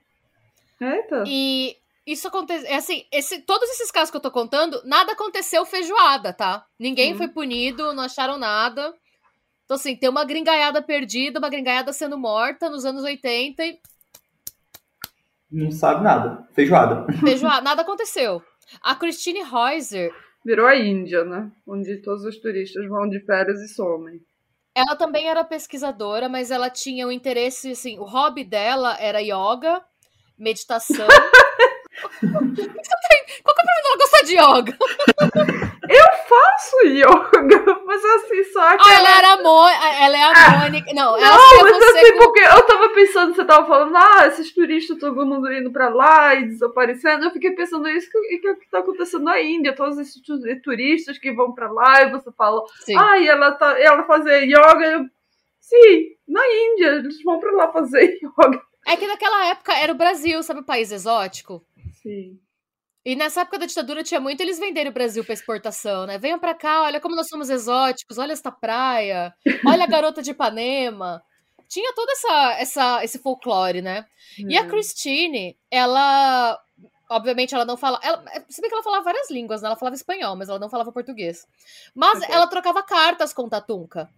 Eita. 0.80 1.24
E 1.26 1.76
isso 2.06 2.26
aconteceu. 2.28 2.68
É 2.68 2.76
assim, 2.76 3.04
esse, 3.12 3.40
todos 3.42 3.68
esses 3.70 3.90
casos 3.90 4.10
que 4.10 4.16
eu 4.16 4.20
tô 4.20 4.30
contando, 4.30 4.80
nada 4.84 5.12
aconteceu 5.12 5.64
feijoada, 5.64 6.32
tá? 6.32 6.64
Ninguém 6.78 7.14
hum. 7.14 7.16
foi 7.16 7.28
punido, 7.28 7.92
não 7.92 8.04
acharam 8.04 8.38
nada. 8.38 8.92
Então, 9.64 9.76
assim, 9.76 9.96
tem 9.96 10.08
uma 10.08 10.24
gringaiada 10.24 10.82
perdida, 10.82 11.38
uma 11.38 11.48
gringaiada 11.48 11.92
sendo 11.92 12.18
morta 12.18 12.68
nos 12.68 12.84
anos 12.84 13.04
80 13.04 13.64
e. 13.64 13.80
Não 15.50 15.70
sabe 15.70 16.02
nada. 16.02 16.46
Feijoada. 16.52 17.06
Feijoada, 17.20 17.60
nada 17.62 17.82
aconteceu. 17.82 18.42
A 18.82 18.94
Christine 18.94 19.42
Reuser. 19.42 20.12
Virou 20.44 20.66
a 20.66 20.76
Índia, 20.76 21.24
né? 21.24 21.50
Onde 21.66 21.98
todos 21.98 22.24
os 22.24 22.38
turistas 22.38 22.86
vão 22.88 23.08
de 23.08 23.20
férias 23.20 23.60
e 23.60 23.68
somem. 23.68 24.20
Ela 24.74 24.96
também 24.96 25.28
era 25.28 25.44
pesquisadora, 25.44 26.28
mas 26.28 26.50
ela 26.50 26.70
tinha 26.70 27.06
um 27.06 27.12
interesse, 27.12 27.72
assim, 27.72 27.98
o 27.98 28.04
hobby 28.04 28.42
dela 28.42 28.96
era 28.98 29.20
yoga, 29.20 29.82
meditação. 30.38 31.06
Qual 32.20 32.50
que 32.50 32.62
é 32.62 32.70
o 33.40 33.54
problema 33.54 33.82
dela 33.82 33.96
gostar 33.98 34.22
de 34.22 34.34
yoga? 34.34 34.78
Eu 35.92 36.06
faço 36.26 36.86
yoga, 36.86 37.80
mas 37.84 38.02
assim, 38.02 38.44
só 38.44 38.78
que. 38.78 38.88
Ah, 38.88 38.94
ela, 38.94 39.18
era 39.18 39.42
mo... 39.42 39.68
ela 39.68 40.16
é 40.16 40.22
a 40.22 40.32
ah, 40.32 40.58
Mônica. 40.60 40.94
Não, 40.94 41.18
ela 41.18 41.36
não 41.36 41.62
mas 41.62 41.82
assim, 41.82 42.12
com... 42.12 42.18
porque 42.18 42.40
eu 42.40 42.62
tava 42.62 42.88
pensando, 42.90 43.34
você 43.34 43.44
tava 43.44 43.66
falando, 43.66 43.94
ah, 43.94 44.26
esses 44.26 44.54
turistas, 44.54 44.98
todo 44.98 45.26
mundo 45.26 45.52
indo 45.52 45.70
pra 45.70 45.90
lá 45.90 46.34
e 46.34 46.46
desaparecendo. 46.46 47.26
Eu 47.26 47.30
fiquei 47.30 47.50
pensando 47.50 47.86
isso 47.88 48.10
que, 48.10 48.38
que, 48.38 48.54
que 48.54 48.70
tá 48.70 48.78
acontecendo 48.78 49.24
na 49.24 49.38
Índia, 49.40 49.74
todos 49.74 49.98
esses 49.98 50.22
turistas 50.62 51.18
que 51.18 51.30
vão 51.30 51.52
pra 51.52 51.70
lá 51.70 52.02
e 52.02 52.10
você 52.10 52.32
fala, 52.32 52.62
Sim. 52.80 52.96
ah, 52.96 53.18
e 53.18 53.28
ela, 53.28 53.52
tá, 53.52 53.78
ela 53.78 54.04
fazer 54.04 54.44
yoga. 54.44 54.86
Eu... 54.86 55.04
Sim, 55.60 56.16
na 56.26 56.42
Índia, 56.46 56.86
eles 56.86 57.22
vão 57.22 57.38
pra 57.38 57.52
lá 57.52 57.70
fazer 57.70 58.18
yoga. 58.24 58.62
É 58.86 58.96
que 58.96 59.06
naquela 59.06 59.46
época 59.46 59.74
era 59.74 59.92
o 59.92 59.96
Brasil, 59.96 60.42
sabe 60.42 60.60
o 60.60 60.64
país 60.64 60.90
exótico? 60.90 61.62
Sim. 62.02 62.38
E 63.04 63.16
nessa 63.16 63.40
época 63.40 63.58
da 63.58 63.66
ditadura 63.66 64.04
tinha 64.04 64.20
muito 64.20 64.40
eles 64.40 64.60
venderem 64.60 64.90
o 64.90 64.94
Brasil 64.94 65.24
para 65.24 65.34
exportação, 65.34 66.06
né? 66.06 66.18
Venham 66.18 66.38
para 66.38 66.54
cá, 66.54 66.82
olha 66.82 67.00
como 67.00 67.16
nós 67.16 67.28
somos 67.28 67.50
exóticos, 67.50 68.16
olha 68.16 68.32
esta 68.32 68.52
praia, 68.52 69.34
olha 69.66 69.82
a 69.84 69.88
garota 69.88 70.22
de 70.22 70.30
Ipanema. 70.30 71.22
Tinha 71.68 71.92
todo 71.94 72.10
essa, 72.10 72.52
essa, 72.60 73.04
esse 73.04 73.18
folclore, 73.18 73.82
né? 73.82 74.06
Hum. 74.38 74.46
E 74.48 74.56
a 74.56 74.62
hum. 74.62 74.68
Christine, 74.68 75.58
ela. 75.70 76.60
Obviamente, 77.10 77.54
ela 77.54 77.64
não 77.64 77.76
fala. 77.76 77.98
Ela, 78.02 78.24
se 78.48 78.60
bem 78.60 78.70
que 78.70 78.74
ela 78.74 78.84
falava 78.84 79.04
várias 79.04 79.30
línguas, 79.30 79.62
né? 79.62 79.66
Ela 79.66 79.76
falava 79.76 79.96
espanhol, 79.96 80.36
mas 80.36 80.48
ela 80.48 80.58
não 80.58 80.70
falava 80.70 80.92
português. 80.92 81.46
Mas 81.94 82.22
okay. 82.22 82.34
ela 82.34 82.46
trocava 82.46 82.82
cartas 82.82 83.32
com 83.32 83.48
Tatunca. 83.48 84.08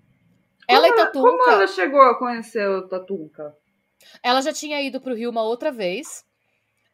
Ela 0.69 0.89
como, 0.89 0.95
e 0.95 1.05
Tatunca. 1.05 1.31
Como 1.31 1.51
ela 1.51 1.67
chegou 1.67 2.03
a 2.03 2.19
conhecer 2.19 2.69
o 2.69 2.89
Tatunca? 2.89 3.57
Ela 4.23 4.43
já 4.43 4.53
tinha 4.53 4.83
ido 4.83 5.01
pro 5.01 5.15
Rio 5.15 5.31
uma 5.31 5.43
outra 5.43 5.73
vez. 5.73 6.25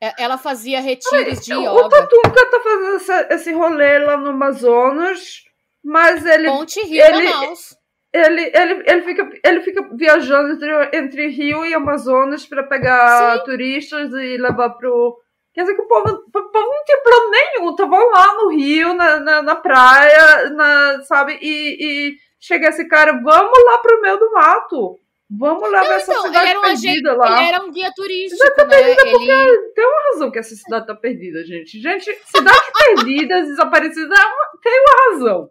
É, 0.03 0.14
ela 0.22 0.38
fazia 0.38 0.80
retiros 0.80 1.44
de 1.44 1.53
yoga. 1.53 1.72
O 1.72 1.88
tá 1.88 2.61
fazendo 2.62 2.96
essa, 2.96 3.28
esse 3.30 3.53
rolê 3.53 3.98
lá 3.98 4.16
no 4.16 4.30
Amazonas, 4.30 5.44
mas 5.84 6.24
ele. 6.24 6.48
Ponte 6.48 6.80
Rio 6.80 7.05
ele, 7.05 7.28
Manaus. 7.28 7.76
Ele, 8.12 8.51
ele, 8.55 8.82
ele, 8.86 9.03
fica, 9.03 9.30
ele 9.44 9.61
fica 9.61 9.88
viajando 9.92 10.55
entre, 10.55 10.98
entre 10.98 11.28
Rio 11.28 11.64
e 11.64 11.74
Amazonas 11.74 12.44
para 12.46 12.64
pegar 12.64 13.38
Sim. 13.38 13.44
turistas 13.44 14.12
e 14.12 14.36
levar 14.36 14.70
pro. 14.70 15.16
Quer 15.53 15.62
dizer 15.62 15.74
que 15.74 15.82
o 15.82 15.86
povo, 15.86 16.09
o 16.09 16.30
povo 16.30 16.53
não 16.53 16.84
tinha 16.84 17.03
plano 17.03 17.30
nenhum, 17.30 17.74
tava 17.76 17.96
lá 17.96 18.34
no 18.34 18.48
Rio, 18.48 18.94
na, 18.94 19.20
na, 19.20 19.42
na 19.42 19.57
praia, 19.57 20.51
na, 20.51 21.03
sabe? 21.03 21.38
E, 21.42 21.76
e 21.80 22.16
chega 22.38 22.68
esse 22.68 22.88
cara, 22.88 23.12
vamos 23.12 23.64
lá 23.64 23.78
pro 23.78 24.01
meio 24.01 24.16
do 24.16 24.32
mato. 24.32 24.98
Vamos 25.31 25.62
levar 25.62 25.85
não, 25.85 25.93
essa 25.93 26.11
então, 26.11 26.22
cidade 26.24 26.57
um 26.57 26.61
perdida 26.61 27.14
lá. 27.14 27.41
Ele 27.41 27.49
era 27.49 27.64
um 27.64 27.70
guia 27.70 27.93
turístico, 27.95 28.55
tá 28.57 28.64
né? 28.64 28.81
Ele... 28.81 29.72
Tem 29.74 29.87
uma 29.87 30.12
razão 30.12 30.31
que 30.31 30.39
essa 30.41 30.57
cidade 30.57 30.87
tá 30.89 30.95
perdida, 30.95 31.45
gente. 31.45 31.81
Gente, 31.81 32.12
cidades 32.24 32.70
perdidas, 32.76 33.47
desaparecidas, 33.47 34.18
é 34.18 34.22
tem 34.61 34.81
uma 34.81 35.12
razão. 35.12 35.51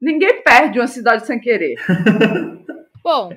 Ninguém 0.00 0.42
perde 0.42 0.78
uma 0.78 0.86
cidade 0.86 1.26
sem 1.26 1.40
querer. 1.40 1.76
Bom, 3.02 3.30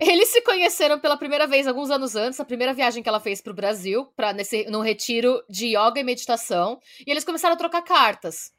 eles 0.00 0.28
se 0.28 0.40
conheceram 0.42 1.00
pela 1.00 1.16
primeira 1.16 1.48
vez 1.48 1.66
alguns 1.66 1.90
anos 1.90 2.14
antes, 2.14 2.38
a 2.38 2.44
primeira 2.44 2.72
viagem 2.72 3.02
que 3.02 3.08
ela 3.08 3.18
fez 3.18 3.42
para 3.42 3.50
o 3.50 3.56
Brasil, 3.56 4.06
para 4.16 4.32
nesse 4.32 4.64
num 4.70 4.80
retiro 4.80 5.42
de 5.50 5.76
yoga 5.76 5.98
e 5.98 6.04
meditação, 6.04 6.78
e 7.04 7.10
eles 7.10 7.24
começaram 7.24 7.54
a 7.54 7.58
trocar 7.58 7.82
cartas. 7.82 8.52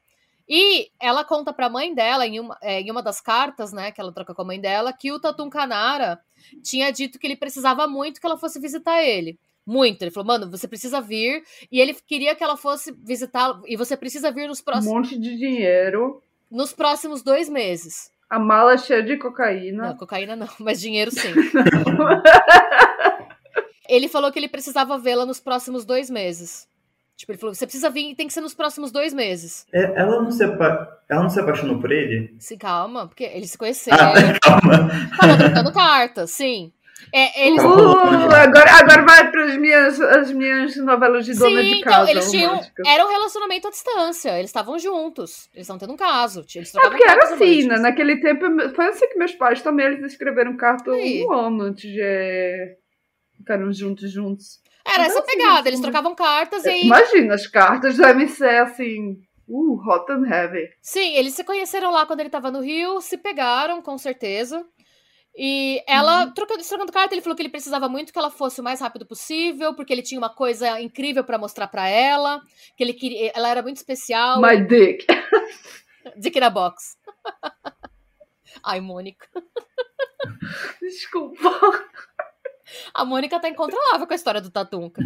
E 0.48 0.90
ela 0.98 1.24
conta 1.24 1.52
para 1.52 1.66
a 1.66 1.70
mãe 1.70 1.94
dela, 1.94 2.26
em 2.26 2.40
uma, 2.40 2.56
é, 2.62 2.80
em 2.80 2.90
uma 2.90 3.02
das 3.02 3.20
cartas, 3.20 3.72
né, 3.72 3.92
que 3.92 4.00
ela 4.00 4.12
troca 4.12 4.34
com 4.34 4.42
a 4.42 4.46
mãe 4.46 4.58
dela, 4.58 4.92
que 4.92 5.12
o 5.12 5.20
Tatum 5.20 5.50
Canara 5.50 6.18
tinha 6.62 6.90
dito 6.90 7.18
que 7.18 7.26
ele 7.26 7.36
precisava 7.36 7.86
muito 7.86 8.20
que 8.20 8.26
ela 8.26 8.38
fosse 8.38 8.58
visitar 8.58 9.02
ele. 9.02 9.38
Muito. 9.66 10.00
Ele 10.00 10.10
falou, 10.10 10.26
mano, 10.26 10.50
você 10.50 10.66
precisa 10.66 10.98
vir. 10.98 11.42
E 11.70 11.78
ele 11.78 11.94
queria 12.06 12.34
que 12.34 12.42
ela 12.42 12.56
fosse 12.56 12.90
visitar. 13.04 13.60
E 13.66 13.76
você 13.76 13.98
precisa 13.98 14.32
vir 14.32 14.48
nos 14.48 14.62
próximos. 14.62 14.90
Um 14.90 14.96
monte 14.96 15.18
de 15.18 15.36
dinheiro. 15.36 16.22
Nos 16.50 16.72
próximos 16.72 17.22
dois 17.22 17.50
meses. 17.50 18.10
A 18.30 18.38
mala 18.38 18.78
cheia 18.78 19.02
de 19.02 19.18
cocaína. 19.18 19.88
Não, 19.88 19.96
cocaína 19.96 20.34
não, 20.34 20.48
mas 20.60 20.80
dinheiro 20.80 21.10
sim. 21.10 21.28
ele 23.86 24.08
falou 24.08 24.32
que 24.32 24.38
ele 24.38 24.48
precisava 24.48 24.96
vê-la 24.96 25.26
nos 25.26 25.38
próximos 25.38 25.84
dois 25.84 26.08
meses. 26.08 26.66
Tipo, 27.18 27.32
ele 27.32 27.38
falou: 27.38 27.52
você 27.52 27.66
precisa 27.66 27.90
vir, 27.90 28.14
tem 28.14 28.28
que 28.28 28.32
ser 28.32 28.40
nos 28.40 28.54
próximos 28.54 28.92
dois 28.92 29.12
meses. 29.12 29.66
É, 29.72 30.00
ela, 30.00 30.22
não 30.22 30.30
se 30.30 30.44
apa... 30.44 31.00
ela 31.08 31.22
não 31.24 31.28
se 31.28 31.40
apaixonou 31.40 31.80
por 31.80 31.90
ele? 31.90 32.32
Se 32.38 32.56
calma, 32.56 33.08
porque 33.08 33.24
eles 33.24 33.50
se 33.50 33.58
conheceram. 33.58 33.98
Ah, 33.98 34.38
calma. 34.40 34.88
Tava 35.20 35.36
trocando 35.36 35.72
cartas, 35.72 36.30
sim. 36.30 36.72
É, 37.12 37.46
eles... 37.46 37.62
Uh, 37.62 38.30
agora, 38.30 38.70
agora 38.70 39.02
vai 39.02 39.30
para 39.30 39.44
as 39.46 39.56
minhas, 39.56 40.00
as 40.00 40.30
minhas 40.30 40.76
novelas 40.76 41.24
de 41.24 41.34
dona 41.34 41.62
Sim, 41.62 41.68
de 41.68 41.80
então, 41.80 41.92
casa. 41.92 42.10
Então, 42.10 42.22
eles 42.22 42.30
tinham. 42.30 42.60
Era 42.86 43.04
um 43.04 43.08
relacionamento 43.08 43.66
à 43.66 43.70
distância. 43.70 44.38
Eles 44.38 44.50
estavam 44.50 44.78
juntos. 44.78 45.48
Eles 45.54 45.64
estão 45.64 45.78
tendo 45.78 45.94
um 45.94 45.96
caso. 45.96 46.44
Eles 46.54 46.72
é 46.72 46.80
porque 46.80 47.02
era 47.02 47.34
assim, 47.34 47.66
né? 47.66 47.78
Naquele 47.78 48.20
tempo. 48.20 48.46
Foi 48.76 48.86
assim 48.86 49.08
que 49.08 49.18
meus 49.18 49.32
pais 49.32 49.60
também 49.60 49.86
eles 49.86 50.12
escreveram 50.12 50.56
carta 50.56 50.92
um 50.92 51.32
ano 51.32 51.62
antes 51.64 51.90
de 51.90 52.76
ficaram 53.38 53.72
juntos 53.72 54.10
juntos. 54.10 54.60
Era 54.92 55.04
essa 55.04 55.20
assim, 55.20 55.36
pegada, 55.36 55.68
eles 55.68 55.80
trocavam 55.80 56.14
cartas 56.14 56.64
e 56.64 56.68
aí... 56.68 56.82
Imagina, 56.84 57.34
as 57.34 57.46
cartas 57.46 57.96
devem 57.96 58.26
ser 58.28 58.62
assim, 58.62 59.18
uh, 59.46 59.74
hot 59.88 60.10
and 60.10 60.26
heavy. 60.26 60.68
Sim, 60.80 61.14
eles 61.14 61.34
se 61.34 61.44
conheceram 61.44 61.90
lá 61.90 62.06
quando 62.06 62.20
ele 62.20 62.30
tava 62.30 62.50
no 62.50 62.60
Rio, 62.60 63.00
se 63.00 63.18
pegaram, 63.18 63.82
com 63.82 63.98
certeza. 63.98 64.64
E 65.36 65.82
ela, 65.86 66.24
uhum. 66.24 66.32
trocando, 66.32 66.64
trocando 66.64 66.92
carta, 66.92 67.14
ele 67.14 67.22
falou 67.22 67.36
que 67.36 67.42
ele 67.42 67.48
precisava 67.48 67.88
muito 67.88 68.12
que 68.12 68.18
ela 68.18 68.30
fosse 68.30 68.60
o 68.60 68.64
mais 68.64 68.80
rápido 68.80 69.06
possível, 69.06 69.72
porque 69.74 69.92
ele 69.92 70.02
tinha 70.02 70.18
uma 70.18 70.34
coisa 70.34 70.80
incrível 70.80 71.22
para 71.22 71.38
mostrar 71.38 71.68
para 71.68 71.88
ela, 71.88 72.40
que 72.76 72.82
ele 72.82 72.92
queria, 72.92 73.30
ela 73.34 73.48
era 73.48 73.62
muito 73.62 73.76
especial. 73.76 74.40
My 74.40 74.60
dick. 74.60 75.06
Dick 76.16 76.40
na 76.40 76.50
box. 76.50 76.96
Ai, 78.64 78.80
Mônica. 78.80 79.28
Desculpa. 80.80 81.50
A 82.92 83.04
Mônica 83.04 83.40
tá 83.40 83.48
incontrolável 83.48 84.06
com 84.06 84.12
a 84.12 84.16
história 84.16 84.40
do 84.40 84.50
Tatunca. 84.50 85.02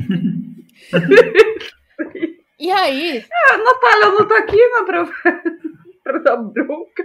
e 2.59 2.71
aí. 2.71 3.19
É, 3.19 3.55
a 3.55 3.59
Natália 3.59 4.07
não 4.09 4.29
tá 4.29 4.39
aqui, 4.39 4.57
né, 4.57 4.83
pra, 4.87 5.07
pra 6.05 6.19
dar 6.19 6.37
bronca. 6.37 7.05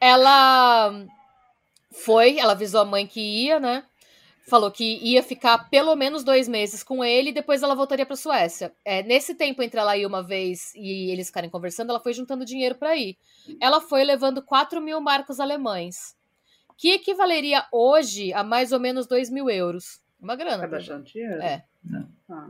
Ela 0.00 1.06
foi, 1.92 2.38
ela 2.38 2.52
avisou 2.52 2.80
a 2.80 2.84
mãe 2.84 3.06
que 3.06 3.20
ia, 3.20 3.60
né? 3.60 3.84
Falou 4.46 4.70
que 4.70 4.98
ia 5.02 5.22
ficar 5.22 5.70
pelo 5.70 5.96
menos 5.96 6.22
dois 6.22 6.46
meses 6.46 6.82
com 6.82 7.02
ele 7.02 7.30
e 7.30 7.32
depois 7.32 7.62
ela 7.62 7.74
voltaria 7.74 8.04
para 8.04 8.14
Suécia. 8.14 8.74
É, 8.84 9.02
nesse 9.02 9.34
tempo 9.34 9.62
entre 9.62 9.80
ela 9.80 9.96
ir 9.96 10.04
uma 10.04 10.22
vez 10.22 10.74
e 10.74 11.10
eles 11.10 11.28
ficarem 11.28 11.48
conversando, 11.48 11.88
ela 11.88 12.00
foi 12.00 12.12
juntando 12.12 12.44
dinheiro 12.44 12.74
para 12.74 12.94
ir. 12.94 13.16
Ela 13.58 13.80
foi 13.80 14.04
levando 14.04 14.42
4 14.42 14.82
mil 14.82 15.00
marcos 15.00 15.40
alemães 15.40 16.14
que 16.76 16.90
equivaleria 16.90 17.64
hoje 17.72 18.32
a 18.32 18.42
mais 18.42 18.72
ou 18.72 18.80
menos 18.80 19.06
2 19.06 19.30
mil 19.30 19.48
euros. 19.48 20.00
Uma 20.20 20.36
grana. 20.36 20.64
É 20.64 20.68
bastante 20.68 21.12
dinheiro. 21.12 21.42
É. 21.42 21.64
Ah. 22.30 22.48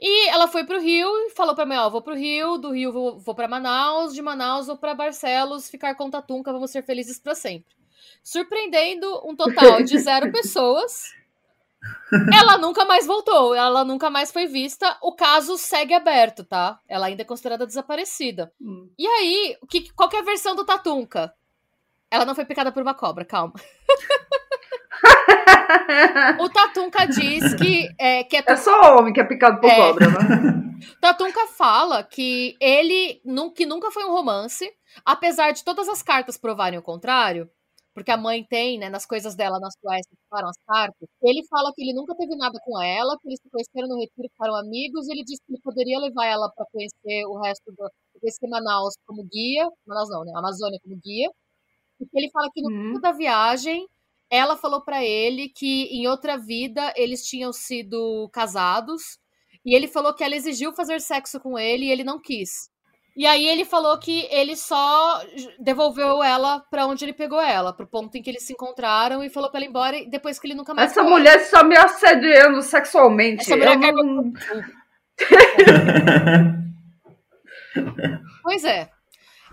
E 0.00 0.28
ela 0.28 0.48
foi 0.48 0.64
pro 0.64 0.80
Rio 0.80 1.08
e 1.26 1.30
falou 1.30 1.54
pra 1.54 1.66
mim, 1.66 1.76
ó, 1.76 1.90
vou 1.90 2.00
pro 2.00 2.14
Rio, 2.14 2.56
do 2.56 2.70
Rio 2.70 2.90
vou, 2.90 3.18
vou 3.18 3.34
para 3.34 3.46
Manaus, 3.46 4.14
de 4.14 4.22
Manaus 4.22 4.66
vou 4.66 4.76
para 4.78 4.94
Barcelos, 4.94 5.68
ficar 5.68 5.94
com 5.94 6.10
Tatunca, 6.10 6.52
vamos 6.52 6.70
ser 6.70 6.82
felizes 6.82 7.18
para 7.18 7.34
sempre. 7.34 7.74
Surpreendendo 8.24 9.06
um 9.26 9.36
total 9.36 9.82
de 9.82 9.98
zero 9.98 10.32
pessoas. 10.32 11.10
Ela 12.32 12.58
nunca 12.58 12.84
mais 12.84 13.06
voltou, 13.06 13.54
ela 13.54 13.84
nunca 13.84 14.10
mais 14.10 14.32
foi 14.32 14.46
vista. 14.46 14.98
O 15.02 15.12
caso 15.12 15.56
segue 15.56 15.94
aberto, 15.94 16.44
tá? 16.44 16.78
Ela 16.88 17.06
ainda 17.06 17.22
é 17.22 17.24
considerada 17.24 17.66
desaparecida. 17.66 18.52
Hum. 18.60 18.90
E 18.98 19.06
aí, 19.06 19.56
que, 19.68 19.92
qual 19.92 20.08
que 20.08 20.16
é 20.16 20.20
a 20.20 20.24
versão 20.24 20.54
do 20.54 20.64
Tatunca? 20.64 21.34
Ela 22.10 22.24
não 22.24 22.34
foi 22.34 22.44
picada 22.44 22.72
por 22.72 22.82
uma 22.82 22.94
cobra, 22.94 23.24
calma. 23.24 23.54
o 26.40 26.48
Tatunka 26.48 27.06
diz 27.06 27.54
que 27.54 27.88
é, 27.98 28.24
que 28.24 28.36
é, 28.36 28.42
é 28.46 28.56
só 28.56 28.98
homem 28.98 29.12
que 29.12 29.20
é 29.20 29.24
picado 29.24 29.60
por 29.60 29.70
é. 29.70 29.76
cobra, 29.76 30.08
né? 30.08 30.16
Tatunka 31.00 31.46
fala 31.48 32.02
que 32.02 32.56
ele 32.60 33.20
que 33.54 33.66
nunca 33.66 33.90
foi 33.90 34.04
um 34.04 34.12
romance, 34.12 34.70
apesar 35.04 35.52
de 35.52 35.62
todas 35.62 35.88
as 35.88 36.02
cartas 36.02 36.38
provarem 36.38 36.78
o 36.78 36.82
contrário. 36.82 37.50
porque 37.94 38.10
a 38.10 38.16
mãe 38.16 38.44
tem, 38.48 38.78
né, 38.78 38.88
nas 38.88 39.04
coisas 39.04 39.34
dela, 39.34 39.58
nas 39.60 39.74
quais 39.80 40.06
ficaram 40.08 40.48
as 40.48 40.56
cartas. 40.66 41.08
Ele 41.22 41.42
fala 41.48 41.72
que 41.74 41.82
ele 41.82 41.92
nunca 41.92 42.14
teve 42.16 42.34
nada 42.36 42.58
com 42.64 42.80
ela, 42.80 43.16
que 43.20 43.28
eles 43.28 43.38
se 43.42 43.50
conheceram 43.50 43.88
no 43.88 44.00
retiro, 44.00 44.28
ficaram 44.30 44.54
amigos, 44.56 45.06
e 45.08 45.12
ele 45.12 45.24
disse 45.24 45.42
que 45.46 45.52
ele 45.52 45.60
poderia 45.62 45.98
levar 45.98 46.26
ela 46.26 46.48
para 46.54 46.64
conhecer 46.72 47.24
o 47.26 47.40
resto 47.42 47.72
do 47.72 47.90
conhecer 48.20 48.48
Manaus 48.48 48.94
como 49.06 49.24
guia, 49.24 49.68
Manaus 49.86 50.08
não, 50.10 50.24
né, 50.24 50.32
Amazônia 50.36 50.78
como 50.82 50.96
guia. 51.02 51.30
E 52.00 52.18
ele 52.18 52.30
fala 52.30 52.48
que 52.52 52.62
no 52.62 52.96
hum. 52.96 53.00
da 53.00 53.12
viagem 53.12 53.86
ela 54.30 54.56
falou 54.56 54.80
para 54.80 55.04
ele 55.04 55.48
que 55.48 55.84
em 55.86 56.06
outra 56.06 56.38
vida 56.38 56.92
eles 56.96 57.26
tinham 57.26 57.52
sido 57.52 58.30
casados 58.32 59.18
e 59.64 59.74
ele 59.74 59.88
falou 59.88 60.14
que 60.14 60.22
ela 60.22 60.36
exigiu 60.36 60.72
fazer 60.72 61.00
sexo 61.00 61.40
com 61.40 61.58
ele 61.58 61.86
e 61.86 61.90
ele 61.90 62.04
não 62.04 62.20
quis. 62.20 62.70
E 63.16 63.26
aí 63.26 63.46
ele 63.46 63.64
falou 63.64 63.98
que 63.98 64.26
ele 64.30 64.56
só 64.56 65.20
devolveu 65.58 66.22
ela 66.22 66.60
para 66.70 66.86
onde 66.86 67.04
ele 67.04 67.12
pegou 67.12 67.40
ela, 67.40 67.72
pro 67.72 67.86
ponto 67.86 68.16
em 68.16 68.22
que 68.22 68.30
eles 68.30 68.44
se 68.44 68.52
encontraram 68.52 69.22
e 69.22 69.28
falou 69.28 69.50
para 69.50 69.58
ela 69.58 69.66
ir 69.66 69.68
embora 69.68 70.04
depois 70.08 70.38
que 70.38 70.46
ele 70.46 70.54
nunca 70.54 70.72
mais 70.72 70.92
Essa 70.92 71.02
mulher 71.02 71.34
ela. 71.34 71.42
está 71.42 71.64
me 71.64 71.76
assediando 71.76 72.62
sexualmente. 72.62 73.42
Essa 73.42 73.56
mulher 73.56 73.78
Eu 73.82 74.04
não... 74.04 74.32
pois 78.42 78.64
é. 78.64 78.88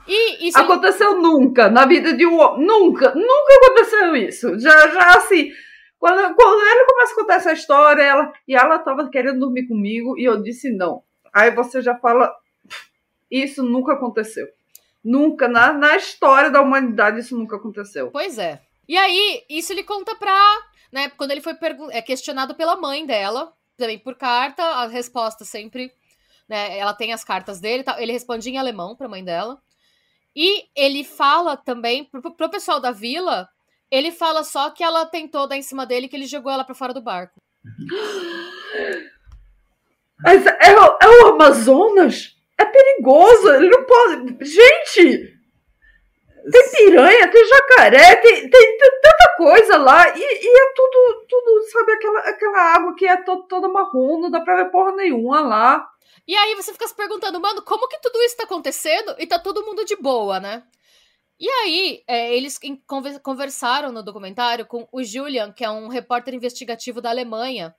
E 0.08 0.48
isso 0.48 0.58
aconteceu 0.58 1.20
nunca 1.20 1.70
na 1.70 1.86
vida 1.86 2.14
de 2.14 2.26
um 2.26 2.40
homem. 2.40 2.66
Nunca, 2.66 3.14
nunca 3.14 3.54
aconteceu 3.56 4.16
isso. 4.16 4.58
Já, 4.60 4.88
já 4.88 5.16
assim, 5.18 5.52
quando, 6.00 6.36
quando 6.36 6.62
ele 6.66 6.86
começa 6.86 7.12
a 7.12 7.16
contar 7.16 7.34
essa 7.36 7.54
história, 7.54 8.04
ela, 8.04 8.34
e 8.48 8.56
ela 8.56 8.78
estava 8.78 9.10
querendo 9.10 9.40
dormir 9.40 9.68
comigo 9.68 10.18
e 10.18 10.24
eu 10.24 10.42
disse 10.42 10.72
não. 10.72 11.04
Aí 11.34 11.52
você 11.52 11.82
já 11.82 11.96
fala, 11.96 12.34
isso 13.30 13.64
nunca 13.64 13.94
aconteceu. 13.94 14.48
Nunca, 15.04 15.48
na, 15.48 15.72
na 15.72 15.96
história 15.96 16.50
da 16.50 16.62
humanidade, 16.62 17.20
isso 17.20 17.38
nunca 17.38 17.56
aconteceu. 17.56 18.12
Pois 18.12 18.38
é. 18.38 18.62
E 18.88 18.98
aí, 18.98 19.44
isso 19.50 19.72
ele 19.72 19.84
conta 19.84 20.16
pra. 20.16 20.38
Né, 20.92 21.10
quando 21.10 21.32
ele 21.32 21.42
foi 21.42 21.54
é 21.92 22.02
questionado 22.02 22.56
pela 22.56 22.78
mãe 22.78 23.06
dela, 23.06 23.54
também 23.76 24.00
por 24.00 24.16
carta, 24.16 24.64
a 24.64 24.88
resposta 24.88 25.44
sempre. 25.44 25.92
Né, 26.48 26.78
ela 26.78 26.94
tem 26.94 27.12
as 27.12 27.24
cartas 27.24 27.60
dele, 27.60 27.84
ele 27.98 28.14
responde 28.14 28.50
em 28.50 28.58
alemão 28.58 28.96
pra 28.96 29.10
mãe 29.10 29.24
dela. 29.24 29.62
E 30.40 30.66
ele 30.76 31.04
fala 31.04 31.58
também 31.58 32.04
pro, 32.04 32.22
pro 32.22 32.52
pessoal 32.52 32.80
da 32.80 32.92
vila, 32.92 33.50
ele 33.90 34.12
fala 34.12 34.44
só 34.44 34.70
que 34.70 34.84
ela 34.84 35.04
tentou 35.04 35.48
dar 35.48 35.58
em 35.58 35.64
cima 35.64 35.84
dele 35.84 36.08
que 36.08 36.16
ele 36.16 36.28
jogou 36.28 36.52
ela 36.52 36.64
para 36.64 36.76
fora 36.76 36.94
do 36.94 37.02
barco. 37.02 37.42
Mas 40.24 40.46
é, 40.46 40.56
é 40.62 41.24
o 41.24 41.30
Amazonas? 41.30 42.36
É 42.56 42.66
perigoso, 42.66 43.52
ele 43.56 43.68
não 43.68 43.84
pode. 43.84 44.46
Gente! 44.46 45.36
Tem 46.52 46.72
piranha, 46.72 47.32
tem 47.32 47.48
jacaré, 47.48 48.16
tem, 48.18 48.48
tem, 48.48 48.78
tem 48.78 48.92
tanta 49.02 49.34
coisa 49.38 49.76
lá. 49.78 50.08
E, 50.16 50.20
e, 50.20 50.58
é 50.58 50.74
tudo, 50.76 51.26
tudo, 51.28 51.64
sabe, 51.72 51.94
aquela, 51.94 52.20
aquela 52.20 52.76
água 52.76 52.96
que 52.96 53.08
é 53.08 53.18
to, 53.18 53.42
toda 53.50 53.68
marrom, 53.68 54.22
não 54.22 54.30
dá 54.30 54.40
pra 54.40 54.56
ver 54.56 54.70
porra 54.70 54.96
nenhuma 54.96 55.42
lá. 55.42 55.90
E 56.26 56.36
aí 56.36 56.56
você 56.56 56.72
fica 56.72 56.88
se 56.88 56.96
perguntando, 56.96 57.40
mano, 57.40 57.62
como 57.62 57.88
que 57.88 58.00
tudo 58.00 58.22
isso 58.22 58.38
tá 58.38 58.44
acontecendo 58.44 59.16
e 59.20 59.28
tá 59.28 59.38
todo 59.40 59.66
mundo 59.66 59.84
de 59.86 59.96
boa, 59.96 60.40
né? 60.40 60.64
E 61.40 61.48
aí, 61.48 62.04
é, 62.08 62.36
eles 62.36 62.60
conversaram 63.22 63.92
no 63.92 64.02
documentário 64.02 64.66
com 64.66 64.88
o 64.92 65.04
Julian, 65.04 65.52
que 65.52 65.64
é 65.64 65.70
um 65.70 65.88
repórter 65.88 66.34
investigativo 66.34 67.00
da 67.00 67.10
Alemanha. 67.12 67.76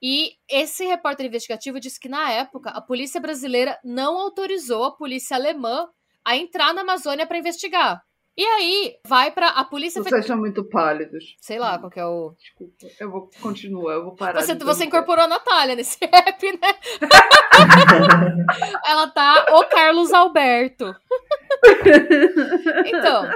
E 0.00 0.36
esse 0.48 0.84
repórter 0.84 1.26
investigativo 1.26 1.80
disse 1.80 1.98
que, 1.98 2.08
na 2.08 2.30
época, 2.30 2.70
a 2.70 2.80
polícia 2.80 3.20
brasileira 3.20 3.78
não 3.82 4.16
autorizou 4.16 4.84
a 4.84 4.96
polícia 4.96 5.36
alemã 5.36 5.88
a 6.24 6.36
entrar 6.36 6.72
na 6.72 6.82
Amazônia 6.82 7.26
para 7.26 7.38
investigar. 7.38 8.00
E 8.38 8.44
aí, 8.44 9.00
vai 9.04 9.32
pra 9.32 9.48
a 9.48 9.64
polícia... 9.64 10.00
Vocês 10.00 10.24
são 10.24 10.38
muito 10.38 10.62
pálidos. 10.62 11.34
Sei 11.40 11.58
lá, 11.58 11.76
qual 11.76 11.90
que 11.90 11.98
é 11.98 12.06
o... 12.06 12.36
Desculpa, 12.38 12.86
eu 13.00 13.10
vou 13.10 13.28
continuar, 13.42 13.94
eu 13.94 14.04
vou 14.04 14.14
parar. 14.14 14.40
Você, 14.40 14.54
você 14.54 14.84
incorporou 14.84 15.24
a 15.24 15.26
Natália 15.26 15.74
nesse 15.74 15.98
rap, 16.06 16.52
né? 16.52 16.68
Ela 18.86 19.08
tá 19.08 19.44
o 19.56 19.64
Carlos 19.64 20.12
Alberto. 20.12 20.94
então, 22.86 23.28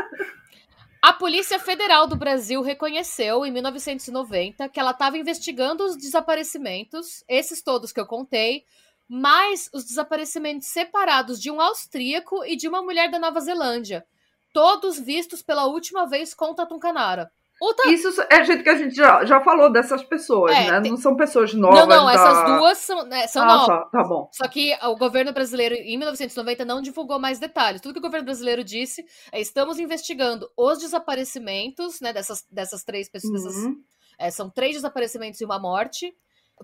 a 1.02 1.12
Polícia 1.12 1.58
Federal 1.58 2.06
do 2.06 2.14
Brasil 2.14 2.62
reconheceu 2.62 3.44
em 3.44 3.50
1990 3.50 4.68
que 4.68 4.78
ela 4.78 4.92
estava 4.92 5.18
investigando 5.18 5.84
os 5.84 5.96
desaparecimentos, 5.96 7.24
esses 7.28 7.60
todos 7.60 7.90
que 7.90 7.98
eu 7.98 8.06
contei, 8.06 8.62
mais 9.08 9.68
os 9.74 9.84
desaparecimentos 9.84 10.68
separados 10.68 11.40
de 11.40 11.50
um 11.50 11.60
austríaco 11.60 12.44
e 12.44 12.54
de 12.54 12.68
uma 12.68 12.82
mulher 12.82 13.10
da 13.10 13.18
Nova 13.18 13.40
Zelândia, 13.40 14.06
todos 14.52 14.98
vistos 14.98 15.42
pela 15.42 15.66
última 15.66 16.06
vez 16.06 16.34
com 16.34 16.54
Tatuncanara. 16.54 17.30
Ta... 17.76 17.88
Isso 17.90 18.08
é 18.28 18.44
gente 18.44 18.64
que 18.64 18.68
a 18.68 18.76
gente 18.76 18.94
já, 18.94 19.24
já 19.24 19.40
falou 19.40 19.70
dessas 19.70 20.02
pessoas, 20.02 20.52
é, 20.52 20.72
né? 20.72 20.80
Tem... 20.80 20.90
Não 20.90 20.98
são 20.98 21.14
pessoas 21.14 21.54
novas. 21.54 21.78
Não, 21.78 21.86
não, 21.86 22.06
da... 22.06 22.12
essas 22.12 22.44
duas 22.44 22.78
são, 22.78 23.04
né, 23.04 23.26
são 23.28 23.42
ah, 23.42 23.46
novas. 23.46 23.66
Tá, 23.66 23.84
tá 23.92 24.02
bom. 24.02 24.28
Só 24.32 24.48
que 24.48 24.76
o 24.82 24.96
governo 24.96 25.32
brasileiro, 25.32 25.76
em 25.76 25.96
1990, 25.96 26.64
não 26.64 26.82
divulgou 26.82 27.20
mais 27.20 27.38
detalhes. 27.38 27.80
Tudo 27.80 27.94
que 27.94 28.00
o 28.00 28.02
governo 28.02 28.24
brasileiro 28.24 28.64
disse 28.64 29.04
é 29.30 29.40
estamos 29.40 29.78
investigando 29.78 30.50
os 30.56 30.80
desaparecimentos, 30.80 32.00
né, 32.00 32.12
dessas, 32.12 32.44
dessas 32.50 32.82
três 32.82 33.08
pessoas. 33.08 33.44
Uhum. 33.44 33.70
Dessas, 33.70 33.92
é, 34.18 34.30
são 34.30 34.50
três 34.50 34.74
desaparecimentos 34.74 35.40
e 35.40 35.44
uma 35.44 35.58
morte. 35.60 36.12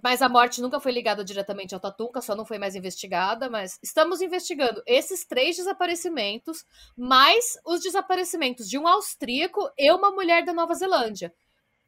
Mas 0.03 0.23
a 0.23 0.29
morte 0.29 0.61
nunca 0.61 0.79
foi 0.79 0.93
ligada 0.93 1.25
diretamente 1.25 1.75
ao 1.75 1.81
Tatunca, 1.81 2.21
só 2.21 2.35
não 2.35 2.45
foi 2.45 2.59
mais 2.59 2.75
investigada. 2.75 3.51
Mas 3.51 3.79
estamos 3.83 4.21
investigando 4.21 4.83
esses 4.87 5.25
três 5.27 5.57
desaparecimentos, 5.57 6.65
mais 6.97 7.59
os 7.67 7.81
desaparecimentos 7.81 8.69
de 8.69 8.79
um 8.79 8.87
austríaco 8.87 9.61
e 9.77 9.91
uma 9.93 10.11
mulher 10.11 10.45
da 10.45 10.53
Nova 10.53 10.75
Zelândia. 10.75 11.35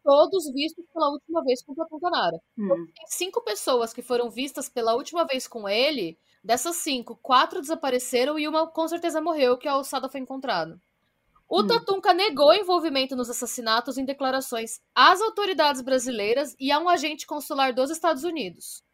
Todos 0.02 0.50
vistos 0.52 0.84
pela 0.92 1.10
última 1.10 1.44
vez 1.44 1.62
com 1.62 1.72
o 1.72 1.76
Tatuncanara. 1.76 2.36
Hum. 2.58 2.64
Então, 2.64 2.76
tem 2.76 3.06
cinco 3.06 3.42
pessoas 3.42 3.92
que 3.92 4.02
foram 4.02 4.30
vistas 4.30 4.68
pela 4.68 4.94
última 4.94 5.24
vez 5.24 5.46
com 5.46 5.68
ele. 5.68 6.18
Dessas 6.42 6.76
cinco, 6.76 7.18
quatro 7.22 7.60
desapareceram 7.60 8.38
e 8.38 8.48
uma 8.48 8.66
com 8.66 8.88
certeza 8.88 9.20
morreu, 9.20 9.58
que 9.58 9.68
a 9.68 9.76
ossada 9.76 10.08
foi 10.08 10.20
encontrada. 10.20 10.80
O 11.50 11.62
hum. 11.62 11.66
Tatunca 11.66 12.14
negou 12.14 12.54
envolvimento 12.54 13.16
nos 13.16 13.28
assassinatos 13.28 13.98
em 13.98 14.04
declarações 14.04 14.80
às 14.94 15.20
autoridades 15.20 15.82
brasileiras 15.82 16.54
e 16.60 16.70
a 16.70 16.78
um 16.78 16.88
agente 16.88 17.26
consular 17.26 17.72
dos 17.72 17.90
Estados 17.90 18.22
Unidos. 18.22 18.84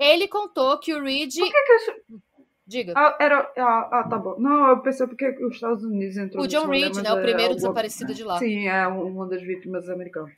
Ele 0.00 0.26
contou 0.26 0.78
que 0.80 0.92
o 0.92 1.00
Reed. 1.00 1.32
Por 1.38 1.48
que, 1.48 1.52
que 1.52 2.22
Diga. 2.66 2.94
Ah, 2.96 3.16
era. 3.20 3.52
Ah, 3.56 3.88
ah, 3.92 4.08
tá 4.08 4.18
bom. 4.18 4.36
Não, 4.38 4.68
eu 4.70 4.80
pensei 4.80 5.06
porque 5.06 5.28
os 5.44 5.54
Estados 5.54 5.84
Unidos 5.84 6.16
entrou 6.16 6.44
O 6.44 6.48
John 6.48 6.66
Reed, 6.68 6.96
né? 6.96 7.12
O 7.12 7.18
é 7.18 7.22
primeiro 7.22 7.54
desaparecido 7.54 8.14
de 8.14 8.24
lá. 8.24 8.38
Sim, 8.38 8.66
é 8.68 8.86
uma 8.86 9.26
das 9.26 9.42
vítimas 9.42 9.88
americanas. 9.88 10.32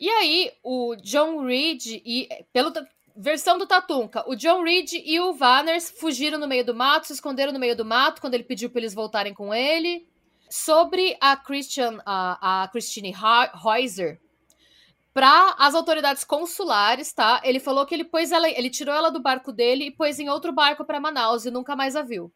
E 0.00 0.08
aí, 0.08 0.52
o 0.62 0.94
John 0.96 1.44
Reed 1.44 1.86
e. 1.86 2.28
Pelo, 2.52 2.72
versão 3.16 3.58
do 3.58 3.66
Tatunca, 3.66 4.24
o 4.28 4.34
John 4.34 4.62
Reed 4.62 4.92
e 4.92 5.20
o 5.20 5.32
Vanners 5.32 5.90
fugiram 5.90 6.38
no 6.38 6.48
meio 6.48 6.64
do 6.64 6.74
mato, 6.74 7.06
se 7.06 7.12
esconderam 7.12 7.52
no 7.52 7.58
meio 7.58 7.76
do 7.76 7.84
mato 7.84 8.20
quando 8.20 8.34
ele 8.34 8.44
pediu 8.44 8.70
para 8.70 8.80
eles 8.80 8.94
voltarem 8.94 9.34
com 9.34 9.54
ele. 9.54 10.06
Sobre 10.48 11.16
a 11.20 11.36
Christian, 11.36 12.00
a, 12.04 12.62
a 12.62 12.68
Christine 12.68 13.12
Heuser, 13.12 14.20
para 15.12 15.54
as 15.58 15.74
autoridades 15.74 16.24
consulares, 16.24 17.12
tá? 17.12 17.40
Ele 17.44 17.60
falou 17.60 17.86
que 17.86 17.94
ele 17.94 18.04
pôs 18.04 18.32
ela, 18.32 18.48
ele 18.48 18.68
tirou 18.68 18.94
ela 18.94 19.10
do 19.10 19.20
barco 19.20 19.52
dele 19.52 19.86
e 19.86 19.90
pôs 19.90 20.18
em 20.18 20.28
outro 20.28 20.52
barco 20.52 20.84
para 20.84 21.00
Manaus 21.00 21.46
e 21.46 21.50
nunca 21.50 21.76
mais 21.76 21.94
a 21.94 22.02
viu. 22.02 22.32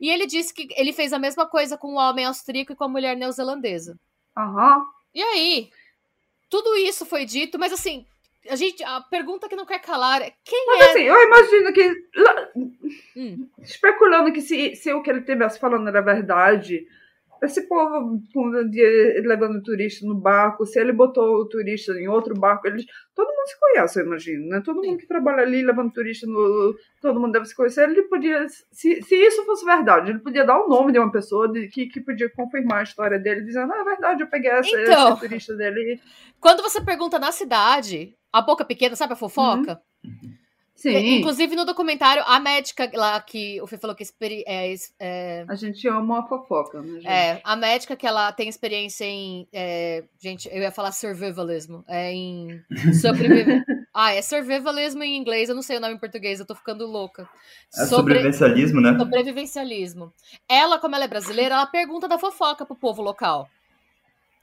E 0.00 0.10
ele 0.10 0.26
disse 0.26 0.52
que 0.52 0.68
ele 0.76 0.92
fez 0.92 1.12
a 1.12 1.18
mesma 1.18 1.46
coisa 1.46 1.78
com 1.78 1.94
o 1.94 1.98
homem 1.98 2.24
austríaco 2.24 2.72
e 2.72 2.76
com 2.76 2.84
a 2.84 2.88
mulher 2.88 3.16
neozelandesa. 3.16 3.98
Uhum. 4.36 4.84
E 5.14 5.22
aí, 5.22 5.70
tudo 6.50 6.74
isso 6.76 7.06
foi 7.06 7.24
dito, 7.24 7.58
mas 7.58 7.72
assim, 7.72 8.04
a 8.48 8.56
gente, 8.56 8.82
a 8.82 9.00
pergunta 9.00 9.48
que 9.48 9.56
não 9.56 9.66
quer 9.66 9.78
calar 9.78 10.22
é 10.22 10.32
quem 10.44 10.66
mas, 10.66 10.80
é. 10.80 10.90
assim, 10.90 11.02
eu 11.02 11.22
imagino 11.22 11.72
que. 11.72 12.08
Hum. 13.16 13.48
Especulando 13.60 14.32
que 14.32 14.40
se, 14.40 14.74
se 14.74 14.92
o 14.92 15.02
que 15.02 15.10
ele 15.10 15.20
estivesse 15.20 15.60
falando 15.60 15.86
era 15.88 16.00
verdade, 16.00 16.86
esse 17.42 17.66
povo 17.66 18.22
levando 19.24 19.62
turista 19.62 20.06
no 20.06 20.14
barco, 20.14 20.64
se 20.64 20.78
ele 20.78 20.92
botou 20.92 21.40
o 21.40 21.48
turista 21.48 21.92
em 21.92 22.06
outro 22.06 22.34
barco, 22.34 22.68
eles, 22.68 22.86
todo 23.14 23.26
mundo 23.26 23.46
se 23.48 23.58
conhece, 23.58 24.00
eu 24.00 24.06
imagino, 24.06 24.48
né? 24.48 24.62
Todo 24.64 24.80
mundo 24.80 24.96
que 24.96 25.08
trabalha 25.08 25.42
ali 25.42 25.60
levando 25.60 25.92
turista 25.92 26.24
no. 26.24 26.74
Todo 27.00 27.18
mundo 27.18 27.32
deve 27.32 27.46
se 27.46 27.56
conhecer. 27.56 27.88
Ele 27.88 28.02
podia. 28.02 28.46
Se, 28.48 29.02
se 29.02 29.16
isso 29.16 29.44
fosse 29.44 29.64
verdade, 29.64 30.10
ele 30.10 30.20
podia 30.20 30.44
dar 30.44 30.56
o 30.60 30.68
nome 30.68 30.92
de 30.92 31.00
uma 31.00 31.10
pessoa 31.10 31.50
de, 31.50 31.66
que, 31.66 31.86
que 31.86 32.00
podia 32.00 32.30
confirmar 32.30 32.78
a 32.78 32.84
história 32.84 33.18
dele, 33.18 33.42
dizendo, 33.42 33.72
ah, 33.72 33.80
é 33.80 33.84
verdade, 33.84 34.22
eu 34.22 34.28
peguei 34.28 34.50
essa, 34.50 34.80
então, 34.80 35.12
esse 35.14 35.20
turista 35.20 35.56
dele. 35.56 36.00
Quando 36.40 36.62
você 36.62 36.80
pergunta 36.80 37.18
na 37.18 37.32
cidade, 37.32 38.14
a 38.32 38.40
boca 38.40 38.64
pequena, 38.64 38.94
sabe 38.94 39.14
a 39.14 39.16
fofoca? 39.16 39.80
Uhum. 40.04 40.41
Sim. 40.82 41.18
Inclusive, 41.18 41.54
no 41.54 41.64
documentário, 41.64 42.24
a 42.26 42.40
médica 42.40 42.90
lá 42.92 43.20
que 43.20 43.62
o 43.62 43.68
Fê 43.68 43.78
falou 43.78 43.94
que 43.94 44.02
é, 44.44 44.74
é, 44.98 45.44
A 45.48 45.54
gente 45.54 45.86
ama 45.86 46.18
a 46.18 46.22
fofoca, 46.26 46.82
né, 46.82 46.94
gente? 46.94 47.06
É, 47.06 47.40
a 47.44 47.54
médica 47.54 47.94
que 47.94 48.04
ela 48.04 48.32
tem 48.32 48.48
experiência 48.48 49.04
em. 49.04 49.46
É, 49.52 50.02
gente, 50.20 50.48
eu 50.50 50.60
ia 50.60 50.72
falar 50.72 50.90
survivalismo. 50.90 51.84
É 51.86 52.12
em. 52.12 52.60
Sobreviver. 53.00 53.64
ah, 53.94 54.12
é 54.12 54.20
survivalismo 54.20 55.04
em 55.04 55.16
inglês, 55.16 55.48
eu 55.48 55.54
não 55.54 55.62
sei 55.62 55.76
o 55.76 55.80
nome 55.80 55.94
em 55.94 55.98
português, 55.98 56.40
eu 56.40 56.46
tô 56.46 56.56
ficando 56.56 56.84
louca. 56.84 57.28
É 57.76 57.86
Sobre... 57.86 58.14
sobrevivencialismo, 58.14 58.80
né? 58.80 58.98
Sobrevivencialismo. 58.98 60.12
Ela, 60.48 60.80
como 60.80 60.96
ela 60.96 61.04
é 61.04 61.08
brasileira, 61.08 61.54
ela 61.54 61.66
pergunta 61.66 62.08
da 62.08 62.18
fofoca 62.18 62.66
pro 62.66 62.74
povo 62.74 63.02
local. 63.02 63.48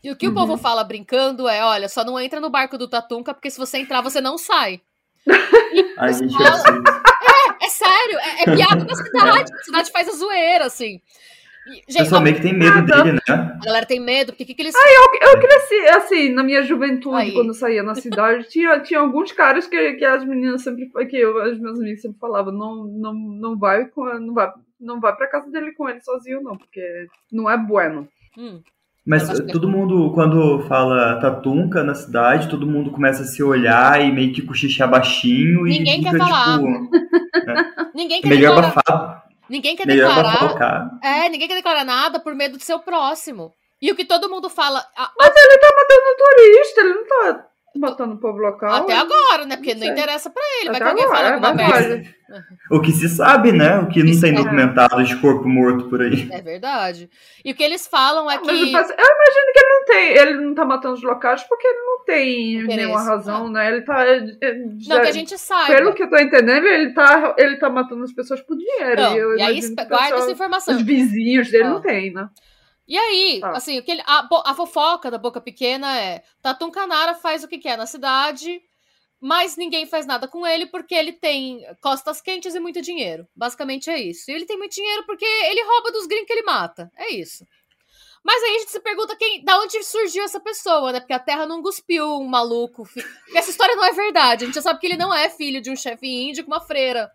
E 0.01 0.09
o 0.09 0.15
que 0.15 0.25
uhum. 0.25 0.31
o 0.31 0.35
povo 0.35 0.57
fala 0.57 0.85
brincando 0.85 1.49
é: 1.49 1.61
olha, 1.65 1.89
só 1.89 2.05
não 2.05 2.17
entra 2.17 2.39
no 2.39 2.49
barco 2.49 2.77
do 2.77 2.87
Tatunca, 2.87 3.33
porque 3.33 3.51
se 3.51 3.57
você 3.57 3.79
entrar, 3.79 3.99
você 3.99 4.21
não 4.21 4.37
sai. 4.37 4.81
A 5.97 6.11
gente 6.11 6.35
é, 6.35 7.65
é 7.65 7.69
sério, 7.69 8.17
é, 8.19 8.43
é 8.43 8.55
piada 8.55 8.85
da 8.85 8.95
cidade. 8.95 9.53
A 9.53 9.63
cidade 9.63 9.91
faz 9.91 10.07
a 10.07 10.11
zoeira, 10.11 10.65
assim. 10.65 11.01
Gente, 11.87 11.97
Pessoal 11.97 12.21
meio 12.21 12.35
que 12.35 12.41
tem 12.41 12.53
medo 12.53 12.81
dele, 12.83 13.11
né? 13.11 13.19
A 13.27 13.65
galera 13.65 13.85
tem 13.85 13.99
medo, 13.99 14.31
porque 14.31 14.45
que, 14.45 14.55
que 14.55 14.61
eles. 14.61 14.75
Ah, 14.75 14.89
eu, 14.89 15.29
eu 15.29 15.39
cresci, 15.39 15.87
assim, 15.89 16.29
na 16.33 16.43
minha 16.43 16.63
juventude, 16.63 17.15
Aí. 17.15 17.31
quando 17.31 17.49
eu 17.49 17.53
saía 17.53 17.83
na 17.83 17.93
cidade, 17.93 18.49
tinha, 18.49 18.79
tinha 18.79 18.99
alguns 18.99 19.31
caras 19.31 19.67
que, 19.67 19.93
que 19.93 20.05
as 20.05 20.25
meninas 20.25 20.63
sempre. 20.63 20.89
que 21.07 21.17
eu, 21.17 21.39
as 21.41 21.59
minhas 21.59 21.79
amigas 21.79 22.01
sempre 22.01 22.19
falavam, 22.19 22.51
não, 22.51 22.85
não, 22.85 23.13
não 23.13 23.59
vai 23.59 23.85
com. 23.85 24.05
Não 24.19 24.33
vai, 24.33 24.51
não 24.79 24.99
vai 24.99 25.15
pra 25.15 25.27
casa 25.29 25.51
dele 25.51 25.73
com 25.73 25.87
ele 25.87 26.01
sozinho, 26.01 26.41
não, 26.41 26.57
porque 26.57 27.07
não 27.31 27.49
é 27.49 27.57
bueno. 27.57 28.07
Hum. 28.37 28.61
Mas 29.09 29.27
todo 29.51 29.67
mundo, 29.67 30.11
quando 30.13 30.63
fala 30.67 31.19
tatunca 31.19 31.83
na 31.83 31.95
cidade, 31.95 32.47
todo 32.47 32.67
mundo 32.67 32.91
começa 32.91 33.23
a 33.23 33.25
se 33.25 33.41
olhar 33.41 33.99
e 33.99 34.11
meio 34.11 34.31
que 34.31 34.43
cochichar 34.43 34.87
baixinho. 34.87 35.63
Ninguém 35.63 36.01
e 36.01 36.03
quer 36.03 36.15
falar. 36.15 36.59
Tipo, 36.59 36.91
né? 37.47 37.73
Ninguém 37.95 38.21
quer 38.21 38.29
Melhor 38.29 38.59
abafar 38.59 39.25
Ninguém 39.49 39.75
quer 39.75 39.87
Melhor 39.87 40.13
declarar. 40.13 40.99
É, 41.03 41.27
ninguém 41.27 41.47
quer 41.47 41.55
declarar 41.55 41.83
nada 41.83 42.19
por 42.19 42.35
medo 42.35 42.55
do 42.55 42.63
seu 42.63 42.77
próximo. 42.77 43.51
E 43.81 43.91
o 43.91 43.95
que 43.95 44.05
todo 44.05 44.29
mundo 44.29 44.47
fala. 44.47 44.79
A, 44.95 45.11
Mas 45.17 45.33
ele 45.35 45.57
tá 45.57 45.67
matando 45.75 46.17
turista, 46.17 46.81
ele 46.81 46.93
não 46.93 47.07
tá 47.07 47.48
matando 47.75 48.15
o 48.15 48.17
povo 48.17 48.37
local. 48.39 48.83
Até 48.83 48.97
agora, 48.97 49.45
né? 49.45 49.55
Porque 49.55 49.73
não, 49.73 49.85
não 49.85 49.93
interessa 49.93 50.29
pra 50.29 50.41
ele. 50.59 50.69
Até 50.69 50.79
vai 50.79 50.95
que 50.95 51.01
alguém 51.01 51.15
fala 51.15 51.27
é, 51.27 51.33
alguma 51.33 51.53
merda. 51.53 52.03
O 52.71 52.81
que 52.81 52.91
se 52.91 53.09
sabe, 53.09 53.51
né? 53.51 53.79
O 53.79 53.87
que 53.87 54.03
não 54.03 54.19
tem 54.19 54.33
documentado 54.33 55.03
de 55.03 55.15
corpo 55.17 55.47
morto 55.47 55.89
por 55.89 56.01
aí. 56.01 56.29
É 56.31 56.41
verdade. 56.41 57.09
E 57.43 57.51
o 57.51 57.55
que 57.55 57.63
eles 57.63 57.87
falam 57.87 58.29
é 58.29 58.37
que. 58.37 58.49
eu, 58.49 58.55
imagino 58.55 59.53
que 59.53 59.59
ele 59.59 59.69
não 59.69 59.85
tem. 59.85 60.17
Ele 60.17 60.33
não 60.45 60.55
tá 60.55 60.65
matando 60.65 60.93
os 60.95 61.03
locais 61.03 61.43
porque 61.43 61.67
ele 61.67 61.79
não 61.79 62.03
tem 62.05 62.63
nenhuma 62.63 63.03
razão, 63.03 63.47
ah. 63.47 63.51
né? 63.51 63.67
Ele 63.67 63.81
tá. 63.81 64.05
Já, 64.77 64.95
não, 64.95 65.01
que 65.01 65.09
a 65.09 65.11
gente 65.11 65.37
sabe. 65.37 65.75
Pelo 65.75 65.93
que 65.93 66.03
eu 66.03 66.09
tô 66.09 66.17
entendendo, 66.17 66.65
ele 66.65 66.93
tá, 66.93 67.35
ele 67.37 67.57
tá 67.57 67.69
matando 67.69 68.03
as 68.03 68.13
pessoas 68.13 68.41
por 68.41 68.57
dinheiro. 68.57 69.01
Não, 69.01 69.35
e, 69.35 69.39
e 69.39 69.41
aí, 69.41 69.75
guarda 69.87 70.17
essa 70.17 70.31
informação. 70.31 70.75
Os 70.75 70.81
vizinhos 70.81 71.49
dele 71.49 71.65
ah. 71.65 71.69
não 71.69 71.81
tem, 71.81 72.13
né? 72.13 72.29
E 72.89 72.97
aí, 72.97 73.39
ah. 73.43 73.51
assim, 73.51 73.77
aquele, 73.77 74.01
a, 74.03 74.27
a 74.45 74.55
fofoca 74.55 75.11
da 75.11 75.19
boca 75.19 75.39
pequena 75.39 75.95
é 75.95 76.23
Tatum 76.41 76.71
Canara 76.71 77.13
faz 77.13 77.43
o 77.43 77.47
que 77.47 77.59
quer 77.59 77.77
na 77.77 77.85
cidade, 77.85 78.59
mas 79.21 79.55
ninguém 79.55 79.85
faz 79.85 80.07
nada 80.07 80.27
com 80.27 80.45
ele 80.45 80.65
porque 80.65 80.95
ele 80.95 81.13
tem 81.13 81.63
costas 81.81 82.19
quentes 82.19 82.55
e 82.55 82.59
muito 82.59 82.81
dinheiro. 82.81 83.27
Basicamente 83.35 83.91
é 83.91 84.01
isso. 84.01 84.31
E 84.31 84.33
ele 84.33 84.47
tem 84.47 84.57
muito 84.57 84.73
dinheiro 84.73 85.03
porque 85.05 85.23
ele 85.23 85.63
rouba 85.63 85.91
dos 85.91 86.07
gringos 86.07 86.25
que 86.25 86.33
ele 86.33 86.41
mata. 86.41 86.91
É 86.97 87.11
isso. 87.11 87.45
Mas 88.23 88.41
aí 88.41 88.55
a 88.55 88.59
gente 88.59 88.71
se 88.71 88.79
pergunta 88.79 89.15
quem, 89.15 89.43
da 89.43 89.59
onde 89.59 89.83
surgiu 89.83 90.23
essa 90.23 90.39
pessoa, 90.39 90.91
né? 90.91 90.99
Porque 90.99 91.13
a 91.13 91.19
Terra 91.19 91.45
não 91.45 91.61
cuspiu 91.61 92.05
um 92.19 92.27
maluco. 92.27 92.89
Porque 92.91 93.37
essa 93.37 93.51
história 93.51 93.75
não 93.75 93.85
é 93.85 93.91
verdade. 93.91 94.43
A 94.43 94.47
gente 94.47 94.55
já 94.55 94.63
sabe 94.63 94.79
que 94.79 94.87
ele 94.87 94.97
não 94.97 95.13
é 95.13 95.29
filho 95.29 95.61
de 95.61 95.69
um 95.69 95.75
chefe 95.75 96.07
índio 96.07 96.43
com 96.43 96.51
uma 96.51 96.59
freira. 96.59 97.11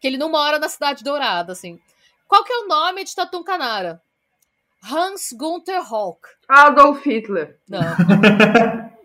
Que 0.00 0.08
ele 0.08 0.18
não 0.18 0.28
mora 0.28 0.58
na 0.58 0.68
Cidade 0.68 1.04
Dourada, 1.04 1.52
assim. 1.52 1.80
Qual 2.26 2.42
que 2.42 2.52
é 2.52 2.56
o 2.56 2.66
nome 2.66 3.04
de 3.04 3.14
Tatum 3.14 3.44
Canara? 3.44 4.02
Hans 4.82 5.32
Gunther 5.32 5.82
Hawk. 5.92 6.20
Adolf 6.48 7.04
Hitler. 7.04 7.58
Não. 7.68 7.80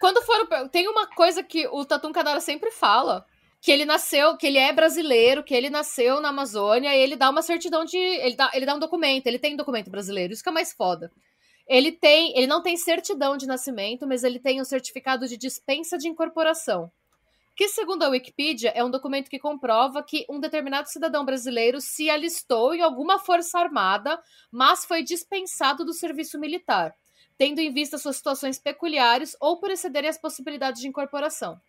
Quando 0.00 0.22
foram. 0.22 0.68
Tem 0.68 0.88
uma 0.88 1.06
coisa 1.06 1.42
que 1.42 1.66
o 1.68 1.84
Tatum 1.84 2.12
Canara 2.12 2.40
sempre 2.40 2.70
fala. 2.70 3.24
Que 3.62 3.70
ele 3.70 3.84
nasceu, 3.84 4.38
que 4.38 4.46
ele 4.46 4.56
é 4.56 4.72
brasileiro, 4.72 5.44
que 5.44 5.52
ele 5.54 5.68
nasceu 5.68 6.18
na 6.18 6.30
Amazônia, 6.30 6.96
e 6.96 6.98
ele 6.98 7.14
dá 7.14 7.28
uma 7.28 7.42
certidão 7.42 7.84
de. 7.84 7.98
Ele 7.98 8.34
dá, 8.34 8.50
ele 8.54 8.64
dá 8.64 8.74
um 8.74 8.78
documento, 8.78 9.26
ele 9.26 9.38
tem 9.38 9.54
documento 9.54 9.90
brasileiro, 9.90 10.32
isso 10.32 10.42
que 10.42 10.48
é 10.48 10.52
mais 10.52 10.72
foda. 10.72 11.12
Ele 11.68 11.92
tem. 11.92 12.32
Ele 12.34 12.46
não 12.46 12.62
tem 12.62 12.78
certidão 12.78 13.36
de 13.36 13.46
nascimento, 13.46 14.06
mas 14.06 14.24
ele 14.24 14.38
tem 14.38 14.62
um 14.62 14.64
certificado 14.64 15.28
de 15.28 15.36
dispensa 15.36 15.98
de 15.98 16.08
incorporação 16.08 16.90
que, 17.60 17.68
segundo 17.68 18.02
a 18.04 18.08
Wikipedia, 18.08 18.70
é 18.70 18.82
um 18.82 18.90
documento 18.90 19.28
que 19.28 19.38
comprova 19.38 20.02
que 20.02 20.24
um 20.30 20.40
determinado 20.40 20.88
cidadão 20.88 21.26
brasileiro 21.26 21.78
se 21.78 22.08
alistou 22.08 22.74
em 22.74 22.80
alguma 22.80 23.18
força 23.18 23.58
armada, 23.58 24.18
mas 24.50 24.86
foi 24.86 25.02
dispensado 25.02 25.84
do 25.84 25.92
serviço 25.92 26.38
militar, 26.38 26.96
tendo 27.36 27.58
em 27.58 27.70
vista 27.70 27.98
suas 27.98 28.16
situações 28.16 28.58
peculiares 28.58 29.36
ou 29.38 29.58
por 29.58 29.70
excederem 29.70 30.08
as 30.08 30.16
possibilidades 30.16 30.80
de 30.80 30.88
incorporação. 30.88 31.60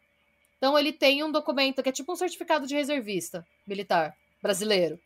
Então, 0.58 0.80
ele 0.80 0.94
tem 0.94 1.26
um 1.26 1.30
documento 1.30 1.84
que 1.84 1.90
é 1.90 1.92
tipo 1.92 2.14
um 2.14 2.16
certificado 2.16 2.66
de 2.66 2.74
reservista 2.74 3.46
militar 3.68 4.16
brasileiro. 4.42 4.98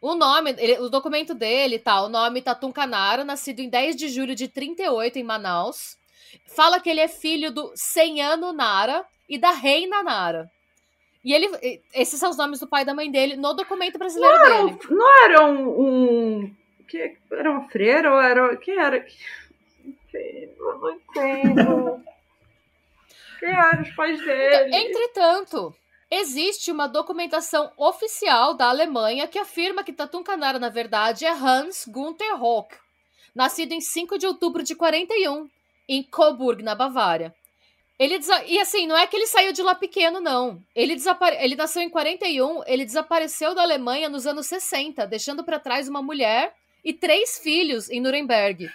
O 0.00 0.14
nome, 0.14 0.54
ele, 0.56 0.78
o 0.78 0.88
documento 0.88 1.34
dele 1.34 1.80
tá, 1.80 2.00
o 2.00 2.08
nome 2.08 2.42
Tatum 2.42 2.70
Canara, 2.70 3.24
nascido 3.24 3.58
em 3.58 3.68
10 3.68 3.96
de 3.96 4.08
julho 4.08 4.36
de 4.36 4.46
38 4.46 5.18
em 5.18 5.24
Manaus. 5.24 5.98
Fala 6.46 6.78
que 6.78 6.88
ele 6.88 7.00
é 7.00 7.08
filho 7.08 7.50
do 7.50 7.72
Senhano 7.74 8.52
Nara, 8.52 9.04
e 9.28 9.38
da 9.38 9.50
Reina 9.50 10.02
Nara. 10.02 10.50
E 11.24 11.32
ele. 11.32 11.82
Esses 11.92 12.18
são 12.18 12.30
os 12.30 12.36
nomes 12.36 12.60
do 12.60 12.66
pai 12.66 12.82
e 12.82 12.86
da 12.86 12.94
mãe 12.94 13.10
dele 13.10 13.36
no 13.36 13.52
documento 13.54 13.98
brasileiro 13.98 14.34
não 14.34 14.44
era, 14.44 14.64
dele. 14.64 14.78
Não 14.90 15.24
era 15.24 15.46
um. 15.46 15.80
um 15.80 16.56
que, 16.86 17.16
era 17.30 17.50
uma 17.50 17.68
freira 17.68 18.12
ou 18.12 18.20
era. 18.20 18.56
Quem 18.56 18.78
era? 18.78 19.04
Eu 20.14 20.78
não 20.78 20.90
entendo. 20.90 22.02
Quem 23.38 23.50
eram 23.50 23.82
os 23.82 23.90
pais 23.90 24.20
dele? 24.24 24.74
Entretanto, 24.74 25.74
existe 26.10 26.72
uma 26.72 26.88
documentação 26.88 27.70
oficial 27.76 28.54
da 28.54 28.68
Alemanha 28.68 29.28
que 29.28 29.38
afirma 29.38 29.84
que 29.84 29.92
Tatum 29.92 30.24
Canara, 30.24 30.58
na 30.58 30.68
verdade, 30.68 31.24
é 31.24 31.30
Hans 31.30 31.86
Gunther 31.86 32.42
Hock, 32.42 32.74
nascido 33.34 33.72
em 33.72 33.80
5 33.80 34.18
de 34.18 34.26
outubro 34.26 34.62
de 34.62 34.74
41, 34.74 35.48
em 35.88 36.02
Coburg, 36.02 36.62
na 36.62 36.74
Bavária. 36.74 37.32
Ele. 37.98 38.18
E 38.46 38.60
assim, 38.60 38.86
não 38.86 38.96
é 38.96 39.06
que 39.06 39.16
ele 39.16 39.26
saiu 39.26 39.52
de 39.52 39.62
lá 39.62 39.74
pequeno, 39.74 40.20
não. 40.20 40.62
Ele, 40.74 40.94
desapare... 40.94 41.36
ele 41.40 41.56
nasceu 41.56 41.82
em 41.82 41.90
41, 41.90 42.62
ele 42.66 42.84
desapareceu 42.84 43.54
da 43.54 43.62
Alemanha 43.62 44.08
nos 44.08 44.26
anos 44.26 44.46
60, 44.46 45.06
deixando 45.06 45.42
para 45.42 45.58
trás 45.58 45.88
uma 45.88 46.02
mulher 46.02 46.54
e 46.84 46.92
três 46.92 47.38
filhos 47.38 47.90
em 47.90 48.00
Nuremberg. 48.00 48.70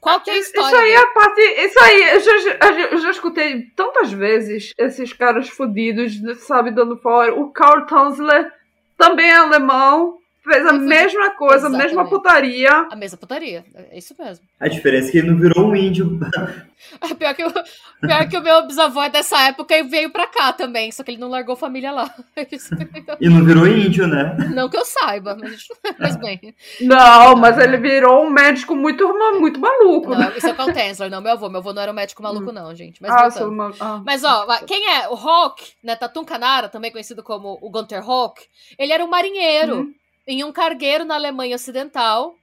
Qual 0.00 0.20
que 0.20 0.30
é 0.30 0.34
a 0.34 0.38
história? 0.38 0.66
Isso 0.66 0.76
aí 0.76 0.90
é 0.90 0.96
a 0.96 1.06
parte. 1.06 1.40
Isso 1.40 1.80
aí, 1.80 2.02
eu 2.10 2.20
já, 2.20 2.70
eu 2.90 2.98
já 2.98 3.10
escutei 3.10 3.62
tantas 3.76 4.12
vezes 4.12 4.72
esses 4.76 5.12
caras 5.12 5.48
fodidos, 5.48 6.14
sabe, 6.40 6.72
dando 6.72 6.96
fora. 6.96 7.34
O 7.34 7.50
Karl 7.52 7.86
Tanzler 7.86 8.52
também 8.96 9.28
é 9.28 9.36
alemão. 9.36 10.18
Fez 10.44 10.66
a 10.66 10.72
mesma 10.72 11.30
coisa, 11.30 11.68
Exatamente. 11.68 11.82
a 11.82 11.86
mesma 11.86 12.08
putaria. 12.08 12.88
A 12.90 12.96
mesma 12.96 13.16
putaria, 13.16 13.64
é 13.74 13.96
isso 13.96 14.14
mesmo. 14.18 14.44
A 14.58 14.66
diferença 14.66 15.08
é 15.08 15.12
que 15.12 15.18
ele 15.18 15.30
não 15.30 15.38
virou 15.38 15.68
um 15.68 15.76
índio. 15.76 16.18
É 17.00 17.14
pior 17.14 17.32
que, 17.32 17.44
o, 17.44 17.52
pior 18.00 18.28
que 18.28 18.36
o 18.36 18.42
meu 18.42 18.66
bisavô 18.66 19.00
é 19.02 19.08
dessa 19.08 19.40
época 19.42 19.76
e 19.76 19.84
veio 19.84 20.10
pra 20.10 20.26
cá 20.26 20.52
também, 20.52 20.90
só 20.90 21.04
que 21.04 21.12
ele 21.12 21.20
não 21.20 21.28
largou 21.28 21.54
família 21.54 21.92
lá. 21.92 22.12
E 23.20 23.28
não 23.28 23.44
virou 23.44 23.68
índio, 23.68 24.06
né? 24.08 24.36
Não 24.52 24.68
que 24.68 24.76
eu 24.76 24.84
saiba, 24.84 25.36
mas, 25.40 25.68
mas 25.98 26.16
bem. 26.16 26.54
Não, 26.80 27.36
mas 27.36 27.56
ele 27.56 27.76
virou 27.76 28.24
um 28.24 28.30
médico 28.30 28.74
muito, 28.74 29.06
muito 29.38 29.60
maluco. 29.60 30.10
Não, 30.10 30.18
né? 30.18 30.32
isso 30.36 30.48
é 30.48 30.52
o 30.52 30.72
Tensler, 30.72 31.08
não 31.08 31.20
meu 31.20 31.32
avô. 31.32 31.48
Meu 31.48 31.60
avô 31.60 31.72
não 31.72 31.82
era 31.82 31.92
um 31.92 31.94
médico 31.94 32.22
maluco, 32.22 32.50
hum. 32.50 32.52
não, 32.52 32.74
gente. 32.74 33.00
Mas, 33.00 33.12
ah, 33.12 33.30
sou 33.30 33.48
uma... 33.48 33.72
ah. 33.78 34.02
mas 34.04 34.24
ó, 34.24 34.46
quem 34.66 34.88
é? 34.88 35.08
O 35.08 35.14
Hawk, 35.14 35.62
né? 35.82 35.94
Tatum 35.94 36.24
Canara, 36.24 36.68
também 36.68 36.90
conhecido 36.90 37.22
como 37.22 37.58
o 37.62 37.70
Gunter 37.70 38.02
Hawk, 38.04 38.42
ele 38.76 38.92
era 38.92 39.04
um 39.04 39.08
marinheiro. 39.08 39.82
Hum 39.82 39.94
em 40.26 40.44
um 40.44 40.52
cargueiro 40.52 41.04
na 41.04 41.14
Alemanha 41.14 41.56
Ocidental. 41.56 42.36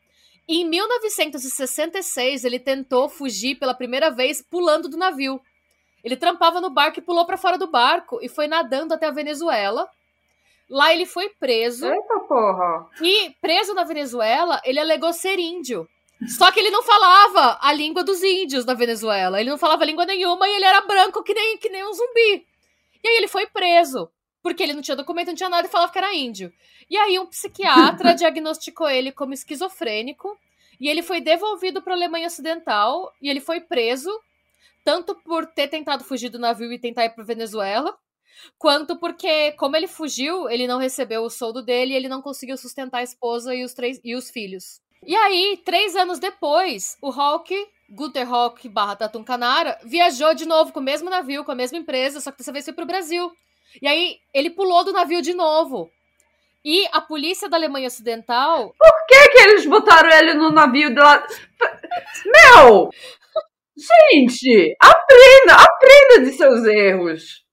Em 0.48 0.68
1966, 0.68 2.44
ele 2.44 2.60
tentou 2.60 3.08
fugir 3.08 3.56
pela 3.56 3.74
primeira 3.74 4.10
vez 4.10 4.42
pulando 4.42 4.90
do 4.90 4.98
navio. 4.98 5.40
Ele 6.04 6.16
trampava 6.16 6.62
no 6.62 6.70
barco 6.70 7.00
e 7.00 7.04
pulou 7.04 7.26
para 7.26 7.38
fora 7.38 7.58
do 7.58 7.68
barco 7.68 8.20
e 8.22 8.30
foi 8.30 8.48
nadando 8.48 8.94
até 8.94 9.06
a 9.06 9.12
Venezuela. 9.12 9.88
Lá 10.70 10.94
ele 10.94 11.06
foi 11.06 11.30
preso. 11.30 11.86
Eita 11.86 12.20
porra! 12.28 12.88
E 13.02 13.32
preso 13.42 13.74
na 13.74 13.84
Venezuela, 13.84 14.62
ele 14.64 14.80
alegou 14.80 15.12
ser 15.12 15.40
índio. 15.40 15.88
Só 16.28 16.52
que 16.52 16.60
ele 16.60 16.70
não 16.70 16.84
falava 16.84 17.58
a 17.62 17.72
língua 17.72 18.04
dos 18.04 18.22
índios 18.22 18.66
da 18.66 18.74
Venezuela. 18.74 19.40
Ele 19.40 19.50
não 19.50 19.58
falava 19.58 19.86
língua 19.86 20.06
nenhuma 20.06 20.48
e 20.48 20.52
ele 20.56 20.66
era 20.66 20.82
branco 20.82 21.24
que 21.24 21.34
nem, 21.34 21.58
que 21.58 21.70
nem 21.70 21.86
um 21.86 21.94
zumbi. 21.94 22.46
E 23.04 23.08
aí 23.08 23.18
ele 23.18 23.28
foi 23.28 23.48
preso. 23.48 24.10
Porque 24.42 24.64
ele 24.64 24.74
não 24.74 24.82
tinha 24.82 24.96
documento, 24.96 25.28
não 25.28 25.36
tinha 25.36 25.50
nada 25.50 25.68
e 25.68 25.72
falava 25.72 25.92
que 25.92 25.98
era 25.98 26.14
índio. 26.14 26.52
E 26.90 26.98
aí 26.98 27.20
um 27.20 27.26
psiquiatra 27.26 28.14
diagnosticou 28.16 28.90
ele 28.90 29.12
como 29.12 29.34
esquizofrênico 29.34 30.38
e 30.80 30.88
ele 30.88 31.04
foi 31.04 31.20
devolvido 31.20 31.82
para 31.82 31.94
a 31.94 31.98
Alemanha 31.98 32.28
Ocidental 32.28 33.14
e 33.22 33.30
ele 33.30 33.42
foi 33.42 33.60
preso 33.60 34.10
tanto 34.84 35.14
por 35.14 35.46
ter 35.46 35.68
tentado 35.68 36.04
fugir 36.04 36.30
do 36.30 36.40
navio 36.40 36.72
e 36.72 36.80
tentar 36.80 37.06
ir 37.06 37.10
para 37.10 37.24
Venezuela, 37.24 37.96
quanto 38.58 38.98
porque 38.98 39.52
como 39.52 39.76
ele 39.76 39.88
fugiu, 39.88 40.50
ele 40.50 40.68
não 40.68 40.80
recebeu 40.80 41.24
o 41.24 41.30
soldo 41.30 41.62
dele 41.62 41.94
e 41.94 41.96
ele 41.96 42.08
não 42.08 42.22
conseguiu 42.22 42.58
sustentar 42.58 43.00
a 43.00 43.04
esposa 43.04 43.54
e 43.54 43.64
os 43.64 43.74
três 43.74 44.00
e 44.04 44.16
os 44.16 44.32
filhos. 44.32 44.82
E 45.06 45.16
aí, 45.16 45.62
três 45.64 45.96
anos 45.96 46.18
depois, 46.18 46.98
o 47.02 47.12
Hawk 47.12 47.54
Guter 47.90 48.32
Hawk 48.32 48.68
barra 48.70 48.96
Tatum 48.96 49.24
Canara 49.24 49.80
viajou 49.84 50.34
de 50.34 50.46
novo 50.46 50.72
com 50.72 50.80
o 50.80 50.84
mesmo 50.84 51.10
navio, 51.10 51.44
com 51.44 51.52
a 51.52 51.56
mesma 51.56 51.78
empresa, 51.78 52.20
só 52.20 52.32
que 52.32 52.38
dessa 52.38 52.52
vez 52.52 52.66
foi 52.66 52.74
pro 52.74 52.86
Brasil. 52.86 53.32
E 53.82 53.88
aí 53.88 54.18
ele 54.34 54.50
pulou 54.50 54.84
do 54.84 54.94
navio 54.94 55.22
de 55.22 55.34
novo. 55.34 55.90
E 56.64 56.88
a 56.92 57.00
polícia 57.00 57.50
da 57.50 57.58
Alemanha 57.58 57.88
Ocidental. 57.88 58.74
Por 58.78 59.06
que, 59.08 59.30
que 59.30 59.38
eles 59.40 59.66
botaram 59.66 60.10
ele 60.10 60.34
no 60.34 60.52
navio 60.52 60.94
de 60.94 61.00
lá? 61.00 61.26
Meu! 62.26 62.90
Gente, 63.78 64.76
aprenda, 64.80 65.56
aprenda 65.56 66.26
de 66.26 66.36
seus 66.36 66.66
erros. 66.66 67.46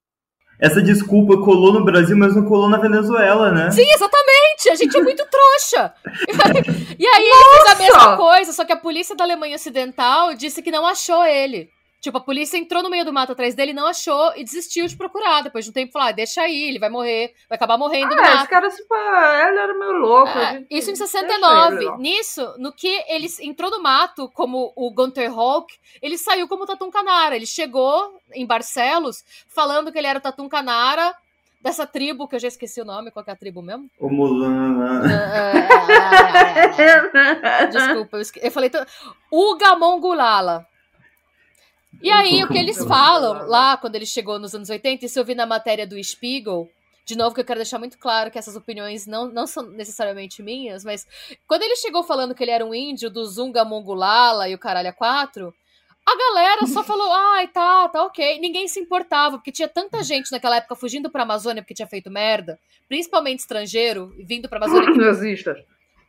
Essa 0.61 0.83
desculpa 0.83 1.37
colou 1.37 1.73
no 1.73 1.85
Brasil, 1.85 2.17
mas 2.17 2.35
não 2.35 2.45
colou 2.45 2.69
na 2.69 2.79
Venezuela, 2.79 3.53
né? 3.53 3.71
Sim, 3.71 3.87
exatamente. 3.93 4.71
A 4.71 4.75
gente 4.75 4.97
é 4.97 5.03
muito 5.03 5.25
trouxa. 5.27 5.95
e 6.99 7.07
aí 7.07 7.29
Nossa! 7.29 7.47
ele 7.47 7.55
fez 7.55 7.67
a 7.69 7.75
mesma 7.75 8.17
coisa, 8.17 8.53
só 8.53 8.65
que 8.65 8.73
a 8.73 8.77
polícia 8.77 9.15
da 9.15 9.23
Alemanha 9.23 9.57
Ocidental 9.57 10.35
disse 10.35 10.63
que 10.63 10.71
não 10.71 10.87
achou 10.87 11.25
ele. 11.25 11.69
Tipo, 12.01 12.19
a 12.19 12.21
polícia 12.21 12.57
entrou 12.57 12.83
no 12.83 12.91
meio 12.91 13.05
do 13.05 13.13
mato 13.13 13.33
atrás 13.33 13.55
dele, 13.55 13.73
não 13.73 13.87
achou 13.87 14.33
e 14.37 14.45
desistiu 14.45 14.87
de 14.87 14.97
procurar. 14.97 15.43
Depois 15.43 15.65
de 15.65 15.71
um 15.71 15.75
tempo, 15.75 15.93
falou: 15.93 16.09
ah, 16.09 16.13
deixa 16.13 16.43
aí, 16.43 16.69
ele 16.69 16.79
vai 16.79 16.91
morrer, 16.91 17.33
vai 17.49 17.57
acabar 17.57 17.79
morrendo 17.79 18.13
ah, 18.13 18.17
no 18.17 18.23
mato. 18.23 18.37
Esse 18.37 18.49
cara, 18.49 18.71
tipo, 18.71 18.95
ele 18.95 19.59
era 19.59 19.75
meio 19.75 19.93
louco. 19.93 20.39
É, 20.39 20.65
isso 20.71 20.91
em 20.91 20.97
69. 20.97 21.77
Ele, 21.77 21.97
Nisso, 21.97 22.55
no 22.59 22.73
que 22.73 23.05
ele 23.09 23.27
entrou 23.41 23.71
no 23.71 23.83
mato 23.83 24.31
como 24.35 24.73
o 24.77 24.93
Gunter 24.93 25.33
Hawk, 25.33 25.75
ele 26.01 26.19
saiu 26.19 26.47
como 26.47 26.67
Tatum 26.67 26.91
Canara. 26.91 27.35
Ele 27.35 27.47
chegou 27.47 28.21
em 28.35 28.47
Barcelos 28.47 29.25
falando 29.49 29.91
que 29.91 29.99
ele 29.99 30.07
era 30.07 30.19
o 30.19 30.23
Tatum 30.23 30.49
Canara 30.49 31.15
dessa 31.61 31.87
tribo, 31.87 32.29
que 32.29 32.37
eu 32.37 32.41
já 32.41 32.47
esqueci 32.47 32.81
o 32.81 32.85
nome, 32.85 33.11
qual 33.11 33.25
é 33.27 33.33
a 33.33 33.37
tribo 33.37 33.61
mesmo? 33.61 33.91
O 33.99 34.09
Mulan. 34.09 35.03
Desculpa, 37.73 38.19
eu, 38.19 38.21
esque... 38.21 38.39
eu 38.41 38.53
falei. 38.53 38.71
Uga 39.33 39.75
Mongulala. 39.75 40.65
E 42.03 42.11
aí, 42.11 42.43
o 42.45 42.49
que 42.49 42.59
eles 42.59 42.85
falam 42.85 43.47
lá, 43.47 43.77
quando 43.77 43.97
ele 43.97 44.07
chegou 44.07 44.39
nos 44.39 44.55
anos 44.55 44.71
80, 44.71 45.07
isso 45.07 45.19
eu 45.19 45.25
vi 45.25 45.35
na 45.35 45.47
matéria 45.47 45.87
do 45.87 46.03
Spiegel, 46.03 46.69
de 47.05 47.17
novo, 47.17 47.35
que 47.35 47.41
eu 47.41 47.45
quero 47.45 47.61
deixar 47.61 47.79
muito 47.79 47.99
claro 47.99 48.31
que 48.31 48.39
essas 48.39 48.57
opiniões 48.57 49.07
não, 49.07 49.31
não 49.31 49.47
são 49.47 49.63
necessariamente 49.63 50.43
minhas, 50.43 50.85
mas 50.85 51.07
quando 51.47 51.63
ele 51.63 51.77
chegou 51.77 52.03
falando 52.03 52.35
que 52.35 52.43
ele 52.43 52.51
era 52.51 52.67
um 52.67 52.75
índio 52.75 53.09
do 53.09 53.25
Zunga 53.25 53.65
Mongulala 53.65 54.49
e 54.49 54.55
o 54.55 54.59
caralho 54.59 54.89
a 54.89 54.93
quatro, 54.93 55.55
a 56.05 56.17
galera 56.17 56.67
só 56.67 56.83
falou, 56.83 57.09
ai, 57.35 57.49
tá, 57.49 57.89
tá 57.89 58.03
ok. 58.05 58.41
Ninguém 58.41 58.67
se 58.67 58.81
importava, 58.81 59.39
porque 59.39 59.53
tinha 59.53 59.69
tanta 59.69 60.03
gente 60.03 60.33
naquela 60.33 60.57
época 60.57 60.75
fugindo 60.75 61.11
pra 61.11 61.23
Amazônia 61.23 61.63
porque 61.63 61.75
tinha 61.75 61.87
feito 61.87 62.11
merda, 62.11 62.59
principalmente 62.89 63.41
estrangeiro, 63.41 64.13
vindo 64.19 64.49
pra 64.49 64.59
Amazônia. 64.59 64.91
Nazistas. 64.95 65.59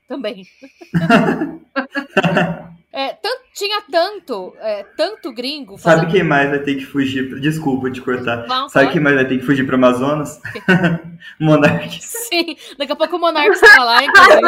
Também. 0.07 0.45
É, 2.97 3.09
tanto, 3.09 3.43
tinha 3.53 3.79
tanto, 3.91 4.55
é, 4.59 4.83
tanto 4.97 5.31
gringo. 5.31 5.77
Fazendo... 5.77 5.99
Sabe 5.99 6.11
quem 6.11 6.23
mais 6.23 6.49
vai 6.49 6.57
ter 6.57 6.73
que 6.75 6.83
fugir? 6.83 7.39
Desculpa 7.39 7.91
te 7.91 8.01
cortar. 8.01 8.47
Não, 8.47 8.67
Sabe 8.69 8.91
quem 8.91 8.99
mais 8.99 9.15
vai 9.15 9.23
ter 9.23 9.37
que 9.37 9.45
fugir 9.45 9.67
para 9.67 9.75
Amazonas? 9.75 10.41
Monark. 11.39 11.95
Sim, 12.01 12.57
daqui 12.75 12.91
a 12.91 12.95
pouco 12.95 13.17
o 13.17 13.19
Monark 13.19 13.51
está 13.51 13.83
lá, 13.83 14.03
inclusive. 14.03 14.41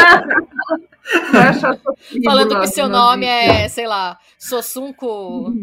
Falando 2.26 2.60
que 2.62 2.68
seu 2.70 2.90
nome 2.90 3.28
é, 3.28 3.68
sei 3.68 3.86
lá, 3.86 4.18
Sossunco. 4.40 5.54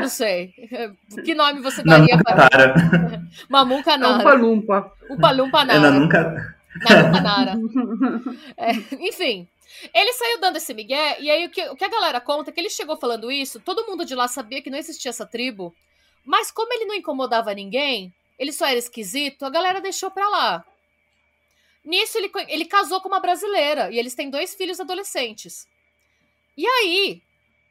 Não 0.00 0.08
sei. 0.08 0.54
Que 1.24 1.34
nome 1.34 1.60
você 1.60 1.82
daria 1.82 2.16
para. 2.24 2.72
Mamuca 3.50 3.98
Nara. 3.98 4.18
Umpa 4.18 4.32
Lumpa. 4.32 4.92
Umpa 5.10 5.30
Lumpa 5.30 5.64
Nara. 5.66 5.88
É 5.88 5.90
nunca. 5.90 6.59
Nara. 7.22 7.54
É, 8.56 8.72
enfim. 9.06 9.48
Ele 9.94 10.12
saiu 10.12 10.40
dando 10.40 10.56
esse 10.56 10.74
migué, 10.74 11.16
e 11.20 11.30
aí 11.30 11.46
o 11.46 11.50
que, 11.50 11.62
o 11.68 11.76
que 11.76 11.84
a 11.84 11.88
galera 11.88 12.20
conta 12.20 12.50
é 12.50 12.52
que 12.52 12.60
ele 12.60 12.68
chegou 12.68 12.96
falando 12.96 13.30
isso, 13.30 13.60
todo 13.60 13.86
mundo 13.86 14.04
de 14.04 14.14
lá 14.14 14.26
sabia 14.26 14.60
que 14.60 14.68
não 14.68 14.76
existia 14.76 15.10
essa 15.10 15.24
tribo, 15.24 15.74
mas 16.24 16.50
como 16.50 16.72
ele 16.72 16.86
não 16.86 16.94
incomodava 16.94 17.54
ninguém, 17.54 18.12
ele 18.38 18.52
só 18.52 18.66
era 18.66 18.78
esquisito, 18.78 19.44
a 19.44 19.50
galera 19.50 19.80
deixou 19.80 20.10
pra 20.10 20.28
lá. 20.28 20.64
Nisso, 21.84 22.18
ele, 22.18 22.30
ele 22.48 22.64
casou 22.64 23.00
com 23.00 23.08
uma 23.08 23.20
brasileira, 23.20 23.90
e 23.90 23.98
eles 23.98 24.14
têm 24.14 24.28
dois 24.28 24.54
filhos 24.54 24.80
adolescentes. 24.80 25.66
E 26.56 26.66
aí, 26.66 27.22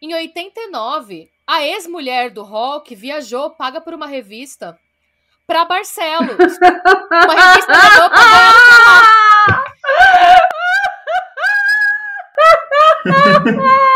em 0.02 0.14
89, 0.14 1.30
a 1.46 1.66
ex-mulher 1.66 2.32
do 2.32 2.44
Rock 2.44 2.96
viajou, 2.96 3.50
paga 3.50 3.82
por 3.82 3.94
uma 3.94 4.08
revista, 4.08 4.80
pra 5.50 5.66
Barcelos. 5.66 6.38
uma 7.12 7.34
revista 7.34 7.72
da 7.72 7.94
Europa 7.96 8.20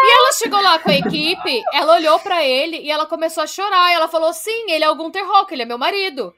e 0.02 0.18
ela 0.18 0.32
chegou 0.34 0.60
lá 0.60 0.80
com 0.80 0.90
a 0.90 0.96
equipe, 0.96 1.64
ela 1.72 1.94
olhou 1.94 2.20
para 2.20 2.44
ele 2.44 2.78
e 2.78 2.90
ela 2.90 3.06
começou 3.06 3.44
a 3.44 3.48
chorar. 3.48 3.92
Ela 3.94 4.08
falou: 4.08 4.34
Sim, 4.34 4.72
ele 4.72 4.84
é 4.84 4.90
o 4.90 4.96
Gunter 4.96 5.26
Rock, 5.28 5.54
ele 5.54 5.62
é 5.62 5.66
meu 5.66 5.78
marido. 5.78 6.34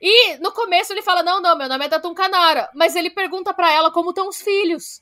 E 0.00 0.36
no 0.38 0.52
começo 0.52 0.92
ele 0.92 1.02
fala: 1.02 1.24
Não, 1.24 1.40
não, 1.40 1.58
meu 1.58 1.68
nome 1.68 1.84
é 1.84 1.88
Tatum 1.88 2.14
Canara. 2.14 2.70
Mas 2.72 2.94
ele 2.94 3.10
pergunta 3.10 3.52
para 3.52 3.72
ela 3.72 3.90
como 3.90 4.10
estão 4.10 4.28
os 4.28 4.40
filhos. 4.40 5.00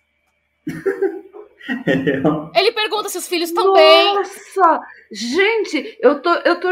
ele 2.54 2.72
pergunta 2.72 3.08
se 3.08 3.18
os 3.18 3.28
filhos 3.28 3.50
estão 3.50 3.72
bem. 3.72 4.14
Nossa! 4.14 4.80
Gente, 5.12 5.96
eu 6.00 6.20
tô, 6.20 6.30
eu 6.30 6.60
tô, 6.60 6.68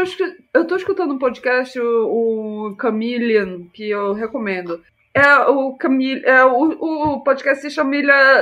eu 0.53 0.65
tô 0.65 0.75
escutando 0.75 1.13
um 1.13 1.19
podcast, 1.19 1.79
o, 1.79 2.71
o 2.71 2.77
Chameleon, 2.79 3.65
que 3.73 3.89
eu 3.89 4.13
recomendo. 4.13 4.81
É 5.13 5.37
o 5.39 5.73
Camille, 5.73 6.23
é, 6.23 6.45
o, 6.45 7.15
o 7.15 7.23
podcast 7.23 7.61
se 7.61 7.71
chama, 7.71 7.95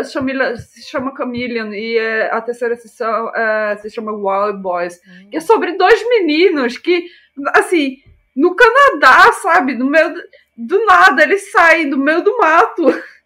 chama, 0.04 0.58
se 0.58 0.84
chama 0.84 1.14
Chameleon 1.16 1.74
e 1.74 1.98
é, 1.98 2.30
a 2.30 2.42
terceira 2.42 2.76
sessão 2.76 3.34
é, 3.34 3.78
se 3.78 3.90
chama 3.90 4.12
Wild 4.12 4.62
Boys, 4.62 5.00
uhum. 5.08 5.30
que 5.30 5.38
é 5.38 5.40
sobre 5.40 5.78
dois 5.78 6.08
meninos 6.10 6.78
que, 6.78 7.06
assim, 7.56 7.98
no 8.36 8.54
Canadá, 8.54 9.32
sabe, 9.42 9.76
no 9.76 9.86
meio 9.86 10.14
do, 10.14 10.22
do 10.58 10.86
nada, 10.86 11.24
eles 11.24 11.52
saem 11.52 11.90
do 11.90 11.98
meio 11.98 12.22
do 12.22 12.38
mato 12.38 12.84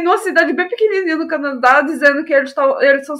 numa 0.00 0.16
cidade 0.18 0.52
bem 0.52 0.68
pequenininha 0.68 1.16
no 1.16 1.26
Canadá, 1.26 1.82
dizendo 1.82 2.24
que 2.24 2.32
eles, 2.32 2.54
tão, 2.54 2.80
eles 2.80 3.04
são 3.04 3.16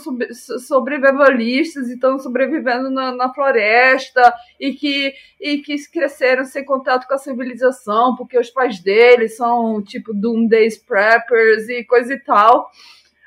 sobrevivalistas 0.60 1.88
e 1.88 1.94
estão 1.94 2.20
sobrevivendo 2.20 2.88
na, 2.88 3.12
na, 3.12 3.34
floresta 3.34 4.32
e 4.60 4.72
que, 4.72 5.12
e 5.40 5.58
que 5.58 5.76
cresceram 5.90 6.44
sem 6.44 6.64
contato 6.64 7.08
com 7.08 7.14
a 7.14 7.18
civilização, 7.18 8.14
porque 8.14 8.38
os 8.38 8.48
pais 8.48 8.78
deles 8.78 9.36
são 9.36 9.82
tipo 9.82 10.14
Doomdays 10.14 10.78
Preppers 10.78 11.68
e 11.68 11.82
coisa 11.82 12.14
e 12.14 12.20
tal. 12.20 12.70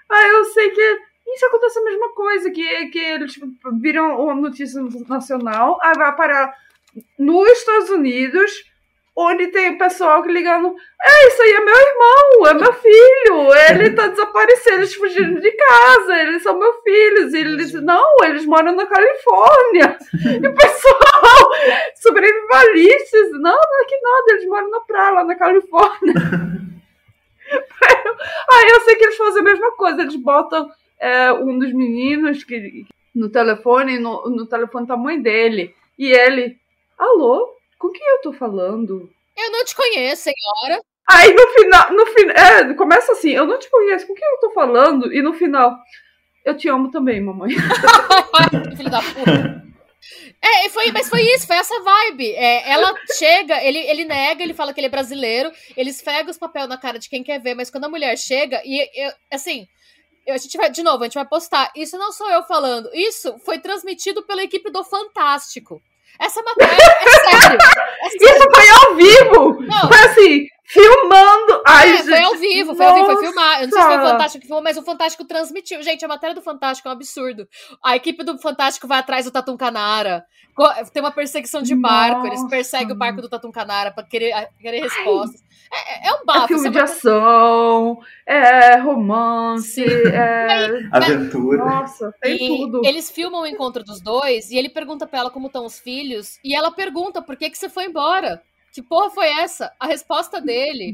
Aí 0.09 0.29
eu 0.29 0.45
sei 0.45 0.69
que 0.69 0.99
isso 1.27 1.45
acontece 1.47 1.77
a 1.79 1.83
mesma 1.83 2.13
coisa, 2.13 2.51
que, 2.51 2.85
que 2.87 2.99
eles 2.99 3.33
tipo, 3.33 3.47
viram 3.81 4.17
uma 4.23 4.35
notícia 4.35 4.81
nacional, 5.09 5.77
aí 5.81 5.93
vai 5.97 6.15
parar 6.15 6.53
nos 7.19 7.49
Estados 7.49 7.89
Unidos 7.89 8.63
onde 9.15 9.47
tem 9.47 9.77
pessoal 9.77 10.21
que 10.21 10.31
ligando, 10.31 10.75
é, 11.01 11.27
isso 11.27 11.41
aí 11.41 11.51
é 11.51 11.59
meu 11.61 11.75
irmão, 11.75 12.47
é 12.47 12.53
meu 12.53 12.73
filho, 12.73 13.53
ele 13.69 13.91
tá 13.91 14.07
desaparecendo, 14.07 14.77
eles 14.77 14.93
fugindo 14.93 15.39
de 15.39 15.51
casa, 15.51 16.21
eles 16.21 16.43
são 16.43 16.59
meus 16.59 16.75
filhos, 16.83 17.33
e 17.33 17.37
eles, 17.37 17.71
não, 17.73 18.17
eles 18.25 18.45
moram 18.45 18.75
na 18.75 18.85
Califórnia, 18.85 19.97
e 20.43 20.47
o 20.47 20.53
pessoal, 20.53 21.51
sobrevivalistas, 21.95 23.31
não, 23.31 23.55
não 23.55 23.81
é 23.81 23.85
que 23.87 24.01
nada, 24.01 24.25
eles 24.31 24.47
moram 24.47 24.69
na 24.69 24.81
praia, 24.81 25.13
lá 25.13 25.23
na 25.23 25.35
Califórnia. 25.35 26.13
aí 28.51 28.69
eu 28.69 28.81
sei 28.81 28.95
que 28.95 29.05
eles 29.05 29.17
fazem 29.17 29.41
a 29.41 29.45
mesma 29.45 29.71
coisa, 29.71 30.01
eles 30.01 30.17
botam 30.17 30.69
é, 30.99 31.31
um 31.31 31.57
dos 31.57 31.71
meninos 31.71 32.43
que 32.43 32.85
no 33.13 33.29
telefone, 33.29 33.97
no, 33.97 34.29
no 34.29 34.45
telefone 34.45 34.85
da 34.85 34.97
mãe 34.97 35.21
dele, 35.21 35.73
e 35.97 36.11
ele, 36.11 36.57
alô, 36.97 37.55
com 37.77 37.91
quem 37.91 38.07
eu 38.07 38.22
tô 38.22 38.34
falando? 38.34 39.10
Eu 39.38 39.52
não 39.52 39.64
te 39.65 39.76
conheço, 39.76 40.23
senhora. 40.23 40.81
Aí 41.07 41.34
no 41.34 41.47
final, 41.49 41.93
no 41.93 42.06
final, 42.07 42.35
é, 42.35 42.73
começa 42.73 43.11
assim, 43.11 43.31
eu 43.31 43.45
não 43.45 43.60
te 43.60 43.69
conheço, 43.69 44.07
com 44.07 44.15
quem 44.15 44.27
eu 44.27 44.39
tô 44.39 44.52
falando? 44.52 45.14
E 45.14 45.22
no 45.22 45.34
final, 45.34 45.77
eu 46.43 46.57
te 46.57 46.68
amo 46.68 46.89
também, 46.89 47.22
mamãe. 47.22 47.52
Filho 48.76 48.89
da 48.89 49.02
puta. 49.02 49.65
É, 50.41 50.69
foi, 50.69 50.91
mas 50.91 51.10
foi 51.10 51.22
isso, 51.23 51.47
foi 51.47 51.56
essa 51.57 51.80
vibe. 51.81 52.31
É, 52.34 52.72
ela 52.72 52.93
chega, 53.18 53.64
ele, 53.64 53.80
ele 53.80 54.06
nega, 54.06 54.43
ele 54.43 54.53
fala 54.53 54.73
que 54.73 54.80
ele 54.80 54.88
é 54.88 54.91
brasileiro, 54.91 55.52
ele 55.76 55.89
esfrega 55.89 56.30
os 56.30 56.38
papéis 56.38 56.68
na 56.68 56.77
cara 56.77 56.99
de 56.99 57.10
quem 57.10 57.23
quer 57.23 57.39
ver, 57.41 57.56
mas 57.56 57.72
quando 57.72 57.85
a 57.85 57.89
mulher 57.89 58.15
chega, 58.18 58.61
e 58.64 58.88
eu, 58.93 59.11
assim, 59.31 59.68
a 60.27 60.38
gente 60.38 60.57
vai, 60.57 60.69
de 60.69 60.84
novo, 60.84 61.03
a 61.03 61.07
gente 61.07 61.15
vai 61.15 61.27
postar. 61.27 61.72
Isso 61.76 61.97
não 61.97 62.11
sou 62.11 62.30
eu 62.30 62.43
falando, 62.43 62.89
isso 62.93 63.38
foi 63.39 63.60
transmitido 63.60 64.23
pela 64.23 64.43
equipe 64.43 64.72
do 64.72 64.84
Fantástico. 64.84 65.81
Essa 66.19 66.41
matéria 66.41 66.73
é 66.73 67.09
sério. 67.29 67.57
É 68.03 68.09
sério. 68.09 68.37
Isso 68.37 68.49
foi 68.53 68.69
ao 68.69 68.95
vivo! 68.95 69.61
Não. 69.61 69.87
Foi 69.87 69.99
assim, 69.99 70.47
filmando. 70.65 71.61
Ai, 71.65 71.91
é, 71.91 71.97
gente. 71.97 72.09
foi 72.09 72.21
ao 72.21 72.35
vivo, 72.35 72.75
foi 72.75 72.85
Nossa. 72.85 72.99
ao 72.99 73.05
vivo, 73.05 73.17
foi 73.17 73.27
filmar. 73.27 73.61
Eu 73.61 73.67
não 73.67 73.73
sei 73.73 73.81
se 73.81 73.87
foi 73.87 73.97
o 73.97 74.09
Fantástico 74.09 74.41
que 74.41 74.47
filmou, 74.47 74.63
mas 74.63 74.77
o 74.77 74.81
Fantástico 74.81 75.25
transmitiu. 75.25 75.83
Gente, 75.83 76.03
a 76.03 76.07
matéria 76.07 76.35
do 76.35 76.41
Fantástico 76.41 76.87
é 76.87 76.91
um 76.91 76.95
absurdo. 76.95 77.47
A 77.83 77.95
equipe 77.95 78.23
do 78.23 78.37
Fantástico 78.37 78.87
vai 78.87 78.99
atrás 78.99 79.25
do 79.25 79.31
Tatum 79.31 79.55
Canara. 79.55 80.25
Tem 80.93 81.03
uma 81.03 81.11
perseguição 81.11 81.61
de 81.61 81.75
barco, 81.75 82.23
Nossa. 82.23 82.27
eles 82.27 82.49
perseguem 82.49 82.93
o 82.93 82.97
barco 82.97 83.21
do 83.21 83.27
Tatum 83.27 83.51
Canara 83.51 83.91
pra 83.91 84.03
querer, 84.03 84.33
querer 84.59 84.81
respostas. 84.81 85.43
É, 85.71 86.07
é, 86.07 86.13
um 86.13 86.25
bafo. 86.25 86.45
É 86.45 86.47
filme 86.47 86.69
de 86.69 86.79
ação, 86.79 87.99
é 88.25 88.77
romance, 88.77 89.83
é... 89.83 90.87
aventura. 90.91 91.57
Nossa, 91.57 92.13
tem 92.21 92.35
e 92.35 92.47
tudo. 92.47 92.81
Eles 92.85 93.11
filmam 93.11 93.41
o 93.41 93.47
encontro 93.47 93.83
dos 93.83 93.99
dois 93.99 94.49
e 94.51 94.57
ele 94.57 94.69
pergunta 94.69 95.05
pra 95.05 95.19
ela 95.19 95.29
como 95.29 95.47
estão 95.47 95.65
os 95.65 95.79
filhos 95.79 96.39
e 96.43 96.55
ela 96.55 96.71
pergunta 96.71 97.21
por 97.21 97.35
que, 97.35 97.49
que 97.49 97.57
você 97.57 97.67
foi 97.67 97.85
embora. 97.85 98.41
Que 98.76 98.84
porra 98.84 99.10
foi 99.10 99.27
essa? 99.27 99.72
A 99.80 99.88
resposta 99.88 100.41
dele 100.41 100.93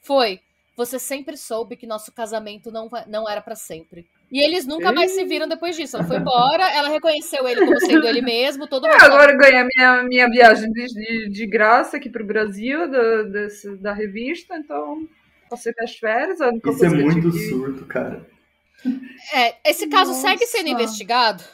foi: 0.00 0.40
Você 0.76 0.98
sempre 0.98 1.36
soube 1.36 1.76
que 1.76 1.86
nosso 1.86 2.10
casamento 2.10 2.72
não, 2.72 2.90
não 3.06 3.30
era 3.30 3.40
para 3.40 3.54
sempre. 3.54 4.04
E 4.32 4.42
eles 4.42 4.66
nunca 4.66 4.92
mais 4.92 5.12
se 5.12 5.24
viram 5.24 5.46
depois 5.46 5.76
disso. 5.76 5.96
Ela 5.96 6.04
foi 6.04 6.16
embora, 6.16 6.68
ela 6.72 6.88
reconheceu 6.88 7.46
ele 7.46 7.64
como 7.64 7.78
sendo 7.78 8.04
ele 8.04 8.20
mesmo, 8.20 8.66
todo 8.66 8.82
mundo. 8.82 9.00
É, 9.00 9.04
agora 9.04 9.36
ganhei 9.36 9.64
minha, 9.76 10.02
minha 10.02 10.28
viagem 10.28 10.72
de, 10.72 10.86
de, 10.86 11.30
de 11.30 11.46
graça 11.46 11.98
aqui 11.98 12.10
para 12.10 12.22
o 12.22 12.26
Brasil, 12.26 12.90
da, 12.90 13.22
desse, 13.22 13.76
da 13.76 13.92
revista, 13.92 14.56
então 14.56 15.08
passei 15.48 15.72
minhas 15.78 15.96
férias. 15.96 16.40
Isso 16.40 16.84
é 16.84 16.88
muito 16.88 17.30
surto, 17.30 17.86
cara. 17.86 18.26
É, 19.32 19.70
esse 19.70 19.86
caso 19.86 20.10
Nossa. 20.10 20.22
segue 20.22 20.46
sendo 20.46 20.68
investigado. 20.68 21.44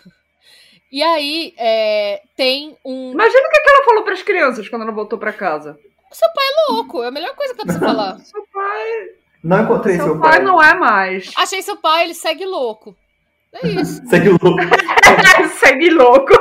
E 0.97 1.03
aí 1.03 1.53
é, 1.59 2.23
tem 2.35 2.75
um. 2.83 3.13
Imagina 3.13 3.47
o 3.47 3.51
que, 3.51 3.69
ela 3.69 3.85
falou 3.85 4.03
para 4.03 4.15
as 4.15 4.23
crianças 4.23 4.67
quando 4.67 4.81
ela 4.81 4.93
voltou 4.93 5.19
para 5.19 5.31
casa. 5.31 5.79
Seu 6.11 6.29
pai 6.33 6.45
é 6.47 6.73
louco, 6.73 7.03
é 7.03 7.09
a 7.09 7.11
melhor 7.11 7.35
coisa 7.35 7.53
que 7.53 7.59
dá 7.59 7.65
pra 7.65 7.75
você 7.75 7.79
falar. 7.85 8.19
seu 8.21 8.43
pai. 8.51 9.09
Não 9.45 9.63
encontrei 9.63 9.97
seu, 9.97 10.07
seu 10.07 10.19
pai. 10.19 10.39
pai. 10.39 10.43
não 10.43 10.63
é 10.63 10.75
mais. 10.75 11.31
Achei 11.37 11.61
seu 11.61 11.77
pai, 11.77 12.05
ele 12.05 12.15
segue 12.15 12.47
louco. 12.47 12.97
É 13.53 13.69
isso. 13.69 14.01
segue 14.09 14.31
louco. 14.31 14.57
segue 15.61 15.91
louco. 15.91 16.33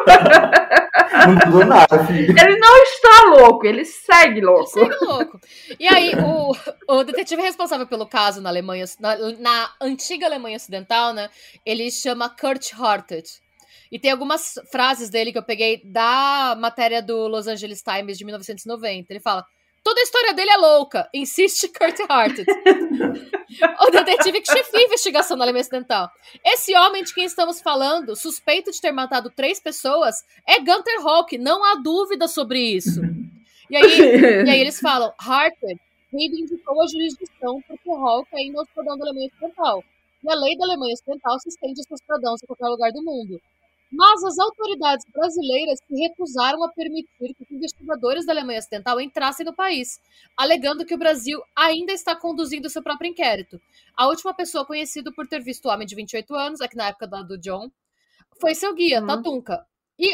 não 1.27 1.33
mudou 1.33 1.65
nada, 1.65 2.05
filho. 2.05 2.33
Ele 2.39 2.57
não 2.57 2.83
está 2.83 3.25
louco, 3.37 3.65
ele 3.65 3.83
segue 3.83 4.39
louco. 4.39 4.79
Ele 4.79 4.87
segue 4.87 5.05
louco. 5.05 5.41
E 5.77 5.85
aí, 5.85 6.13
o, 6.15 6.55
o 6.95 7.03
detetive 7.03 7.41
responsável 7.41 7.87
pelo 7.87 8.07
caso 8.07 8.39
na 8.39 8.47
Alemanha, 8.47 8.85
na, 9.01 9.17
na 9.37 9.71
antiga 9.81 10.27
Alemanha 10.27 10.55
Ocidental, 10.55 11.11
né? 11.11 11.29
Ele 11.65 11.91
chama 11.91 12.29
Kurt 12.29 12.71
Hartet. 12.79 13.43
E 13.91 13.99
tem 13.99 14.11
algumas 14.11 14.55
frases 14.71 15.09
dele 15.09 15.31
que 15.31 15.37
eu 15.37 15.43
peguei 15.43 15.81
da 15.83 16.55
matéria 16.59 17.01
do 17.01 17.27
Los 17.27 17.47
Angeles 17.47 17.81
Times 17.81 18.17
de 18.17 18.25
1990. 18.25 19.11
Ele 19.11 19.19
fala: 19.19 19.45
Toda 19.85 19.99
a 19.99 20.03
história 20.03 20.33
dele 20.33 20.49
é 20.49 20.57
louca, 20.57 21.07
insiste 21.13 21.67
Kurt 21.67 21.99
Hartet. 22.09 22.47
o 23.87 23.91
detetive 23.91 24.41
que 24.41 24.51
chefia 24.51 24.79
a 24.79 24.83
investigação 24.83 25.37
na 25.37 25.45
Alemanha 25.45 25.61
Ocidental. 25.61 26.09
Esse 26.43 26.75
homem 26.75 27.03
de 27.03 27.13
quem 27.13 27.23
estamos 27.25 27.61
falando, 27.61 28.15
suspeito 28.15 28.71
de 28.71 28.81
ter 28.81 28.91
matado 28.91 29.29
três 29.29 29.59
pessoas, 29.59 30.15
é 30.47 30.59
Gunther 30.59 31.05
Hawk, 31.05 31.37
não 31.37 31.63
há 31.63 31.75
dúvida 31.75 32.27
sobre 32.27 32.59
isso. 32.59 32.99
E 33.67 33.75
aí, 33.75 33.99
e 34.45 34.49
aí 34.51 34.59
eles 34.59 34.77
falam, 34.79 35.11
Hartet 35.17 35.81
reivindicou 36.13 36.83
a 36.83 36.87
jurisdição 36.87 37.59
porque 37.67 37.89
Hawk 37.89 38.29
é 38.33 38.37
ainda 38.37 38.61
o 38.61 38.65
cidadão 38.65 38.95
da 38.95 39.05
Alemanha 39.05 39.27
Ocidental. 39.27 39.83
E 40.23 40.29
a 40.29 40.35
lei 40.35 40.55
da 40.55 40.65
Alemanha 40.65 40.93
Ocidental 40.93 41.39
se 41.39 41.49
estende 41.49 41.81
a 41.81 41.83
seus 41.83 41.99
cidadãos 41.99 42.43
em 42.43 42.45
qualquer 42.45 42.67
lugar 42.67 42.91
do 42.91 43.03
mundo. 43.03 43.41
Mas 43.91 44.23
as 44.23 44.37
autoridades 44.39 45.05
brasileiras 45.11 45.79
se 45.87 45.95
recusaram 45.95 46.63
a 46.63 46.69
permitir 46.69 47.33
que 47.33 47.43
os 47.43 47.51
investigadores 47.51 48.25
da 48.25 48.33
Alemanha 48.33 48.59
Ocidental 48.59 48.99
entrassem 48.99 49.45
no 49.45 49.53
país, 49.53 49.99
alegando 50.35 50.85
que 50.85 50.93
o 50.93 50.97
Brasil 50.97 51.41
ainda 51.55 51.93
está 51.93 52.15
conduzindo 52.15 52.69
seu 52.69 52.83
próprio 52.83 53.09
inquérito. 53.09 53.59
A 53.95 54.07
última 54.07 54.33
pessoa 54.33 54.65
conhecida 54.65 55.11
por 55.13 55.27
ter 55.27 55.41
visto 55.41 55.65
o 55.65 55.69
homem 55.69 55.87
de 55.87 55.95
28 55.95 56.35
anos, 56.35 56.61
aqui 56.61 56.75
na 56.75 56.87
época 56.87 57.07
do 57.07 57.37
John, 57.37 57.69
foi 58.39 58.53
seu 58.55 58.73
guia, 58.73 58.99
uhum. 59.01 59.07
Tatunka. 59.07 59.65
E 59.97 60.11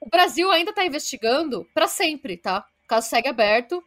o 0.00 0.08
Brasil 0.08 0.50
ainda 0.50 0.70
está 0.70 0.84
investigando 0.84 1.66
para 1.74 1.86
sempre, 1.86 2.36
tá? 2.36 2.64
O 2.84 2.88
caso 2.88 3.08
segue 3.08 3.28
aberto. 3.28 3.82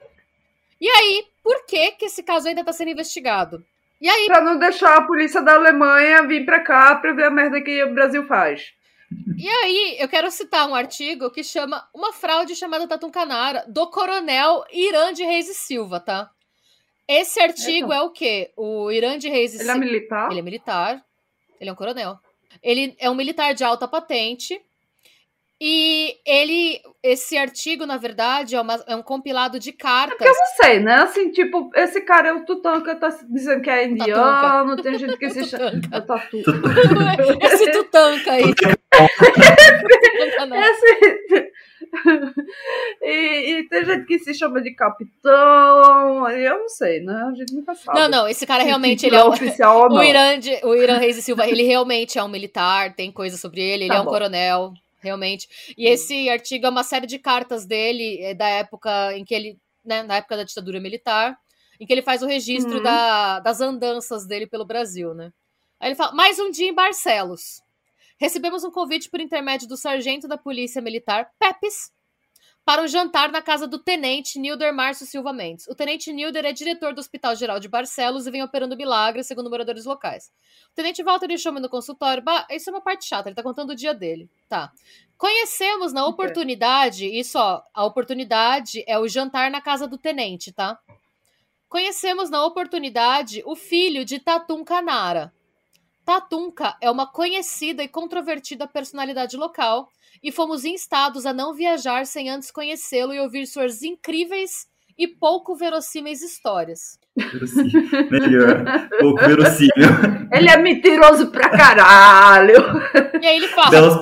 E 0.79 0.89
aí, 0.89 1.25
por 1.41 1.65
que, 1.65 1.91
que 1.91 2.05
esse 2.05 2.21
caso 2.23 2.47
ainda 2.47 2.61
está 2.61 2.73
sendo 2.73 2.91
investigado? 2.91 3.65
E 4.01 4.09
aí? 4.09 4.25
Pra 4.25 4.41
não 4.41 4.59
deixar 4.59 4.97
a 4.97 5.07
polícia 5.07 5.41
da 5.41 5.53
Alemanha 5.53 6.27
vir 6.27 6.45
pra 6.45 6.59
cá 6.59 6.95
pra 6.95 7.13
ver 7.13 7.23
a 7.23 7.31
merda 7.31 7.61
que 7.61 7.83
o 7.83 7.93
Brasil 7.93 8.27
faz. 8.27 8.73
E 9.37 9.47
aí, 9.49 9.97
eu 9.99 10.07
quero 10.07 10.31
citar 10.31 10.67
um 10.69 10.75
artigo 10.75 11.29
que 11.29 11.43
chama 11.43 11.87
Uma 11.93 12.13
fraude 12.13 12.55
chamada 12.55 12.87
Tatum 12.87 13.09
Canara, 13.09 13.65
do 13.67 13.87
coronel 13.87 14.63
Irã 14.71 15.11
de 15.11 15.23
Reis 15.23 15.49
e 15.49 15.53
Silva, 15.53 15.99
tá? 15.99 16.31
Esse 17.07 17.39
artigo 17.39 17.91
é, 17.91 17.97
é 17.97 18.01
o 18.01 18.09
quê? 18.09 18.51
O 18.55 18.91
Irã 18.91 19.17
de 19.17 19.29
Reis 19.29 19.53
e 19.53 19.57
Silva. 19.57 19.73
Ele 19.73 19.81
é 19.81 19.85
militar? 19.85 20.31
Ele 20.31 20.39
é 20.39 20.43
militar. 20.43 21.05
Ele 21.59 21.69
é 21.69 21.73
um 21.73 21.75
coronel. 21.75 22.17
Ele 22.61 22.95
é 22.99 23.09
um 23.09 23.15
militar 23.15 23.53
de 23.53 23.63
alta 23.63 23.87
patente. 23.87 24.61
E 25.61 26.17
ele, 26.25 26.81
esse 27.01 27.37
artigo, 27.37 27.85
na 27.85 27.95
verdade, 27.97 28.55
é, 28.55 28.61
uma, 28.61 28.83
é 28.85 28.95
um 28.95 29.01
compilado 29.01 29.59
de 29.59 29.71
cartas. 29.71 30.19
É 30.19 30.29
eu 30.29 30.33
não 30.33 30.45
sei, 30.61 30.79
né? 30.79 30.95
Assim, 30.95 31.31
tipo, 31.31 31.69
esse 31.75 32.01
cara 32.01 32.29
é 32.29 32.33
o 32.33 32.43
Tutanka, 32.43 32.95
tá 32.95 33.09
dizendo 33.29 33.61
que 33.61 33.69
é 33.69 33.87
indiano, 33.87 34.75
tem 34.81 34.97
gente 34.97 35.17
que 35.17 35.29
se 35.31 35.45
chama. 35.45 35.71
É 35.91 36.01
Tatu. 36.01 36.37
esse 37.41 37.71
Tutanka 37.71 38.31
aí. 38.31 38.43
esse... 40.53 41.53
e, 43.01 43.59
e, 43.59 43.69
tem 43.69 43.85
gente 43.85 44.05
que 44.05 44.19
se 44.19 44.33
chama 44.33 44.61
de 44.61 44.71
capitão, 44.71 46.27
eu 46.29 46.59
não 46.59 46.69
sei, 46.69 46.99
né? 47.01 47.29
A 47.31 47.35
gente 47.35 47.53
nunca 47.53 47.75
sabe. 47.75 47.99
Não, 47.99 48.09
não, 48.09 48.27
esse 48.27 48.45
cara 48.45 48.63
realmente 48.63 49.05
ele 49.05 49.15
é, 49.15 49.19
é 49.19 49.23
oficial 49.23 49.87
o, 49.89 49.97
o 49.97 50.03
Irã, 50.03 50.39
de, 50.39 50.59
o 50.63 50.75
Irã 50.75 50.97
Reis 50.97 51.17
e 51.17 51.21
Silva, 51.21 51.47
ele 51.47 51.63
realmente 51.63 52.17
é 52.17 52.23
um 52.23 52.27
militar, 52.27 52.93
tem 52.95 53.11
coisa 53.11 53.37
sobre 53.37 53.61
ele, 53.61 53.83
ele 53.83 53.91
tá 53.91 53.97
é 53.97 54.01
um 54.01 54.05
bom. 54.05 54.11
coronel 54.11 54.73
realmente. 55.03 55.47
E 55.77 55.87
esse 55.87 56.29
artigo 56.29 56.65
é 56.65 56.69
uma 56.69 56.83
série 56.83 57.05
de 57.05 57.19
cartas 57.19 57.65
dele, 57.65 58.19
é 58.21 58.33
da 58.33 58.47
época 58.47 59.15
em 59.15 59.25
que 59.25 59.35
ele, 59.35 59.59
né, 59.83 60.01
na 60.03 60.15
época 60.17 60.37
da 60.37 60.43
ditadura 60.43 60.79
militar, 60.79 61.37
em 61.79 61.85
que 61.85 61.93
ele 61.93 62.01
faz 62.01 62.23
o 62.23 62.27
registro 62.27 62.77
uhum. 62.77 62.83
da, 62.83 63.39
das 63.39 63.59
andanças 63.61 64.25
dele 64.25 64.47
pelo 64.47 64.65
Brasil, 64.65 65.13
né? 65.13 65.31
Aí 65.79 65.89
ele 65.89 65.95
fala: 65.95 66.13
mais 66.13 66.39
um 66.39 66.49
dia 66.49 66.69
em 66.69 66.73
Barcelos. 66.73 67.61
Recebemos 68.17 68.63
um 68.63 68.71
convite 68.71 69.09
por 69.09 69.19
intermédio 69.19 69.67
do 69.67 69.75
sargento 69.75 70.27
da 70.27 70.37
Polícia 70.37 70.81
Militar, 70.81 71.29
Pepes, 71.37 71.91
para 72.65 72.81
um 72.81 72.87
jantar 72.87 73.31
na 73.31 73.41
casa 73.41 73.67
do 73.67 73.77
tenente 73.77 74.39
Nilder 74.39 74.73
Márcio 74.73 75.05
Silva 75.05 75.33
Mendes. 75.33 75.67
O 75.67 75.75
tenente 75.75 76.13
Nilder 76.13 76.45
é 76.45 76.53
diretor 76.53 76.93
do 76.93 76.99
Hospital 76.99 77.35
Geral 77.35 77.59
de 77.59 77.67
Barcelos 77.67 78.25
e 78.25 78.31
vem 78.31 78.41
operando 78.41 78.77
milagres, 78.77 79.27
segundo 79.27 79.49
moradores 79.49 79.85
locais. 79.85 80.31
O 80.71 80.75
tenente 80.75 81.03
Walter 81.03 81.27
deixou-me 81.27 81.59
no 81.59 81.69
consultório. 81.69 82.23
Bah, 82.23 82.47
isso 82.49 82.69
é 82.69 82.73
uma 82.73 82.81
parte 82.81 83.05
chata, 83.05 83.27
ele 83.27 83.35
tá 83.35 83.43
contando 83.43 83.71
o 83.71 83.75
dia 83.75 83.93
dele. 83.93 84.29
Tá. 84.47 84.71
Conhecemos 85.17 85.91
na 85.91 86.05
oportunidade, 86.05 87.05
isso 87.05 87.37
ó, 87.37 87.61
a 87.73 87.85
oportunidade 87.85 88.83
é 88.87 88.97
o 88.97 89.07
jantar 89.07 89.51
na 89.51 89.61
casa 89.61 89.87
do 89.87 89.97
tenente, 89.97 90.51
tá? 90.51 90.79
Conhecemos 91.67 92.29
na 92.29 92.45
oportunidade 92.45 93.41
o 93.45 93.55
filho 93.55 94.05
de 94.05 94.19
Tatum 94.19 94.63
Canara. 94.63 95.33
Tatunka 96.05 96.75
é 96.81 96.91
uma 96.91 97.07
conhecida 97.07 97.83
e 97.83 97.87
controvertida 97.87 98.67
personalidade 98.67 99.37
local 99.37 99.89
e 100.21 100.31
fomos 100.31 100.65
instados 100.65 101.25
a 101.25 101.33
não 101.33 101.53
viajar 101.53 102.05
sem 102.05 102.29
antes 102.29 102.51
conhecê-lo 102.51 103.13
e 103.13 103.19
ouvir 103.19 103.47
suas 103.47 103.83
incríveis 103.83 104.67
e 104.97 105.07
pouco 105.07 105.55
verossímeis 105.55 106.21
histórias. 106.21 106.99
Verossímil. 107.15 107.89
Melhor. 108.11 108.89
Pouco 108.99 109.19
verossímil. 109.19 109.89
Ele 110.31 110.49
é 110.49 110.57
mentiroso 110.57 111.31
pra 111.31 111.49
caralho. 111.49 112.55
E 113.21 113.25
aí 113.25 113.37
ele 113.37 113.47
fala. 113.47 114.01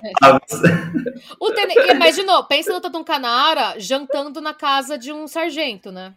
o 1.40 1.52
ten... 1.52 1.68
Imaginou, 1.96 2.44
pensa 2.46 2.74
no 2.74 2.82
Tatum 2.82 3.04
Canara 3.04 3.76
jantando 3.78 4.42
na 4.42 4.54
casa 4.54 4.98
de 4.98 5.14
um 5.14 5.28
sargento, 5.28 5.92
né? 5.92 6.14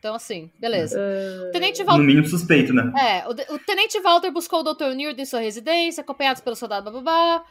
Então, 0.00 0.14
assim, 0.14 0.50
beleza. 0.58 0.98
Uh... 0.98 1.52
Tenente 1.52 1.84
Walter... 1.84 2.00
No 2.00 2.06
mínimo 2.06 2.26
suspeito, 2.26 2.72
né? 2.72 2.90
É, 2.98 3.28
o, 3.28 3.54
o 3.54 3.58
Tenente 3.58 4.00
Walter 4.00 4.30
buscou 4.32 4.60
o 4.60 4.74
Dr. 4.74 4.94
Neard 4.96 5.20
em 5.20 5.26
sua 5.26 5.40
residência, 5.40 6.00
acompanhados 6.00 6.40
pelo 6.40 6.56
soldado 6.56 6.90
bababá. 6.90 7.44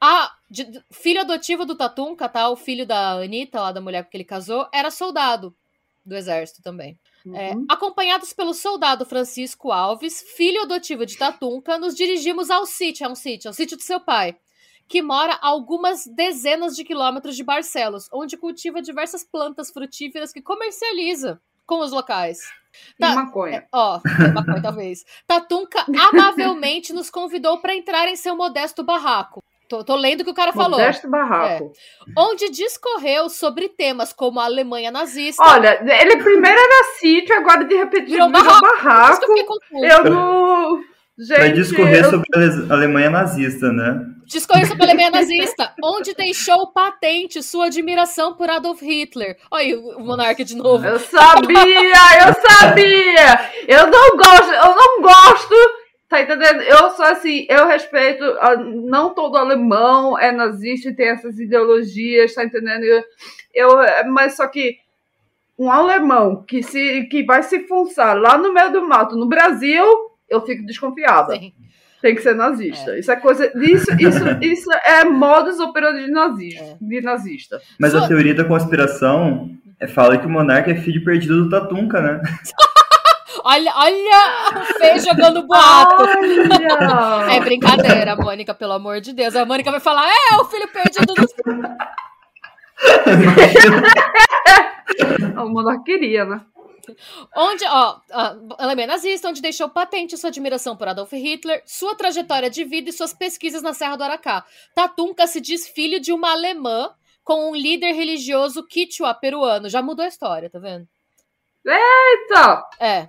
A 0.00 0.32
de, 0.50 0.82
filho 0.90 1.20
adotivo 1.20 1.64
do 1.64 1.76
Tatunka, 1.76 2.28
tá? 2.28 2.50
O 2.50 2.56
filho 2.56 2.84
da 2.84 3.12
Anitta, 3.12 3.60
lá 3.60 3.70
da 3.70 3.80
mulher 3.80 4.02
com 4.02 4.10
que 4.10 4.16
ele 4.16 4.24
casou, 4.24 4.68
era 4.74 4.90
soldado 4.90 5.54
do 6.04 6.16
exército 6.16 6.60
também. 6.62 6.98
É, 7.26 7.54
uhum. 7.54 7.64
É, 7.70 7.72
acompanhados 7.72 8.32
pelo 8.32 8.52
soldado 8.52 9.06
Francisco 9.06 9.70
Alves, 9.70 10.20
filho 10.36 10.62
adotivo 10.62 11.06
de 11.06 11.16
Tatunka, 11.16 11.78
nos 11.78 11.94
dirigimos 11.94 12.50
ao 12.50 12.66
sítio, 12.66 13.06
é 13.06 13.08
um 13.08 13.14
sítio, 13.14 13.46
é 13.46 13.50
um 13.50 13.54
sítio 13.54 13.76
do 13.76 13.82
seu 13.84 14.00
pai, 14.00 14.36
que 14.88 15.00
mora 15.00 15.34
a 15.34 15.46
algumas 15.46 16.06
dezenas 16.08 16.74
de 16.74 16.82
quilômetros 16.82 17.36
de 17.36 17.44
Barcelos, 17.44 18.08
onde 18.12 18.36
cultiva 18.36 18.82
diversas 18.82 19.22
plantas 19.22 19.70
frutíferas 19.70 20.32
que 20.32 20.42
comercializa 20.42 21.40
com 21.66 21.80
os 21.80 21.92
locais. 21.92 22.40
Tá, 22.98 23.12
e 23.12 23.14
maconha. 23.14 23.58
É, 23.58 23.66
ó, 23.72 24.00
maconha 24.34 24.62
talvez. 24.62 25.04
Tatunka 25.26 25.84
amavelmente 26.10 26.92
nos 26.92 27.10
convidou 27.10 27.58
para 27.58 27.74
entrar 27.74 28.08
em 28.08 28.16
seu 28.16 28.36
modesto 28.36 28.82
barraco. 28.82 29.42
Tô, 29.68 29.82
tô, 29.82 29.96
lendo 29.96 30.20
o 30.20 30.24
que 30.24 30.30
o 30.30 30.34
cara 30.34 30.52
falou. 30.52 30.78
Modesto 30.78 31.08
barraco. 31.08 31.72
É. 32.06 32.12
Onde 32.16 32.50
discorreu 32.50 33.30
sobre 33.30 33.68
temas 33.68 34.12
como 34.12 34.38
a 34.38 34.44
Alemanha 34.44 34.90
nazista. 34.90 35.42
Olha, 35.42 35.80
ele 35.80 36.22
primeiro 36.22 36.58
era 36.58 36.98
sítio, 36.98 37.34
agora 37.34 37.64
de 37.64 37.74
repente 37.74 38.10
virou, 38.10 38.28
virou 38.28 38.44
barraco. 38.44 38.60
barraco. 38.60 39.26
Eu, 39.72 39.88
eu 39.88 40.04
não. 40.04 40.84
Gente, 41.18 41.38
Vai 41.38 41.52
discorrer 41.52 42.04
eu... 42.04 42.10
sobre 42.10 42.26
a 42.34 42.74
Alemanha 42.74 43.08
nazista, 43.08 43.72
né? 43.72 44.04
Discorrer 44.26 44.66
sobre 44.66 44.84
a 44.84 44.86
Alemanha 44.86 45.10
nazista, 45.10 45.74
onde 45.82 46.14
deixou 46.14 46.72
patente 46.72 47.42
sua 47.42 47.66
admiração 47.66 48.34
por 48.34 48.48
Adolf 48.50 48.80
Hitler. 48.82 49.38
Olha 49.50 49.78
o 49.78 50.00
monarca 50.00 50.44
de 50.44 50.56
novo. 50.56 50.84
Eu 50.84 50.98
sabia, 50.98 51.56
eu 51.56 52.34
sabia! 52.48 53.50
Eu 53.68 53.90
não 53.90 54.16
gosto, 54.16 54.50
eu 54.50 54.76
não 54.76 55.02
gosto 55.02 55.54
Tá 56.14 56.22
entendendo? 56.22 56.62
Eu 56.62 56.90
sou 56.90 57.04
assim, 57.06 57.44
eu 57.48 57.66
respeito. 57.66 58.24
Não 58.84 59.12
todo 59.12 59.36
alemão 59.36 60.16
é 60.16 60.30
nazista 60.30 60.90
e 60.90 60.94
tem 60.94 61.08
essas 61.08 61.40
ideologias, 61.40 62.32
tá 62.32 62.44
entendendo? 62.44 62.84
Eu, 62.84 63.02
eu, 63.52 63.70
mas 64.12 64.36
só 64.36 64.46
que 64.46 64.78
um 65.58 65.68
alemão 65.68 66.44
que, 66.44 66.62
se, 66.62 67.04
que 67.10 67.24
vai 67.24 67.42
se 67.42 67.66
funçar 67.66 68.14
lá 68.14 68.38
no 68.38 68.52
meio 68.52 68.70
do 68.70 68.86
mato, 68.86 69.16
no 69.16 69.26
Brasil, 69.26 69.84
eu 70.28 70.40
fico 70.42 70.64
desconfiada. 70.64 71.34
Sim. 71.34 71.52
Tem 72.04 72.14
que 72.14 72.20
ser 72.20 72.34
nazista. 72.34 72.90
É. 72.90 72.98
Isso 72.98 73.10
é 73.10 73.16
coisa. 73.16 73.50
Isso, 73.54 73.90
isso, 73.98 74.22
isso 74.44 74.70
é 74.84 75.04
modus 75.04 75.58
operandi 75.58 76.04
de 76.04 76.10
nazista. 76.10 76.62
É. 76.62 76.76
De 76.78 77.00
nazista. 77.00 77.62
Mas 77.80 77.94
a 77.94 78.06
teoria 78.06 78.34
da 78.34 78.44
conspiração 78.44 79.48
é, 79.80 79.86
fala 79.86 80.18
que 80.18 80.26
o 80.26 80.28
monarca 80.28 80.70
é 80.70 80.74
filho 80.74 81.02
perdido 81.02 81.44
do 81.44 81.48
Tatunca, 81.48 82.02
né? 82.02 82.20
olha, 83.42 83.72
olha 83.74 84.54
o 84.54 84.64
Fê 84.78 84.98
jogando 84.98 85.46
boato. 85.46 86.02
Olha. 86.02 87.36
É 87.36 87.40
brincadeira, 87.40 88.14
Mônica, 88.16 88.52
pelo 88.52 88.74
amor 88.74 89.00
de 89.00 89.14
Deus. 89.14 89.34
A 89.34 89.46
Mônica 89.46 89.70
vai 89.70 89.80
falar: 89.80 90.06
é, 90.06 90.36
o 90.42 90.44
filho 90.44 90.68
perdido 90.68 91.06
do. 91.06 91.24
o 95.42 95.48
monarca 95.48 95.84
queria, 95.84 96.26
né? 96.26 96.42
Onde, 97.36 97.64
ó, 97.66 98.00
Alemanha 98.58 98.88
nazista, 98.88 99.28
onde 99.28 99.42
deixou 99.42 99.68
patente 99.68 100.16
sua 100.16 100.28
admiração 100.30 100.76
por 100.76 100.88
Adolf 100.88 101.12
Hitler, 101.12 101.62
sua 101.66 101.94
trajetória 101.94 102.50
de 102.50 102.64
vida 102.64 102.90
e 102.90 102.92
suas 102.92 103.12
pesquisas 103.12 103.62
na 103.62 103.72
Serra 103.72 103.96
do 103.96 104.04
Aracá. 104.04 104.44
Tatunka 104.74 105.26
se 105.26 105.40
diz 105.40 105.68
filho 105.68 106.00
de 106.00 106.12
uma 106.12 106.32
alemã 106.32 106.94
com 107.24 107.50
um 107.50 107.54
líder 107.54 107.92
religioso 107.92 108.66
quichua 108.66 109.14
peruano. 109.14 109.68
Já 109.68 109.80
mudou 109.82 110.04
a 110.04 110.08
história, 110.08 110.50
tá 110.50 110.58
vendo? 110.58 110.86
Eita! 111.66 112.68
É. 112.78 113.08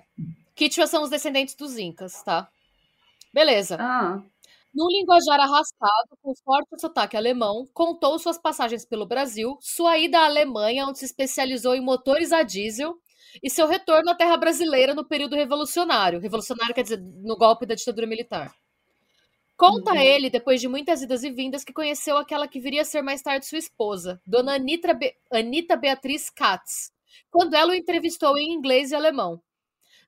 Quichua 0.54 0.86
são 0.86 1.02
os 1.02 1.10
descendentes 1.10 1.54
dos 1.54 1.76
incas, 1.76 2.22
tá? 2.22 2.48
Beleza. 3.32 3.76
Ah. 3.78 4.22
Num 4.74 4.88
linguajar 4.88 5.40
arrastado, 5.40 6.18
com 6.22 6.34
forte 6.44 6.78
sotaque 6.78 7.16
alemão, 7.16 7.66
contou 7.72 8.18
suas 8.18 8.36
passagens 8.36 8.84
pelo 8.84 9.06
Brasil, 9.06 9.56
sua 9.60 9.96
ida 9.96 10.18
à 10.18 10.26
Alemanha, 10.26 10.86
onde 10.86 10.98
se 10.98 11.06
especializou 11.06 11.74
em 11.74 11.80
motores 11.80 12.30
a 12.30 12.42
diesel, 12.42 12.98
e 13.42 13.50
seu 13.50 13.66
retorno 13.66 14.10
à 14.10 14.14
terra 14.14 14.36
brasileira 14.36 14.94
no 14.94 15.04
período 15.04 15.36
revolucionário. 15.36 16.20
Revolucionário 16.20 16.74
quer 16.74 16.82
dizer 16.82 17.00
no 17.00 17.36
golpe 17.36 17.66
da 17.66 17.74
ditadura 17.74 18.06
militar. 18.06 18.54
Conta 19.56 19.92
uhum. 19.92 20.00
ele, 20.00 20.28
depois 20.28 20.60
de 20.60 20.68
muitas 20.68 21.00
idas 21.00 21.24
e 21.24 21.30
vindas, 21.30 21.64
que 21.64 21.72
conheceu 21.72 22.18
aquela 22.18 22.46
que 22.46 22.60
viria 22.60 22.82
a 22.82 22.84
ser 22.84 23.00
mais 23.00 23.22
tarde 23.22 23.46
sua 23.46 23.58
esposa, 23.58 24.20
Dona 24.26 24.54
Anita, 24.54 24.92
Be 24.92 25.14
Anita 25.32 25.76
Beatriz 25.76 26.28
Katz, 26.28 26.92
quando 27.30 27.54
ela 27.54 27.72
o 27.72 27.74
entrevistou 27.74 28.36
em 28.36 28.52
inglês 28.52 28.90
e 28.90 28.94
alemão. 28.94 29.40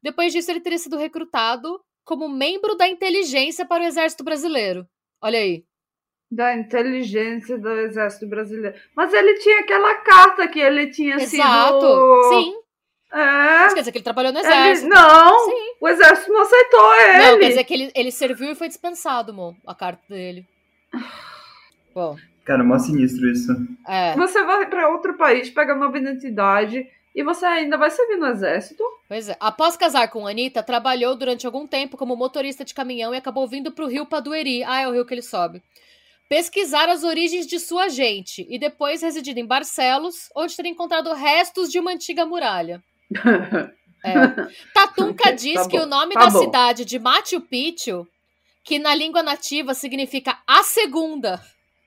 Depois 0.02 0.32
disso, 0.32 0.50
ele 0.50 0.60
teria 0.60 0.78
sido 0.78 0.98
recrutado 0.98 1.80
como 2.04 2.28
membro 2.28 2.76
da 2.76 2.86
inteligência 2.88 3.66
para 3.66 3.82
o 3.82 3.86
Exército 3.86 4.22
Brasileiro. 4.22 4.86
Olha 5.20 5.38
aí. 5.38 5.64
Da 6.30 6.54
inteligência 6.54 7.58
do 7.58 7.70
Exército 7.70 8.26
Brasileiro. 8.26 8.78
Mas 8.94 9.12
ele 9.14 9.34
tinha 9.38 9.60
aquela 9.60 9.94
carta 9.96 10.46
que 10.46 10.60
ele 10.60 10.90
tinha 10.90 11.16
Exato. 11.16 11.26
sido. 11.26 11.42
Exato. 11.42 12.28
Sim. 12.34 12.54
É. 13.12 13.66
Isso 13.66 13.74
quer 13.74 13.80
dizer 13.80 13.92
que 13.92 13.98
ele 13.98 14.04
trabalhou 14.04 14.32
no 14.32 14.38
exército. 14.38 14.86
Ele, 14.86 14.94
não, 14.94 15.44
Sim. 15.46 15.74
o 15.80 15.88
exército 15.88 16.32
não 16.32 16.42
aceitou 16.42 16.94
ele. 16.94 17.18
Não, 17.18 17.38
quer 17.38 17.48
dizer 17.48 17.64
que 17.64 17.74
ele, 17.74 17.92
ele 17.94 18.12
serviu 18.12 18.50
e 18.50 18.54
foi 18.54 18.68
dispensado, 18.68 19.32
amor, 19.32 19.54
a 19.66 19.74
carta 19.74 20.02
dele. 20.08 20.46
Bom. 21.94 22.16
Cara, 22.44 22.64
mó 22.64 22.78
sinistro 22.78 23.30
isso. 23.30 23.52
É. 23.86 24.14
Você 24.16 24.42
vai 24.42 24.66
para 24.66 24.88
outro 24.88 25.14
país, 25.14 25.50
pega 25.50 25.74
nova 25.74 25.98
identidade 25.98 26.86
e 27.14 27.22
você 27.22 27.44
ainda 27.44 27.76
vai 27.76 27.90
servir 27.90 28.16
no 28.16 28.26
exército. 28.26 28.82
Pois 29.08 29.28
é. 29.28 29.36
Após 29.40 29.76
casar 29.76 30.08
com 30.08 30.26
Anitta, 30.26 30.62
trabalhou 30.62 31.16
durante 31.16 31.44
algum 31.44 31.66
tempo 31.66 31.96
como 31.96 32.16
motorista 32.16 32.64
de 32.64 32.72
caminhão 32.72 33.14
e 33.14 33.18
acabou 33.18 33.46
vindo 33.48 33.72
pro 33.72 33.86
rio 33.86 34.06
Padueri. 34.06 34.62
Ah, 34.64 34.80
é 34.80 34.88
o 34.88 34.92
rio 34.92 35.04
que 35.04 35.12
ele 35.12 35.22
sobe. 35.22 35.62
Pesquisar 36.28 36.88
as 36.88 37.04
origens 37.04 37.46
de 37.46 37.58
sua 37.58 37.88
gente 37.88 38.46
e 38.48 38.58
depois 38.58 39.02
residido 39.02 39.40
em 39.40 39.46
Barcelos, 39.46 40.30
onde 40.36 40.54
teria 40.54 40.70
encontrado 40.70 41.12
restos 41.12 41.70
de 41.70 41.80
uma 41.80 41.90
antiga 41.90 42.24
muralha. 42.24 42.82
É. 44.04 44.12
Tatunka 44.72 45.32
diz 45.32 45.54
tá 45.54 45.68
que 45.68 45.78
o 45.78 45.86
nome 45.86 46.14
tá 46.14 46.26
da 46.26 46.30
bom. 46.30 46.38
cidade 46.38 46.84
de 46.84 46.98
Machu 46.98 47.40
Picchu, 47.40 48.06
que 48.62 48.78
na 48.78 48.94
língua 48.94 49.22
nativa 49.22 49.74
significa 49.74 50.38
a 50.46 50.62
segunda. 50.62 51.40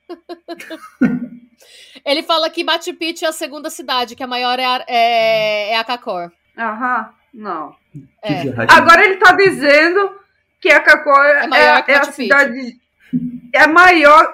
Ele 2.04 2.24
fala 2.24 2.50
que 2.50 2.64
Machu 2.64 2.94
Picchu 2.96 3.26
é 3.26 3.30
a 3.30 3.34
segunda 3.34 3.70
cidade, 3.70 4.16
que 4.16 4.24
a 4.24 4.28
maior 4.28 4.60
é 4.60 4.66
a, 4.66 4.86
é, 4.88 5.72
é 5.72 5.78
a 5.78 5.84
Cacor. 5.84 6.32
Aham, 6.58 7.10
não. 7.34 7.76
É. 8.24 8.42
Agora 8.68 9.06
ele 9.06 9.18
tá 9.18 9.34
dizendo 9.34 10.12
que 10.60 10.70
a 10.70 10.80
Cacor 10.80 11.26
é, 11.26 11.50
é, 11.54 11.84
é 11.88 11.98
a 11.98 12.04
cidade. 12.06 12.78
É 13.54 13.68
maior. 13.68 14.28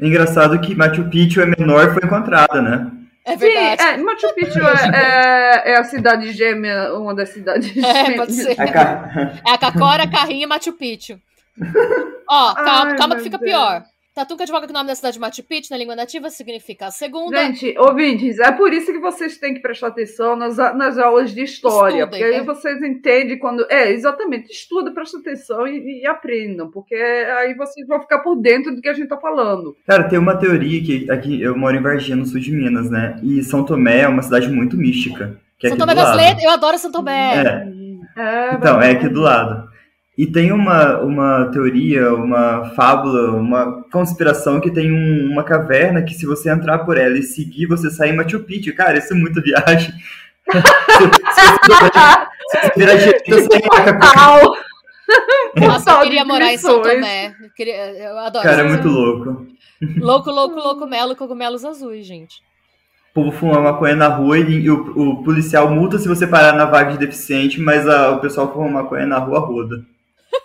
Engraçado 0.00 0.60
que 0.60 0.74
Machu 0.74 1.08
Picchu 1.08 1.40
é 1.40 1.46
menor 1.46 1.92
foi 1.92 2.04
encontrada, 2.04 2.60
né? 2.62 2.90
É 3.24 3.36
verdade. 3.36 3.82
Sim, 3.82 3.88
é, 3.88 3.96
Machu 3.96 4.34
Picchu 4.34 4.60
é, 4.60 5.62
é, 5.64 5.72
é, 5.72 5.78
a 5.78 5.84
cidade 5.84 6.30
gêmea, 6.32 6.92
uma 6.94 7.14
das 7.14 7.30
cidades 7.30 7.70
é, 7.76 8.04
gêmeas. 8.04 8.16
Pode 8.16 8.32
ser. 8.34 8.60
É, 8.60 9.50
é 9.50 9.52
a 9.52 9.58
Cacora, 9.58 10.06
Carrinha 10.06 10.44
e 10.44 10.46
Machu 10.46 10.72
Picchu. 10.74 11.18
Ó, 12.28 12.54
calma, 12.54 12.90
Ai, 12.90 12.96
calma 12.98 13.16
que 13.16 13.22
fica 13.22 13.38
Deus. 13.38 13.50
pior. 13.50 13.84
Tatunca 14.14 14.44
advoga 14.44 14.64
que 14.64 14.72
o 14.72 14.74
nome 14.74 14.86
da 14.86 14.94
cidade 14.94 15.14
de 15.14 15.20
Machu 15.20 15.42
Picchu 15.42 15.72
na 15.72 15.76
língua 15.76 15.96
nativa 15.96 16.30
significa 16.30 16.86
a 16.86 16.90
segunda. 16.92 17.36
Gente, 17.36 17.76
ouvintes, 17.76 18.38
é 18.38 18.52
por 18.52 18.72
isso 18.72 18.92
que 18.92 19.00
vocês 19.00 19.38
têm 19.38 19.54
que 19.54 19.60
prestar 19.60 19.88
atenção 19.88 20.36
nas, 20.36 20.56
nas 20.56 20.96
aulas 20.98 21.34
de 21.34 21.42
história. 21.42 22.04
Estudem, 22.04 22.08
porque 22.08 22.22
aí 22.22 22.40
é. 22.40 22.44
vocês 22.44 22.80
entendem 22.80 23.36
quando. 23.40 23.66
É, 23.68 23.90
exatamente, 23.90 24.52
estuda, 24.52 24.92
presta 24.92 25.18
atenção 25.18 25.66
e, 25.66 26.02
e, 26.02 26.06
aprendam. 26.06 26.70
Porque 26.70 26.94
aí 26.94 27.54
vocês 27.54 27.88
vão 27.88 28.00
ficar 28.00 28.20
por 28.20 28.36
dentro 28.36 28.72
do 28.72 28.80
que 28.80 28.88
a 28.88 28.92
gente 28.92 29.08
tá 29.08 29.16
falando. 29.16 29.76
Cara, 29.84 30.04
tem 30.04 30.18
uma 30.20 30.38
teoria 30.38 30.80
que 30.80 31.10
aqui 31.10 31.42
eu 31.42 31.58
moro 31.58 31.76
em 31.76 31.82
Varginha, 31.82 32.16
no 32.16 32.24
sul 32.24 32.38
de 32.38 32.52
Minas, 32.52 32.88
né? 32.88 33.18
E 33.20 33.42
São 33.42 33.64
Tomé 33.64 34.02
é 34.02 34.08
uma 34.08 34.22
cidade 34.22 34.48
muito 34.48 34.76
mística. 34.76 35.36
É 35.60 35.68
São 35.68 35.76
Tomé 35.76 35.94
das 35.94 36.14
Letras, 36.14 36.44
eu 36.44 36.50
adoro 36.50 36.78
São 36.78 36.92
Tomé. 36.92 37.42
É. 38.16 38.20
é 38.22 38.54
então, 38.54 38.80
é 38.80 38.92
aqui 38.92 39.08
do 39.08 39.20
lado. 39.20 39.73
E 40.16 40.26
tem 40.26 40.52
uma, 40.52 41.00
uma 41.00 41.50
teoria, 41.52 42.14
uma 42.14 42.66
fábula, 42.76 43.32
uma 43.32 43.82
conspiração 43.90 44.60
que 44.60 44.70
tem 44.70 44.92
um, 44.92 45.32
uma 45.32 45.42
caverna 45.42 46.02
que 46.02 46.14
se 46.14 46.24
você 46.24 46.50
entrar 46.50 46.78
por 46.80 46.96
ela 46.96 47.18
e 47.18 47.22
seguir, 47.22 47.66
você 47.66 47.90
sai 47.90 48.10
em 48.10 48.16
Machu 48.16 48.38
Picchu. 48.40 48.74
Cara, 48.76 48.98
isso 48.98 49.12
é 49.12 49.16
muita 49.16 49.40
viagem. 49.42 49.92
se, 50.52 51.40
você 52.60 52.72
virar 52.76 52.94
direita, 52.94 53.24
você 53.28 53.60
Nossa, 55.66 55.90
eu 55.90 56.00
queria 56.02 56.24
morar 56.24 56.52
em 56.52 56.58
São 56.58 56.80
Tomé. 56.80 57.34
Eu, 57.42 57.50
queria, 57.56 57.90
eu 57.98 58.18
adoro. 58.18 58.44
Cara, 58.44 58.62
é 58.62 58.68
muito 58.68 58.86
louco. 58.88 59.46
Louco, 59.96 60.30
louco, 60.30 60.54
louco, 60.54 60.86
melo, 60.86 61.16
cogumelos 61.16 61.64
azuis, 61.64 62.06
gente. 62.06 62.36
O 63.10 63.14
povo 63.14 63.32
fuma 63.32 63.60
maconha 63.60 63.96
na 63.96 64.08
rua 64.08 64.38
e, 64.38 64.62
e 64.62 64.70
o, 64.70 64.76
o, 64.96 65.24
policial 65.24 65.68
multa 65.70 65.98
se 65.98 66.08
você 66.08 66.26
parar 66.26 66.52
na 66.52 66.64
vaga 66.64 66.92
de 66.92 66.98
deficiente, 66.98 67.60
mas 67.60 67.86
a, 67.88 68.12
o 68.12 68.20
pessoal 68.20 68.52
fuma 68.52 68.82
maconha 68.82 69.06
na 69.06 69.18
rua 69.18 69.40
roda. 69.40 69.84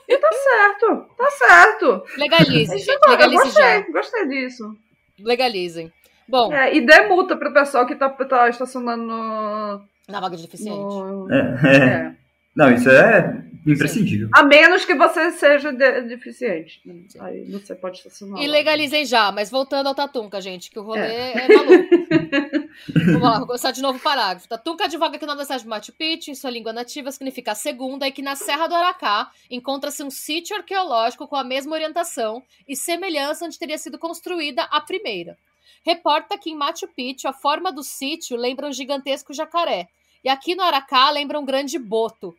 E 0.08 0.18
tá 0.18 0.30
certo, 0.32 1.06
tá 1.18 1.32
certo. 1.32 2.04
Legalize, 2.18 2.78
gente. 2.78 3.10
Legalize 3.10 3.36
eu 3.36 3.46
gostei, 3.46 3.64
já. 3.64 3.92
gostei 3.92 4.28
disso. 4.28 4.76
Legalizem. 5.20 5.94
Bom. 6.28 6.54
É, 6.54 6.76
e 6.76 6.82
dê 6.82 7.02
multa 7.08 7.36
pro 7.36 7.54
pessoal 7.54 7.86
que 7.86 7.96
tá, 7.96 8.10
tá 8.10 8.50
estacionando 8.50 9.04
no. 9.04 9.82
Na 10.08 10.20
vaga 10.20 10.36
de 10.36 10.44
deficiente. 10.44 10.78
No... 10.78 11.28
É, 11.32 11.60
é. 11.64 11.78
é. 11.78 12.16
Não, 12.56 12.72
isso 12.72 12.90
é 12.90 13.49
imprescindível. 13.74 14.28
Sim. 14.28 14.34
A 14.34 14.44
menos 14.44 14.86
que 14.86 14.96
você 14.96 15.32
seja 15.32 15.72
de 15.72 16.02
deficiente. 16.02 16.82
Aí 17.20 17.44
você 17.46 17.76
pode 17.76 17.98
estacionar. 17.98 18.42
E 18.42 18.48
legalizem 18.48 19.06
já, 19.06 19.32
mas 19.32 19.50
voltando 19.50 19.88
ao 19.88 19.96
Tatunca, 19.96 20.42
gente, 20.42 20.70
que 20.70 20.80
o 20.80 20.84
rolê 20.84 21.02
é, 21.02 21.34
é 21.38 21.48
maluco. 21.48 22.70
Vamos 23.06 23.22
lá, 23.22 23.38
vou 23.40 23.48
começar 23.48 23.72
de 23.72 23.82
novo 23.82 24.00
o 24.00 24.02
parágrafo. 24.02 24.48
Tatunca 24.48 24.86
advoga 24.86 25.18
que 25.18 25.24
o 25.24 25.28
nome 25.28 25.40
da 25.40 25.44
cidade 25.44 25.64
de 25.64 25.70
Machu 25.70 25.94
Picchu, 25.94 26.32
em 26.32 26.36
sua 26.36 26.50
língua 26.50 26.72
nativa, 26.72 27.12
significa 27.12 27.52
a 27.52 27.56
segunda, 27.56 28.08
e 28.08 28.12
que 28.12 28.22
na 28.22 28.36
Serra 28.36 28.68
do 28.68 28.76
Aracá 28.76 29.32
encontra-se 29.50 30.04
um 30.04 30.10
sítio 30.10 30.56
arqueológico 30.56 31.28
com 31.28 31.36
a 31.36 31.44
mesma 31.44 31.74
orientação 31.74 32.44
e 32.68 32.76
semelhança 32.76 33.46
onde 33.46 33.60
teria 33.60 33.78
sido 33.78 33.98
construída 33.98 34.64
a 34.64 34.82
primeira. 34.82 35.38
Reporta 35.84 36.38
que 36.38 36.50
em 36.50 36.56
Machu 36.56 36.88
Picchu 36.88 37.28
a 37.28 37.34
forma 37.34 37.72
do 37.72 37.84
sítio 37.84 38.38
lembra 38.38 38.68
um 38.68 38.74
gigantesco 38.74 39.34
jacaré, 39.34 39.88
e 40.24 40.30
aqui 40.30 40.56
no 40.56 40.64
Aracá 40.64 41.10
lembra 41.10 41.40
um 41.40 41.46
grande 41.46 41.78
boto. 41.80 42.36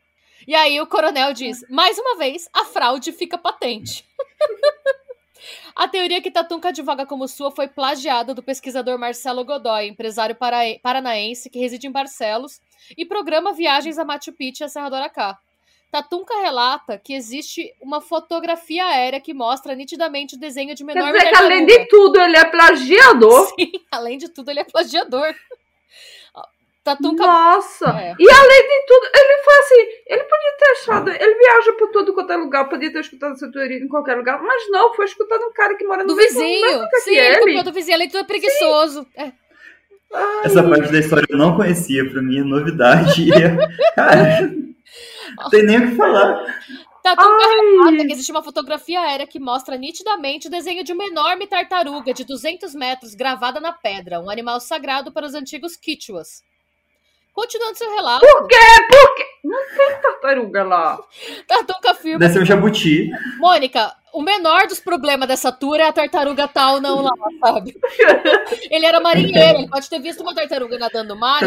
E 0.46 0.54
aí 0.54 0.80
o 0.80 0.86
coronel 0.86 1.32
diz: 1.32 1.64
mais 1.68 1.98
uma 1.98 2.16
vez, 2.16 2.48
a 2.52 2.64
fraude 2.64 3.12
fica 3.12 3.38
patente. 3.38 4.04
A 5.74 5.88
teoria 5.88 6.20
que 6.20 6.30
Tatunca 6.30 6.68
advoga 6.68 7.06
como 7.06 7.26
sua 7.26 7.50
foi 7.50 7.66
plagiada 7.66 8.34
do 8.34 8.42
pesquisador 8.42 8.98
Marcelo 8.98 9.44
Godoy, 9.44 9.88
empresário 9.88 10.36
paranaense 10.82 11.48
que 11.48 11.58
reside 11.58 11.86
em 11.86 11.90
Barcelos 11.90 12.60
e 12.96 13.06
programa 13.06 13.52
viagens 13.52 13.98
a 13.98 14.04
Machu 14.04 14.32
Picchu 14.32 14.62
e 14.62 14.64
a 14.64 14.68
Serra 14.68 14.90
do 14.90 14.96
Aracá. 14.96 15.38
Tatunca 15.90 16.40
relata 16.40 16.98
que 16.98 17.12
existe 17.14 17.74
uma 17.80 18.00
fotografia 18.00 18.84
aérea 18.84 19.20
que 19.20 19.34
mostra 19.34 19.74
nitidamente 19.74 20.36
o 20.36 20.38
desenho 20.38 20.74
de 20.74 20.84
menor 20.84 21.12
Quer 21.12 21.18
dizer 21.18 21.30
que, 21.30 21.42
além 21.42 21.66
de 21.66 21.86
tudo, 21.86 22.20
ele 22.20 22.36
é 22.36 22.44
plagiador. 22.44 23.46
Sim, 23.58 23.72
além 23.90 24.18
de 24.18 24.28
tudo, 24.28 24.50
ele 24.50 24.60
é 24.60 24.64
plagiador. 24.64 25.34
Tatunca... 26.82 27.26
Nossa! 27.26 27.86
É. 27.90 28.14
E 28.18 28.30
além 28.30 28.62
de 28.62 28.86
tudo, 28.86 29.06
ele 29.14 29.42
foi 29.42 29.54
assim, 29.58 30.02
ele 30.06 30.24
podia 30.24 30.56
ter 30.58 30.70
achado, 30.72 31.10
ele 31.10 31.34
viaja 31.34 31.72
por 31.74 31.90
todo 31.90 32.14
quanto 32.14 32.32
é 32.32 32.36
lugar, 32.36 32.68
podia 32.68 32.90
ter 32.90 33.00
escutado 33.00 33.32
essa 33.32 33.50
teoria 33.52 33.78
em 33.78 33.88
qualquer 33.88 34.16
lugar, 34.16 34.42
mas 34.42 34.70
não, 34.70 34.94
foi 34.94 35.04
escutando 35.04 35.42
um 35.42 35.52
cara 35.52 35.76
que 35.76 35.84
mora 35.84 36.02
no 36.02 36.08
do 36.08 36.16
vizinho. 36.16 36.82
Sim, 37.04 37.10
ele, 37.10 37.26
ele 37.26 37.38
copiou 37.38 37.64
do 37.64 37.72
vizinho, 37.72 37.96
ele 37.96 38.10
é 38.16 38.24
preguiçoso. 38.24 39.06
É. 39.14 39.32
Essa 40.42 40.62
parte 40.62 40.90
da 40.90 40.98
história 40.98 41.26
eu 41.28 41.38
não 41.38 41.54
conhecia, 41.54 42.08
pra 42.10 42.22
mim 42.22 42.38
é 42.38 42.42
novidade. 42.42 43.28
cara, 43.94 44.50
não 45.38 45.50
tem 45.50 45.62
nem 45.64 45.78
o 45.78 45.90
que 45.90 45.96
falar. 45.96 46.44
Tatunga 47.02 47.44
relata 47.46 48.06
que 48.06 48.12
existe 48.12 48.30
uma 48.30 48.42
fotografia 48.42 49.00
aérea 49.00 49.26
que 49.26 49.38
mostra 49.38 49.76
nitidamente 49.76 50.48
o 50.48 50.50
desenho 50.50 50.84
de 50.84 50.92
uma 50.92 51.04
enorme 51.04 51.46
tartaruga 51.46 52.12
de 52.12 52.24
200 52.24 52.74
metros 52.74 53.14
gravada 53.14 53.60
na 53.60 53.72
pedra, 53.72 54.20
um 54.20 54.28
animal 54.28 54.60
sagrado 54.60 55.12
para 55.12 55.26
os 55.26 55.34
antigos 55.34 55.76
Quichuas. 55.76 56.42
Continuando 57.32 57.78
seu 57.78 57.94
relato. 57.94 58.26
Por 58.26 58.48
quê? 58.48 58.56
Por 58.90 59.14
quê? 59.14 59.24
Não 59.44 59.58
tem 59.76 60.02
tartaruga 60.02 60.62
lá. 60.64 60.98
Tatunga 61.46 61.90
afirma. 61.92 62.18
Deve 62.18 62.32
ser 62.32 62.42
o 62.42 62.44
jabuti. 62.44 63.10
Mônica, 63.38 63.92
o 64.12 64.22
menor 64.22 64.66
dos 64.66 64.80
problemas 64.80 65.28
dessa 65.28 65.52
tour 65.52 65.78
é 65.78 65.84
a 65.84 65.92
tartaruga 65.92 66.48
tal 66.48 66.80
não 66.80 67.02
lá, 67.02 67.12
sabe? 67.44 67.74
Ele 68.70 68.84
era 68.84 69.00
marinheiro, 69.00 69.58
ele 69.58 69.68
pode 69.68 69.88
ter 69.88 70.00
visto 70.00 70.20
uma 70.20 70.34
tartaruga 70.34 70.78
nadando 70.78 71.14
no 71.14 71.20
mar. 71.20 71.40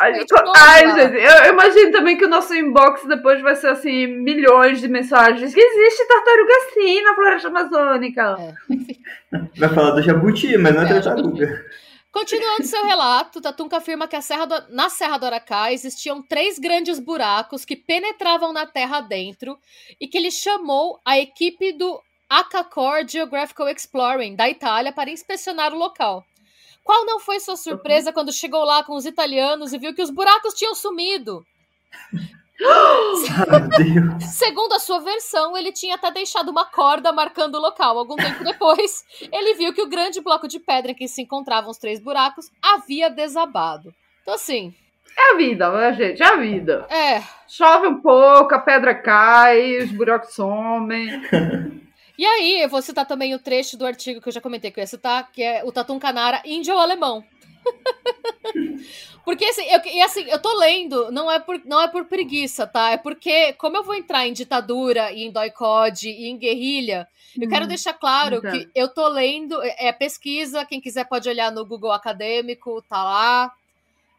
Ai, 0.00 0.12
ai 0.56 0.94
gente, 0.94 1.16
eu 1.16 1.52
imagino 1.52 1.92
também 1.92 2.16
que 2.16 2.24
o 2.24 2.28
nosso 2.28 2.54
inbox 2.54 3.04
depois 3.06 3.40
vai 3.42 3.56
ser 3.56 3.68
assim, 3.68 4.06
milhões 4.06 4.80
de 4.80 4.88
mensagens. 4.88 5.54
Que 5.54 5.60
existe 5.60 6.06
tartaruga 6.06 6.54
sim 6.72 7.02
na 7.02 7.14
floresta 7.14 7.48
amazônica. 7.48 8.36
É. 8.38 9.58
Vai 9.58 9.68
falar 9.68 9.90
do 9.90 10.02
jabuti, 10.02 10.56
mas 10.56 10.74
não 10.74 10.82
é, 10.82 10.84
é 10.84 11.00
tartaruga. 11.00 11.64
Continuando 12.14 12.64
seu 12.64 12.84
relato, 12.84 13.40
Tatunca 13.40 13.78
afirma 13.78 14.06
que 14.06 14.22
Serra 14.22 14.44
do, 14.44 14.72
na 14.72 14.88
Serra 14.88 15.18
do 15.18 15.26
Aracá 15.26 15.72
existiam 15.72 16.22
três 16.22 16.60
grandes 16.60 17.00
buracos 17.00 17.64
que 17.64 17.74
penetravam 17.74 18.52
na 18.52 18.64
terra 18.64 19.00
dentro 19.00 19.58
e 20.00 20.06
que 20.06 20.16
ele 20.16 20.30
chamou 20.30 21.00
a 21.04 21.18
equipe 21.18 21.72
do 21.72 22.00
Acacor 22.30 23.04
Geographical 23.04 23.68
Exploring 23.68 24.36
da 24.36 24.48
Itália 24.48 24.92
para 24.92 25.10
inspecionar 25.10 25.74
o 25.74 25.76
local. 25.76 26.24
Qual 26.84 27.04
não 27.04 27.18
foi 27.18 27.40
sua 27.40 27.56
surpresa 27.56 28.12
quando 28.12 28.32
chegou 28.32 28.62
lá 28.62 28.84
com 28.84 28.94
os 28.94 29.06
italianos 29.06 29.72
e 29.72 29.78
viu 29.78 29.92
que 29.92 30.02
os 30.02 30.10
buracos 30.10 30.54
tinham 30.54 30.76
sumido? 30.76 31.44
Segundo 34.20 34.74
a 34.74 34.78
sua 34.78 35.00
versão, 35.00 35.56
ele 35.56 35.72
tinha 35.72 35.96
até 35.96 36.10
deixado 36.10 36.50
uma 36.50 36.64
corda 36.64 37.12
marcando 37.12 37.56
o 37.56 37.60
local. 37.60 37.98
Algum 37.98 38.16
tempo 38.16 38.44
depois, 38.44 39.04
ele 39.32 39.54
viu 39.54 39.72
que 39.72 39.82
o 39.82 39.88
grande 39.88 40.20
bloco 40.20 40.46
de 40.46 40.60
pedra 40.60 40.92
em 40.92 40.94
que 40.94 41.08
se 41.08 41.22
encontravam 41.22 41.70
os 41.70 41.78
três 41.78 42.00
buracos 42.00 42.50
havia 42.62 43.10
desabado. 43.10 43.92
Então, 44.22 44.34
assim. 44.34 44.72
É 45.16 45.32
a 45.32 45.36
vida, 45.36 45.70
né, 45.70 45.92
gente? 45.92 46.22
É 46.22 46.26
a 46.26 46.36
vida. 46.36 46.86
É. 46.90 47.22
Chove 47.48 47.86
um 47.86 48.00
pouco, 48.00 48.54
a 48.54 48.58
pedra 48.58 48.94
cai, 48.94 49.78
os 49.78 49.90
buracos 49.92 50.34
somem. 50.34 51.08
E 52.16 52.24
aí, 52.24 52.62
eu 52.62 52.68
vou 52.68 52.80
citar 52.80 53.04
também 53.04 53.34
o 53.34 53.40
trecho 53.40 53.76
do 53.76 53.84
artigo 53.84 54.20
que 54.20 54.28
eu 54.28 54.32
já 54.32 54.40
comentei 54.40 54.70
que 54.70 54.78
eu 54.78 54.82
ia 54.82 54.86
citar, 54.86 55.32
que 55.32 55.42
é 55.42 55.64
o 55.64 55.72
Tatum 55.72 55.98
Canara 55.98 56.40
índio-alemão. 56.44 57.24
Porque 59.24 59.44
assim 59.46 59.62
eu, 59.62 59.80
e 59.86 60.02
assim, 60.02 60.24
eu 60.24 60.38
tô 60.38 60.54
lendo, 60.58 61.10
não 61.10 61.30
é, 61.30 61.40
por, 61.40 61.60
não 61.64 61.80
é 61.80 61.88
por 61.88 62.04
preguiça, 62.04 62.66
tá? 62.66 62.90
É 62.90 62.98
porque, 62.98 63.54
como 63.54 63.76
eu 63.76 63.82
vou 63.82 63.94
entrar 63.94 64.26
em 64.28 64.34
ditadura, 64.34 65.10
e 65.12 65.24
em 65.24 65.30
doicode 65.30 66.10
e 66.10 66.26
em 66.26 66.36
guerrilha, 66.36 67.08
eu 67.40 67.48
quero 67.48 67.62
uhum. 67.62 67.68
deixar 67.68 67.94
claro 67.94 68.36
então. 68.36 68.52
que 68.52 68.68
eu 68.74 68.86
tô 68.86 69.08
lendo, 69.08 69.62
é, 69.62 69.88
é 69.88 69.92
pesquisa, 69.92 70.66
quem 70.66 70.80
quiser 70.80 71.04
pode 71.08 71.28
olhar 71.28 71.50
no 71.50 71.64
Google 71.64 71.92
Acadêmico, 71.92 72.82
tá 72.82 73.02
lá. 73.02 73.52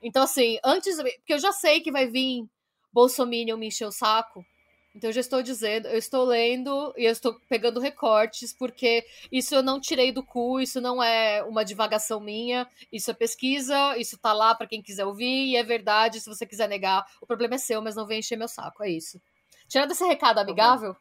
Então, 0.01 0.23
assim, 0.23 0.59
antes. 0.63 0.97
Porque 0.97 1.33
eu 1.33 1.39
já 1.39 1.51
sei 1.51 1.81
que 1.81 1.91
vai 1.91 2.07
vir 2.07 2.45
Bolsonaro 2.91 3.57
me 3.57 3.67
encher 3.67 3.85
o 3.85 3.91
saco. 3.91 4.45
Então 4.95 5.09
eu 5.09 5.13
já 5.13 5.19
estou 5.19 5.43
dizendo, 5.43 5.89
eu 5.89 5.97
estou 5.97 6.23
lendo 6.23 6.93
e 6.95 7.03
eu 7.03 7.11
estou 7.11 7.37
pegando 7.49 7.81
recortes, 7.81 8.53
porque 8.53 9.05
isso 9.29 9.53
eu 9.53 9.61
não 9.61 9.77
tirei 9.77 10.09
do 10.09 10.23
cu, 10.23 10.61
isso 10.61 10.79
não 10.79 11.03
é 11.03 11.43
uma 11.43 11.65
divagação 11.65 12.21
minha, 12.21 12.65
isso 12.89 13.11
é 13.11 13.13
pesquisa, 13.13 13.97
isso 13.97 14.17
tá 14.17 14.31
lá 14.31 14.55
para 14.55 14.67
quem 14.67 14.81
quiser 14.81 15.03
ouvir, 15.03 15.47
e 15.47 15.57
é 15.57 15.63
verdade, 15.63 16.21
se 16.21 16.29
você 16.29 16.45
quiser 16.45 16.69
negar, 16.69 17.05
o 17.19 17.27
problema 17.27 17.55
é 17.55 17.57
seu, 17.57 17.81
mas 17.81 17.97
não 17.97 18.07
vem 18.07 18.19
encher 18.19 18.37
meu 18.37 18.47
saco, 18.47 18.85
é 18.85 18.89
isso. 18.89 19.19
Tirando 19.67 19.91
esse 19.91 20.05
recado 20.05 20.39
amigável. 20.39 20.95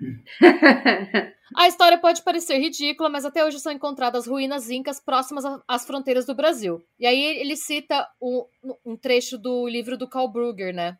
A 1.56 1.66
história 1.66 1.98
pode 1.98 2.22
parecer 2.22 2.58
ridícula, 2.58 3.08
mas 3.08 3.24
até 3.24 3.44
hoje 3.44 3.58
são 3.58 3.72
encontradas 3.72 4.26
ruínas 4.26 4.70
incas 4.70 5.00
próximas 5.00 5.44
às 5.66 5.84
fronteiras 5.84 6.24
do 6.24 6.34
Brasil. 6.34 6.82
E 6.98 7.06
aí 7.06 7.20
ele 7.20 7.56
cita 7.56 8.08
um, 8.20 8.44
um 8.84 8.96
trecho 8.96 9.36
do 9.36 9.66
livro 9.66 9.96
do 9.96 10.06
Carl 10.06 10.28
Brugger, 10.28 10.74
né? 10.74 10.96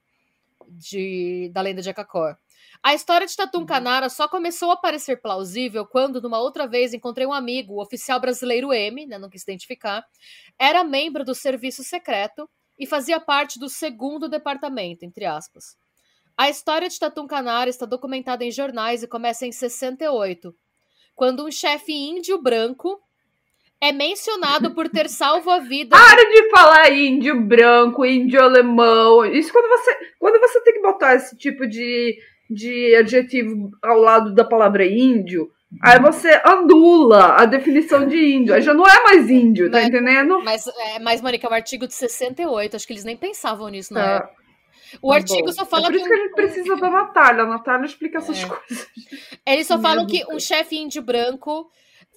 De, 0.71 1.51
da 1.53 1.61
lenda 1.61 1.83
de 1.83 1.91
Akakor. 1.91 2.37
A 2.83 2.95
história 2.95 3.27
de 3.27 3.35
Tatum 3.35 3.67
Canara 3.67 4.07
uhum. 4.07 4.11
só 4.11 4.29
começou 4.29 4.71
a 4.71 4.77
parecer 4.77 5.21
plausível 5.21 5.85
quando, 5.85 6.21
numa 6.21 6.39
outra 6.39 6.67
vez, 6.67 6.95
encontrei 6.95 7.27
um 7.27 7.33
amigo, 7.33 7.75
o 7.75 7.83
oficial 7.83 8.21
brasileiro 8.21 8.73
M, 8.73 9.07
né, 9.07 9.19
não 9.19 9.29
quis 9.29 9.43
identificar, 9.43 10.05
era 10.59 10.85
membro 10.85 11.25
do 11.25 11.35
serviço 11.35 11.83
secreto 11.83 12.49
e 12.79 12.87
fazia 12.87 13.19
parte 13.19 13.59
do 13.59 13.69
segundo 13.69 14.29
departamento, 14.29 15.05
entre 15.05 15.25
aspas. 15.25 15.77
A 16.37 16.49
história 16.49 16.89
de 16.89 16.99
Tatum 16.99 17.27
Canara 17.27 17.69
está 17.69 17.85
documentada 17.85 18.45
em 18.45 18.51
jornais 18.53 19.03
e 19.03 19.09
começa 19.09 19.45
em 19.45 19.51
68, 19.51 20.55
quando 21.17 21.45
um 21.45 21.51
chefe 21.51 21.93
índio 21.93 22.41
branco 22.41 23.03
é 23.81 23.93
mencionado 23.93 24.73
por 24.73 24.89
ter 24.89 25.09
salvo 25.09 25.51
a 25.51 25.59
vida. 25.59 25.97
Para 25.97 26.23
de 26.25 26.51
falar 26.51 26.93
índio 26.93 27.41
branco, 27.41 28.05
índio 28.05 28.43
alemão. 28.43 29.25
Isso 29.25 29.53
quando 29.53 29.69
você, 29.69 29.97
quando 30.19 30.41
você 30.41 30.61
tem 30.63 30.75
que 30.75 30.83
botar 30.83 31.15
esse 31.15 31.37
tipo 31.37 31.67
de, 31.67 32.19
de 32.51 32.95
adjetivo 32.97 33.71
ao 33.83 33.99
lado 33.99 34.35
da 34.35 34.45
palavra 34.45 34.85
índio, 34.85 35.51
aí 35.83 36.01
você 36.01 36.41
anula 36.45 37.37
a 37.37 37.45
definição 37.45 38.07
de 38.07 38.17
índio. 38.17 38.55
Aí 38.55 38.63
já 38.63 38.75
não 38.75 38.87
é 38.87 39.05
mais 39.05 39.31
índio, 39.31 39.71
tá 39.71 39.79
mas, 39.79 39.89
entendendo? 39.89 40.43
Mas, 40.43 40.67
é, 40.67 40.99
mas, 40.99 41.21
Mônica, 41.21 41.47
é 41.47 41.51
um 41.51 41.55
artigo 41.55 41.87
de 41.87 41.95
68. 41.95 42.77
Acho 42.77 42.87
que 42.87 42.93
eles 42.93 43.05
nem 43.05 43.17
pensavam 43.17 43.69
nisso 43.69 43.95
na 43.95 44.03
tá. 44.03 44.11
época. 44.17 44.39
O 45.03 45.11
tá 45.11 45.17
artigo 45.17 45.47
bom. 45.47 45.53
só 45.53 45.67
fala 45.67 45.85
é 45.85 45.87
por 45.87 45.97
isso 45.97 46.05
que, 46.05 46.11
que 46.11 46.15
a 46.15 46.23
gente 46.23 46.35
precisa 46.35 46.77
da 46.77 46.91
Natália. 46.91 47.43
A 47.43 47.47
Natália 47.47 47.87
explica 47.87 48.19
essas 48.19 48.43
é. 48.43 48.47
coisas. 48.47 48.89
Eles 49.47 49.67
só 49.67 49.79
falam 49.79 50.07
que 50.07 50.25
um 50.33 50.41
chefe 50.41 50.77
índio 50.77 51.03
branco 51.03 51.71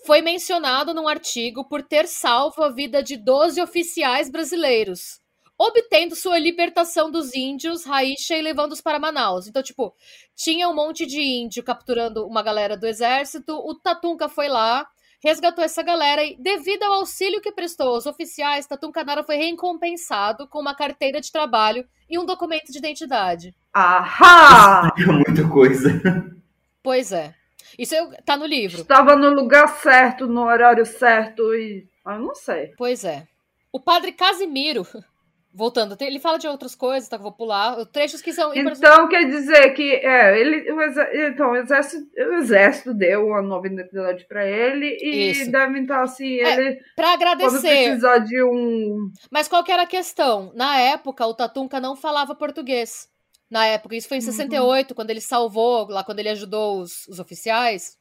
foi 0.06 0.22
mencionado 0.22 0.94
num 0.94 1.08
artigo 1.08 1.64
por 1.64 1.84
ter 1.84 2.08
salvo 2.08 2.64
a 2.64 2.70
vida 2.70 3.04
de 3.04 3.18
12 3.18 3.62
oficiais 3.62 4.30
brasileiros, 4.30 5.20
obtendo 5.58 6.16
sua 6.16 6.40
libertação 6.40 7.12
dos 7.12 7.36
índios 7.36 7.86
Raícha 7.86 8.36
e 8.36 8.42
levando-os 8.42 8.82
para 8.82 9.00
Manaus. 9.00 9.48
Então, 9.48 9.62
tipo, 9.62 9.94
tinha 10.36 10.68
um 10.68 10.74
monte 10.74 11.06
de 11.06 11.22
índio 11.22 11.64
capturando 11.64 12.26
uma 12.26 12.42
galera 12.42 12.76
do 12.76 12.88
exército, 12.88 13.54
o 13.54 13.76
Tatunca 13.76 14.28
foi 14.28 14.48
lá, 14.48 14.88
resgatou 15.24 15.64
essa 15.64 15.84
galera 15.84 16.24
e, 16.24 16.36
devido 16.42 16.84
ao 16.84 16.94
auxílio 16.94 17.42
que 17.42 17.52
prestou 17.52 17.90
aos 17.90 18.08
oficiais, 18.08 18.66
Tatunca 18.66 19.04
Nara 19.04 19.24
foi 19.24 19.36
recompensado 19.36 20.48
com 20.48 20.60
uma 20.60 20.76
carteira 20.76 21.22
de 21.22 21.32
trabalho 21.32 21.86
e 22.10 22.18
um 22.18 22.26
documento 22.26 22.72
de 22.72 22.80
identidade. 22.80 23.54
Ahá! 23.72 24.88
Explica 24.88 25.12
muita 25.14 25.48
coisa. 25.48 26.02
Pois 26.82 27.12
é. 27.12 27.36
Isso 27.78 27.96
tá 28.26 28.36
no 28.38 28.46
livro. 28.46 28.82
Estava 28.82 29.16
no 29.16 29.30
lugar 29.30 29.68
certo, 29.80 30.28
no 30.28 30.44
horário 30.44 30.86
certo 30.86 31.54
e. 31.54 31.88
Ah, 32.06 32.16
eu 32.16 32.22
não 32.22 32.36
sei. 32.36 32.74
Pois 32.78 33.04
é. 33.04 33.28
O 33.72 33.80
padre 33.80 34.12
Casimiro. 34.12 34.86
Voltando, 35.54 35.98
ele 36.00 36.18
fala 36.18 36.40
de 36.40 36.48
outras 36.48 36.74
coisas, 36.74 37.10
tá? 37.10 37.18
Que 37.18 37.20
eu 37.20 37.24
vou 37.24 37.34
pular. 37.34 37.86
Trechos 37.88 38.22
que 38.22 38.32
são. 38.32 38.56
Então 38.56 39.10
quer 39.10 39.26
dizer 39.26 39.72
que 39.72 39.96
é, 39.96 40.40
ele, 40.40 40.72
o 40.72 40.82
então, 41.28 41.52
o 41.52 41.56
exército, 41.58 42.10
o 42.18 42.34
exército 42.36 42.94
deu 42.94 43.28
uma 43.28 43.42
nova 43.42 43.68
identidade 43.68 44.26
para 44.30 44.48
ele 44.48 44.98
e 45.02 45.32
Isso. 45.32 45.52
devem 45.52 45.82
estar 45.82 46.04
assim. 46.04 46.40
É, 46.40 46.54
ele 46.54 46.80
para 46.96 47.12
agradecer. 47.12 47.60
precisar 47.60 48.20
de 48.20 48.42
um. 48.42 49.12
Mas 49.30 49.50
qual 49.50 49.62
que 49.62 49.74
era 49.74 49.84
a 49.84 49.88
questão? 49.88 50.54
Na 50.56 50.78
época, 50.78 51.28
o 51.28 51.34
Tatunca 51.34 51.82
não 51.82 51.98
falava 51.98 52.34
português 52.34 53.11
na 53.52 53.66
época. 53.68 53.96
Isso 53.96 54.08
foi 54.08 54.18
em 54.18 54.22
68, 54.22 54.92
uhum. 54.92 54.96
quando 54.96 55.10
ele 55.10 55.20
salvou, 55.20 55.88
lá 55.90 56.04
quando 56.04 56.20
ele 56.20 56.30
ajudou 56.30 56.80
os, 56.80 57.06
os 57.08 57.20
oficiais. 57.20 57.98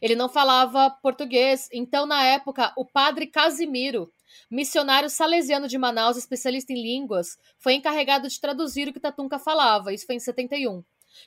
Ele 0.00 0.16
não 0.16 0.28
falava 0.28 0.90
português. 1.02 1.68
Então, 1.72 2.06
na 2.06 2.24
época, 2.24 2.72
o 2.76 2.84
padre 2.84 3.26
Casimiro, 3.26 4.10
missionário 4.50 5.10
salesiano 5.10 5.68
de 5.68 5.78
Manaus, 5.78 6.16
especialista 6.16 6.72
em 6.72 6.82
línguas, 6.82 7.36
foi 7.58 7.74
encarregado 7.74 8.28
de 8.28 8.40
traduzir 8.40 8.88
o 8.88 8.92
que 8.92 9.00
Tatunca 9.00 9.38
falava. 9.38 9.92
Isso 9.92 10.06
foi 10.06 10.16
em 10.16 10.20
71. 10.20 10.82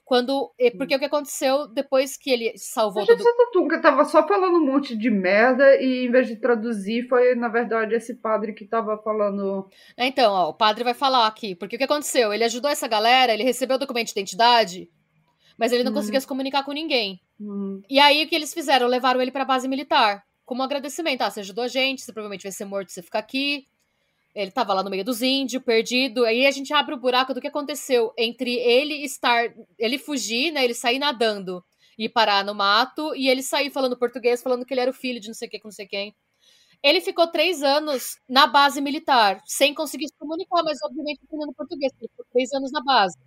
Quando. 0.06 0.52
Porque 0.78 0.96
o 0.96 1.00
que 1.00 1.06
aconteceu 1.06 1.68
depois 1.68 2.18
que 2.18 2.30
ele 2.30 2.54
salvou 2.56 3.06
tudo. 3.06 3.22
O 3.22 3.52
Tunca 3.52 3.82
tava 3.82 4.06
só 4.06 4.28
falando 4.28 4.58
um 4.58 4.66
monte 4.66 4.96
de 4.96 5.10
merda 5.10 5.76
e 5.82 6.06
em 6.06 6.12
vez 6.12 6.28
de 6.28 6.36
traduzir, 6.36 7.08
foi, 7.08 7.36
na 7.36 7.48
verdade, 7.48 7.96
esse 7.96 8.16
padre 8.16 8.54
que 8.54 8.66
tava 8.66 8.98
falando. 8.98 9.68
É, 9.98 10.06
então, 10.06 10.34
ó, 10.34 10.50
o 10.50 10.54
padre 10.54 10.84
vai 10.84 10.94
falar 10.94 11.28
aqui. 11.28 11.56
Porque 11.56 11.76
o 11.76 11.80
que 11.80 11.86
aconteceu? 11.86 12.34
Ele 12.34 12.44
ajudou 12.44 12.70
essa 12.70 12.88
galera, 12.88 13.34
ele 13.34 13.44
recebeu 13.44 13.76
o 13.76 13.80
documento 13.80 14.08
de 14.08 14.12
identidade, 14.12 14.90
mas 15.58 15.72
ele 15.72 15.84
não 15.84 15.92
uhum. 15.92 15.98
conseguia 15.98 16.22
se 16.22 16.28
comunicar 16.28 16.64
com 16.64 16.72
ninguém. 16.72 17.20
Uhum. 17.40 17.82
E 17.90 18.00
aí 18.00 18.24
o 18.24 18.28
que 18.28 18.36
eles 18.36 18.54
fizeram? 18.54 18.88
Levaram 18.88 19.22
ele 19.22 19.32
pra 19.32 19.46
base 19.46 19.68
militar. 19.68 20.24
Como 20.46 20.64
agradecimento. 20.64 21.22
Ah, 21.22 21.30
você 21.30 21.42
ajudou 21.42 21.64
a 21.64 21.68
gente, 21.68 22.02
você 22.02 22.12
provavelmente 22.12 22.44
vai 22.44 22.52
ser 22.52 22.66
morto, 22.66 22.92
você 22.92 23.04
fica 23.04 23.20
aqui. 23.20 23.68
Ele 24.42 24.52
tava 24.52 24.74
lá 24.74 24.84
no 24.84 24.90
meio 24.90 25.04
dos 25.04 25.22
índios, 25.22 25.64
perdido. 25.64 26.26
Aí 26.26 26.46
a 26.46 26.52
gente 26.52 26.74
abre 26.74 26.96
o 26.96 27.00
buraco 27.00 27.34
do 27.34 27.42
que 27.42 27.48
aconteceu 27.48 28.14
entre 28.18 28.56
ele 28.56 29.04
estar. 29.04 29.54
Ele 29.78 29.98
fugir, 29.98 30.52
né? 30.52 30.64
Ele 30.64 30.74
sair 30.74 30.98
nadando 30.98 31.64
e 31.98 32.08
parar 32.08 32.46
no 32.46 32.56
mato. 32.56 33.14
E 33.16 33.28
ele 33.28 33.44
sair 33.44 33.70
falando 33.70 33.98
português, 33.98 34.42
falando 34.42 34.66
que 34.66 34.74
ele 34.74 34.82
era 34.82 34.92
o 34.92 34.94
filho 34.94 35.20
de 35.20 35.28
não 35.28 35.34
sei 35.34 35.48
o 35.48 35.52
que, 35.52 35.60
não 35.64 35.72
sei 35.72 35.86
quem. 35.86 36.16
Ele 36.82 37.02
ficou 37.02 37.28
três 37.28 37.62
anos 37.62 38.18
na 38.30 38.48
base 38.48 38.80
militar, 38.80 39.42
sem 39.46 39.74
conseguir 39.74 40.08
se 40.08 40.16
comunicar, 40.18 40.64
mas 40.64 40.78
obviamente 40.82 41.20
aprendendo 41.26 41.54
português. 41.54 41.92
Ele 42.00 42.10
ficou 42.10 42.26
três 42.32 42.54
anos 42.54 42.72
na 42.72 42.82
base. 42.82 43.18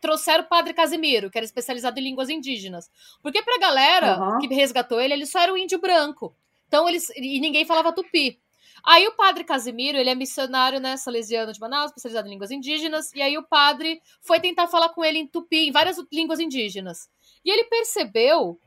trouxeram 0.00 0.44
o 0.44 0.48
padre 0.48 0.74
Casimiro, 0.74 1.30
que 1.30 1.38
era 1.38 1.44
especializado 1.44 2.00
em 2.00 2.02
línguas 2.02 2.28
indígenas. 2.28 2.90
Porque 3.22 3.42
pra 3.42 3.58
galera 3.58 4.20
uhum. 4.20 4.38
que 4.38 4.52
resgatou 4.52 5.00
ele, 5.00 5.14
ele 5.14 5.26
só 5.26 5.40
era 5.40 5.52
o 5.52 5.58
índio 5.58 5.78
branco. 5.78 6.34
Então 6.66 6.88
eles. 6.88 7.08
E 7.16 7.38
ninguém 7.40 7.64
falava 7.64 7.92
tupi. 7.92 8.40
Aí 8.84 9.06
o 9.06 9.16
padre 9.16 9.44
Casimiro, 9.44 9.98
ele 9.98 10.10
é 10.10 10.14
missionário, 10.14 10.80
né, 10.80 10.96
salesiano 10.96 11.52
de 11.52 11.60
Manaus, 11.60 11.86
especializado 11.86 12.28
em 12.28 12.32
línguas 12.32 12.50
indígenas, 12.50 13.12
e 13.14 13.22
aí 13.22 13.36
o 13.36 13.46
padre 13.46 14.00
foi 14.22 14.40
tentar 14.40 14.66
falar 14.68 14.90
com 14.90 15.04
ele 15.04 15.18
em 15.18 15.26
tupi, 15.26 15.68
em 15.68 15.72
várias 15.72 15.96
línguas 16.12 16.40
indígenas. 16.40 17.08
E 17.44 17.50
ele 17.50 17.64
percebeu 17.64 18.58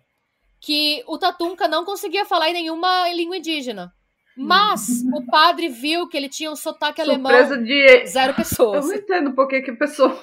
que 0.59 1.03
o 1.07 1.17
Tatunca 1.17 1.67
não 1.67 1.83
conseguia 1.83 2.25
falar 2.25 2.49
em 2.49 2.53
nenhuma 2.53 3.09
língua 3.11 3.38
indígena. 3.38 3.91
Mas 4.38 5.03
o 5.13 5.25
padre 5.25 5.67
viu 5.67 6.07
que 6.07 6.15
ele 6.15 6.29
tinha 6.29 6.51
um 6.51 6.55
sotaque 6.55 7.03
Surpresa 7.03 7.53
alemão. 7.55 7.63
de 7.63 8.05
zero 8.07 8.33
pessoas. 8.33 8.85
Eu 8.85 8.91
não 8.91 8.95
entendo 8.95 9.33
por 9.33 9.47
que 9.47 9.61
que 9.61 9.73
pessoa. 9.73 10.17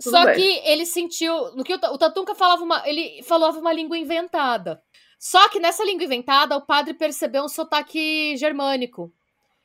Tudo 0.00 0.12
Só 0.12 0.24
bem. 0.24 0.36
que 0.36 0.68
ele 0.68 0.86
sentiu, 0.86 1.56
no 1.56 1.64
que 1.64 1.74
o, 1.74 1.76
o 1.76 1.98
Tatunca 1.98 2.34
falava 2.34 2.62
uma, 2.62 2.88
ele 2.88 3.20
falava 3.24 3.58
uma 3.58 3.72
língua 3.72 3.98
inventada. 3.98 4.80
Só 5.18 5.48
que 5.48 5.58
nessa 5.58 5.84
língua 5.84 6.04
inventada, 6.04 6.56
o 6.56 6.64
padre 6.64 6.94
percebeu 6.94 7.44
um 7.44 7.48
sotaque 7.48 8.36
germânico. 8.36 9.12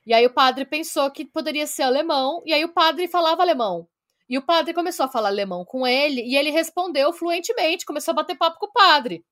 E 0.05 0.13
aí 0.13 0.25
o 0.25 0.33
padre 0.33 0.65
pensou 0.65 1.09
que 1.11 1.23
poderia 1.23 1.67
ser 1.67 1.83
alemão, 1.83 2.41
e 2.45 2.53
aí 2.53 2.65
o 2.65 2.73
padre 2.73 3.07
falava 3.07 3.41
alemão. 3.41 3.87
E 4.27 4.37
o 4.37 4.41
padre 4.41 4.73
começou 4.73 5.05
a 5.05 5.09
falar 5.09 5.29
alemão 5.29 5.63
com 5.63 5.85
ele, 5.85 6.21
e 6.21 6.35
ele 6.35 6.49
respondeu 6.49 7.13
fluentemente, 7.13 7.85
começou 7.85 8.13
a 8.13 8.15
bater 8.15 8.35
papo 8.35 8.59
com 8.59 8.65
o 8.65 8.71
padre. 8.71 9.23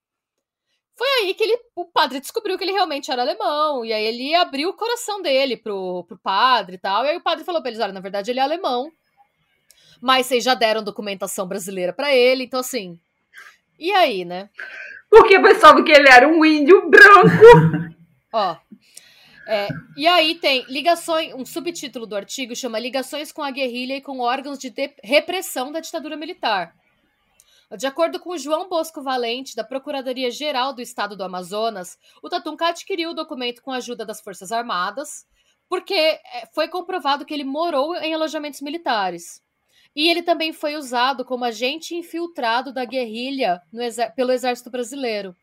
Foi 0.96 1.08
aí 1.08 1.34
que 1.34 1.44
ele, 1.44 1.58
o 1.76 1.86
padre 1.86 2.20
descobriu 2.20 2.58
que 2.58 2.64
ele 2.64 2.74
realmente 2.74 3.12
era 3.12 3.24
alemão, 3.24 3.84
e 3.84 3.92
aí 3.92 4.04
ele 4.06 4.36
abriu 4.36 4.70
o 4.70 4.74
coração 4.74 5.22
dele 5.22 5.58
pro, 5.58 6.04
pro 6.04 6.20
padre 6.20 6.76
e 6.76 6.78
tal, 6.78 7.04
e 7.04 7.10
aí 7.10 7.18
o 7.18 7.24
padre 7.24 7.44
falou 7.44 7.62
pra 7.62 7.72
eles, 7.72 7.82
olha, 7.82 7.94
na 7.94 8.00
verdade 8.00 8.30
ele 8.30 8.40
é 8.40 8.44
alemão, 8.44 8.92
mas 10.00 10.28
vocês 10.28 10.44
já 10.44 10.54
deram 10.54 10.84
documentação 10.84 11.48
brasileira 11.48 11.92
para 11.94 12.14
ele, 12.14 12.44
então 12.44 12.60
assim, 12.60 13.00
e 13.80 13.92
aí, 13.92 14.24
né? 14.24 14.50
Porque 15.12 15.38
pensava 15.42 15.84
que 15.84 15.92
ele 15.92 16.08
era 16.08 16.26
um 16.26 16.44
índio 16.46 16.90
branco. 16.90 17.44
Ó. 18.32 18.56
É, 19.46 19.68
e 19.98 20.08
aí 20.08 20.36
tem 20.36 20.64
ligações, 20.70 21.34
um 21.34 21.46
subtítulo 21.46 22.08
do 22.08 22.16
artigo 22.16 22.56
chama 22.56 22.80
Ligações 22.80 23.34
com 23.34 23.44
a 23.44 23.52
guerrilha 23.52 23.98
e 23.98 24.02
com 24.02 24.20
órgãos 24.20 24.58
de, 24.58 24.74
repressão 25.04 25.70
da 25.70 25.82
ditadura 25.82 26.16
militar. 26.16 26.74
De 27.78 27.86
acordo 27.86 28.20
com 28.22 28.38
João 28.38 28.70
Bosco 28.70 29.02
Valente, 29.02 29.56
da 29.56 29.64
Procuradoria-Geral 29.66 30.74
do 30.74 30.82
Estado 30.82 31.18
do 31.18 31.24
Amazonas, 31.24 31.98
o 32.24 32.30
Tatunca 32.30 32.68
adquiriu 32.68 33.10
o 33.10 33.14
documento 33.14 33.62
com 33.62 33.72
a 33.72 33.78
ajuda 33.78 34.06
das 34.06 34.22
Forças 34.22 34.52
Armadas, 34.54 35.26
porque 35.68 35.94
é, 35.94 36.22
foi 36.54 36.70
comprovado 36.70 37.26
que 37.26 37.34
ele 37.34 37.44
morou 37.44 37.96
em 37.96 38.14
alojamentos 38.14 38.62
militares. 38.62 39.42
E 39.96 40.10
ele 40.10 40.24
também 40.24 40.54
foi 40.54 40.76
usado 40.76 41.26
como 41.26 41.44
agente 41.44 41.96
infiltrado 41.96 42.74
da 42.74 42.86
guerrilha 42.86 43.62
pelo 44.16 44.32
exército 44.32 44.70
brasileiro. 44.70 45.36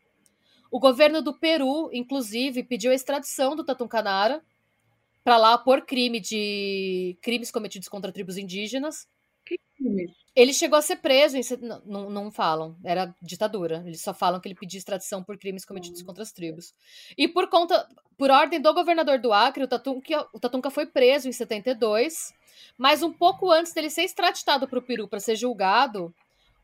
O 0.71 0.79
governo 0.79 1.21
do 1.21 1.33
Peru, 1.33 1.89
inclusive, 1.93 2.63
pediu 2.63 2.91
a 2.91 2.95
extradição 2.95 3.55
do 3.55 3.63
Tatuncanara 3.63 4.43
para 5.23 5.37
lá 5.37 5.57
por 5.57 5.85
crime 5.85 6.19
de 6.19 7.17
crimes 7.21 7.51
cometidos 7.51 7.87
contra 7.87 8.11
tribos 8.11 8.37
indígenas. 8.37 9.07
Que 9.45 9.59
crime? 9.77 10.13
Ele 10.39 10.53
chegou 10.53 10.77
a 10.77 10.81
ser 10.81 10.97
preso, 10.97 11.37
em... 11.37 11.41
não, 11.85 12.09
não 12.09 12.31
falam, 12.31 12.77
era 12.83 13.13
ditadura. 13.21 13.83
Eles 13.85 14.01
só 14.01 14.13
falam 14.13 14.39
que 14.39 14.47
ele 14.47 14.55
pediu 14.55 14.77
extradição 14.77 15.23
por 15.23 15.37
crimes 15.37 15.65
cometidos 15.65 16.01
contra 16.01 16.23
as 16.23 16.31
tribos. 16.31 16.73
E 17.17 17.27
por 17.27 17.49
conta, 17.49 17.87
por 18.17 18.29
ordem 18.31 18.61
do 18.61 18.73
governador 18.73 19.19
do 19.19 19.33
Acre, 19.33 19.63
o 19.63 19.67
Tatunca, 19.67 20.27
o 20.33 20.39
Tatunca 20.39 20.69
foi 20.69 20.85
preso 20.85 21.27
em 21.27 21.31
72 21.31 22.33
mas 22.77 23.03
um 23.03 23.11
pouco 23.11 23.51
antes 23.51 23.73
dele 23.73 23.89
ser 23.89 24.03
extraditado 24.03 24.67
para 24.67 24.79
o 24.79 24.81
Peru 24.81 25.07
para 25.07 25.19
ser 25.19 25.35
julgado, 25.35 26.13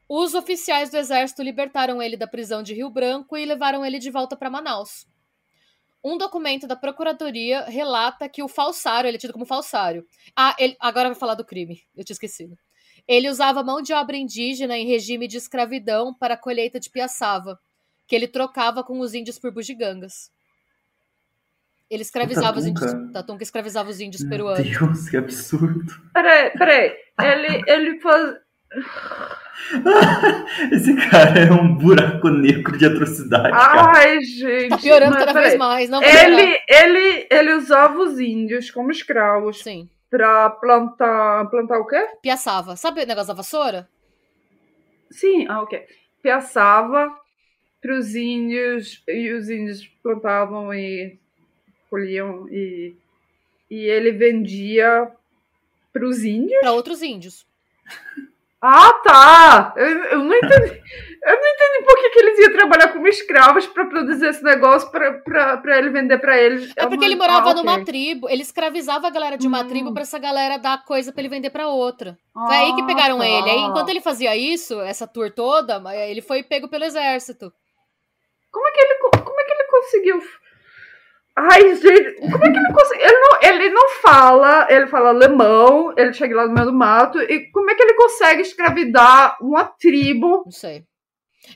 os 0.08 0.34
oficiais 0.34 0.90
do 0.90 0.98
exército 0.98 1.42
libertaram 1.42 2.02
ele 2.02 2.16
da 2.18 2.28
prisão 2.28 2.62
de 2.62 2.74
Rio 2.74 2.90
Branco 2.90 3.36
e 3.38 3.46
levaram 3.46 3.86
ele 3.86 4.00
de 4.00 4.12
volta 4.12 4.36
para 4.36 4.50
Manaus. 4.50 5.08
Um 6.04 6.18
documento 6.18 6.68
da 6.68 6.76
procuradoria 6.76 7.64
relata 7.64 8.30
que 8.30 8.44
o 8.44 8.48
falsário, 8.48 9.08
ele 9.08 9.18
é 9.18 9.20
tido 9.20 9.34
como 9.34 9.46
falsário. 9.46 10.06
Ah, 10.36 10.56
ele, 10.60 10.78
agora 10.80 11.10
vai 11.10 11.18
falar 11.18 11.34
do 11.34 11.44
crime, 11.44 11.82
eu 11.96 12.04
tinha 12.04 12.14
esquecido. 12.14 12.56
Ele 13.08 13.30
usava 13.30 13.64
mão 13.64 13.82
de 13.82 13.94
obra 13.94 14.18
indígena 14.18 14.78
em 14.78 14.88
regime 14.88 15.28
de 15.28 15.38
escravidão 15.38 16.14
para 16.14 16.34
a 16.34 16.38
colheita 16.38 16.80
de 16.80 16.90
piaçava, 16.90 17.60
que 18.08 18.16
ele 18.16 18.28
trocava 18.28 18.84
com 18.84 19.00
os 19.00 19.14
índios 19.14 19.38
por 19.38 19.52
bugigangas. 19.52 20.32
Ele 21.90 22.02
escravizava 22.02 22.58
os 22.58 22.66
índios. 22.66 22.92
Tatunca 23.14 23.44
escravizava 23.44 23.90
os 23.90 24.00
índios 24.00 24.24
peruanos. 24.24 24.68
Meu 24.68 24.88
Deus, 24.88 25.08
que 25.08 25.18
absurdo. 25.18 25.94
Peraí, 26.14 26.50
peraí. 26.52 26.94
Ele, 27.22 27.64
ele 27.68 28.00
faz. 28.00 28.38
Esse 30.72 30.96
cara 31.10 31.42
é 31.42 31.52
um 31.52 31.76
buraco 31.76 32.30
negro 32.30 32.78
de 32.78 32.86
atrocidade. 32.86 33.52
Ai, 33.54 34.20
gente. 34.22 34.70
Tá 34.70 34.78
piorando 34.80 35.16
cada 35.16 35.34
vez 35.34 35.58
mais. 35.58 35.90
Não 35.90 36.02
ele, 36.02 36.60
ele, 36.68 37.28
ele 37.30 37.54
usava 37.54 38.00
os 38.00 38.20
índios 38.20 38.72
como 38.72 38.92
escravos. 38.92 39.62
Sim. 39.62 39.88
Pra 40.10 40.50
plantar. 40.50 41.50
Plantar 41.50 41.80
o 41.80 41.88
quê? 41.88 42.08
Piaçava. 42.22 42.76
Sabe 42.76 43.04
o 43.04 43.08
negócio 43.08 43.30
da 43.30 43.34
vassoura? 43.34 43.90
Sim, 45.10 45.48
ah, 45.48 45.62
ok. 45.62 45.86
Piaçava 46.22 47.16
pros 47.82 48.16
índios 48.16 49.04
e 49.08 49.32
os 49.32 49.50
índios 49.50 49.86
plantavam 50.02 50.74
e 50.74 51.20
colhiam 51.90 52.48
e, 52.50 52.96
e 53.70 53.86
ele 53.86 54.12
vendia 54.12 55.12
para 55.94 56.06
os 56.06 56.24
índios? 56.24 56.60
Para 56.60 56.74
outros 56.74 57.02
índios. 57.02 57.46
Ah, 58.62 58.94
tá! 59.04 59.74
Eu, 59.78 59.88
eu, 59.88 60.24
não 60.24 60.34
entendi. 60.34 60.82
Eu 61.26 61.42
não 61.42 61.48
entendi 61.48 61.84
por 61.84 61.96
que, 61.96 62.10
que 62.12 62.20
eles 62.20 62.40
iam 62.40 62.54
trabalhar 62.54 62.94
como 62.94 63.08
escravos 63.08 63.66
para 63.66 63.86
produzir 63.86 64.28
esse 64.28 64.44
negócio 64.44 64.92
para 64.92 65.80
ele 65.80 65.90
vender 65.90 66.20
para 66.20 66.38
eles. 66.38 66.72
É 66.76 66.86
porque 66.86 67.04
ele 67.04 67.16
morava 67.16 67.50
ah, 67.50 67.52
okay. 67.52 67.64
numa 67.64 67.84
tribo, 67.84 68.30
ele 68.30 68.44
escravizava 68.44 69.08
a 69.08 69.10
galera 69.10 69.36
de 69.36 69.48
uma 69.48 69.62
hum. 69.62 69.68
tribo 69.68 69.92
para 69.92 70.04
essa 70.04 70.20
galera 70.20 70.58
dar 70.58 70.86
coisa 70.86 71.12
para 71.12 71.22
ele 71.22 71.30
vender 71.30 71.50
para 71.50 71.68
outra. 71.68 72.16
Ah, 72.36 72.46
foi 72.46 72.56
aí 72.58 72.76
que 72.76 72.84
pegaram 72.84 73.18
tá. 73.18 73.26
ele. 73.26 73.50
Aí, 73.50 73.60
enquanto 73.60 73.90
ele 73.90 74.02
fazia 74.02 74.38
isso, 74.38 74.80
essa 74.82 75.08
tour 75.08 75.32
toda, 75.32 75.82
ele 75.96 76.22
foi 76.22 76.44
pego 76.44 76.68
pelo 76.68 76.84
exército. 76.84 77.52
Como 78.52 78.68
é 78.68 78.72
que 78.72 78.80
ele, 78.82 78.96
como 79.24 79.42
é 79.42 79.44
que 79.44 79.52
ele 79.52 79.64
conseguiu 79.64 80.22
Ai, 81.38 81.76
gente, 81.76 82.16
como 82.32 82.46
é 82.46 82.52
que 82.52 82.58
ele 82.58 82.74
consegue? 82.74 83.04
Ele 83.04 83.20
não, 83.20 83.40
ele 83.42 83.70
não 83.70 83.90
fala, 84.02 84.68
ele 84.70 84.88
fala 84.88 85.10
alemão, 85.10 85.94
ele 85.98 86.14
chega 86.14 86.34
lá 86.34 86.48
no 86.48 86.54
meio 86.54 86.68
do 86.68 86.74
mato, 86.74 87.20
e 87.20 87.52
como 87.52 87.70
é 87.70 87.76
que 87.76 87.84
ele 87.84 87.96
consegue 87.96 88.42
escravidar 88.42 89.38
uma 89.42 89.66
tribo? 89.66 90.44
Não 90.46 90.52
sei. 90.52 90.86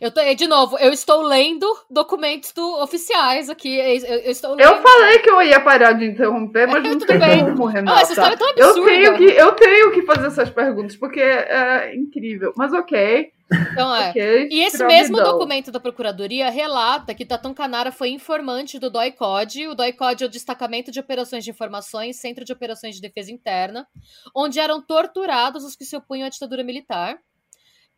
Eu 0.02 0.12
tô, 0.12 0.22
de 0.34 0.48
novo, 0.48 0.78
eu 0.78 0.92
estou 0.92 1.22
lendo 1.22 1.66
documentos 1.90 2.52
do, 2.52 2.82
oficiais 2.82 3.50
aqui. 3.50 3.76
Eu, 3.76 4.18
eu, 4.18 4.32
estou 4.32 4.52
lendo. 4.52 4.62
Eu 4.62 4.82
falei 4.82 5.20
que 5.20 5.30
eu 5.30 5.42
ia 5.42 5.60
parar 5.60 5.94
de 5.94 6.06
interromper, 6.06 6.68
mas 6.68 6.84
não 6.84 7.00
tem 7.00 7.20
bem. 7.20 7.46
como, 7.46 7.66
Renata. 7.66 7.98
Ah, 7.98 8.02
essa 8.02 8.14
história 8.14 8.36
é 8.36 8.38
tão 8.38 8.50
absurda. 8.50 8.80
Eu 8.80 8.86
tenho, 8.86 9.18
que, 9.18 9.24
eu 9.26 9.52
tenho 9.54 9.92
que 9.92 10.02
fazer 10.04 10.28
essas 10.28 10.50
perguntas, 10.50 10.96
porque 10.96 11.20
é 11.20 11.96
incrível. 11.96 12.54
Mas 12.58 12.74
ok. 12.74 13.32
Então 13.72 13.96
é. 13.96 14.12
Okay, 14.12 14.48
e 14.52 14.62
esse 14.62 14.84
mesmo 14.86 15.18
documento 15.18 15.72
da 15.72 15.80
Procuradoria 15.80 16.50
relata 16.50 17.16
que 17.16 17.26
Tatum 17.26 17.54
Canara 17.54 17.92
foi 17.92 18.10
informante 18.10 18.78
do 18.78 18.90
DOI-CODE. 18.90 19.68
O 19.68 19.76
DOI-CODE 19.76 20.24
é 20.24 20.28
o 20.28 20.30
Destacamento 20.30 20.92
de 20.92 21.00
Operações 21.00 21.44
de 21.44 21.50
Informações, 21.50 22.20
Centro 22.20 22.46
de 22.46 22.54
Operações 22.54 22.96
de 22.96 23.02
Defesa 23.02 23.32
Interna, 23.32 23.88
onde 24.36 24.60
eram 24.60 24.82
torturados 24.82 25.64
os 25.64 25.76
que 25.76 25.84
se 25.84 25.96
opunham 25.96 26.28
à 26.28 26.30
ditadura 26.30 26.64
militar. 26.64 27.18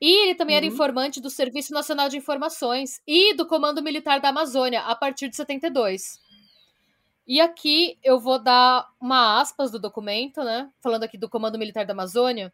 E 0.01 0.23
ele 0.23 0.35
também 0.35 0.55
uhum. 0.55 0.57
era 0.57 0.65
informante 0.65 1.21
do 1.21 1.29
Serviço 1.29 1.71
Nacional 1.71 2.09
de 2.09 2.17
Informações 2.17 2.99
e 3.05 3.35
do 3.35 3.45
Comando 3.45 3.83
Militar 3.83 4.19
da 4.19 4.29
Amazônia 4.29 4.81
a 4.81 4.95
partir 4.95 5.29
de 5.29 5.35
72. 5.35 6.19
E 7.27 7.39
aqui 7.39 7.99
eu 8.03 8.19
vou 8.19 8.41
dar 8.41 8.89
uma 8.99 9.39
aspas 9.39 9.69
do 9.69 9.79
documento, 9.79 10.43
né? 10.43 10.71
Falando 10.81 11.03
aqui 11.03 11.19
do 11.19 11.29
Comando 11.29 11.59
Militar 11.59 11.85
da 11.85 11.93
Amazônia. 11.93 12.51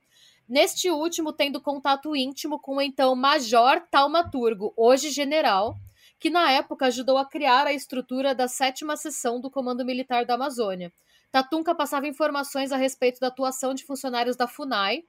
Neste 0.48 0.92
último, 0.92 1.32
tendo 1.32 1.62
contato 1.62 2.14
íntimo 2.16 2.60
com 2.60 2.76
o 2.76 2.82
então 2.82 3.16
Major 3.16 3.82
Taumaturgo, 3.90 4.74
hoje 4.76 5.10
general, 5.10 5.76
que 6.20 6.30
na 6.30 6.52
época 6.52 6.88
ajudou 6.88 7.18
a 7.18 7.26
criar 7.26 7.66
a 7.66 7.74
estrutura 7.74 8.36
da 8.36 8.48
sétima 8.50 8.98
seção 8.98 9.40
do 9.40 9.50
Comando 9.50 9.86
Militar 9.86 10.26
da 10.26 10.34
Amazônia. 10.34 10.92
Tatunca 11.32 11.74
passava 11.74 12.08
informações 12.08 12.72
a 12.72 12.78
respeito 12.78 13.20
da 13.20 13.28
atuação 13.28 13.74
de 13.74 13.86
funcionários 13.86 14.36
da 14.36 14.48
FUNAI, 14.48 15.04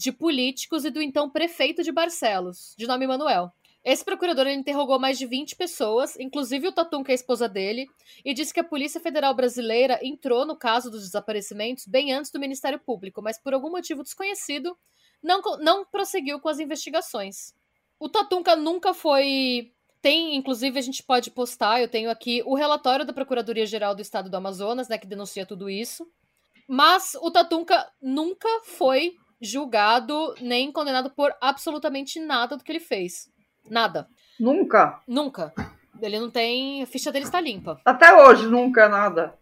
de 0.00 0.10
políticos 0.10 0.86
e 0.86 0.90
do 0.90 1.02
então 1.02 1.28
prefeito 1.28 1.82
de 1.82 1.92
Barcelos, 1.92 2.74
de 2.78 2.86
nome 2.86 3.06
Manuel. 3.06 3.52
Esse 3.84 4.02
procurador 4.02 4.46
interrogou 4.46 4.98
mais 4.98 5.18
de 5.18 5.26
20 5.26 5.54
pessoas, 5.56 6.18
inclusive 6.18 6.66
o 6.68 6.72
Tatum, 6.72 7.04
que 7.04 7.10
é 7.10 7.12
a 7.12 7.14
esposa 7.14 7.46
dele, 7.46 7.86
e 8.24 8.32
disse 8.32 8.54
que 8.54 8.60
a 8.60 8.64
Polícia 8.64 8.98
Federal 8.98 9.34
Brasileira 9.34 10.00
entrou 10.02 10.46
no 10.46 10.56
caso 10.56 10.90
dos 10.90 11.02
desaparecimentos 11.02 11.84
bem 11.86 12.14
antes 12.14 12.30
do 12.30 12.40
Ministério 12.40 12.78
Público, 12.78 13.20
mas 13.20 13.38
por 13.38 13.52
algum 13.52 13.70
motivo 13.70 14.02
desconhecido 14.02 14.74
não, 15.22 15.42
não 15.58 15.84
prosseguiu 15.84 16.40
com 16.40 16.48
as 16.48 16.60
investigações. 16.60 17.52
O 17.98 18.08
Tatunca 18.08 18.56
nunca 18.56 18.94
foi. 18.94 19.70
Tem, 20.00 20.34
inclusive, 20.34 20.78
a 20.78 20.82
gente 20.82 21.02
pode 21.02 21.30
postar, 21.30 21.78
eu 21.78 21.88
tenho 21.88 22.10
aqui 22.10 22.42
o 22.46 22.54
relatório 22.54 23.04
da 23.04 23.12
Procuradoria-Geral 23.12 23.94
do 23.94 24.00
Estado 24.00 24.30
do 24.30 24.36
Amazonas, 24.38 24.88
né, 24.88 24.96
que 24.96 25.06
denuncia 25.06 25.44
tudo 25.44 25.68
isso. 25.68 26.10
Mas 26.66 27.14
o 27.20 27.30
Tatunca 27.30 27.86
nunca 28.00 28.48
foi 28.64 29.14
julgado 29.40 30.34
nem 30.40 30.70
condenado 30.70 31.10
por 31.10 31.32
absolutamente 31.40 32.20
nada 32.20 32.56
do 32.56 32.64
que 32.64 32.72
ele 32.72 32.80
fez. 32.80 33.28
Nada. 33.68 34.08
Nunca? 34.38 35.00
Nunca. 35.06 35.52
Ele 36.00 36.18
não 36.18 36.30
tem. 36.30 36.82
A 36.82 36.86
ficha 36.86 37.12
dele 37.12 37.24
está 37.24 37.40
limpa. 37.40 37.80
Até 37.84 38.12
hoje, 38.14 38.46
nunca 38.46 38.88
nada. 38.88 39.34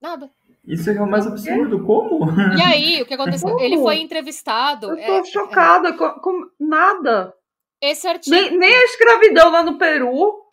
Nada. 0.00 0.30
Isso 0.66 0.90
é 0.90 1.00
o 1.00 1.06
mais 1.06 1.26
absurdo, 1.26 1.84
como? 1.84 2.30
E 2.56 2.62
aí, 2.62 3.02
o 3.02 3.06
que 3.06 3.14
aconteceu? 3.14 3.48
Como? 3.48 3.60
Ele 3.60 3.76
foi 3.78 3.96
entrevistado. 4.00 4.90
Eu 4.90 4.96
tô 4.96 5.18
é, 5.18 5.24
chocada 5.24 5.88
é... 5.88 5.92
com, 5.92 6.10
com, 6.20 6.50
nada. 6.58 7.32
Esse 7.80 8.06
artigo. 8.06 8.34
Nem, 8.34 8.58
nem, 8.58 8.74
a 8.74 8.84
escravidão 8.84 9.50
lá 9.50 9.62
no 9.62 9.78
Peru. 9.78 10.44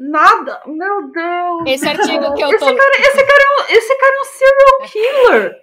Nada. 0.00 0.62
Meu 0.66 1.12
Deus. 1.12 1.62
Esse 1.66 1.86
artigo 1.86 2.34
que 2.34 2.42
eu 2.42 2.48
tô. 2.58 2.70
Esse 2.70 2.74
cara, 2.74 2.90
esse 3.00 3.26
cara, 3.26 3.42
é, 3.42 3.60
um, 3.60 3.76
esse 3.76 3.98
cara 3.98 4.16
é 4.16 4.20
um 4.20 4.24
serial 4.24 4.80
killer. 4.90 5.56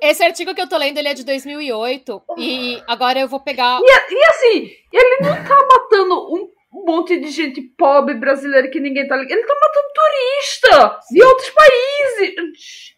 Esse 0.00 0.22
artigo 0.22 0.54
que 0.54 0.60
eu 0.60 0.68
tô 0.68 0.76
lendo, 0.78 0.98
ele 0.98 1.08
é 1.08 1.14
de 1.14 1.24
2008. 1.24 2.22
E 2.38 2.80
agora 2.86 3.18
eu 3.18 3.26
vou 3.26 3.40
pegar. 3.40 3.80
E, 3.82 4.14
e 4.14 4.24
assim, 4.26 4.70
ele 4.92 5.16
não 5.22 5.34
tá 5.44 5.66
matando 5.68 6.32
um 6.32 6.84
monte 6.86 7.18
de 7.18 7.30
gente 7.30 7.60
pobre 7.76 8.14
brasileira 8.14 8.68
que 8.68 8.78
ninguém 8.78 9.08
tá 9.08 9.16
ligando. 9.16 9.38
Ele 9.38 9.46
tá 9.46 9.54
matando 9.60 9.88
turista 9.94 11.00
de 11.10 11.22
outros 11.24 11.50
países. 11.50 12.94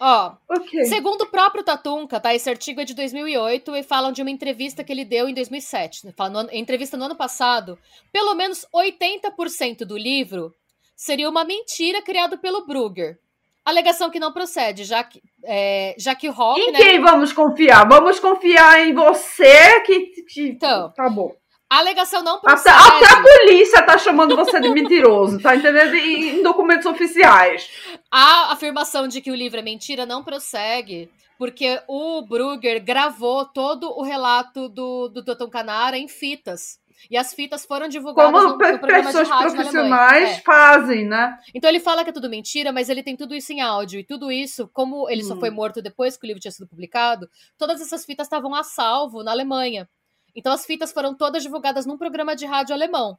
Ó, 0.00 0.32
okay. 0.48 0.84
segundo 0.86 1.22
o 1.22 1.26
próprio 1.26 1.62
Tatunka, 1.62 2.18
tá? 2.18 2.34
Esse 2.34 2.50
artigo 2.50 2.80
é 2.80 2.84
de 2.84 2.94
2008 2.94 3.76
e 3.76 3.82
falam 3.82 4.12
de 4.12 4.22
uma 4.22 4.30
entrevista 4.30 4.82
que 4.82 4.92
ele 4.92 5.04
deu 5.04 5.28
em 5.28 5.34
2007. 5.34 6.12
Falam, 6.16 6.48
entrevista 6.52 6.96
no 6.96 7.04
ano 7.04 7.16
passado. 7.16 7.78
Pelo 8.12 8.34
menos 8.34 8.66
80% 8.74 9.84
do 9.84 9.96
livro 9.96 10.52
seria 10.96 11.28
uma 11.28 11.44
mentira 11.44 12.02
criada 12.02 12.36
pelo 12.36 12.66
Brugger. 12.66 13.18
Alegação 13.64 14.10
que 14.10 14.20
não 14.20 14.30
procede, 14.30 14.84
já 14.84 15.02
que, 15.02 15.22
é, 15.42 15.94
já 15.96 16.14
que 16.14 16.28
o 16.28 16.32
Rock. 16.32 16.60
Em 16.60 16.72
né, 16.72 16.78
quem 16.78 17.00
vamos 17.00 17.32
confiar? 17.32 17.88
Vamos 17.88 18.20
confiar 18.20 18.86
em 18.86 18.92
você 18.92 19.80
que. 19.80 20.00
que... 20.28 20.48
Então. 20.48 20.92
Tá 20.92 21.08
bom. 21.08 21.34
A 21.70 21.78
alegação 21.78 22.22
não 22.22 22.40
procede. 22.40 22.76
Até, 22.76 23.06
até, 23.06 23.18
a 23.18 23.22
polícia 23.22 23.82
tá 23.82 23.98
chamando 23.98 24.36
você 24.36 24.60
de 24.60 24.68
mentiroso, 24.68 25.40
tá 25.40 25.56
entendendo? 25.56 25.94
Em, 25.94 26.38
em 26.38 26.42
documentos 26.42 26.86
oficiais. 26.86 27.68
A 28.10 28.52
afirmação 28.52 29.08
de 29.08 29.20
que 29.20 29.30
o 29.30 29.34
livro 29.34 29.58
é 29.58 29.62
mentira 29.62 30.06
não 30.06 30.22
prossegue, 30.22 31.10
porque 31.38 31.80
o 31.88 32.22
Brugger 32.22 32.82
gravou 32.84 33.44
todo 33.46 33.90
o 33.90 34.02
relato 34.02 34.68
do, 34.68 35.08
do 35.08 35.50
Canara 35.50 35.98
em 35.98 36.06
fitas. 36.06 36.78
E 37.10 37.16
as 37.16 37.34
fitas 37.34 37.66
foram 37.66 37.88
divulgadas 37.88 38.32
Como 38.32 38.44
no, 38.44 38.52
no 38.52 38.58
programa 38.58 39.04
pessoas 39.04 39.26
de 39.26 39.32
rádio 39.32 39.54
profissionais 39.54 40.30
é. 40.30 40.40
fazem, 40.40 41.06
né? 41.06 41.38
Então 41.54 41.68
ele 41.68 41.80
fala 41.80 42.02
que 42.02 42.10
é 42.10 42.12
tudo 42.12 42.30
mentira, 42.30 42.72
mas 42.72 42.88
ele 42.88 43.02
tem 43.02 43.16
tudo 43.16 43.34
isso 43.34 43.52
em 43.52 43.60
áudio. 43.60 44.00
E 44.00 44.04
tudo 44.04 44.30
isso, 44.30 44.68
como 44.72 45.08
ele 45.10 45.22
hum. 45.22 45.26
só 45.28 45.36
foi 45.36 45.50
morto 45.50 45.82
depois 45.82 46.16
que 46.16 46.24
o 46.24 46.28
livro 46.28 46.40
tinha 46.40 46.52
sido 46.52 46.66
publicado, 46.66 47.28
todas 47.58 47.80
essas 47.80 48.04
fitas 48.04 48.26
estavam 48.26 48.54
a 48.54 48.62
salvo 48.62 49.22
na 49.22 49.32
Alemanha. 49.32 49.88
Então 50.34 50.52
as 50.52 50.66
fitas 50.66 50.92
foram 50.92 51.14
todas 51.14 51.42
divulgadas 51.42 51.86
num 51.86 51.98
programa 51.98 52.34
de 52.34 52.46
rádio 52.46 52.74
alemão. 52.74 53.18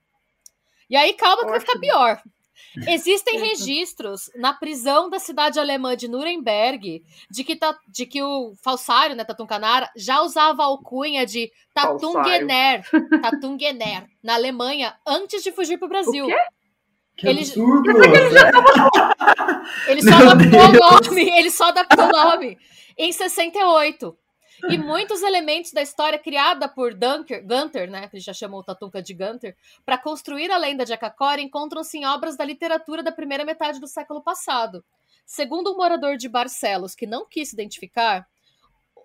E 0.90 0.96
aí, 0.96 1.14
calma 1.14 1.44
que 1.44 1.50
vai 1.50 1.60
ficar 1.60 1.80
pior. 1.80 2.22
Existem 2.88 3.40
registros 3.40 4.30
na 4.36 4.54
prisão 4.54 5.10
da 5.10 5.20
cidade 5.20 5.60
alemã 5.60 5.96
de 5.96 6.08
Nuremberg 6.08 7.04
de 7.30 7.44
que, 7.44 7.56
ta, 7.56 7.78
de 7.88 8.06
que 8.06 8.22
o 8.22 8.54
falsário, 8.64 9.16
né, 9.16 9.24
Tatum 9.24 9.46
Canara, 9.46 9.90
já 9.96 10.22
usava 10.22 10.64
a 10.64 10.66
alcunha 10.66 11.26
de 11.26 11.52
Tatungener, 11.74 12.84
Tatungener 13.22 14.06
na 14.24 14.36
Alemanha 14.36 14.96
antes 15.06 15.44
de 15.44 15.52
fugir 15.52 15.78
para 15.78 15.86
o 15.86 15.90
Brasil. 15.90 16.28
Que 17.18 17.28
ele, 17.28 17.40
absurdo! 17.42 17.92
Ele, 19.88 20.02
só 20.02 20.16
adaptou 20.16 20.60
o 20.60 20.74
nome, 20.74 21.30
ele 21.32 21.50
só 21.50 21.68
adaptou 21.70 22.06
o 22.06 22.12
nome 22.12 22.58
em 22.98 23.12
68. 23.12 24.18
E 24.70 24.78
muitos 24.78 25.22
elementos 25.22 25.72
da 25.72 25.82
história 25.82 26.18
criada 26.18 26.68
por 26.68 26.94
Dunker, 26.94 27.46
Gunter, 27.46 27.90
né, 27.90 28.08
que 28.08 28.20
já 28.20 28.34
chamou 28.34 28.62
o 28.62 28.64
Tatunka 28.64 29.02
de 29.02 29.14
Gunter, 29.14 29.56
para 29.86 29.98
construir 29.98 30.52
a 30.52 30.58
lenda 30.58 30.86
de 30.86 30.94
Akakori 30.94 31.42
encontram-se 31.42 31.98
em 31.98 32.06
obras 32.06 32.38
da 32.38 32.46
literatura 32.46 33.04
da 33.04 33.12
primeira 33.12 33.46
metade 33.46 33.80
do 33.80 33.88
século 33.88 34.22
passado. 34.22 34.84
Segundo 35.26 35.74
um 35.74 35.78
morador 35.78 36.18
de 36.18 36.30
Barcelos 36.30 36.96
que 36.96 37.06
não 37.06 37.28
quis 37.28 37.50
se 37.50 37.56
identificar, 37.56 38.28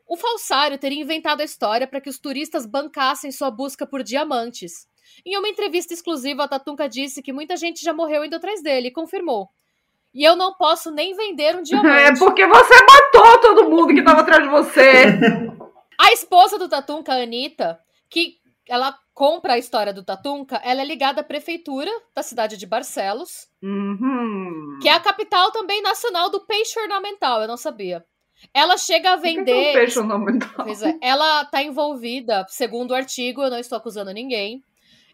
o 0.06 0.16
falsário 0.16 0.78
teria 0.78 1.00
inventado 1.00 1.40
a 1.40 1.44
história 1.44 1.86
para 1.86 2.00
que 2.00 2.10
os 2.10 2.18
turistas 2.18 2.66
bancassem 2.66 3.30
sua 3.30 3.50
busca 3.50 3.86
por 3.86 4.02
diamantes. 4.02 4.88
Em 5.24 5.38
uma 5.38 5.48
entrevista 5.48 5.94
exclusiva, 5.94 6.44
a 6.44 6.48
Tatunka 6.48 6.88
disse 6.88 7.22
que 7.22 7.32
muita 7.32 7.56
gente 7.56 7.82
já 7.82 7.92
morreu 7.92 8.24
indo 8.24 8.36
atrás 8.36 8.62
dele 8.62 8.88
e 8.88 8.92
confirmou: 8.92 9.48
e 10.12 10.24
eu 10.24 10.36
não 10.36 10.54
posso 10.54 10.90
nem 10.90 11.14
vender 11.14 11.56
um 11.56 11.62
diamante. 11.62 11.88
É 11.88 12.18
porque 12.18 12.46
você 12.46 12.74
matou 12.74 13.40
todo 13.40 13.70
mundo 13.70 13.88
que 13.88 14.00
estava 14.00 14.20
atrás 14.20 14.42
de 14.42 14.48
você. 14.48 15.18
a 15.98 16.12
esposa 16.12 16.58
do 16.58 16.68
Tatunka, 16.68 17.12
a 17.12 17.22
Anitta, 17.22 17.78
que 18.08 18.40
ela 18.68 18.96
compra 19.12 19.54
a 19.54 19.58
história 19.58 19.92
do 19.92 20.04
Tatunka, 20.04 20.60
ela 20.64 20.80
é 20.80 20.84
ligada 20.84 21.20
à 21.20 21.24
prefeitura 21.24 21.90
da 22.14 22.22
cidade 22.22 22.56
de 22.56 22.66
Barcelos, 22.66 23.48
uhum. 23.62 24.78
que 24.80 24.88
é 24.88 24.92
a 24.92 25.00
capital 25.00 25.50
também 25.50 25.82
nacional 25.82 26.30
do 26.30 26.40
peixe 26.46 26.78
ornamental, 26.80 27.42
eu 27.42 27.48
não 27.48 27.56
sabia. 27.56 28.04
Ela 28.54 28.78
chega 28.78 29.12
a 29.12 29.16
vender. 29.16 29.52
É 29.52 29.70
um 29.70 29.74
peixe 29.74 29.98
ornamental? 29.98 30.64
Pois 30.64 30.82
é, 30.82 30.96
ela 31.02 31.42
está 31.42 31.62
envolvida, 31.62 32.46
segundo 32.48 32.92
o 32.92 32.94
artigo, 32.94 33.42
eu 33.42 33.50
não 33.50 33.58
estou 33.58 33.76
acusando 33.76 34.12
ninguém. 34.12 34.62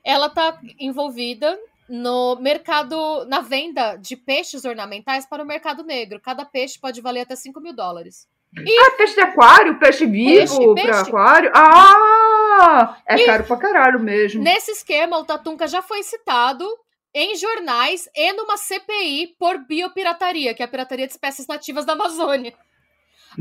Ela 0.05 0.27
está 0.27 0.61
envolvida 0.79 1.59
no 1.89 2.37
mercado, 2.37 3.25
na 3.27 3.41
venda 3.41 3.97
de 3.97 4.17
peixes 4.17 4.65
ornamentais 4.65 5.27
para 5.27 5.43
o 5.43 5.47
mercado 5.47 5.85
negro. 5.85 6.21
Cada 6.21 6.45
peixe 6.45 6.79
pode 6.79 7.01
valer 7.01 7.23
até 7.23 7.37
5 7.37 7.61
mil 7.61 7.75
dólares. 7.75 8.29
E... 8.57 8.79
Ah, 8.79 8.91
peixe 8.97 9.15
de 9.15 9.21
aquário? 9.21 9.79
Peixe 9.79 10.07
vivo 10.07 10.75
peixe, 10.75 10.89
para 10.89 11.01
aquário? 11.01 11.53
Ah! 11.55 12.97
É 13.07 13.17
e 13.17 13.27
caro 13.27 13.45
pra 13.45 13.57
caralho 13.57 14.01
mesmo. 14.01 14.43
Nesse 14.43 14.71
esquema, 14.71 15.19
o 15.19 15.25
Tatunka 15.25 15.67
já 15.69 15.83
foi 15.83 16.03
citado 16.03 16.67
em 17.13 17.35
jornais 17.37 18.09
e 18.15 18.33
numa 18.33 18.57
CPI 18.57 19.37
por 19.39 19.59
biopirataria, 19.67 20.55
que 20.55 20.63
é 20.63 20.65
a 20.65 20.69
pirataria 20.69 21.07
de 21.07 21.13
espécies 21.13 21.47
nativas 21.47 21.85
da 21.85 21.93
Amazônia 21.95 22.53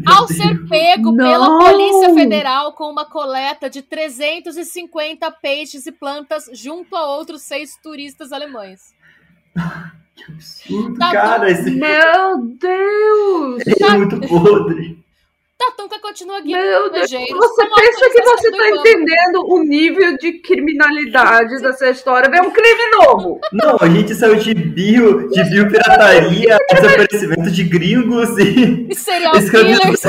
ao 0.06 0.28
ser 0.28 0.68
pego 0.68 1.12
Não. 1.12 1.26
pela 1.26 1.60
Polícia 1.60 2.14
Federal 2.14 2.74
com 2.74 2.90
uma 2.90 3.06
coleta 3.06 3.70
de 3.70 3.82
350 3.82 5.30
peixes 5.32 5.86
e 5.86 5.92
plantas 5.92 6.50
junto 6.54 6.96
a 6.96 7.16
outros 7.16 7.44
seis 7.44 7.78
turistas 7.82 8.32
alemães. 8.32 8.94
Que 10.16 10.32
absurdo, 10.32 10.98
tá 10.98 11.12
cara. 11.12 11.52
Esse... 11.52 11.70
Meu 11.76 12.42
Deus! 12.42 13.64
É 13.68 13.76
tá... 13.76 13.98
muito 13.98 14.20
podre. 14.28 15.05
Tatunka 15.58 16.00
continua 16.00 16.42
guiando 16.42 16.64
Meu 16.64 16.92
Deus, 16.92 17.10
você 17.10 17.66
pensa 17.66 18.10
que 18.10 18.22
você 18.24 18.50
está 18.50 18.70
entendendo 18.70 19.46
o 19.48 19.64
nível 19.64 20.18
de 20.18 20.34
criminalidade 20.40 21.62
dessa 21.62 21.90
história? 21.90 22.28
É 22.28 22.42
um 22.42 22.52
crime 22.52 22.92
novo. 22.98 23.40
Não, 23.54 23.78
a 23.80 23.88
gente 23.88 24.14
saiu 24.14 24.36
de 24.36 24.54
bio, 24.54 25.30
de 25.30 25.44
biopirataria, 25.46 26.58
desaparecimento 26.70 27.50
de 27.52 27.64
gringos 27.64 28.38
e... 28.38 28.86
E 28.90 28.96
serial 28.96 29.34
killers. 29.34 30.04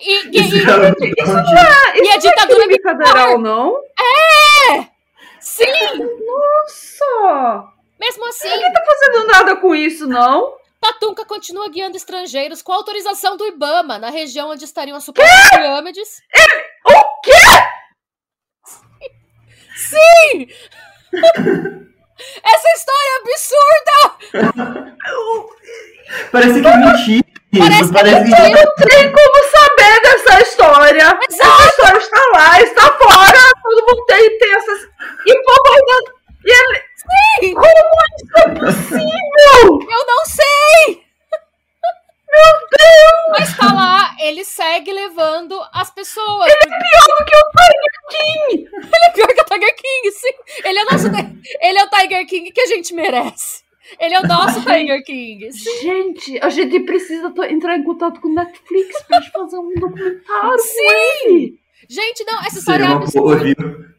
e, 0.00 0.26
e, 0.36 0.40
isso, 0.40 0.66
não 0.66 0.84
é, 0.84 0.90
isso 0.90 2.04
e 2.04 2.10
a 2.10 2.16
ditadura 2.18 2.64
é 2.64 2.82
federal, 2.82 3.38
não? 3.38 3.76
É! 3.96 4.86
Sim! 5.38 5.66
Nossa! 6.26 7.64
Mesmo 8.00 8.26
assim... 8.26 8.48
Ninguém 8.48 8.72
tá 8.72 8.82
fazendo 8.84 9.26
nada 9.28 9.56
com 9.56 9.72
isso, 9.72 10.08
não? 10.08 10.58
Tatunka 10.80 11.24
continua 11.24 11.68
guiando 11.68 11.96
estrangeiros 11.96 12.62
com 12.62 12.72
autorização 12.72 13.36
do 13.36 13.46
Ibama 13.46 13.98
na 13.98 14.10
região 14.10 14.50
onde 14.50 14.64
estariam 14.64 14.96
as 14.96 15.04
supostas 15.04 15.50
pirâmides. 15.50 16.08
O 16.86 17.20
quê? 17.22 17.32
Sim! 19.76 20.48
Essa 22.42 22.68
história 22.74 23.10
é 23.10 23.18
absurda! 23.20 23.98
Parece 26.32 26.60
que 26.60 26.66
é 26.66 26.76
mentira. 26.76 27.28
Parece, 27.58 27.92
Parece 27.92 28.24
que, 28.24 28.36
que 28.36 28.48
não 28.50 28.74
tem 28.76 29.12
como 29.12 29.44
saber 29.50 30.00
dessa 30.02 30.40
história. 30.42 31.18
Exato. 31.30 31.50
Essa 31.50 31.68
história 31.68 31.98
está 31.98 32.22
lá, 32.34 32.60
está 32.60 32.82
fora. 32.98 33.38
Todo 33.62 33.86
mundo 33.88 34.04
tem, 34.06 34.38
tem 34.38 34.54
essas. 34.54 34.80
E 35.26 35.32
o 35.32 35.42
povo 35.44 35.74
ainda. 35.74 36.17
E 36.48 36.50
ele, 36.50 36.82
Sim! 36.96 37.52
Como 37.52 37.66
isso 38.16 38.38
é 38.38 38.48
possível? 38.54 39.78
Eu 39.90 40.06
não 40.06 40.24
sei! 40.24 41.04
Meu 42.30 42.54
Deus! 42.70 43.38
Mas 43.38 43.56
tá 43.56 43.72
lá, 43.74 44.16
ele 44.18 44.42
segue 44.44 44.90
levando 44.90 45.60
as 45.74 45.90
pessoas. 45.90 46.50
Ele 46.50 46.74
é 46.74 46.78
pior 46.78 47.18
do 47.18 47.24
que 47.26 47.36
o 47.36 47.50
Tiger 47.52 47.92
King! 48.08 48.68
Ele 48.76 49.04
é 49.04 49.10
pior 49.10 49.26
que 49.28 49.40
o 49.40 49.44
Tiger 49.44 49.76
King, 49.76 50.10
sim! 50.10 50.32
Ele 50.64 50.78
é, 50.78 50.84
nosso, 50.84 51.06
ele 51.60 51.78
é 51.78 51.84
o 51.84 51.90
Tiger 51.90 52.26
King 52.26 52.50
que 52.50 52.60
a 52.62 52.66
gente 52.66 52.94
merece. 52.94 53.62
Ele 54.00 54.14
é 54.14 54.20
o 54.20 54.26
nosso 54.26 54.62
Tiger 54.64 55.04
King. 55.04 55.52
Sim. 55.52 55.80
Gente, 55.82 56.38
a 56.40 56.48
gente 56.48 56.80
precisa 56.80 57.30
entrar 57.50 57.76
em 57.76 57.84
contato 57.84 58.22
com 58.22 58.28
o 58.28 58.34
Netflix 58.34 59.02
pra 59.02 59.20
gente 59.20 59.32
fazer 59.32 59.58
um 59.58 59.74
documentário. 59.74 60.58
Sim! 60.60 61.58
Gente, 61.90 62.24
não, 62.24 62.40
essa 62.40 62.58
história 62.58 62.84
é 62.84 62.86
absurda. 62.86 63.97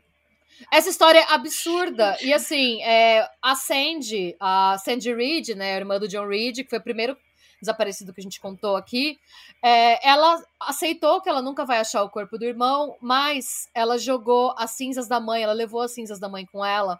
Essa 0.71 0.89
história 0.89 1.19
é 1.19 1.33
absurda. 1.33 2.17
E 2.21 2.33
assim, 2.33 2.81
é, 2.83 3.29
a 3.41 3.55
Sandy, 3.55 4.35
a 4.39 4.77
Sandy 4.77 5.13
Reed, 5.13 5.49
né, 5.49 5.73
a 5.73 5.77
irmã 5.77 5.99
do 5.99 6.07
John 6.07 6.27
Reed, 6.27 6.57
que 6.57 6.69
foi 6.69 6.79
o 6.79 6.83
primeiro 6.83 7.17
desaparecido 7.61 8.13
que 8.13 8.21
a 8.21 8.23
gente 8.23 8.39
contou 8.39 8.75
aqui, 8.75 9.19
é, 9.61 10.07
ela 10.07 10.41
aceitou 10.61 11.21
que 11.21 11.27
ela 11.27 11.41
nunca 11.41 11.65
vai 11.65 11.79
achar 11.79 12.03
o 12.03 12.09
corpo 12.09 12.37
do 12.37 12.45
irmão, 12.45 12.95
mas 13.01 13.69
ela 13.73 13.97
jogou 13.97 14.53
as 14.57 14.71
cinzas 14.71 15.07
da 15.07 15.19
mãe, 15.19 15.43
ela 15.43 15.53
levou 15.53 15.81
as 15.81 15.91
cinzas 15.91 16.19
da 16.19 16.29
mãe 16.29 16.45
com 16.45 16.63
ela 16.63 16.99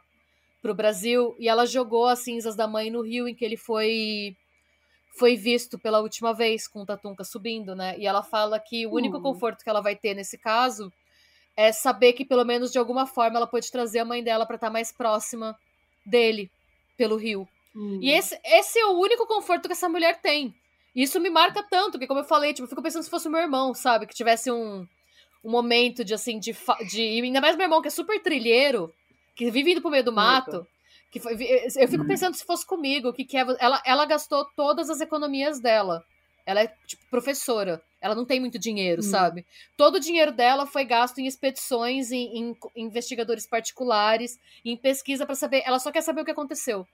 para 0.62 0.72
o 0.72 0.76
Brasil 0.76 1.36
e 1.40 1.48
ela 1.48 1.66
jogou 1.66 2.08
as 2.08 2.20
cinzas 2.20 2.56
da 2.56 2.68
mãe 2.68 2.92
no 2.92 3.02
rio 3.02 3.28
em 3.28 3.34
que 3.34 3.46
ele 3.46 3.58
foi 3.58 4.36
foi 5.18 5.36
visto 5.36 5.78
pela 5.78 6.00
última 6.00 6.34
vez 6.34 6.66
com 6.68 6.82
o 6.82 6.86
Tatunka 6.86 7.26
subindo, 7.26 7.76
né? 7.76 7.98
E 7.98 8.08
ela 8.08 8.24
fala 8.24 8.58
que 8.58 8.88
o 8.88 8.94
único 8.94 9.18
uhum. 9.18 9.24
conforto 9.24 9.64
que 9.64 9.70
ela 9.70 9.82
vai 9.82 9.96
ter 9.96 10.14
nesse 10.14 10.38
caso 10.38 10.92
é 11.60 11.74
saber 11.74 12.14
que 12.14 12.24
pelo 12.24 12.46
menos 12.46 12.72
de 12.72 12.80
alguma 12.80 13.06
forma 13.06 13.36
ela 13.36 13.46
pode 13.46 13.70
trazer 13.70 14.00
a 14.00 14.06
mãe 14.06 14.24
dela 14.24 14.46
para 14.46 14.56
estar 14.56 14.68
tá 14.68 14.74
mais 14.74 14.94
próxima 14.94 15.60
dele 16.06 16.50
pelo 16.96 17.18
rio. 17.18 17.46
Uhum. 17.76 18.00
E 18.02 18.12
esse, 18.12 18.40
esse 18.46 18.80
é 18.80 18.86
o 18.86 18.98
único 18.98 19.28
conforto 19.28 19.68
que 19.68 19.74
essa 19.74 19.90
mulher 19.90 20.22
tem. 20.22 20.56
E 20.96 21.04
isso 21.04 21.20
me 21.20 21.30
marca 21.30 21.62
tanto, 21.62 22.00
que 22.00 22.08
como 22.08 22.22
eu 22.22 22.24
falei, 22.24 22.54
tipo, 22.54 22.64
eu 22.64 22.70
fico 22.70 22.82
pensando 22.82 23.04
se 23.04 23.10
fosse 23.10 23.28
o 23.28 23.32
meu 23.32 23.42
irmão, 23.42 23.74
sabe? 23.74 24.08
Que 24.08 24.16
tivesse 24.16 24.50
um, 24.50 24.88
um 25.44 25.52
momento 25.52 26.06
de 26.06 26.14
assim, 26.14 26.40
de, 26.40 26.56
de. 26.90 27.02
Ainda 27.02 27.42
mais 27.42 27.58
meu 27.58 27.66
irmão, 27.66 27.82
que 27.82 27.90
é 27.90 27.92
super 27.92 28.24
trilheiro, 28.24 28.94
que 29.36 29.52
vive 29.52 29.74
indo 29.74 29.82
pro 29.82 29.92
meio 29.92 30.04
do 30.04 30.14
mato. 30.14 30.66
Que 31.12 31.20
foi, 31.20 31.34
eu 31.34 31.88
fico 31.90 32.04
uhum. 32.04 32.08
pensando 32.08 32.36
se 32.36 32.46
fosse 32.46 32.66
comigo, 32.66 33.12
que, 33.12 33.26
que 33.26 33.36
é, 33.36 33.46
ela, 33.60 33.82
ela 33.86 34.06
gastou 34.06 34.46
todas 34.56 34.90
as 34.90 35.02
economias 35.02 35.60
dela. 35.60 36.06
Ela 36.46 36.64
é, 36.64 36.74
tipo, 36.86 37.04
professora. 37.10 37.82
Ela 38.02 38.16
não 38.16 38.26
tem 38.26 38.40
muito 38.40 38.58
dinheiro, 38.58 39.02
hum. 39.02 39.04
sabe? 39.04 39.46
Todo 39.76 39.96
o 39.96 40.00
dinheiro 40.00 40.32
dela 40.32 40.66
foi 40.66 40.86
gasto 40.86 41.20
em 41.20 41.28
expedições, 41.28 42.12
em, 42.12 42.38
em, 42.38 42.58
investigadores 42.76 43.46
particulares, 43.46 44.40
em 44.64 44.78
pesquisa 44.78 45.26
para 45.26 45.36
saber. 45.36 45.64
Ela 45.66 45.80
só 45.80 45.92
quer 45.92 46.02
saber 46.02 46.22
o 46.22 46.26
que 46.26 46.32
aconteceu. 46.32 46.88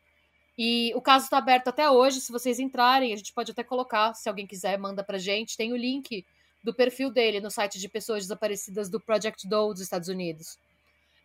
E 0.57 0.93
o 0.95 1.01
caso 1.01 1.25
está 1.25 1.37
aberto 1.37 1.67
até 1.67 1.89
hoje. 1.89 2.21
Se 2.21 2.31
vocês 2.31 2.59
entrarem, 2.59 3.13
a 3.13 3.15
gente 3.15 3.33
pode 3.33 3.51
até 3.51 3.63
colocar, 3.63 4.13
se 4.13 4.29
alguém 4.29 4.47
quiser, 4.47 4.77
manda 4.77 5.03
pra 5.03 5.17
gente. 5.17 5.57
Tem 5.57 5.73
o 5.73 5.77
link 5.77 6.25
do 6.63 6.73
perfil 6.73 7.11
dele 7.11 7.39
no 7.39 7.51
site 7.51 7.79
de 7.79 7.87
pessoas 7.87 8.23
desaparecidas 8.23 8.89
do 8.89 8.99
Project 8.99 9.47
Doe 9.47 9.73
dos 9.73 9.81
Estados 9.81 10.09
Unidos. 10.09 10.57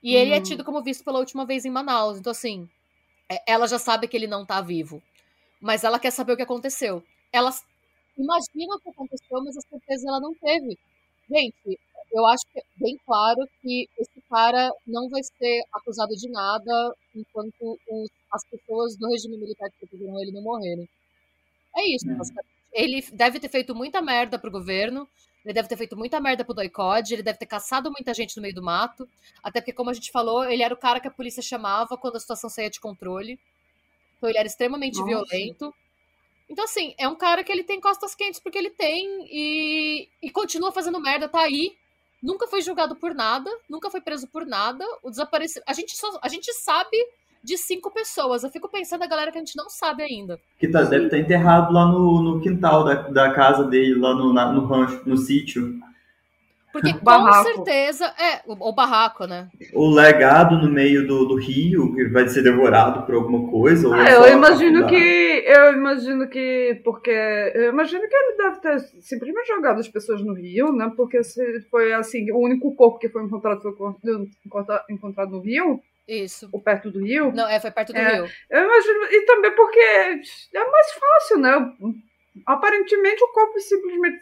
E 0.02 0.14
hum. 0.14 0.18
ele 0.18 0.34
é 0.34 0.38
hum. 0.38 0.42
tido 0.42 0.64
como 0.64 0.82
visto 0.82 1.04
pela 1.04 1.18
última 1.18 1.46
vez 1.46 1.64
em 1.64 1.70
Manaus. 1.70 2.18
Então, 2.18 2.30
assim, 2.30 2.68
é, 3.28 3.42
ela 3.46 3.66
já 3.66 3.78
sabe 3.78 4.08
que 4.08 4.16
ele 4.16 4.26
não 4.26 4.44
tá 4.44 4.60
vivo. 4.60 5.02
Mas 5.60 5.84
ela 5.84 5.98
quer 5.98 6.10
saber 6.10 6.32
o 6.32 6.36
que 6.36 6.42
aconteceu. 6.42 7.02
Ela 7.32 7.54
imagina 8.20 8.74
o 8.74 8.80
que 8.80 8.88
aconteceu, 8.88 9.42
mas 9.44 9.56
a 9.56 9.60
certeza 9.60 10.08
ela 10.08 10.20
não 10.20 10.34
teve. 10.34 10.78
Gente, 11.28 11.78
eu 12.12 12.26
acho 12.26 12.44
que 12.52 12.58
é 12.58 12.62
bem 12.76 12.98
claro 13.06 13.48
que 13.62 13.88
esse 13.98 14.20
cara 14.28 14.72
não 14.86 15.08
vai 15.08 15.22
ser 15.22 15.62
acusado 15.72 16.14
de 16.16 16.28
nada 16.28 16.94
enquanto 17.14 17.78
os, 17.88 18.10
as 18.32 18.44
pessoas 18.44 18.96
do 18.96 19.08
regime 19.08 19.36
militar 19.36 19.70
que 19.70 19.86
protegeram 19.86 20.20
ele 20.20 20.32
não 20.32 20.42
morrerem. 20.42 20.88
É 21.76 21.88
isso, 21.88 22.10
é. 22.10 22.42
Ele 22.72 23.02
deve 23.12 23.38
ter 23.38 23.48
feito 23.48 23.74
muita 23.74 24.02
merda 24.02 24.38
pro 24.38 24.50
governo, 24.50 25.08
ele 25.44 25.54
deve 25.54 25.68
ter 25.68 25.76
feito 25.76 25.96
muita 25.96 26.20
merda 26.20 26.44
pro 26.44 26.54
doicode, 26.54 27.14
ele 27.14 27.22
deve 27.22 27.38
ter 27.38 27.46
caçado 27.46 27.90
muita 27.90 28.12
gente 28.12 28.36
no 28.36 28.42
meio 28.42 28.54
do 28.54 28.62
mato. 28.62 29.08
Até 29.42 29.60
porque, 29.60 29.72
como 29.72 29.90
a 29.90 29.94
gente 29.94 30.10
falou, 30.10 30.44
ele 30.44 30.62
era 30.62 30.74
o 30.74 30.76
cara 30.76 31.00
que 31.00 31.08
a 31.08 31.10
polícia 31.10 31.42
chamava 31.42 31.96
quando 31.96 32.16
a 32.16 32.20
situação 32.20 32.50
saía 32.50 32.70
de 32.70 32.80
controle. 32.80 33.38
Então 34.16 34.28
ele 34.28 34.38
era 34.38 34.46
extremamente 34.46 34.98
Nossa. 34.98 35.06
violento. 35.06 35.74
Então, 36.50 36.64
assim, 36.64 36.94
é 36.98 37.06
um 37.06 37.14
cara 37.14 37.44
que 37.44 37.52
ele 37.52 37.62
tem 37.62 37.80
costas 37.80 38.12
quentes 38.12 38.40
porque 38.40 38.58
ele 38.58 38.70
tem 38.70 39.24
e, 39.30 40.08
e 40.20 40.30
continua 40.30 40.72
fazendo 40.72 41.00
merda, 41.00 41.28
tá 41.28 41.40
aí. 41.40 41.76
Nunca 42.20 42.48
foi 42.48 42.60
julgado 42.60 42.96
por 42.96 43.14
nada, 43.14 43.48
nunca 43.68 43.88
foi 43.88 44.00
preso 44.00 44.26
por 44.26 44.44
nada. 44.44 44.84
O 45.02 45.10
desapareceu. 45.10 45.62
A 45.64 45.72
gente, 45.72 45.96
só, 45.96 46.18
a 46.20 46.28
gente 46.28 46.52
sabe 46.52 46.96
de 47.42 47.56
cinco 47.56 47.90
pessoas. 47.90 48.42
Eu 48.42 48.50
fico 48.50 48.68
pensando 48.68 49.00
na 49.00 49.06
galera 49.06 49.30
que 49.30 49.38
a 49.38 49.40
gente 49.40 49.56
não 49.56 49.70
sabe 49.70 50.02
ainda. 50.02 50.40
Que 50.58 50.66
tá, 50.66 50.82
deve 50.82 51.04
estar 51.04 51.18
enterrado 51.18 51.72
lá 51.72 51.86
no, 51.86 52.20
no 52.20 52.40
quintal 52.40 52.84
da, 52.84 52.94
da 52.94 53.32
casa 53.32 53.64
dele, 53.64 53.94
lá 53.94 54.12
no, 54.12 54.32
na, 54.32 54.52
no 54.52 54.66
rancho, 54.66 55.02
no 55.06 55.16
sítio. 55.16 55.78
Porque 56.72 56.92
com 56.98 57.32
certeza. 57.42 58.06
É, 58.18 58.40
o, 58.46 58.68
o, 58.68 58.72
barraco, 58.72 59.26
né? 59.26 59.48
O 59.72 59.90
legado 59.90 60.56
no 60.56 60.70
meio 60.70 61.06
do, 61.06 61.26
do 61.26 61.36
rio, 61.36 61.94
que 61.94 62.04
vai 62.08 62.28
ser 62.28 62.42
devorado 62.42 63.04
por 63.04 63.14
alguma 63.14 63.50
coisa. 63.50 63.88
Ou 63.88 63.94
ah, 63.94 64.10
eu 64.10 64.32
imagino 64.32 64.86
que. 64.86 65.44
Eu 65.46 65.72
imagino 65.72 66.28
que. 66.28 66.80
Porque. 66.84 67.10
Eu 67.10 67.70
imagino 67.70 68.08
que 68.08 68.14
ele 68.14 68.36
deve 68.36 68.60
ter 68.60 68.80
simplesmente 69.00 69.48
jogado 69.48 69.80
as 69.80 69.88
pessoas 69.88 70.22
no 70.22 70.34
rio, 70.34 70.72
né? 70.72 70.90
Porque 70.96 71.22
se 71.24 71.60
foi 71.70 71.92
assim, 71.92 72.30
o 72.30 72.38
único 72.38 72.74
corpo 72.74 72.98
que 72.98 73.08
foi 73.08 73.22
encontrado 73.24 73.60
foi 73.62 73.94
encontrado 74.88 75.30
no 75.30 75.40
rio. 75.40 75.80
Isso. 76.06 76.48
Ou 76.50 76.60
perto 76.60 76.90
do 76.90 77.04
rio? 77.04 77.30
Não, 77.32 77.48
é, 77.48 77.60
foi 77.60 77.70
perto 77.70 77.92
do 77.92 77.98
é, 77.98 78.14
rio. 78.16 78.28
Eu 78.50 78.64
imagino. 78.64 79.04
E 79.12 79.26
também 79.26 79.54
porque 79.54 79.78
é 79.78 80.70
mais 80.70 80.92
fácil, 80.92 81.38
né? 81.38 81.72
Aparentemente 82.46 83.22
o 83.22 83.28
corpo 83.28 83.58
simplesmente 83.60 84.20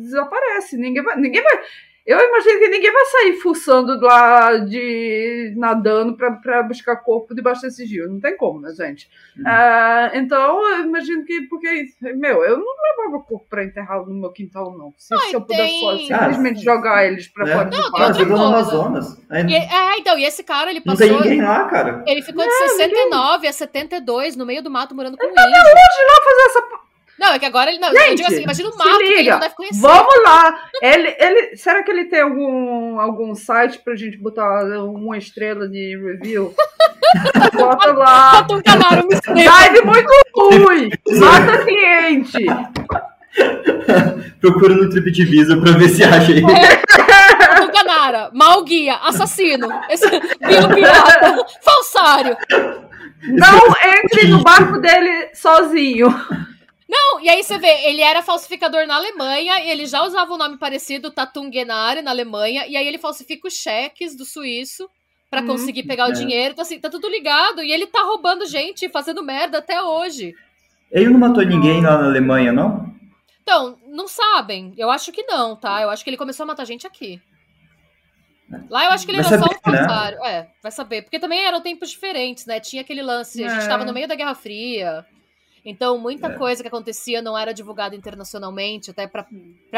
desaparece. 0.00 0.76
Ninguém 0.76 1.02
vai, 1.02 1.16
ninguém 1.16 1.42
vai. 1.42 1.62
Eu 2.04 2.18
imagino 2.18 2.58
que 2.58 2.68
ninguém 2.68 2.92
vai 2.92 3.04
sair 3.04 3.32
fuçando 3.34 4.00
lá 4.00 4.58
de 4.58 5.54
nadando 5.56 6.16
para 6.16 6.62
buscar 6.64 6.96
corpo 6.96 7.32
debaixo 7.32 7.62
desse 7.62 7.84
rio. 7.84 8.08
Não 8.08 8.18
tem 8.18 8.36
como, 8.36 8.60
né, 8.60 8.72
gente? 8.74 9.08
Hum. 9.38 9.42
Uh, 9.42 10.16
então, 10.16 10.68
eu 10.68 10.84
imagino 10.84 11.24
que. 11.24 11.42
Porque, 11.42 11.90
meu, 12.16 12.42
eu 12.42 12.58
não 12.58 12.74
levava 12.82 13.22
corpo 13.22 13.46
para 13.48 13.64
enterrar 13.64 14.04
no 14.04 14.14
meu 14.14 14.32
quintal, 14.32 14.76
não. 14.76 14.92
Se, 14.98 15.14
Ai, 15.14 15.28
se 15.28 15.34
eu 15.36 15.42
pudesse 15.42 15.78
só 15.78 15.96
simplesmente 15.96 16.58
ah, 16.58 16.74
jogar 16.74 17.06
eles 17.06 17.28
para 17.28 17.48
é. 17.48 17.52
fora 17.54 17.70
não, 17.70 17.82
do 17.82 17.92
parque. 17.92 18.24
no 18.24 18.42
Amazonas. 18.46 19.16
E, 19.30 19.54
é, 19.54 19.98
então, 19.98 20.18
e 20.18 20.24
esse 20.24 20.42
cara, 20.42 20.70
ele 20.70 20.80
passou. 20.80 21.06
Não 21.06 21.18
tem 21.18 21.30
ninguém 21.30 21.46
lá, 21.46 21.66
cara. 21.66 22.02
Ele 22.04 22.22
ficou 22.22 22.42
de 22.42 22.50
é, 22.50 22.68
69 22.68 23.34
ninguém... 23.36 23.48
a 23.48 23.52
72 23.52 24.34
no 24.34 24.44
meio 24.44 24.60
do 24.60 24.70
mato 24.70 24.92
morando 24.92 25.16
com 25.16 25.22
ele. 25.22 25.32
Ele 25.32 25.52
tá 25.52 25.60
hoje 25.60 26.02
lá 26.08 26.24
fazer 26.24 26.42
essa 26.48 26.82
não, 27.18 27.34
é 27.34 27.38
que 27.38 27.46
agora 27.46 27.70
ele 27.70 27.78
não. 27.78 27.90
Gente, 27.90 28.08
eu 28.08 28.14
digo 28.16 28.28
assim, 28.28 28.42
imagina 28.42 28.70
o 28.70 28.76
mato 28.76 28.98
que 28.98 29.04
ele 29.04 29.30
não 29.30 29.38
deve 29.38 29.54
conhecer. 29.54 29.80
Vamos 29.80 30.14
lá. 30.24 30.58
Ele, 30.82 31.16
ele, 31.18 31.56
será 31.56 31.82
que 31.82 31.90
ele 31.90 32.06
tem 32.06 32.20
algum, 32.20 32.98
algum 32.98 33.34
site 33.34 33.78
pra 33.78 33.94
gente 33.94 34.16
botar 34.16 34.64
uma 34.84 35.16
estrela 35.16 35.68
de 35.68 35.96
review? 35.96 36.54
Bota 37.54 37.92
lá. 37.92 38.42
Bota 38.42 38.54
um 38.54 38.62
canal, 38.62 39.08
Dive 39.08 39.84
muito 39.84 40.66
ruim. 40.66 40.90
Mata 41.18 41.64
cliente. 41.64 42.46
Procura 44.40 44.74
no 44.74 44.90
TripAdvisor 44.90 45.60
pra 45.60 45.72
ver 45.72 45.88
se 45.88 46.02
acha 46.02 46.32
aí. 46.32 46.42
É. 46.42 46.82
Canara, 47.72 48.30
mal 48.34 48.62
guia, 48.64 48.96
assassino, 48.96 49.68
esse 49.88 50.08
pirata, 50.40 51.44
falsário. 51.62 52.36
Não 53.22 53.74
entre 54.00 54.28
no 54.28 54.42
barco 54.42 54.78
dele 54.80 55.30
sozinho. 55.34 56.08
Não, 56.92 57.20
e 57.22 57.28
aí 57.30 57.42
você 57.42 57.56
vê, 57.56 57.86
ele 57.86 58.02
era 58.02 58.20
falsificador 58.20 58.86
na 58.86 58.96
Alemanha, 58.96 59.58
e 59.60 59.70
ele 59.70 59.86
já 59.86 60.04
usava 60.04 60.30
o 60.30 60.34
um 60.34 60.38
nome 60.38 60.58
parecido, 60.58 61.10
Tatungenare, 61.10 62.02
na 62.02 62.10
Alemanha, 62.10 62.66
e 62.66 62.76
aí 62.76 62.86
ele 62.86 62.98
falsifica 62.98 63.48
os 63.48 63.54
cheques 63.54 64.14
do 64.14 64.26
suíço 64.26 64.86
para 65.30 65.40
hum, 65.40 65.46
conseguir 65.46 65.84
pegar 65.84 66.08
é. 66.08 66.10
o 66.10 66.12
dinheiro. 66.12 66.52
Então, 66.52 66.60
assim, 66.62 66.78
tá 66.78 66.90
tudo 66.90 67.08
ligado. 67.08 67.62
E 67.62 67.72
ele 67.72 67.86
tá 67.86 68.02
roubando 68.02 68.44
gente, 68.44 68.90
fazendo 68.90 69.22
merda 69.22 69.56
até 69.56 69.82
hoje. 69.82 70.34
Ele 70.90 71.08
não 71.08 71.18
matou 71.18 71.42
ninguém 71.42 71.80
lá 71.80 71.96
na 71.96 72.04
Alemanha, 72.04 72.52
não? 72.52 72.94
Então, 73.42 73.78
não 73.86 74.06
sabem. 74.06 74.74
Eu 74.76 74.90
acho 74.90 75.10
que 75.10 75.22
não, 75.22 75.56
tá? 75.56 75.80
Eu 75.80 75.88
acho 75.88 76.04
que 76.04 76.10
ele 76.10 76.18
começou 76.18 76.44
a 76.44 76.48
matar 76.48 76.66
gente 76.66 76.86
aqui. 76.86 77.18
Lá 78.68 78.84
eu 78.84 78.90
acho 78.90 79.06
que 79.06 79.12
ele 79.12 79.22
vai 79.22 79.32
era 79.32 79.42
saber, 79.42 79.58
só 79.64 79.70
um. 79.70 79.72
Né? 79.72 80.18
É, 80.30 80.46
vai 80.62 80.70
saber. 80.70 81.02
Porque 81.02 81.18
também 81.18 81.42
eram 81.42 81.62
tempos 81.62 81.88
diferentes, 81.88 82.44
né? 82.44 82.60
Tinha 82.60 82.82
aquele 82.82 83.00
lance, 83.00 83.42
a 83.42 83.48
gente 83.48 83.64
é. 83.64 83.68
tava 83.68 83.86
no 83.86 83.94
meio 83.94 84.06
da 84.06 84.14
Guerra 84.14 84.34
Fria. 84.34 85.06
Então, 85.64 85.96
muita 85.96 86.28
é. 86.28 86.34
coisa 86.36 86.62
que 86.62 86.68
acontecia 86.68 87.22
não 87.22 87.38
era 87.38 87.54
divulgada 87.54 87.94
internacionalmente, 87.94 88.90
até 88.90 89.06
para 89.06 89.26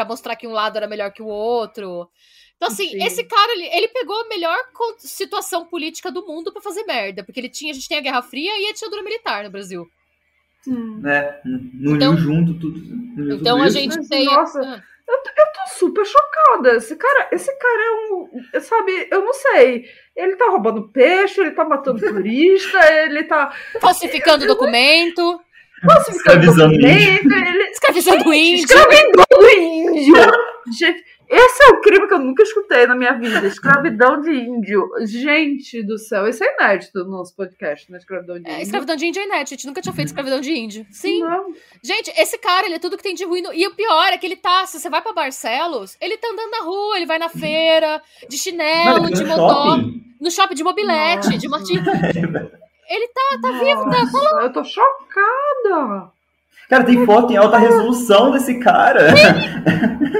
mostrar 0.07 0.35
que 0.35 0.47
um 0.47 0.51
lado 0.51 0.77
era 0.77 0.87
melhor 0.87 1.11
que 1.11 1.21
o 1.21 1.27
outro. 1.27 2.09
Então, 2.55 2.69
assim, 2.69 2.89
Sim. 2.89 3.03
esse 3.03 3.23
cara, 3.23 3.51
ele, 3.53 3.65
ele 3.65 3.87
pegou 3.89 4.19
a 4.21 4.27
melhor 4.27 4.57
situação 4.97 5.65
política 5.65 6.11
do 6.11 6.25
mundo 6.25 6.51
para 6.51 6.61
fazer 6.61 6.83
merda. 6.83 7.23
Porque 7.23 7.39
ele 7.39 7.49
tinha, 7.49 7.71
a 7.71 7.75
gente 7.75 7.87
tem 7.87 7.97
a 7.97 8.01
Guerra 8.01 8.21
Fria 8.21 8.51
e 8.59 8.69
a 8.69 8.73
ditadura 8.73 9.03
militar 9.03 9.43
no 9.43 9.51
Brasil. 9.51 9.87
Hum. 10.67 11.01
É, 11.05 11.41
uniu 11.45 11.95
então, 11.95 12.17
junto 12.17 12.53
tudo. 12.55 12.79
Uniu 12.79 13.35
então 13.35 13.57
tudo 13.57 13.67
a 13.67 13.69
gente 13.69 13.97
Mas, 13.97 14.07
tem. 14.07 14.25
Nossa, 14.25 14.59
ah. 14.59 14.83
eu, 15.07 15.15
eu 15.15 15.45
tô 15.53 15.69
super 15.77 16.05
chocada. 16.05 16.77
Esse 16.77 16.95
cara, 16.95 17.29
esse 17.31 17.55
cara 17.55 17.83
é 17.83 17.91
um. 17.91 18.61
Sabe, 18.61 19.07
eu 19.11 19.23
não 19.23 19.33
sei. 19.33 19.85
Ele 20.15 20.35
tá 20.35 20.49
roubando 20.49 20.89
peixe, 20.89 21.41
ele 21.41 21.51
tá 21.51 21.65
matando 21.65 21.99
turista, 22.07 22.79
ele 23.03 23.23
tá. 23.25 23.53
Falsificando 23.79 24.47
documento. 24.47 25.39
Escravizando 26.09 26.75
índio. 26.75 26.87
Ele... 26.87 27.63
Escravizando 27.71 28.33
índio. 28.33 28.65
Escravizando 28.65 29.49
índio. 29.57 30.15
Gente, 30.77 31.03
esse 31.27 31.63
é 31.63 31.67
o 31.69 31.81
crime 31.81 32.07
que 32.07 32.13
eu 32.13 32.19
nunca 32.19 32.43
escutei 32.43 32.85
na 32.85 32.95
minha 32.95 33.13
vida. 33.13 33.45
Escravidão 33.47 34.21
de 34.21 34.31
índio. 34.31 34.87
Gente 35.05 35.81
do 35.83 35.97
céu, 35.97 36.27
isso 36.27 36.43
é 36.43 36.55
inédito 36.55 37.03
no 37.03 37.11
nosso 37.11 37.35
podcast, 37.35 37.91
né? 37.91 37.97
Escravidão 37.97 38.35
de 38.35 38.47
é, 38.47 38.51
índio. 38.51 38.59
É, 38.59 38.61
escravidão 38.61 38.95
de 38.95 39.05
índio 39.05 39.21
é 39.21 39.25
inédito. 39.25 39.53
A 39.53 39.57
gente 39.57 39.67
nunca 39.67 39.81
tinha 39.81 39.93
feito 39.93 40.07
escravidão 40.07 40.39
de 40.39 40.51
índio. 40.51 40.85
Sim. 40.91 41.21
Não. 41.21 41.53
Gente, 41.83 42.11
esse 42.17 42.37
cara, 42.37 42.67
ele 42.67 42.75
é 42.75 42.79
tudo 42.79 42.97
que 42.97 43.03
tem 43.03 43.15
de 43.15 43.25
ruim. 43.25 43.41
No... 43.41 43.53
E 43.53 43.65
o 43.67 43.75
pior 43.75 44.13
é 44.13 44.17
que 44.17 44.25
ele 44.25 44.35
tá, 44.35 44.65
se 44.65 44.79
você 44.79 44.89
vai 44.89 45.01
pra 45.01 45.13
Barcelos, 45.13 45.97
ele 45.99 46.17
tá 46.17 46.27
andando 46.31 46.51
na 46.51 46.61
rua, 46.61 46.97
ele 46.97 47.05
vai 47.05 47.17
na 47.17 47.29
feira, 47.29 48.01
de 48.29 48.37
chinelo, 48.37 49.09
de 49.11 49.23
motor. 49.23 49.79
No 50.21 50.31
shopping 50.31 50.55
de 50.55 50.63
mobilete, 50.63 51.25
Nossa. 51.25 51.37
de 51.37 51.47
martim. 51.47 51.75
Ele 52.89 53.07
tá, 53.07 53.39
tá 53.41 53.51
vivo, 53.51 53.89
tá, 53.89 53.97
tá 54.11 54.43
Eu 54.43 54.53
tô 54.53 54.63
chocada. 54.63 56.11
Cara, 56.69 56.83
tem 56.83 57.05
foto 57.05 57.31
em 57.31 57.37
alta 57.37 57.57
resolução 57.57 58.31
desse 58.31 58.59
cara. 58.59 59.13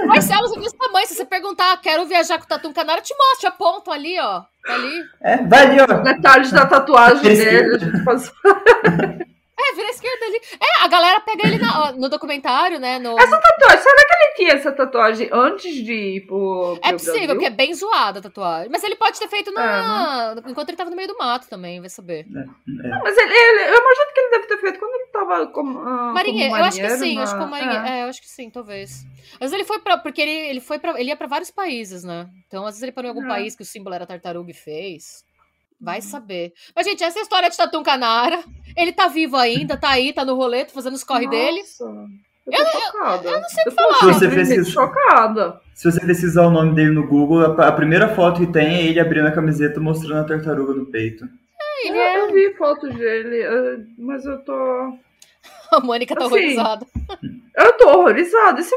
Marcelo, 0.07 0.47
você 0.47 0.55
viu 0.55 0.67
esse 0.67 0.77
tamanho? 0.77 1.07
Se 1.07 1.15
você 1.15 1.25
perguntar, 1.25 1.75
quero 1.81 2.05
viajar 2.05 2.37
com 2.37 2.45
o 2.45 2.47
Tatu 2.47 2.71
Canário, 2.71 3.01
eu 3.01 3.03
te 3.03 3.15
mostro, 3.17 3.49
aponto 3.49 3.91
ali, 3.91 4.19
ó. 4.19 4.41
Tá 4.65 4.73
ali. 4.73 5.03
É, 5.21 5.37
vai 5.37 5.67
ali, 5.67 5.81
ó. 5.81 5.85
Detalhes 6.03 6.51
da 6.51 6.65
tatuagem 6.65 7.23
dele. 7.23 7.79
É, 9.57 9.73
vira 9.73 9.87
a 9.87 9.91
esquerda 9.91 10.25
ali. 10.25 10.41
É, 10.59 10.83
a 10.83 10.87
galera 10.87 11.19
pega 11.21 11.47
ele 11.47 11.57
na, 11.57 11.93
no 11.93 12.09
documentário, 12.09 12.77
né? 12.77 12.99
No... 12.99 13.17
Essa 13.17 13.39
tatuagem, 13.39 13.83
será 13.83 14.05
que 14.05 14.15
ele 14.15 14.33
tinha 14.35 14.53
essa 14.53 14.71
tatuagem 14.71 15.29
antes 15.31 15.73
de 15.75 15.93
ir 15.93 16.27
pro. 16.27 16.77
pro 16.77 16.89
é 16.89 16.91
possível, 16.91 17.13
Brasil? 17.13 17.35
porque 17.35 17.45
é 17.45 17.49
bem 17.49 17.73
zoada 17.73 18.19
a 18.19 18.21
tatuagem. 18.21 18.69
Mas 18.69 18.83
ele 18.83 18.97
pode 18.97 19.17
ter 19.17 19.29
feito 19.29 19.51
na... 19.53 20.31
É, 20.31 20.35
né? 20.35 20.41
enquanto 20.47 20.69
ele 20.69 20.77
tava 20.77 20.89
no 20.89 20.95
meio 20.95 21.07
do 21.07 21.17
mato 21.17 21.47
também, 21.47 21.79
vai 21.79 21.89
saber. 21.89 22.25
É, 22.35 22.39
é. 22.39 22.89
Não, 22.89 22.99
mas 23.01 23.17
ele, 23.17 23.33
ele, 23.33 23.61
eu 23.61 23.79
imagino 23.79 24.13
que 24.13 24.19
ele 24.19 24.31
deve 24.31 24.47
ter 24.47 24.57
feito 24.57 24.79
quando 24.79 24.93
ele 24.93 25.09
tava 25.11 25.47
como. 25.47 25.79
Uh, 25.79 26.13
marinheiro, 26.13 26.49
como 26.49 26.61
eu 26.61 26.65
acho 26.65 26.81
que 26.81 26.89
sim, 26.89 27.15
na... 27.15 27.23
acho 27.23 27.37
que 27.37 27.45
marinheiro. 27.45 27.85
É. 27.85 27.99
é. 27.99 28.03
eu 28.03 28.09
acho 28.09 28.21
que 28.21 28.29
sim, 28.29 28.49
talvez. 28.49 29.05
Mas 29.39 29.53
ele 29.53 29.63
foi 29.63 29.79
pra. 29.79 29.97
Porque 29.97 30.21
ele, 30.21 30.31
ele 30.49 30.59
foi 30.59 30.79
para 30.79 30.99
Ele 30.99 31.09
ia 31.09 31.15
pra 31.15 31.27
vários 31.27 31.49
países, 31.49 32.03
né? 32.03 32.27
Então, 32.47 32.63
às 32.63 32.71
vezes 32.71 32.83
ele 32.83 32.91
parou 32.91 33.09
em 33.09 33.15
algum 33.15 33.25
é. 33.25 33.29
país 33.29 33.55
que 33.55 33.63
o 33.63 33.65
símbolo 33.65 33.95
era 33.95 34.05
tartaruga 34.05 34.51
e 34.51 34.53
fez. 34.53 35.23
Vai 35.79 35.97
uhum. 35.97 36.01
saber. 36.01 36.53
Mas, 36.75 36.85
gente, 36.85 37.03
essa 37.03 37.19
história 37.19 37.49
de 37.49 37.57
Tatum 37.57 37.83
Canara. 37.83 38.39
Ele 38.75 38.91
tá 38.91 39.07
vivo 39.07 39.37
ainda, 39.37 39.77
tá 39.77 39.89
aí, 39.89 40.11
tá 40.11 40.25
no 40.25 40.35
rolê, 40.35 40.65
fazendo 40.65 40.95
os 40.95 41.03
corre 41.03 41.25
Nossa, 41.25 41.37
dele. 41.37 41.61
Eu, 41.79 42.53
eu, 42.53 42.65
eu, 42.65 43.31
eu, 43.31 43.41
não 43.41 43.49
sei 43.49 43.63
o 43.65 43.69
que 43.69 43.71
falar. 43.71 43.99
Se 43.99 44.05
você 44.05 44.27
precisa, 44.27 44.69
chocada. 44.69 45.61
Se 45.73 45.89
você 45.89 45.99
precisar 46.01 46.47
o 46.47 46.51
nome 46.51 46.75
dele 46.75 46.91
no 46.91 47.07
Google, 47.07 47.41
a, 47.41 47.67
a, 47.69 47.71
primeira 47.71 48.09
foto 48.09 48.41
que 48.41 48.51
tem 48.51 48.75
é 48.75 48.85
ele 48.87 48.99
abrindo 48.99 49.27
a 49.27 49.31
camiseta 49.31 49.79
mostrando 49.79 50.19
a 50.19 50.27
tartaruga 50.27 50.73
no 50.73 50.85
peito. 50.85 51.25
É, 51.25 51.87
ele 51.87 51.97
é... 51.97 52.19
Eu 52.19 52.33
vi 52.33 52.53
fotos 52.55 52.93
dele, 52.93 53.87
mas 53.97 54.25
eu 54.25 54.37
tô. 54.43 54.53
A 55.71 55.79
Mônica 55.79 56.13
tá 56.13 56.25
assim, 56.25 56.33
horrorizada. 56.33 56.85
Eu 57.55 57.77
tô 57.77 57.89
horrorizada. 57.89 58.59
Assim, 58.59 58.75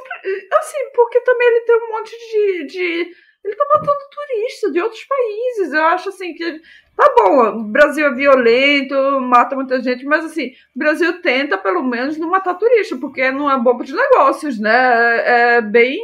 porque 0.95 1.21
também 1.21 1.49
ele 1.49 1.61
tem 1.61 1.77
um 1.77 1.89
monte 1.93 2.11
de, 2.11 2.67
de 2.67 3.11
ele 3.45 3.55
tá 3.55 3.65
matando 3.75 3.99
turista 4.11 4.71
de 4.71 4.81
outros 4.81 5.05
países. 5.05 5.73
Eu 5.73 5.83
acho 5.85 6.09
assim 6.09 6.35
que. 6.35 6.61
Tá 6.99 7.15
bom, 7.17 7.61
o 7.61 7.63
Brasil 7.63 8.05
é 8.05 8.13
violento, 8.13 9.21
mata 9.21 9.55
muita 9.55 9.81
gente, 9.81 10.05
mas 10.05 10.25
assim, 10.25 10.49
o 10.75 10.79
Brasil 10.81 11.23
tenta 11.23 11.57
pelo 11.57 11.81
menos 11.81 12.19
não 12.19 12.29
matar 12.29 12.55
turista, 12.55 12.97
porque 12.97 13.31
não 13.31 13.49
é 13.49 13.63
para 13.63 13.85
os 13.85 13.93
negócios, 13.93 14.59
né? 14.59 15.59
É 15.59 15.61
bem. 15.61 16.01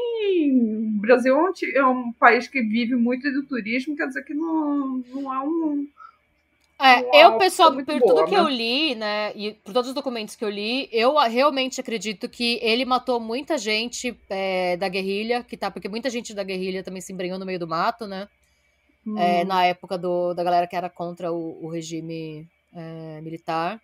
O 0.96 1.00
Brasil 1.00 1.34
é 1.74 1.84
um 1.84 2.12
país 2.12 2.46
que 2.46 2.62
vive 2.62 2.94
muito 2.94 3.28
do 3.32 3.42
turismo, 3.44 3.96
quer 3.96 4.06
dizer 4.06 4.22
que 4.22 4.34
não, 4.34 5.02
não 5.12 5.34
é 5.34 5.40
um 5.40 5.84
é, 6.80 7.24
eu, 7.24 7.38
pessoal, 7.38 7.72
por 7.72 7.84
boa, 7.84 8.00
tudo 8.00 8.24
que 8.26 8.36
né? 8.36 8.40
eu 8.40 8.48
li, 8.48 8.94
né, 8.94 9.32
e 9.34 9.52
por 9.52 9.72
todos 9.72 9.88
os 9.88 9.94
documentos 9.94 10.36
que 10.36 10.44
eu 10.44 10.50
li, 10.50 10.88
eu 10.92 11.16
realmente 11.16 11.80
acredito 11.80 12.28
que 12.28 12.58
ele 12.62 12.84
matou 12.84 13.18
muita 13.18 13.56
gente 13.56 14.16
é, 14.28 14.76
da 14.76 14.88
guerrilha, 14.88 15.42
que 15.42 15.56
tá, 15.56 15.70
porque 15.70 15.88
muita 15.88 16.10
gente 16.10 16.34
da 16.34 16.42
guerrilha 16.42 16.82
também 16.82 17.00
se 17.00 17.12
embrenhou 17.12 17.38
no 17.38 17.46
meio 17.46 17.60
do 17.60 17.66
mato, 17.66 18.06
né, 18.06 18.28
é, 18.28 18.43
hum. 19.06 19.18
é, 19.18 19.44
na 19.44 19.64
época 19.64 19.97
do, 19.98 20.35
da 20.35 20.44
galera 20.44 20.66
que 20.66 20.76
era 20.76 20.89
contra 20.89 21.32
o, 21.32 21.64
o 21.64 21.68
regime 21.68 22.47
é, 22.74 23.20
militar. 23.20 23.81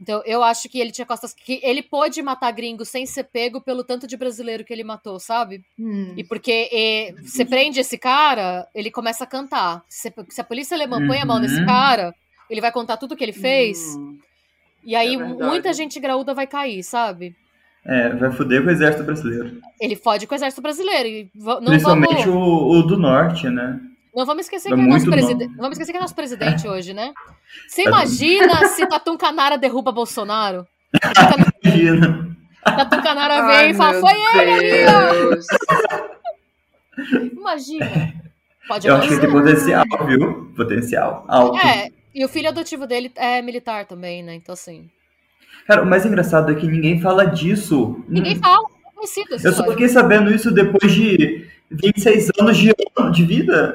Então, 0.00 0.22
eu 0.24 0.42
acho 0.42 0.66
que 0.68 0.80
ele 0.80 0.90
tinha 0.90 1.04
costas. 1.04 1.34
que 1.34 1.60
ele 1.62 1.82
pôde 1.82 2.22
matar 2.22 2.50
gringo 2.52 2.86
sem 2.86 3.04
ser 3.04 3.24
pego 3.24 3.60
pelo 3.60 3.84
tanto 3.84 4.06
de 4.06 4.16
brasileiro 4.16 4.64
que 4.64 4.72
ele 4.72 4.82
matou, 4.82 5.20
sabe? 5.20 5.62
Hum. 5.78 6.14
E 6.16 6.24
porque 6.24 6.70
e, 6.72 7.12
você 7.22 7.44
prende 7.44 7.80
esse 7.80 7.98
cara, 7.98 8.66
ele 8.74 8.90
começa 8.90 9.24
a 9.24 9.26
cantar. 9.26 9.84
Se, 9.88 10.10
se 10.30 10.40
a 10.40 10.44
polícia 10.44 10.74
alemã 10.74 10.98
uhum. 10.98 11.06
põe 11.06 11.18
a 11.18 11.26
mão 11.26 11.38
nesse 11.38 11.60
uhum. 11.60 11.66
cara, 11.66 12.14
ele 12.48 12.62
vai 12.62 12.72
contar 12.72 12.96
tudo 12.96 13.14
que 13.14 13.22
ele 13.22 13.34
fez. 13.34 13.94
Hum. 13.94 14.18
E 14.82 14.96
aí, 14.96 15.14
é 15.14 15.18
muita 15.18 15.74
gente 15.74 16.00
graúda 16.00 16.32
vai 16.32 16.46
cair, 16.46 16.82
sabe? 16.82 17.36
É, 17.84 18.08
vai 18.10 18.32
foder 18.32 18.62
com 18.62 18.68
o 18.68 18.72
exército 18.72 19.04
brasileiro. 19.04 19.60
Ele 19.78 19.96
fode 19.96 20.26
com 20.26 20.34
o 20.34 20.36
exército 20.36 20.62
brasileiro. 20.62 21.08
E 21.08 21.30
não 21.34 21.64
Principalmente 21.64 22.24
vamos... 22.24 22.48
o, 22.48 22.78
o 22.78 22.82
do 22.82 22.96
norte, 22.96 23.48
né? 23.50 23.78
Não 24.14 24.26
vamos 24.26 24.46
esquecer, 24.46 24.72
é 24.72 24.74
que 24.74 24.80
é 24.80 24.86
nosso 24.86 25.08
presidente. 25.08 25.54
Vamos 25.56 25.72
esquecer 25.72 25.92
que 25.92 25.98
é 25.98 26.00
nosso 26.00 26.14
presidente 26.14 26.66
hoje, 26.66 26.92
né? 26.92 27.12
Você 27.68 27.84
imagina 27.84 28.66
se 28.66 28.86
Tatum 28.86 29.16
Canara 29.16 29.56
derruba 29.56 29.92
Bolsonaro? 29.92 30.66
Imagina. 31.64 32.36
Tatum 32.64 33.02
Canara 33.02 33.46
vem 33.46 33.70
e 33.70 33.74
fala: 33.74 34.00
Foi 34.00 34.12
ele 34.12 34.52
ali, 34.52 34.84
ó! 34.86 35.80
Imagina. 37.32 38.14
Pode 38.66 38.86
Eu 38.86 38.96
acho 38.96 39.08
que 39.08 39.20
tem 39.20 39.30
potencial, 39.30 39.84
viu? 40.06 40.52
Potencial 40.56 41.24
alto. 41.28 41.58
É, 41.58 41.90
e 42.14 42.24
o 42.24 42.28
filho 42.28 42.48
adotivo 42.48 42.86
dele 42.86 43.10
é 43.16 43.40
militar 43.42 43.84
também, 43.86 44.22
né? 44.22 44.34
Então, 44.34 44.52
assim. 44.52 44.88
Cara, 45.66 45.82
o 45.82 45.86
mais 45.86 46.04
engraçado 46.04 46.52
é 46.52 46.54
que 46.54 46.66
ninguém 46.66 47.00
fala 47.00 47.24
disso. 47.24 48.04
Ninguém 48.08 48.36
hum. 48.36 48.40
fala. 48.40 48.68
É 48.86 48.94
conhecido 48.94 49.36
Eu 49.42 49.52
só 49.52 49.64
fiquei 49.70 49.88
sabendo 49.88 50.32
isso 50.32 50.50
depois 50.50 50.92
de 50.92 51.48
26 51.70 52.30
anos 52.38 52.56
de, 52.56 52.74
de 53.12 53.24
vida. 53.24 53.74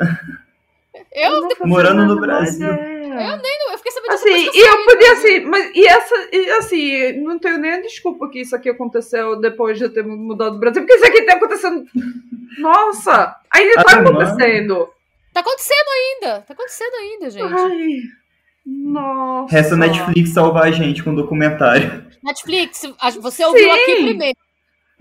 Eu, 1.12 1.48
morando 1.66 2.06
no 2.06 2.20
Brasil. 2.20 2.68
Eu 2.68 3.38
nem 3.38 3.72
eu 3.72 3.78
fiquei 3.78 3.92
sabendo 3.92 4.14
assim, 4.14 4.34
disso. 4.34 4.52
E 4.58 4.62
eu 4.62 4.86
podia 4.86 5.12
assim, 5.14 5.40
mas 5.46 5.72
e 5.74 5.88
essa, 5.88 6.30
e 6.34 6.50
assim, 6.52 7.22
não 7.22 7.40
tenho 7.40 7.58
nem 7.58 7.72
a 7.72 7.82
desculpa 7.82 8.30
que 8.30 8.42
isso 8.42 8.56
aqui 8.56 8.70
aconteceu 8.70 9.40
depois 9.40 9.78
de 9.78 9.86
eu 9.86 9.94
ter 9.94 10.04
mudado 10.06 10.56
do 10.56 10.60
Brasil, 10.60 10.82
porque 10.82 10.96
isso 10.96 11.06
aqui 11.06 11.22
tá 11.22 11.36
acontecendo. 11.36 11.86
Nossa! 12.60 13.36
Ainda 13.54 13.84
tá 13.84 14.00
acontecendo. 14.00 14.90
Tá 15.34 15.40
acontecendo 15.42 15.88
ainda, 15.88 16.42
tá 16.42 16.54
acontecendo 16.54 16.94
ainda, 16.96 17.30
gente. 17.30 17.54
Ai, 17.54 18.00
nossa. 18.66 19.54
Resta 19.54 19.76
Netflix 19.78 20.30
salvar 20.32 20.64
a 20.64 20.72
gente 20.72 21.04
com 21.04 21.12
um 21.12 21.16
documentário. 21.16 22.06
Netflix, 22.24 22.82
você 23.22 23.46
ouviu 23.46 23.64
Sim. 23.64 23.72
aqui 23.72 23.96
primeiro. 24.04 24.38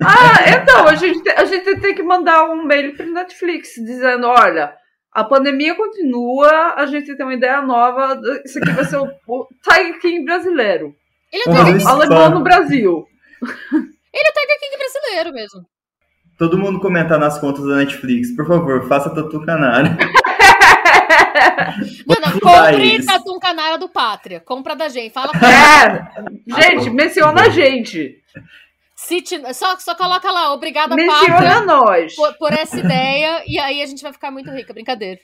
Ah, 0.01 0.49
então, 0.49 0.89
a 0.89 0.95
gente, 0.95 1.29
a 1.31 1.45
gente 1.45 1.81
tem 1.81 1.95
que 1.95 2.03
mandar 2.03 2.51
um 2.51 2.65
mail 2.65 2.97
para 2.97 3.07
Netflix 3.07 3.75
dizendo: 3.77 4.27
olha, 4.27 4.75
a 5.13 5.23
pandemia 5.23 5.75
continua, 5.75 6.75
a 6.77 6.87
gente 6.87 7.15
tem 7.15 7.25
uma 7.25 7.35
ideia 7.35 7.63
nova, 7.63 8.21
isso 8.45 8.59
aqui 8.59 8.73
vai 8.73 8.85
ser 8.85 8.97
o, 8.97 9.09
o 9.29 9.47
Tiger 9.63 10.01
King 10.01 10.25
brasileiro. 10.25 10.95
Ele 11.33 11.45
é 11.47 11.51
o 11.51 11.53
Tiger 11.53 11.79
King 11.79 11.87
alemão 11.87 12.31
no 12.31 12.43
Brasil. 12.43 13.07
Ele 13.43 14.27
é 14.27 14.31
o 14.31 14.33
Tiger 14.33 14.61
King 14.61 14.79
brasileiro 14.79 15.33
mesmo. 15.33 15.65
Todo 16.37 16.59
mundo 16.59 16.81
comentar 16.81 17.19
nas 17.19 17.39
contas 17.39 17.65
da 17.65 17.77
Netflix, 17.77 18.35
por 18.35 18.47
favor, 18.47 18.89
faça 18.89 19.15
Tatu 19.15 19.45
Canário. 19.47 19.97
não, 22.07 22.17
não, 22.21 22.41
compre 22.41 23.05
Tatu 23.05 23.39
Canário 23.39 23.79
do 23.79 23.89
Pátria. 23.89 24.41
Compra 24.41 24.75
da 24.75 24.89
gente. 24.89 25.13
Fala 25.13 25.31
É, 25.37 26.61
gente, 26.61 26.91
menciona 26.91 27.43
a 27.43 27.49
gente. 27.51 28.21
Cite, 29.05 29.41
só, 29.55 29.79
só 29.79 29.95
coloca 29.95 30.33
lá, 30.33 30.53
obrigada, 30.55 30.97
Menciona 30.97 31.29
Pátria, 31.29 31.61
nós. 31.61 32.15
Por, 32.15 32.33
por, 32.39 32.51
essa 32.53 32.79
ideia, 32.79 33.43
e 33.47 33.59
aí 33.59 33.83
a 33.83 33.87
gente 33.87 34.03
vai 34.03 34.13
ficar 34.13 34.31
muito 34.31 34.51
rica, 34.51 34.73
brincadeira. 34.73 35.21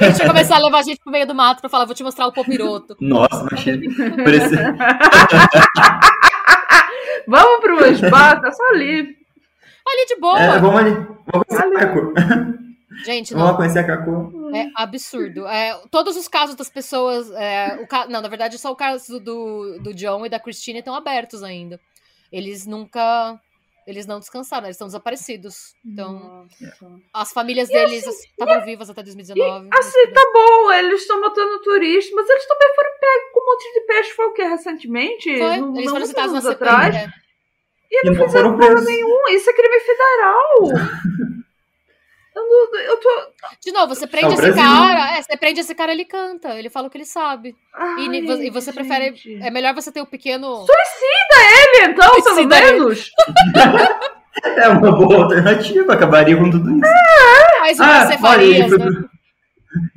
A 0.00 0.04
gente 0.04 0.18
vai 0.18 0.28
começar 0.28 0.56
a 0.56 0.58
levar 0.58 0.78
a 0.78 0.82
gente 0.82 0.98
pro 0.98 1.12
meio 1.12 1.26
do 1.26 1.34
mato 1.34 1.60
pra 1.60 1.68
falar, 1.68 1.84
vou 1.84 1.94
te 1.94 2.02
mostrar 2.02 2.26
o 2.26 2.32
popiroto. 2.32 2.96
Nossa, 3.00 3.46
imagina. 3.50 4.16
Parece... 4.16 4.56
vamos 7.28 7.60
pro 7.60 7.84
esbar, 7.86 8.40
tá 8.40 8.50
só 8.50 8.64
ali. 8.70 9.00
Ali 9.00 10.06
de 10.08 10.16
boa. 10.18 10.40
É, 10.40 10.58
vamos 10.58 10.80
ali. 10.80 10.94
Vamos 11.26 11.46
conhecer 11.46 11.66
a 11.66 11.80
Cacu. 11.80 12.14
Gente, 13.04 13.34
vamos 13.34 13.56
conhecer 13.56 13.80
a 13.80 13.84
Cacu. 13.84 14.50
É 14.54 14.68
absurdo. 14.74 15.46
É, 15.46 15.78
todos 15.90 16.16
os 16.16 16.28
casos 16.28 16.54
das 16.54 16.70
pessoas. 16.70 17.30
É, 17.32 17.78
o 17.82 17.86
ca... 17.86 18.06
Não, 18.06 18.22
na 18.22 18.28
verdade, 18.28 18.58
só 18.58 18.70
o 18.70 18.76
caso 18.76 19.20
do, 19.20 19.78
do 19.80 19.92
John 19.92 20.24
e 20.24 20.30
da 20.30 20.40
Christine 20.40 20.78
estão 20.78 20.94
abertos 20.94 21.42
ainda 21.42 21.78
eles 22.32 22.66
nunca. 22.66 23.38
Eles 23.84 24.06
não 24.06 24.20
descansaram, 24.20 24.66
eles 24.66 24.76
estão 24.76 24.86
desaparecidos. 24.86 25.74
Então, 25.84 26.46
Nossa. 26.60 27.00
as 27.12 27.32
famílias 27.32 27.68
e 27.68 27.72
deles 27.72 28.06
assim, 28.06 28.28
estavam 28.28 28.54
assim, 28.54 28.64
vivas 28.64 28.88
até 28.88 29.02
2019. 29.02 29.66
E, 29.66 29.76
assim, 29.76 30.12
tá 30.12 30.30
bom, 30.32 30.72
eles 30.72 31.00
estão 31.00 31.20
matando 31.20 31.60
turistas, 31.62 32.14
mas 32.14 32.30
eles 32.30 32.46
também 32.46 32.74
foram 32.76 32.90
pegos 33.00 33.32
com 33.32 33.40
um 33.40 33.44
monte 33.44 33.72
de 33.74 33.80
peixe, 33.80 34.10
foi 34.12 34.26
o 34.26 34.32
que, 34.32 34.42
recentemente? 34.44 35.36
Foi, 35.36 35.56
não, 35.56 35.76
eles 35.76 35.90
foram 35.90 36.06
citados 36.06 36.32
na 36.32 36.40
CPI, 36.40 36.54
atrás. 36.54 36.94
É. 36.94 37.08
E 37.90 38.06
não, 38.06 38.14
não 38.14 38.24
fizeram 38.24 38.56
porra 38.56 38.80
nenhuma, 38.82 39.30
isso 39.32 39.50
é 39.50 39.52
crime 39.52 39.80
federal. 39.80 41.42
Eu, 42.34 42.80
eu 42.80 42.96
tô... 42.98 43.08
De 43.62 43.72
novo, 43.72 43.94
você 43.94 44.06
prende 44.06 44.32
esse 44.34 44.52
cara, 44.54 45.18
é, 45.18 45.22
você 45.22 45.36
prende 45.36 45.60
esse 45.60 45.74
cara, 45.74 45.92
ele 45.92 46.04
canta, 46.04 46.58
ele 46.58 46.70
fala 46.70 46.86
o 46.86 46.90
que 46.90 46.96
ele 46.96 47.04
sabe. 47.04 47.54
Ai, 47.74 48.06
e, 48.06 48.46
e, 48.46 48.50
você 48.50 48.72
gente. 48.72 48.74
prefere. 48.74 49.14
É 49.42 49.50
melhor 49.50 49.74
você 49.74 49.92
ter 49.92 50.00
o 50.00 50.04
um 50.04 50.06
pequeno. 50.06 50.56
Suicida 50.56 51.36
ele, 51.60 51.92
então, 51.92 52.14
Suicida 52.22 52.56
pelo 52.56 52.78
menos! 52.78 53.10
é 54.44 54.68
uma 54.68 54.92
boa 54.92 55.24
alternativa, 55.24 55.92
acabaria 55.92 56.36
com 56.36 56.50
tudo 56.50 56.70
isso. 56.70 56.86
É. 56.86 57.60
Mas 57.60 57.80
ah, 57.80 58.06
você 58.06 58.18
faria. 58.18 58.68
Foi, 58.68 58.78
né? 58.78 59.04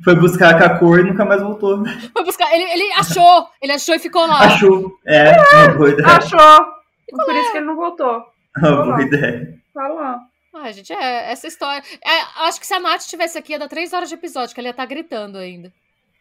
foi 0.04 0.14
buscar 0.16 0.54
a 0.54 0.58
Kakor 0.58 1.00
e 1.00 1.04
nunca 1.04 1.24
mais 1.24 1.42
voltou. 1.42 1.82
Foi 2.12 2.24
buscar. 2.24 2.52
Ele, 2.54 2.64
ele 2.64 2.92
achou, 2.92 3.48
ele 3.62 3.72
achou 3.72 3.94
e 3.94 3.98
ficou 3.98 4.26
lá. 4.26 4.40
Achou, 4.40 4.92
é, 5.06 5.30
é 5.30 5.64
uma 5.64 5.74
boa 5.74 5.90
ideia. 5.90 6.08
Achou. 6.08 6.76
Ficou 7.08 7.24
Por 7.24 7.34
lá. 7.34 7.40
isso 7.40 7.52
que 7.52 7.58
ele 7.58 7.66
não 7.66 7.76
voltou. 7.76 8.24
Uma 8.58 8.84
boa 8.84 9.02
ideia. 9.02 9.54
Tá 9.74 9.88
lá. 9.88 10.20
Ah, 10.62 10.72
gente, 10.72 10.92
é 10.92 11.30
essa 11.30 11.46
história. 11.46 11.82
É, 12.04 12.44
acho 12.46 12.58
que 12.60 12.66
se 12.66 12.74
a 12.74 12.80
Nath 12.80 13.00
estivesse 13.00 13.36
aqui, 13.38 13.52
ia 13.52 13.58
dar 13.58 13.68
três 13.68 13.92
horas 13.92 14.08
de 14.08 14.14
episódio, 14.14 14.54
que 14.54 14.60
ela 14.60 14.68
ia 14.68 14.70
estar 14.70 14.82
tá 14.82 14.88
gritando 14.88 15.38
ainda. 15.38 15.72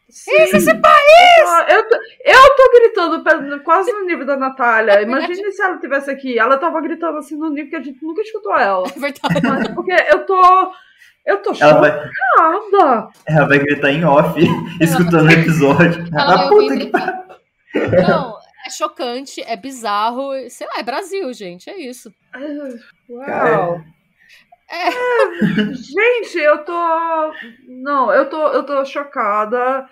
Sim. 0.10 0.32
Esse 0.34 0.74
país! 0.76 1.70
Eu 1.70 1.90
tô, 1.90 1.96
eu 2.26 2.56
tô 2.56 2.72
gritando 2.74 3.64
quase 3.64 3.92
no 3.92 4.06
nível 4.06 4.26
da 4.26 4.38
Natália. 4.38 5.02
Imagine 5.02 5.52
se 5.52 5.62
ela 5.62 5.76
estivesse 5.76 6.12
aqui. 6.12 6.38
Ela 6.38 6.58
tava 6.58 6.80
gritando 6.82 7.18
assim 7.18 7.36
no 7.36 7.50
nível 7.50 7.70
que 7.70 7.76
a 7.76 7.82
gente 7.82 8.04
nunca 8.04 8.22
escutou 8.22 8.56
ela. 8.58 8.86
É 8.96 9.00
verdade. 9.00 9.42
Mas 9.44 9.68
porque 9.70 9.92
eu 9.92 10.26
tô. 10.26 10.74
Eu 11.26 11.38
tô 11.42 11.50
ela 11.50 11.56
chocada. 11.56 12.12
Vai, 12.72 13.10
ela 13.28 13.48
vai 13.48 13.60
gritar 13.60 13.90
em 13.90 14.06
off, 14.06 14.40
escutando 14.80 15.28
o 15.28 15.32
episódio. 15.32 16.06
Ela, 16.14 16.46
ah, 16.46 16.50
puta 16.50 16.78
que 16.78 16.92
Não, 18.08 18.38
é 18.66 18.70
chocante, 18.70 19.42
é 19.42 19.56
bizarro. 19.56 20.32
Sei 20.50 20.68
lá, 20.68 20.74
é 20.78 20.84
Brasil, 20.84 21.34
gente. 21.34 21.68
É 21.68 21.80
isso. 21.80 22.14
Uau! 23.10 23.82
É. 24.70 24.88
É, 24.88 25.74
gente, 25.74 26.38
eu 26.38 26.64
tô. 26.66 27.34
Não, 27.68 28.12
eu 28.12 28.30
tô, 28.30 28.48
eu 28.48 28.64
tô 28.64 28.84
chocada. 28.86 29.88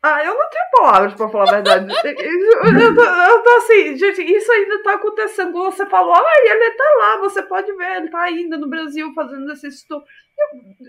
Ah, 0.00 0.24
eu 0.24 0.32
não 0.34 0.48
tenho 0.48 0.64
palavras 0.76 1.14
pra 1.14 1.28
falar 1.28 1.48
a 1.50 1.54
verdade. 1.60 1.92
eu, 2.06 2.94
tô, 2.94 3.02
eu 3.02 3.42
tô 3.42 3.50
assim, 3.56 3.96
gente, 3.96 4.22
isso 4.22 4.50
ainda 4.52 4.82
tá 4.82 4.94
acontecendo. 4.94 5.52
Você 5.52 5.84
falou, 5.86 6.14
ah, 6.14 6.34
ele 6.44 6.70
tá 6.70 6.84
lá, 6.98 7.16
você 7.18 7.42
pode 7.42 7.72
ver, 7.76 7.96
ele 7.96 8.08
tá 8.08 8.22
ainda 8.22 8.56
no 8.56 8.68
Brasil 8.68 9.12
fazendo 9.12 9.50
esse 9.52 9.66
estudo. 9.66 10.04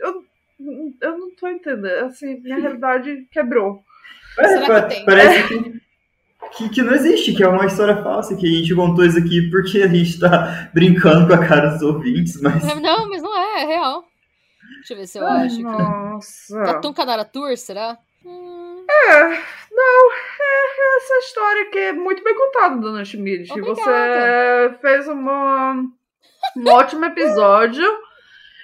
Eu, 0.02 0.14
eu, 0.14 0.94
eu 1.02 1.18
não 1.18 1.36
tô 1.36 1.48
entendendo. 1.48 2.06
Assim, 2.06 2.40
minha 2.42 2.58
realidade 2.60 3.28
quebrou. 3.32 3.84
Parece, 4.36 5.06
parece 5.06 5.48
que 5.48 5.89
que, 6.48 6.70
que, 6.70 6.82
não 6.82 6.94
existe, 6.94 7.34
que 7.34 7.44
é 7.44 7.48
uma 7.48 7.66
história 7.66 8.02
falsa, 8.02 8.36
que 8.36 8.46
a 8.46 8.60
gente 8.60 8.74
contou 8.74 9.06
isso 9.06 9.18
aqui 9.18 9.50
porque 9.50 9.82
a 9.82 9.88
gente 9.88 10.20
tá 10.20 10.70
brincando 10.74 11.28
com 11.28 11.34
a 11.34 11.48
cara 11.48 11.70
dos 11.70 11.82
ouvintes, 11.82 12.42
mas. 12.42 12.64
Não, 12.82 13.10
mas 13.10 13.22
não 13.22 13.38
é, 13.38 13.64
é 13.64 13.66
real. 13.66 14.06
Deixa 14.78 14.94
eu 14.94 14.98
ver 14.98 15.08
se 15.08 15.18
eu 15.18 15.28
Ai, 15.28 15.46
acho. 15.46 15.62
Nossa. 15.62 16.64
Tatum 16.64 16.94
Canara 16.94 17.26
Tour, 17.26 17.56
será? 17.58 17.98
Hum. 18.26 18.86
É, 18.90 19.24
não, 19.72 20.12
é 20.12 20.98
essa 20.98 21.14
história 21.20 21.70
que 21.70 21.78
é 21.78 21.94
muito 21.94 22.24
bem 22.24 22.36
contada, 22.36 22.78
dona 22.78 23.06
Schmidt. 23.06 23.52
Obrigada. 23.52 23.76
Você 23.76 24.78
fez 24.82 25.08
uma, 25.08 25.74
um 26.56 26.70
ótimo 26.70 27.06
episódio. 27.06 27.86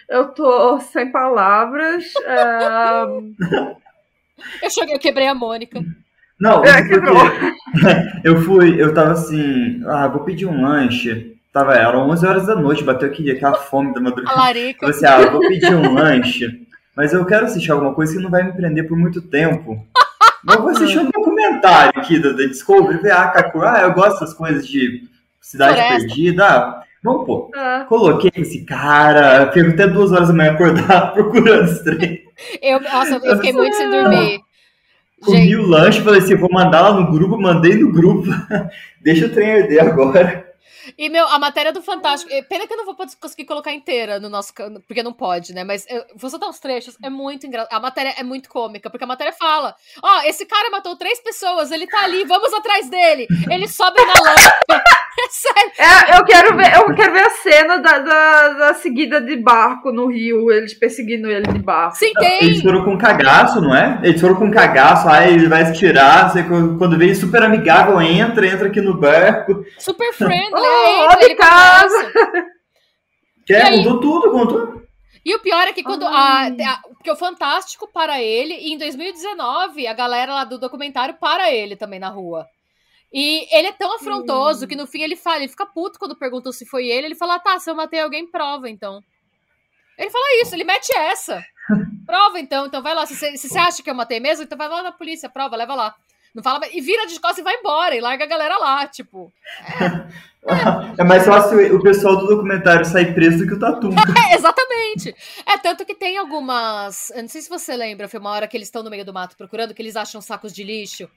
Eu 0.10 0.30
tô 0.30 0.80
sem 0.80 1.12
palavras. 1.12 2.14
É... 2.26 3.06
Eu 4.62 4.70
cheguei, 4.70 4.96
eu 4.96 5.00
quebrei 5.00 5.28
a 5.28 5.34
Mônica. 5.34 5.82
Não, 6.40 6.64
é, 6.64 6.88
quebrou. 6.88 7.16
eu 8.24 8.42
fui, 8.42 8.82
eu 8.82 8.94
tava 8.94 9.12
assim, 9.12 9.82
ah, 9.88 10.08
vou 10.08 10.22
pedir 10.24 10.46
um 10.46 10.62
lanche. 10.62 11.36
Tava, 11.54 11.74
eram 11.74 12.10
11 12.10 12.26
horas 12.28 12.46
da 12.46 12.56
noite, 12.56 12.84
bateu 12.84 13.08
aqui, 13.08 13.32
aquela 13.32 13.54
fome 13.54 13.94
da 13.94 14.02
madrugada. 14.02 14.38
Falei 14.38 14.76
assim, 14.84 15.06
ah, 15.06 15.22
eu 15.22 15.32
vou 15.32 15.42
pedir 15.42 15.74
um 15.74 15.94
lanche, 15.94 16.68
mas 16.96 17.14
eu 17.14 17.26
quero 17.26 17.46
assistir 17.46 17.72
alguma 17.72 17.94
coisa 17.94 18.14
que 18.14 18.22
não 18.22 18.30
vai 18.30 18.44
me 18.44 18.52
prender 18.52 18.88
por 18.88 18.98
muito 18.98 19.22
tempo. 19.22 19.86
Eu 20.48 20.62
vou 20.62 20.70
assistir 20.70 21.00
um 21.00 21.10
documentário 21.10 21.94
aqui 21.96 22.20
da, 22.20 22.34
da 22.34 22.46
Discovery, 22.46 23.02
ver, 23.02 23.12
ah, 23.12 23.30
Kakura, 23.30 23.72
ah, 23.72 23.82
eu 23.82 23.94
gosto 23.94 24.20
das 24.20 24.34
coisas 24.34 24.68
de 24.68 25.04
Cidade 25.42 25.76
Floresta. 25.76 26.08
Perdida, 26.08 26.46
ah, 26.46 26.84
vamos 27.04 27.26
pô. 27.26 27.52
Ah. 27.56 27.86
Coloquei 27.88 28.32
esse 28.36 28.64
cara, 28.66 29.52
fico 29.52 29.72
até 29.72 29.88
duas 29.88 30.12
horas 30.12 30.28
da 30.28 30.34
manhã 30.34 30.52
acordado 30.52 31.14
procurando 31.16 31.72
esse 31.72 31.84
trem. 31.84 32.24
Eu, 32.62 32.80
nossa, 32.82 33.16
eu 33.24 33.36
fiquei 33.38 33.54
muito 33.54 33.76
sem 33.76 33.90
dormir. 33.90 34.45
Comi 35.22 35.38
Gente. 35.38 35.56
o 35.56 35.68
lanche, 35.68 36.02
falei 36.02 36.22
assim, 36.22 36.36
vou 36.36 36.50
mandar 36.52 36.82
lá 36.82 36.94
no 36.94 37.12
grupo, 37.12 37.38
mandei 37.38 37.76
no 37.76 37.92
grupo. 37.92 38.28
Deixa 39.02 39.26
o 39.26 39.30
trem 39.30 39.52
arder 39.52 39.84
agora. 39.84 40.46
E, 40.98 41.10
meu, 41.10 41.28
a 41.28 41.40
matéria 41.40 41.74
do 41.74 41.82
Fantástico. 41.82 42.32
Eh, 42.32 42.44
pena 42.44 42.68
que 42.68 42.74
eu 42.74 42.78
não 42.78 42.86
vou 42.86 42.96
conseguir 42.96 43.46
colocar 43.46 43.74
inteira 43.74 44.20
no 44.20 44.30
nosso. 44.30 44.54
Porque 44.88 45.02
não 45.02 45.14
pode, 45.14 45.54
né? 45.54 45.64
Mas 45.64 45.86
eu 45.90 46.06
vou 46.16 46.30
soltar 46.30 46.50
uns 46.50 46.60
trechos. 46.60 46.96
É 47.02 47.10
muito 47.10 47.48
engraçado. 47.48 47.74
A 47.74 47.80
matéria 47.80 48.14
é 48.18 48.24
muito 48.24 48.50
cômica, 48.50 48.90
porque 48.90 49.04
a 49.04 49.08
matéria 49.08 49.34
fala: 49.34 49.76
Ó, 50.04 50.18
oh, 50.18 50.22
esse 50.28 50.46
cara 50.46 50.70
matou 50.70 50.96
três 50.96 51.20
pessoas, 51.20 51.72
ele 51.72 51.88
tá 51.88 52.04
ali, 52.04 52.24
vamos 52.26 52.54
atrás 52.54 52.90
dele. 52.90 53.28
Ele 53.50 53.68
sobe 53.68 54.00
na 54.00 54.14
lâmpada. 54.14 54.84
É 55.18 55.28
sério. 55.30 55.72
É, 55.78 56.18
eu 56.18 56.26
quero 56.26 56.56
ver, 56.56 56.76
eu 56.76 56.94
quero 56.94 57.14
ver 57.14 57.22
a 57.22 57.30
cena 57.30 57.78
da, 57.78 58.00
da, 58.00 58.50
da, 58.50 58.74
seguida 58.74 59.22
de 59.22 59.36
barco 59.38 59.92
no 59.92 60.08
rio, 60.08 60.52
eles 60.52 60.74
perseguindo 60.74 61.30
ele 61.30 61.48
de 61.48 61.60
barco. 61.60 61.96
Sim, 61.96 62.12
tem. 62.14 62.44
Eles 62.44 62.62
foram 62.62 62.84
com 62.84 62.98
cagaço, 62.98 63.62
não 63.62 63.74
é? 63.76 64.00
Eles 64.04 64.20
foram 64.20 64.36
com 64.36 64.52
cagaço, 64.52 65.08
aí 65.08 65.34
ele 65.34 65.48
vai 65.48 65.66
se 65.66 65.74
tirar, 65.74 66.30
você, 66.30 66.44
quando 66.44 66.98
vem 66.98 67.16
super 67.16 67.44
amigável, 67.44 68.02
entra, 68.02 68.46
entra 68.46 68.68
aqui 68.68 68.82
no 68.82 69.00
barco. 69.00 69.64
Super 69.80 70.14
friendly, 70.14 70.52
oh, 70.54 71.04
entra, 71.06 71.26
ele 71.26 71.36
casa. 71.36 72.12
Quer, 73.46 73.78
mudou 73.78 74.00
tudo, 74.00 74.32
contou. 74.32 74.86
E 75.24 75.34
o 75.34 75.40
pior 75.40 75.68
é 75.68 75.74
que 75.74 75.82
quando. 75.82 76.06
A, 76.06 76.48
a, 76.48 76.82
porque 76.90 77.10
o 77.10 77.16
Fantástico 77.16 77.88
para 77.92 78.22
ele, 78.22 78.54
e 78.54 78.74
em 78.74 78.78
2019, 78.78 79.88
a 79.88 79.94
galera 79.94 80.34
lá 80.34 80.44
do 80.44 80.60
documentário 80.60 81.16
para 81.20 81.52
ele 81.52 81.76
também 81.76 82.00
na 82.00 82.10
rua. 82.10 82.46
E 83.14 83.48
ele 83.56 83.68
é 83.68 83.72
tão 83.72 83.96
afrontoso 83.96 84.66
hum. 84.66 84.68
que 84.68 84.76
no 84.76 84.88
fim 84.88 85.02
ele 85.02 85.16
fala, 85.16 85.38
ele 85.38 85.48
fica 85.48 85.66
puto 85.66 85.98
quando 85.98 86.16
perguntam 86.16 86.52
se 86.52 86.66
foi 86.66 86.88
ele. 86.88 87.08
Ele 87.08 87.16
fala, 87.16 87.40
tá, 87.40 87.60
se 87.60 87.70
eu 87.70 87.76
matei 87.76 88.02
alguém, 88.02 88.28
prova 88.28 88.70
então. 88.70 89.02
Ele 89.98 90.10
fala 90.10 90.42
isso, 90.42 90.54
ele 90.54 90.64
mete 90.64 90.92
essa. 90.96 91.44
Prova 92.06 92.40
então, 92.40 92.68
então 92.68 92.84
vai 92.84 92.94
lá. 92.94 93.06
Se 93.06 93.16
você, 93.16 93.38
se 93.38 93.50
você 93.50 93.58
acha 93.58 93.82
que 93.82 93.90
eu 93.90 93.96
matei 93.96 94.20
mesmo, 94.20 94.44
então 94.44 94.58
vai 94.58 94.70
lá 94.70 94.84
na 94.84 94.92
polícia, 94.92 95.30
prova, 95.30 95.56
leva 95.56 95.74
lá. 95.74 95.96
Não 96.36 96.44
fala, 96.44 96.60
e 96.72 96.82
vira 96.82 97.08
de 97.08 97.20
costas 97.20 97.40
e 97.40 97.44
vai 97.44 97.56
embora, 97.56 97.96
e 97.96 98.02
larga 98.02 98.26
a 98.26 98.28
galera 98.28 98.58
lá, 98.58 98.86
tipo. 98.86 99.32
É, 100.48 101.02
é 101.02 101.04
mais 101.04 101.26
fácil 101.26 101.76
o 101.76 101.82
pessoal 101.82 102.18
do 102.18 102.28
documentário 102.28 102.86
sair 102.86 103.16
preso 103.16 103.40
do 103.40 103.48
que 103.48 103.54
o 103.54 103.60
Tatu. 103.60 103.90
é, 104.30 104.36
exatamente. 104.36 105.16
É 105.48 105.58
tanto 105.58 105.86
que 105.86 105.96
tem 105.96 106.18
algumas. 106.18 107.10
Eu 107.12 107.22
não 107.22 107.30
sei 107.30 107.42
se 107.42 107.50
você 107.50 107.76
lembra, 107.76 108.10
foi 108.10 108.20
uma 108.20 108.32
hora 108.32 108.48
que 108.48 108.56
eles 108.56 108.68
estão 108.68 108.84
no 108.84 108.90
meio 108.90 109.06
do 109.06 109.14
mato 109.14 109.38
procurando, 109.38 109.74
que 109.74 109.82
eles 109.82 109.96
acham 109.96 110.22
sacos 110.22 110.54
de 110.54 110.64
lixo 110.64 111.10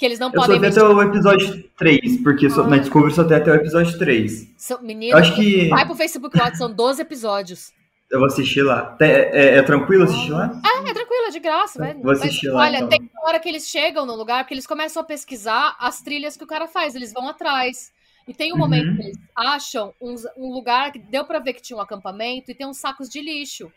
que 0.00 0.06
eles 0.06 0.18
não 0.18 0.28
eu 0.28 0.32
podem. 0.32 0.58
Só 0.72 0.80
até 0.80 0.82
o 0.82 1.02
episódio 1.02 1.70
3, 1.76 2.22
porque 2.22 2.46
ah. 2.46 2.50
só, 2.50 2.66
na 2.66 2.78
Discovery 2.78 3.14
só 3.14 3.22
tem 3.22 3.36
até 3.36 3.52
o 3.52 3.54
episódio 3.54 3.98
3. 3.98 4.54
So, 4.56 4.80
menino, 4.80 5.14
acho 5.18 5.36
que... 5.36 5.68
vai 5.68 5.84
pro 5.84 5.94
Facebook 5.94 6.36
Watch, 6.38 6.56
são 6.56 6.72
12 6.72 7.02
episódios. 7.02 7.70
Eu 8.10 8.18
vou 8.18 8.26
assistir 8.26 8.62
lá. 8.62 8.96
É, 8.98 9.06
é, 9.06 9.58
é 9.58 9.62
tranquilo 9.62 10.04
assistir 10.04 10.32
lá? 10.32 10.58
É, 10.64 10.90
é 10.90 10.94
tranquilo, 10.94 11.26
é 11.26 11.30
de 11.30 11.38
graça, 11.38 11.78
velho. 11.78 12.02
Vou 12.02 12.12
assistir 12.12 12.46
Mas, 12.46 12.54
lá. 12.54 12.62
Olha, 12.62 12.76
então. 12.78 12.88
tem 12.88 13.10
uma 13.12 13.28
hora 13.28 13.38
que 13.38 13.48
eles 13.48 13.68
chegam 13.68 14.06
no 14.06 14.16
lugar, 14.16 14.42
porque 14.42 14.54
eles 14.54 14.66
começam 14.66 15.02
a 15.02 15.04
pesquisar 15.04 15.76
as 15.78 16.00
trilhas 16.00 16.34
que 16.34 16.42
o 16.42 16.46
cara 16.46 16.66
faz, 16.66 16.94
eles 16.94 17.12
vão 17.12 17.28
atrás. 17.28 17.92
E 18.26 18.32
tem 18.32 18.52
um 18.52 18.54
uhum. 18.54 18.60
momento 18.60 18.96
que 18.96 19.02
eles 19.02 19.18
acham 19.36 19.92
um, 20.00 20.14
um 20.38 20.50
lugar 20.50 20.90
que 20.92 20.98
deu 20.98 21.26
para 21.26 21.38
ver 21.38 21.52
que 21.52 21.62
tinha 21.62 21.76
um 21.76 21.80
acampamento 21.80 22.50
e 22.50 22.54
tem 22.54 22.66
uns 22.66 22.78
sacos 22.78 23.08
de 23.08 23.20
lixo 23.20 23.70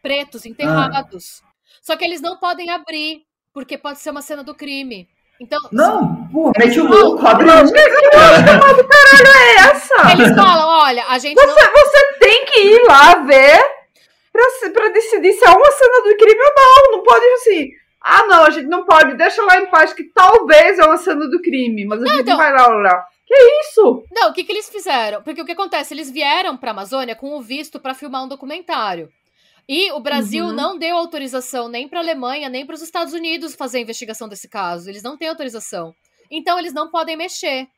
pretos 0.00 0.46
enterrados. 0.46 1.42
Ah. 1.44 1.48
Só 1.82 1.96
que 1.96 2.04
eles 2.04 2.22
não 2.22 2.38
podem 2.38 2.70
abrir, 2.70 3.24
porque 3.52 3.76
pode 3.76 4.00
ser 4.00 4.10
uma 4.10 4.22
cena 4.22 4.42
do 4.42 4.54
crime. 4.54 5.08
Então, 5.42 5.58
não, 5.72 6.28
porra, 6.28 6.52
mete 6.56 6.78
o 6.78 6.86
louco, 6.86 7.26
abre 7.26 7.46
Que 7.46 7.50
caralho 7.74 9.28
é 9.34 9.54
essa? 9.72 10.12
Eles 10.12 10.36
falam, 10.36 10.68
olha, 10.68 11.04
a 11.08 11.18
gente 11.18 11.34
você, 11.34 11.46
não... 11.46 11.72
você 11.72 12.12
tem 12.20 12.44
que 12.46 12.60
ir 12.60 12.82
lá 12.86 13.16
ver 13.16 13.60
pra, 14.32 14.70
pra 14.72 14.88
decidir 14.90 15.32
se 15.32 15.44
é 15.44 15.50
uma 15.50 15.72
cena 15.72 16.02
do 16.04 16.16
crime 16.16 16.40
ou 16.40 16.54
não. 16.56 16.96
Não 16.96 17.02
pode 17.02 17.24
assim. 17.26 17.70
Ah, 18.00 18.24
não, 18.26 18.44
a 18.44 18.50
gente 18.50 18.68
não 18.68 18.84
pode. 18.84 19.16
Deixa 19.16 19.42
lá 19.42 19.58
em 19.58 19.66
paz 19.66 19.92
que 19.92 20.04
talvez 20.04 20.78
é 20.78 20.84
uma 20.84 20.96
cena 20.96 21.28
do 21.28 21.42
crime, 21.42 21.84
mas 21.86 22.00
a 22.00 22.04
não, 22.04 22.10
gente 22.12 22.22
então... 22.22 22.36
vai 22.36 22.52
lá 22.52 22.68
olhar. 22.68 23.04
Que 23.26 23.34
isso? 23.62 24.04
Não, 24.12 24.30
o 24.30 24.32
que, 24.32 24.44
que 24.44 24.52
eles 24.52 24.68
fizeram? 24.68 25.22
Porque 25.22 25.42
o 25.42 25.44
que 25.44 25.52
acontece? 25.52 25.92
Eles 25.92 26.08
vieram 26.08 26.56
pra 26.56 26.70
Amazônia 26.70 27.16
com 27.16 27.36
o 27.36 27.42
visto 27.42 27.80
para 27.80 27.94
filmar 27.94 28.22
um 28.22 28.28
documentário. 28.28 29.08
E 29.68 29.92
o 29.92 30.00
Brasil 30.00 30.46
uhum. 30.46 30.52
não 30.52 30.78
deu 30.78 30.96
autorização 30.96 31.68
nem 31.68 31.88
para 31.88 32.00
a 32.00 32.02
Alemanha, 32.02 32.48
nem 32.48 32.66
para 32.66 32.74
os 32.74 32.82
Estados 32.82 33.14
Unidos 33.14 33.54
fazer 33.54 33.78
a 33.78 33.80
investigação 33.80 34.28
desse 34.28 34.48
caso. 34.48 34.88
Eles 34.88 35.02
não 35.02 35.16
têm 35.16 35.28
autorização. 35.28 35.94
Então, 36.30 36.58
eles 36.58 36.72
não 36.72 36.90
podem 36.90 37.16
mexer. 37.16 37.68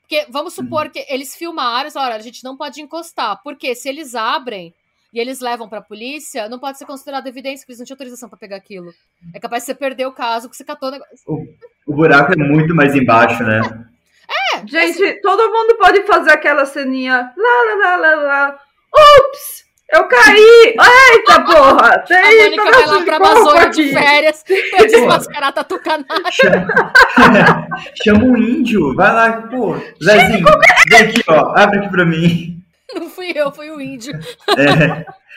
Porque, 0.00 0.26
vamos 0.30 0.54
supor 0.54 0.86
uhum. 0.86 0.90
que 0.90 1.06
eles 1.08 1.36
filmaram, 1.36 1.90
olha, 1.96 2.16
a 2.16 2.20
gente 2.20 2.42
não 2.42 2.56
pode 2.56 2.80
encostar. 2.80 3.40
Porque 3.42 3.74
se 3.74 3.88
eles 3.88 4.14
abrem 4.14 4.74
e 5.12 5.20
eles 5.20 5.40
levam 5.40 5.68
para 5.68 5.78
a 5.78 5.82
polícia, 5.82 6.48
não 6.48 6.58
pode 6.58 6.78
ser 6.78 6.86
considerado 6.86 7.26
evidência, 7.26 7.60
porque 7.60 7.72
eles 7.72 7.78
não 7.78 7.86
tinham 7.86 7.94
autorização 7.94 8.28
para 8.28 8.38
pegar 8.38 8.56
aquilo. 8.56 8.90
É 9.34 9.38
capaz 9.38 9.62
de 9.62 9.66
você 9.66 9.74
perder 9.74 10.06
o 10.06 10.12
caso 10.12 10.48
que 10.48 10.56
você 10.56 10.64
catou 10.64 10.88
o 10.88 10.92
negócio. 10.92 11.16
O, 11.26 11.46
o 11.86 11.94
buraco 11.94 12.32
é 12.32 12.36
muito 12.36 12.74
mais 12.74 12.94
embaixo, 12.94 13.42
né? 13.42 13.60
É! 14.30 14.58
Gente, 14.66 15.02
assim... 15.02 15.20
todo 15.22 15.50
mundo 15.50 15.78
pode 15.78 16.02
fazer 16.02 16.32
aquela 16.32 16.66
ceninha. 16.66 17.32
Lá, 17.34 17.74
lá, 17.74 17.96
lá, 17.96 17.96
lá, 17.96 18.14
lá. 18.14 18.60
Ups! 18.94 19.67
Eu 19.90 20.04
caí! 20.06 20.76
Eita 21.12 21.44
porra! 21.44 21.98
Tem, 22.00 22.18
a 22.18 22.50
Mônica 22.50 22.64
vai 22.70 22.86
lá 22.86 23.02
pra 23.02 23.16
Amazônia 23.16 23.70
de 23.70 23.92
férias 23.92 24.44
pra 24.70 24.84
desmascarar 24.86 25.52
tatucanagem. 25.52 26.32
Chama, 26.32 27.68
chama 28.04 28.24
um 28.24 28.36
índio, 28.36 28.94
vai 28.94 29.12
lá, 29.12 29.32
pô. 29.42 29.76
Zezinho, 30.02 30.44
vem 30.90 31.00
aqui, 31.00 31.24
ó, 31.28 31.54
abre 31.56 31.78
aqui 31.78 31.88
pra 31.88 32.04
mim. 32.04 32.62
Não 32.94 33.08
fui 33.08 33.32
eu, 33.34 33.50
foi 33.50 33.70
o 33.70 33.80
índio. 33.80 34.12
É. 34.56 35.06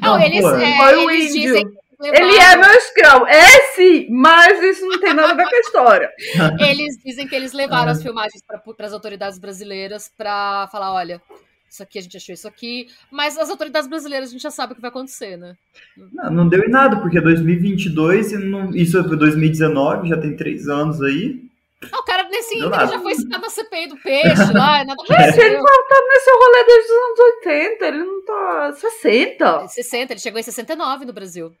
Não, 0.00 0.16
não 0.16 0.24
eles, 0.24 0.44
é, 0.44 0.76
foi 0.76 0.96
o 0.96 1.10
eles 1.10 1.34
índio. 1.34 1.40
dizem 1.40 1.78
ele 2.00 2.36
é 2.36 2.56
meu 2.56 2.70
escravo. 2.74 3.26
É 3.26 3.72
sim, 3.74 4.06
mas 4.10 4.62
isso 4.62 4.86
não 4.86 5.00
tem 5.00 5.12
nada 5.12 5.32
a 5.32 5.34
ver 5.34 5.48
com 5.48 5.56
a 5.56 5.60
história. 5.60 6.12
Eles 6.60 6.96
dizem 7.04 7.26
que 7.26 7.34
eles 7.34 7.52
levaram 7.52 7.90
as 7.90 8.00
filmagens 8.00 8.40
para 8.46 8.86
as 8.86 8.92
autoridades 8.92 9.38
brasileiras 9.38 10.08
para 10.16 10.68
falar: 10.70 10.92
olha, 10.94 11.20
isso 11.70 11.82
aqui, 11.82 11.98
a 11.98 12.02
gente 12.02 12.16
achou 12.16 12.32
isso 12.32 12.48
aqui, 12.48 12.88
mas 13.10 13.36
as 13.38 13.50
autoridades 13.50 13.88
brasileiras 13.88 14.30
a 14.30 14.32
gente 14.32 14.42
já 14.42 14.50
sabe 14.50 14.72
o 14.72 14.76
que 14.76 14.80
vai 14.80 14.90
acontecer, 14.90 15.36
né? 15.36 15.54
Não, 16.12 16.30
não 16.30 16.48
deu 16.48 16.64
em 16.64 16.70
nada, 16.70 17.00
porque 17.00 17.20
2022, 17.20 18.32
e 18.32 18.38
não, 18.38 18.70
isso 18.74 18.98
é 18.98 19.02
2019, 19.02 20.08
já 20.08 20.16
tem 20.16 20.36
três 20.36 20.68
anos 20.68 21.02
aí. 21.02 21.48
Ah, 21.92 22.00
o 22.00 22.04
cara 22.04 22.28
nesse 22.28 22.56
índio 22.56 22.70
já 22.70 22.98
foi 22.98 23.14
citado 23.14 23.42
na 23.42 23.50
CPI 23.50 23.86
do 23.88 23.96
peixe 23.98 24.52
lá, 24.52 24.84
nada 24.84 24.96
Gente, 25.06 25.40
ele 25.40 25.56
tá 25.56 25.98
nesse 26.08 26.30
rolê 26.30 26.64
desde 26.66 26.92
os 26.92 26.98
anos 26.98 27.18
80, 27.36 27.86
ele 27.86 27.98
não 27.98 28.24
tá. 28.24 28.72
60. 28.72 29.68
60, 29.68 30.12
ele 30.12 30.20
chegou 30.20 30.40
em 30.40 30.42
69 30.42 31.04
no 31.04 31.12
Brasil. 31.12 31.52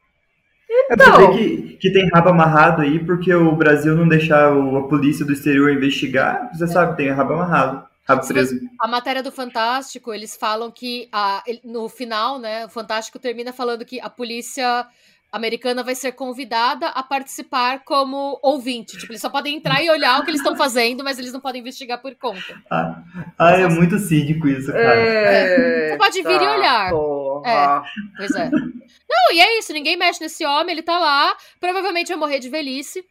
Então. 0.90 1.32
É 1.32 1.36
que, 1.36 1.78
que 1.80 1.92
tem 1.92 2.08
rabo 2.12 2.30
amarrado 2.30 2.82
aí, 2.82 2.98
porque 2.98 3.32
o 3.32 3.54
Brasil 3.54 3.94
não 3.94 4.08
deixar 4.08 4.52
a 4.52 4.82
polícia 4.82 5.24
do 5.24 5.32
exterior 5.32 5.70
investigar, 5.70 6.50
você 6.52 6.64
é. 6.64 6.66
sabe, 6.66 6.96
tem 6.96 7.10
rabo 7.10 7.34
amarrado. 7.34 7.86
Rabo 8.08 8.26
preso. 8.26 8.58
A 8.80 8.88
matéria 8.88 9.22
do 9.22 9.30
Fantástico, 9.30 10.14
eles 10.14 10.34
falam 10.34 10.70
que 10.70 11.08
a, 11.12 11.42
no 11.62 11.88
final, 11.90 12.38
né, 12.38 12.64
o 12.64 12.68
Fantástico 12.70 13.18
termina 13.18 13.52
falando 13.52 13.84
que 13.84 14.00
a 14.00 14.08
polícia 14.08 14.86
americana 15.30 15.82
vai 15.82 15.94
ser 15.94 16.12
convidada 16.12 16.86
a 16.86 17.02
participar 17.02 17.80
como 17.84 18.38
ouvinte. 18.42 18.96
Tipo, 18.96 19.12
eles 19.12 19.20
só 19.20 19.28
podem 19.28 19.56
entrar 19.56 19.82
e 19.82 19.90
olhar 19.90 20.18
o 20.18 20.24
que 20.24 20.30
eles 20.30 20.40
estão 20.40 20.56
fazendo, 20.56 21.04
mas 21.04 21.18
eles 21.18 21.34
não 21.34 21.40
podem 21.40 21.60
investigar 21.60 22.00
por 22.00 22.14
conta. 22.14 22.56
Ah, 22.70 23.02
ah 23.38 23.52
é 23.52 23.68
muito 23.68 23.98
cínico 23.98 24.48
isso, 24.48 24.72
cara. 24.72 24.94
É, 24.94 25.90
Você 25.90 25.98
pode 25.98 26.22
vir 26.22 26.40
e 26.40 26.46
olhar. 26.46 26.90
Porra. 26.90 27.50
É, 27.50 28.16
pois 28.16 28.30
é. 28.30 28.50
Não, 28.50 29.34
e 29.34 29.40
é 29.40 29.58
isso, 29.58 29.72
ninguém 29.74 29.98
mexe 29.98 30.20
nesse 30.20 30.46
homem, 30.46 30.72
ele 30.72 30.82
tá 30.82 30.98
lá, 30.98 31.36
provavelmente 31.60 32.08
vai 32.08 32.16
morrer 32.16 32.38
de 32.38 32.48
velhice, 32.48 33.04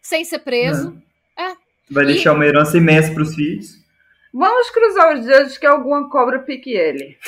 sem 0.00 0.24
ser 0.24 0.40
preso. 0.40 1.00
É. 1.38 1.52
Vai 1.88 2.04
e... 2.04 2.06
deixar 2.08 2.32
uma 2.32 2.44
herança 2.44 2.76
imensa 2.76 3.12
pros 3.12 3.36
filhos. 3.36 3.81
Vamos 4.32 4.70
cruzar 4.70 5.14
os 5.14 5.26
dedos 5.26 5.58
que 5.58 5.66
alguma 5.66 6.08
cobra 6.08 6.38
pique 6.38 6.70
ele. 6.70 7.18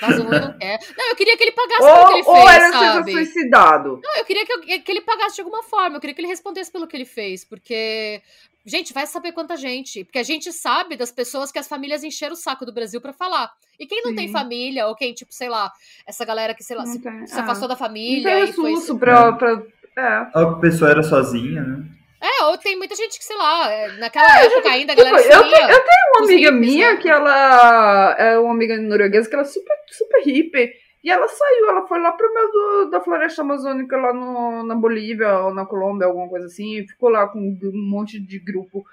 Mas 0.00 0.18
o 0.18 0.22
Rui 0.22 0.40
não 0.40 0.58
quer. 0.58 0.78
Não, 0.96 1.10
eu 1.10 1.16
queria 1.16 1.36
que 1.36 1.44
ele 1.44 1.52
pagasse 1.52 1.82
ou, 1.82 1.94
pelo 1.94 2.06
que 2.06 2.14
ele 2.14 2.24
fez, 2.24 2.36
ou 2.36 2.48
era 2.48 2.72
sabe? 2.72 3.12
suicidado. 3.12 4.00
Não, 4.02 4.16
eu 4.16 4.24
queria 4.24 4.46
que, 4.46 4.52
eu, 4.52 4.60
que 4.60 4.90
ele 4.90 5.00
pagasse 5.02 5.36
de 5.36 5.42
alguma 5.42 5.62
forma. 5.62 5.96
Eu 5.96 6.00
queria 6.00 6.14
que 6.14 6.20
ele 6.20 6.28
respondesse 6.28 6.72
pelo 6.72 6.86
que 6.86 6.96
ele 6.96 7.04
fez. 7.04 7.44
Porque, 7.44 8.22
gente, 8.64 8.92
vai 8.92 9.06
saber 9.06 9.32
quanta 9.32 9.56
gente. 9.56 10.04
Porque 10.04 10.18
a 10.18 10.22
gente 10.22 10.52
sabe 10.52 10.96
das 10.96 11.12
pessoas 11.12 11.52
que 11.52 11.58
as 11.58 11.68
famílias 11.68 12.02
encheram 12.02 12.32
o 12.32 12.36
saco 12.36 12.64
do 12.64 12.72
Brasil 12.72 13.00
para 13.00 13.12
falar. 13.12 13.52
E 13.78 13.86
quem 13.86 14.02
não 14.02 14.10
Sim. 14.10 14.16
tem 14.16 14.32
família, 14.32 14.86
ou 14.86 14.96
quem, 14.96 15.12
tipo, 15.12 15.32
sei 15.32 15.48
lá, 15.48 15.70
essa 16.06 16.24
galera 16.24 16.54
que, 16.54 16.64
sei 16.64 16.76
lá, 16.76 16.86
se, 16.86 17.00
se, 17.00 17.38
afastou 17.38 17.66
ah. 17.66 17.68
da 17.68 17.76
família. 17.76 18.30
Não 18.30 18.38
tem 18.38 18.46
recurso 18.46 18.86
foi... 18.86 18.98
pra, 18.98 19.32
pra... 19.32 19.62
É. 19.96 20.26
A 20.34 20.54
pessoa 20.60 20.90
era 20.90 21.02
sozinha, 21.02 21.62
né? 21.62 21.84
É, 22.22 22.44
ou 22.44 22.56
tem 22.56 22.76
muita 22.76 22.94
gente 22.94 23.18
que, 23.18 23.24
sei 23.24 23.36
lá, 23.36 23.68
é, 23.68 23.88
naquela 23.98 24.40
é, 24.40 24.46
época 24.46 24.70
ainda 24.70 24.92
a 24.92 24.96
galera 24.96 25.20
tipo, 25.20 25.34
eu, 25.34 25.42
tenho, 25.42 25.70
eu 25.70 25.84
tenho 25.84 26.10
uma 26.16 26.24
amiga 26.24 26.52
minha 26.52 26.92
né? 26.92 26.96
que 26.98 27.08
ela 27.08 28.16
é 28.16 28.38
uma 28.38 28.52
amiga 28.52 28.76
norueguesa 28.76 29.28
que 29.28 29.34
ela 29.34 29.42
é 29.42 29.46
super, 29.46 29.74
super 29.88 30.22
hippie. 30.22 30.72
E 31.02 31.10
ela 31.10 31.26
saiu, 31.26 31.68
ela 31.68 31.84
foi 31.88 31.98
lá 31.98 32.12
pro 32.12 32.32
meio 32.32 32.48
do, 32.48 32.90
da 32.90 33.00
floresta 33.00 33.42
amazônica, 33.42 33.96
lá 33.96 34.12
no, 34.12 34.62
na 34.62 34.76
Bolívia 34.76 35.36
ou 35.40 35.52
na 35.52 35.66
Colômbia, 35.66 36.06
alguma 36.06 36.28
coisa 36.28 36.46
assim, 36.46 36.78
e 36.78 36.86
ficou 36.86 37.08
lá 37.08 37.26
com 37.26 37.40
um 37.40 37.90
monte 37.90 38.20
de 38.20 38.38
grupo. 38.38 38.84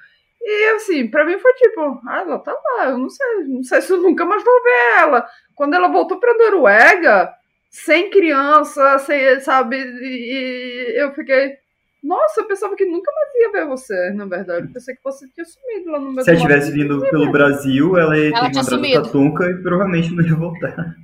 E 0.42 0.70
assim, 0.72 1.08
pra 1.08 1.24
mim 1.24 1.38
foi 1.38 1.54
tipo, 1.54 2.02
ah, 2.08 2.22
ela 2.22 2.40
tá 2.40 2.52
lá, 2.52 2.90
eu 2.90 2.98
não 2.98 3.10
sei, 3.10 3.44
não 3.48 3.62
sei 3.62 3.82
se 3.82 3.94
eu 3.94 4.02
nunca 4.02 4.26
mais 4.26 4.44
vou 4.44 4.64
ver 4.64 5.02
ela. 5.02 5.28
Quando 5.54 5.76
ela 5.76 5.88
voltou 5.88 6.20
pra 6.20 6.34
Noruega, 6.34 7.32
sem 7.70 8.10
criança, 8.10 8.98
sem, 9.00 9.40
sabe, 9.42 9.78
e 9.78 10.94
eu 11.00 11.14
fiquei, 11.14 11.58
nossa, 12.04 12.42
eu 12.42 12.48
pensava 12.48 12.76
que 12.76 12.86
nunca 12.86 13.12
mais 13.12 13.30
ia 13.36 13.52
ver 13.52 13.68
você, 13.68 14.12
na 14.12 14.26
verdade. 14.26 14.68
Eu 14.68 14.74
pensei 14.74 14.96
que 14.96 15.04
você 15.04 15.28
tinha 15.30 15.46
sumido 15.46 15.92
lá 15.92 16.00
no 16.00 16.14
meu 16.14 16.24
Se 16.24 16.32
ela 16.32 16.40
tivesse 16.40 16.72
vindo 16.72 17.02
pelo 17.10 17.32
Brasil, 17.32 17.98
ela 17.98 18.18
ia 18.18 18.30
ela 18.30 18.50
ter 18.50 18.60
encontrado 18.60 19.04
Tatunca 19.04 19.50
e 19.50 19.62
provavelmente 19.62 20.16
não 20.16 20.24
ia 20.24 20.36
voltar. 20.36 20.96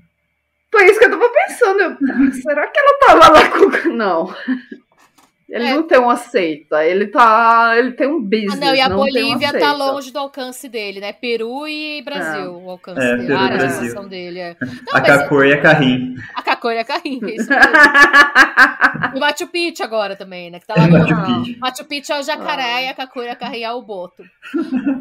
Foi 0.72 0.86
isso 0.86 1.00
que 1.00 1.06
eu 1.06 1.12
tava 1.12 1.30
pensando. 1.30 1.80
Eu, 1.80 2.34
será 2.34 2.68
que 2.68 2.80
ela 2.80 3.00
tava 3.00 3.32
lá 3.32 3.50
com. 3.50 3.90
Não. 3.90 4.34
Ele 5.48 5.64
é. 5.64 5.76
não 5.76 5.84
tem 5.84 6.00
um 6.00 6.10
aceita, 6.10 6.84
ele 6.84 7.06
tá. 7.06 7.76
Ele 7.78 7.92
tem 7.92 8.08
um 8.08 8.20
business. 8.20 8.56
Ah, 8.56 8.66
não, 8.66 8.76
e 8.76 8.82
a 8.82 8.90
não 8.90 8.98
Bolívia 8.98 9.50
um 9.50 9.60
tá 9.60 9.74
longe 9.74 10.12
do 10.12 10.18
alcance 10.18 10.68
dele, 10.68 11.00
né? 11.00 11.14
Peru 11.14 11.68
e 11.68 12.02
Brasil, 12.02 12.46
é. 12.46 12.50
o 12.50 12.70
alcance 12.72 13.00
é, 13.00 13.16
dele. 13.16 13.28
Peru, 13.28 13.40
a 13.40 13.48
Brasil. 13.50 14.10
dele. 14.10 14.40
É. 14.40 14.58
Não, 14.60 14.96
a 14.96 15.02
Cacor 15.02 15.46
e 15.46 15.54
a 15.54 15.62
Carrim. 15.62 16.16
A 16.34 16.42
Cacor 16.42 16.72
e 16.72 16.80
a 16.80 16.84
Carrim, 16.84 17.20
é 17.24 17.36
isso 17.36 17.50
o 19.16 19.20
Machu 19.20 19.48
Picchu 19.48 19.84
agora 19.84 20.16
também, 20.16 20.50
né? 20.50 20.60
Que 20.60 20.66
tá 20.66 20.74
lá 20.76 20.88
no 20.88 20.98
Machu 20.98 21.44
Picchu. 21.44 21.60
Machu 21.60 21.86
Picchu 21.86 22.14
é 22.14 22.20
o 22.20 22.24
jacaré 22.24 22.74
ah. 22.74 22.82
e 22.82 22.88
a 22.90 22.94
Cacor 22.96 23.24
e 23.26 23.30
a 23.30 23.36
Carrim 23.36 23.62
é 23.62 23.72
o 23.72 23.84
boto. 23.84 24.24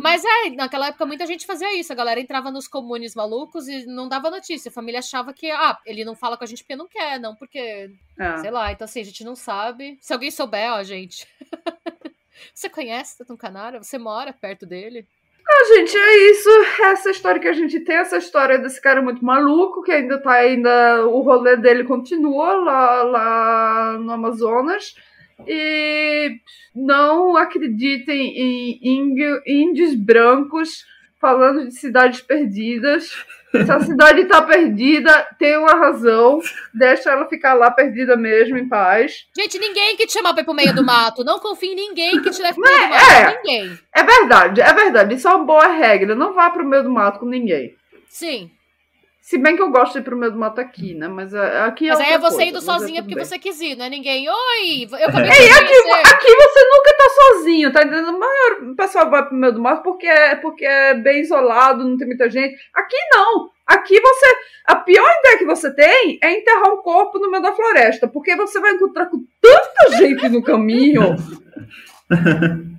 Mas 0.03 0.23
é, 0.23 0.51
naquela 0.51 0.89
época 0.89 1.07
muita 1.07 1.27
gente 1.27 1.47
fazia 1.47 1.79
isso. 1.79 1.91
A 1.91 1.97
galera 1.97 2.21
entrava 2.21 2.51
nos 2.51 2.69
comunes 2.69 3.15
malucos 3.15 3.66
e 3.66 3.87
não 3.87 4.09
dava 4.11 4.31
notícia. 4.31 4.69
A 4.69 4.73
família 4.73 4.99
achava 4.99 5.33
que, 5.33 5.51
ah, 5.51 5.79
ele 5.87 6.05
não 6.05 6.15
fala 6.15 6.37
com 6.37 6.45
a 6.45 6.47
gente 6.47 6.62
porque 6.62 6.77
não 6.77 6.87
quer, 6.87 7.19
não 7.19 7.35
porque. 7.35 7.91
É. 8.19 8.37
Sei 8.39 8.51
lá, 8.51 8.71
então 8.71 8.85
assim, 8.85 9.01
a 9.01 9.05
gente 9.05 9.25
não 9.25 9.35
sabe. 9.35 9.99
Se 10.01 10.12
alguém 10.12 10.31
souber, 10.35 10.73
ó, 10.73 10.82
gente. 10.82 11.27
Você 12.55 12.69
conhece 12.69 13.16
Canara? 13.39 13.82
Você 13.82 13.98
mora 13.98 14.32
perto 14.32 14.66
dele? 14.66 15.06
Ah, 15.47 15.74
gente, 15.74 15.97
é 15.97 16.31
isso. 16.31 16.48
Essa 16.82 17.11
história 17.11 17.40
que 17.40 17.48
a 17.48 17.52
gente 17.52 17.81
tem, 17.81 17.97
essa 17.97 18.16
história 18.16 18.59
desse 18.59 18.81
cara 18.81 19.02
muito 19.02 19.24
maluco, 19.24 19.82
que 19.82 19.93
ainda 19.93 20.20
tá 20.20 20.32
ainda. 20.32 21.06
O 21.06 21.20
rolê 21.20 21.56
dele 21.56 21.85
continua 21.85 22.55
lá, 22.55 23.02
lá 23.02 23.98
no 23.98 24.12
Amazonas. 24.12 24.94
E 25.47 26.40
não 26.74 27.36
acreditem 27.36 28.81
em 28.82 29.40
índios 29.47 29.94
brancos 29.94 30.85
falando 31.20 31.69
de 31.69 31.74
cidades 31.74 32.20
perdidas. 32.20 33.11
Se 33.64 33.70
a 33.70 33.81
cidade 33.81 34.24
tá 34.24 34.43
perdida, 34.43 35.28
tem 35.39 35.56
uma 35.56 35.72
razão. 35.72 36.40
Deixa 36.72 37.10
ela 37.10 37.26
ficar 37.26 37.55
lá 37.55 37.70
perdida 37.70 38.16
mesmo, 38.16 38.59
em 38.59 38.68
paz. 38.68 39.26
Gente, 39.36 39.59
ninguém 39.59 39.97
que 39.97 40.06
te 40.06 40.12
chamar 40.12 40.32
pra 40.32 40.43
ir 40.43 40.44
pro 40.44 40.55
meio 40.55 40.74
do 40.74 40.85
mato. 40.85 41.22
Não 41.22 41.39
confie 41.39 41.72
em 41.72 41.76
ninguém 41.76 42.20
que 42.20 42.31
te 42.31 42.43
leve 42.43 42.55
pro 42.55 42.62
meio 42.62 42.82
do 42.82 42.89
mato. 42.89 43.12
É, 43.12 43.36
ninguém. 43.36 43.78
É 43.94 44.02
verdade, 44.02 44.60
é 44.60 44.72
verdade. 44.72 45.14
Isso 45.14 45.28
é 45.28 45.35
uma 45.35 45.44
boa 45.44 45.68
regra. 45.68 46.14
Não 46.14 46.35
vá 46.35 46.51
pro 46.51 46.64
meio 46.64 46.82
do 46.82 46.90
mato 46.90 47.20
com 47.20 47.26
ninguém. 47.26 47.76
Sim. 48.09 48.51
Se 49.25 49.39
bem 49.39 49.57
que 49.57 49.63
eu 49.63 49.71
gosto 49.71 49.95
de 49.95 50.01
ir 50.01 50.03
pro 50.03 50.19
meio 50.19 50.33
do 50.33 50.39
mato 50.39 50.61
aqui, 50.61 50.93
né? 50.93 51.09
Mas 51.09 51.33
é, 51.33 51.63
aqui 51.63 51.89
é 51.89 51.93
Mas 51.95 52.01
aí 52.01 52.13
é 52.13 52.19
você 52.19 52.37
coisa, 52.37 52.45
indo 52.45 52.59
é 52.59 52.61
sozinha 52.61 53.03
porque 53.03 53.15
bem. 53.15 53.25
você 53.25 53.39
quis 53.39 53.59
ir, 53.59 53.75
não 53.75 53.87
é 53.87 53.89
ninguém. 53.89 54.29
Oi! 54.29 54.87
Eu 55.01 55.09
acabei 55.09 55.31
Ei, 55.31 55.51
aqui, 55.51 55.73
aqui 55.73 56.35
você 56.35 56.61
nunca 56.63 56.97
tá 56.99 57.09
sozinho, 57.09 57.73
tá 57.73 57.81
entendendo? 57.81 58.11
O 58.11 58.21
maior 58.21 58.75
pessoal 58.77 59.09
vai 59.09 59.27
pro 59.27 59.35
meio 59.35 59.55
do 59.55 59.63
mato 59.63 59.83
porque 59.83 60.07
é, 60.07 60.37
porque 60.37 60.67
é 60.67 60.93
bem 60.93 61.23
isolado, 61.23 61.89
não 61.89 61.97
tem 61.97 62.07
muita 62.07 62.29
gente. 62.29 62.55
Aqui 62.75 62.97
não! 63.15 63.49
Aqui 63.67 63.99
você. 63.99 64.27
A 64.67 64.77
pior 64.77 65.09
ideia 65.21 65.39
que 65.39 65.47
você 65.47 65.75
tem 65.75 66.19
é 66.23 66.39
enterrar 66.39 66.75
um 66.75 66.83
corpo 66.83 67.19
no 67.19 67.31
meio 67.31 67.43
da 67.43 67.55
floresta, 67.55 68.07
porque 68.07 68.37
você 68.37 68.61
vai 68.61 68.73
encontrar 68.73 69.07
com 69.07 69.25
tanta 69.41 69.97
gente 69.97 70.29
no 70.29 70.43
caminho. 70.43 71.17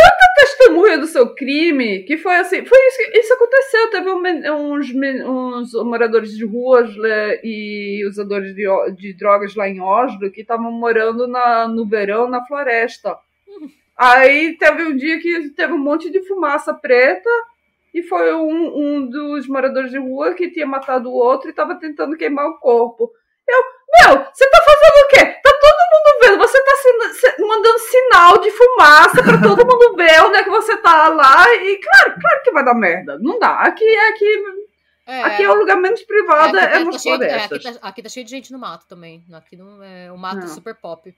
tanta 0.00 0.34
testemunha 0.36 0.98
do 0.98 1.06
seu 1.06 1.34
crime 1.34 2.02
que 2.04 2.16
foi 2.16 2.36
assim. 2.36 2.64
Foi 2.64 2.78
isso 2.86 2.98
que 2.98 3.18
isso 3.18 3.34
aconteceu. 3.34 3.90
Teve 3.90 4.10
um, 4.10 4.74
uns, 4.74 4.90
uns 4.94 5.72
moradores 5.84 6.36
de 6.36 6.44
ruas 6.44 6.94
né, 6.96 7.40
e 7.42 8.04
usadores 8.08 8.54
de, 8.54 8.66
de 8.96 9.12
drogas 9.14 9.54
lá 9.54 9.68
em 9.68 9.80
Oslo 9.80 10.30
que 10.30 10.40
estavam 10.42 10.70
morando 10.70 11.26
na, 11.26 11.68
no 11.68 11.86
verão 11.86 12.28
na 12.28 12.44
floresta. 12.46 13.16
Aí 13.96 14.56
teve 14.56 14.84
um 14.84 14.96
dia 14.96 15.20
que 15.20 15.50
teve 15.50 15.72
um 15.72 15.78
monte 15.78 16.10
de 16.10 16.26
fumaça 16.26 16.72
preta 16.72 17.28
e 17.92 18.02
foi 18.02 18.32
um, 18.34 18.76
um 18.76 19.06
dos 19.06 19.46
moradores 19.46 19.90
de 19.90 19.98
rua 19.98 20.34
que 20.34 20.50
tinha 20.50 20.66
matado 20.66 21.10
o 21.10 21.14
outro 21.14 21.48
e 21.48 21.50
estava 21.50 21.74
tentando 21.74 22.16
queimar 22.16 22.46
o 22.46 22.58
corpo. 22.58 23.10
Eu, 23.46 23.62
meu, 24.08 24.24
você 24.32 24.48
tá 24.48 24.58
fazendo 24.58 25.04
o 25.04 25.08
quê? 25.08 25.39
Todo 25.90 26.04
mundo 26.04 26.20
vendo, 26.22 26.38
você 26.38 26.62
tá 26.62 27.44
mandando 27.44 27.78
sinal 27.80 28.38
de 28.38 28.50
fumaça 28.52 29.22
pra 29.22 29.40
todo 29.40 29.66
mundo 29.66 29.96
ver 29.96 30.22
onde 30.22 30.36
é 30.36 30.44
que 30.44 30.50
você 30.50 30.76
tá 30.76 31.08
lá. 31.08 31.52
E 31.54 31.78
claro, 31.78 32.20
claro 32.20 32.42
que 32.44 32.52
vai 32.52 32.64
dar 32.64 32.74
merda. 32.74 33.18
Não 33.20 33.38
dá. 33.40 33.60
Aqui 33.60 33.84
é 33.84 34.08
aqui. 34.10 34.44
É, 35.06 35.22
aqui 35.22 35.42
é 35.42 35.50
o 35.50 35.58
lugar 35.58 35.76
menos 35.76 36.02
privado, 36.02 36.56
é, 36.56 36.62
é, 36.62 36.84
tá, 36.84 36.90
tá 36.92 36.98
cheio, 36.98 37.20
é, 37.20 37.44
aqui, 37.44 37.58
tá, 37.58 37.70
aqui 37.82 38.02
tá 38.02 38.08
cheio 38.08 38.24
de 38.24 38.30
gente 38.30 38.52
no 38.52 38.60
mato 38.60 38.86
também. 38.86 39.24
Aqui 39.32 39.56
não 39.56 39.82
é 39.82 40.12
o 40.12 40.16
mato 40.16 40.44
é 40.44 40.46
super 40.46 40.72
pop. 40.76 41.12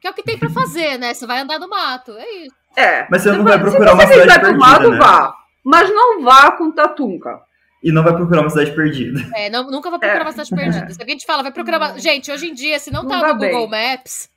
Que 0.00 0.06
é 0.06 0.10
o 0.10 0.14
que 0.14 0.22
tem 0.22 0.38
pra 0.38 0.48
fazer, 0.50 0.96
né? 0.96 1.12
Você 1.12 1.26
vai 1.26 1.40
andar 1.40 1.58
no 1.58 1.68
mato, 1.68 2.12
é 2.12 2.30
isso. 2.30 2.54
É. 2.76 3.04
Mas 3.10 3.22
você 3.22 3.32
não 3.32 3.42
vai 3.42 3.58
procurar 3.58 3.94
uma 3.94 4.06
cidade 4.06 4.40
perdida, 4.40 4.56
mato, 4.56 4.90
né? 4.90 4.98
vá. 4.98 5.34
Mas 5.64 5.90
não 5.90 6.22
vá 6.22 6.52
com 6.52 6.70
tatunca. 6.70 7.42
E 7.84 7.92
não 7.92 8.02
vai 8.02 8.16
procurar 8.16 8.40
uma 8.40 8.48
cidade 8.48 8.72
perdida. 8.72 9.20
É, 9.34 9.50
não, 9.50 9.70
nunca 9.70 9.90
vai 9.90 9.98
procurar 9.98 10.20
é. 10.20 10.24
uma 10.24 10.30
cidade 10.30 10.50
perdida. 10.50 10.90
Se 10.90 11.00
alguém 11.00 11.18
te 11.18 11.26
fala, 11.26 11.42
vai 11.42 11.52
procurar 11.52 11.76
uma... 11.76 11.98
Gente, 11.98 12.32
hoje 12.32 12.48
em 12.48 12.54
dia, 12.54 12.78
se 12.78 12.90
não, 12.90 13.02
não 13.02 13.10
tá 13.10 13.34
no 13.34 13.38
bem. 13.38 13.52
Google 13.52 13.68
Maps, 13.68 14.30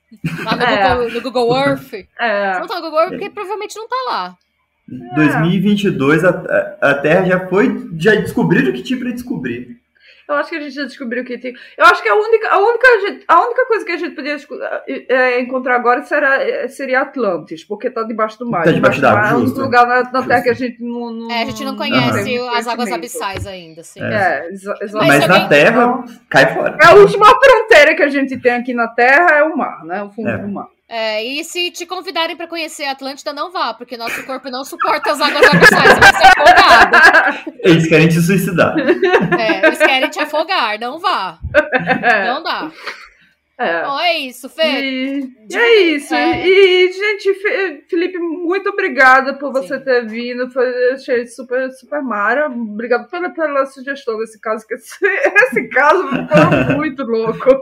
lá 0.44 0.54
no, 0.54 0.62
é. 0.62 0.94
Google, 0.94 1.10
no 1.10 1.20
Google 1.22 1.56
Earth, 1.56 1.94
é. 2.20 2.52
se 2.52 2.60
não 2.60 2.66
tá 2.66 2.74
no 2.74 2.82
Google 2.82 3.00
Earth, 3.00 3.12
porque 3.12 3.30
provavelmente 3.30 3.74
não 3.74 3.88
tá 3.88 3.96
lá. 4.06 4.36
2022, 5.14 6.24
a, 6.24 6.76
a 6.80 6.94
Terra 6.94 7.24
já 7.24 7.48
foi, 7.48 7.90
já 7.98 8.14
descobriram 8.16 8.70
o 8.70 8.72
que 8.74 8.82
tinha 8.82 8.98
para 8.98 9.12
descobrir. 9.12 9.78
Eu 10.28 10.34
acho 10.34 10.50
que 10.50 10.56
a 10.56 10.60
gente 10.60 10.74
já 10.74 10.84
descobriu 10.84 11.24
que 11.24 11.38
tem. 11.38 11.54
Eu 11.76 11.86
acho 11.86 12.02
que 12.02 12.08
a 12.08 12.14
única, 12.14 12.50
a 12.50 12.58
única, 12.58 12.86
a 13.26 13.46
única 13.46 13.66
coisa 13.66 13.84
que 13.84 13.92
a 13.92 13.96
gente 13.96 14.14
podia 14.14 14.36
é, 15.08 15.40
encontrar 15.40 15.76
agora 15.76 16.02
será, 16.02 16.68
seria 16.68 17.00
Atlantis, 17.00 17.64
porque 17.64 17.88
tá 17.88 18.02
debaixo 18.02 18.38
do 18.38 18.48
mar. 18.48 18.62
Tá 18.62 18.70
debaixo 18.70 19.00
da 19.00 19.10
água. 19.10 19.40
É 19.40 19.42
um 19.42 19.62
lugar 19.62 19.86
na, 19.86 20.02
na 20.12 20.26
Terra 20.26 20.42
que 20.42 20.50
a 20.50 20.54
gente 20.54 20.82
não, 20.82 21.10
não, 21.10 21.30
É, 21.30 21.42
a 21.42 21.46
gente 21.46 21.64
não 21.64 21.76
conhece 21.76 22.38
uhum. 22.38 22.50
as 22.50 22.66
águas 22.66 22.92
abissais 22.92 23.46
ainda, 23.46 23.82
sim. 23.82 24.02
É, 24.02 24.04
é 24.04 24.48
exatamente. 24.50 24.92
Mas, 24.94 25.08
Mas 25.08 25.28
na 25.28 25.48
Terra, 25.48 26.04
cai 26.28 26.54
fora. 26.54 26.76
É 26.78 26.86
a 26.88 26.94
última 26.94 27.26
fronteira 27.26 27.96
que 27.96 28.02
a 28.02 28.08
gente 28.08 28.38
tem 28.38 28.52
aqui 28.52 28.74
na 28.74 28.88
Terra 28.88 29.38
é 29.38 29.42
o 29.42 29.56
mar, 29.56 29.82
né? 29.86 30.02
O 30.02 30.10
fundo 30.10 30.28
é. 30.28 30.36
do 30.36 30.48
mar. 30.48 30.68
É, 30.90 31.22
e 31.22 31.44
se 31.44 31.70
te 31.70 31.84
convidarem 31.84 32.34
para 32.34 32.48
conhecer 32.48 32.84
a 32.84 32.92
Atlântida, 32.92 33.30
não 33.30 33.52
vá, 33.52 33.74
porque 33.74 33.98
nosso 33.98 34.24
corpo 34.24 34.48
não 34.48 34.64
suporta 34.64 35.12
as 35.12 35.20
águas 35.20 35.44
abissais, 35.44 35.92
você 35.92 36.00
vai 36.00 36.12
ser 36.14 36.26
afogado. 36.28 37.52
Eles 37.60 37.86
querem 37.86 38.08
te 38.08 38.20
suicidar. 38.22 38.74
É, 39.38 39.66
eles 39.66 39.78
querem 39.78 40.08
te 40.08 40.18
afogar, 40.18 40.80
não 40.80 40.98
vá. 40.98 41.38
Não 42.24 42.42
dá. 42.42 42.72
É. 43.58 43.82
Bom, 43.82 44.00
é 44.00 44.18
isso, 44.20 44.48
Fê. 44.48 44.62
E, 44.62 45.32
e 45.50 45.56
é 45.56 45.80
isso. 45.80 46.14
É. 46.14 46.48
E, 46.48 46.92
gente, 46.92 47.34
Felipe, 47.90 48.16
muito 48.16 48.70
obrigada 48.70 49.34
por 49.34 49.52
você 49.52 49.78
Sim. 49.78 49.84
ter 49.84 50.06
vindo. 50.06 50.48
Foi, 50.48 50.92
achei 50.92 51.26
super, 51.26 51.70
super 51.72 52.00
mara. 52.00 52.46
Obrigada 52.46 53.08
pela, 53.08 53.30
pela 53.30 53.66
sugestão 53.66 54.16
desse 54.16 54.40
caso, 54.40 54.64
que 54.64 54.74
esse, 54.74 54.96
esse 55.04 55.68
caso 55.68 56.08
ficou 56.08 56.76
muito 56.76 57.02
louco. 57.02 57.60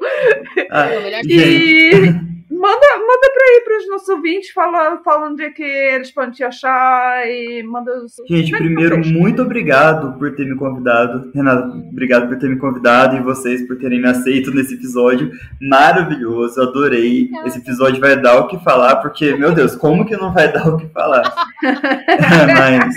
Ah, 0.71 0.87
e. 1.25 2.36
Manda, 2.57 2.87
manda 2.99 3.33
pra 3.35 3.45
aí 3.45 3.61
pros 3.65 3.89
nossos 3.89 4.09
ouvintes, 4.09 4.51
fala, 4.51 4.99
fala 5.05 5.29
onde 5.29 5.43
é 5.43 5.51
que 5.51 5.63
eles 5.63 6.11
podem 6.11 6.31
te 6.31 6.43
achar 6.43 7.29
e 7.29 7.63
manda. 7.63 7.93
Gente, 8.27 8.51
primeiro, 8.51 8.99
muito 9.07 9.43
obrigado 9.43 10.19
por 10.19 10.35
ter 10.35 10.47
me 10.47 10.57
convidado. 10.57 11.31
Renato, 11.35 11.77
obrigado 11.91 12.29
por 12.29 12.39
ter 12.39 12.49
me 12.49 12.57
convidado 12.57 13.17
e 13.17 13.23
vocês 13.23 13.67
por 13.67 13.77
terem 13.77 14.01
me 14.01 14.09
aceito 14.09 14.51
nesse 14.55 14.75
episódio 14.75 15.31
maravilhoso. 15.61 16.61
Adorei. 16.63 17.29
Esse 17.45 17.59
episódio 17.59 18.01
vai 18.01 18.19
dar 18.19 18.39
o 18.39 18.49
que 18.49 18.59
falar, 18.65 18.97
porque, 18.97 19.37
meu 19.37 19.53
Deus, 19.53 19.77
como 19.77 20.07
que 20.07 20.17
não 20.17 20.33
vai 20.33 20.51
dar 20.53 20.67
o 20.67 20.79
que 20.79 20.87
falar? 20.87 21.23
Mas, 21.63 22.95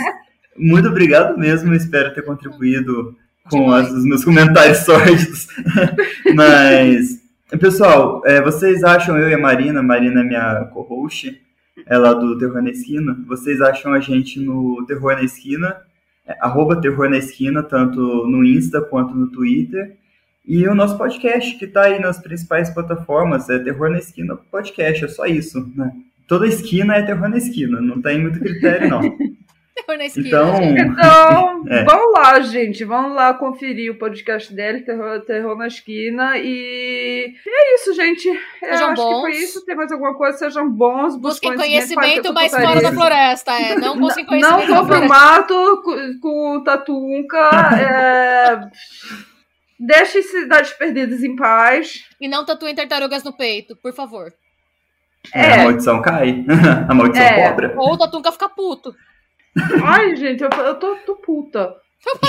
muito 0.56 0.88
obrigado 0.88 1.38
mesmo. 1.38 1.74
Espero 1.74 2.14
ter 2.14 2.24
contribuído 2.24 3.14
com 3.50 3.72
as, 3.72 3.92
os 3.92 4.06
meus 4.06 4.24
comentários 4.24 4.80
sórdidos. 4.86 5.48
Mas. 6.34 7.19
Pessoal, 7.58 8.22
é, 8.26 8.40
vocês 8.40 8.84
acham 8.84 9.18
eu 9.18 9.28
e 9.28 9.34
a 9.34 9.38
Marina, 9.38 9.82
Marina 9.82 10.22
é 10.22 10.24
minha 10.24 10.66
co-host, 10.66 11.42
ela 11.88 12.14
do 12.14 12.38
Terror 12.38 12.62
na 12.62 12.70
Esquina, 12.70 13.18
vocês 13.28 13.60
acham 13.60 13.92
a 13.92 14.00
gente 14.00 14.40
no 14.40 14.86
Terror 14.86 15.16
na 15.16 15.24
Esquina, 15.24 15.78
é, 16.28 16.38
arroba 16.42 16.80
Terror 16.80 17.10
na 17.10 17.18
Esquina, 17.18 17.64
tanto 17.64 18.00
no 18.28 18.46
Insta 18.46 18.82
quanto 18.82 19.16
no 19.16 19.32
Twitter, 19.32 19.98
e 20.46 20.68
o 20.68 20.76
nosso 20.76 20.96
podcast, 20.96 21.58
que 21.58 21.66
está 21.66 21.86
aí 21.86 22.00
nas 22.00 22.20
principais 22.20 22.70
plataformas, 22.70 23.50
é 23.50 23.58
Terror 23.58 23.90
na 23.90 23.98
Esquina 23.98 24.36
Podcast, 24.36 25.06
é 25.06 25.08
só 25.08 25.26
isso, 25.26 25.72
né? 25.76 25.92
Toda 26.28 26.48
esquina 26.48 26.96
é 26.96 27.02
Terror 27.02 27.30
na 27.30 27.38
Esquina, 27.38 27.82
não 27.82 28.00
tem 28.00 28.22
muito 28.22 28.40
critério, 28.40 28.90
não. 28.90 29.02
Terror 29.84 29.98
na 29.98 30.06
esquina. 30.06 30.28
Então, 30.28 30.64
então 30.78 31.64
é. 31.70 31.84
vamos 31.84 32.14
lá, 32.14 32.40
gente. 32.42 32.84
Vamos 32.84 33.16
lá 33.16 33.34
conferir 33.34 33.92
o 33.92 33.96
podcast 33.98 34.54
dele, 34.54 34.82
Terror, 34.82 35.22
Terror 35.22 35.58
na 35.58 35.68
Esquina. 35.68 36.38
E... 36.38 37.34
e 37.46 37.50
é 37.50 37.76
isso, 37.76 37.94
gente. 37.94 38.30
Sejam 38.60 38.90
Eu 38.90 38.96
bons. 38.96 39.00
acho 39.00 39.08
que 39.08 39.22
foi 39.22 39.44
isso. 39.44 39.66
Tem 39.66 39.76
mais 39.76 39.92
alguma 39.92 40.14
coisa? 40.16 40.38
Sejam 40.38 40.70
bons. 40.70 41.16
Busquem 41.16 41.56
conhecimento, 41.56 42.34
mas 42.34 42.52
fora 42.52 42.82
da 42.82 42.92
floresta. 42.92 43.52
É. 43.52 43.76
Não 43.76 43.98
busquem 43.98 44.26
conhecimento. 44.26 44.68
Não 44.68 44.86
vão 44.86 44.88
pro 44.88 45.08
mato 45.08 45.82
com, 45.84 46.20
com 46.20 46.64
tatunca. 46.64 47.38
é... 47.80 48.60
Deixe 49.80 50.22
cidades 50.24 50.74
perdidas 50.74 51.24
em 51.24 51.36
paz. 51.36 52.06
E 52.20 52.28
não 52.28 52.46
tatuem 52.46 52.76
tartarugas 52.76 53.24
no 53.24 53.32
peito, 53.32 53.78
por 53.78 53.94
favor. 53.94 54.34
É, 55.34 55.54
a 55.54 55.64
maldição 55.64 56.02
cai. 56.02 56.44
a 56.88 56.94
maldição 56.94 57.24
é. 57.24 57.48
cobra. 57.48 57.74
Ou 57.78 57.94
o 57.94 57.98
tatunca 57.98 58.32
fica 58.32 58.50
puto. 58.50 58.94
Ai, 59.84 60.16
gente, 60.16 60.44
eu, 60.44 60.50
eu 60.50 60.76
tô, 60.76 60.96
tô 61.06 61.16
puta. 61.16 61.76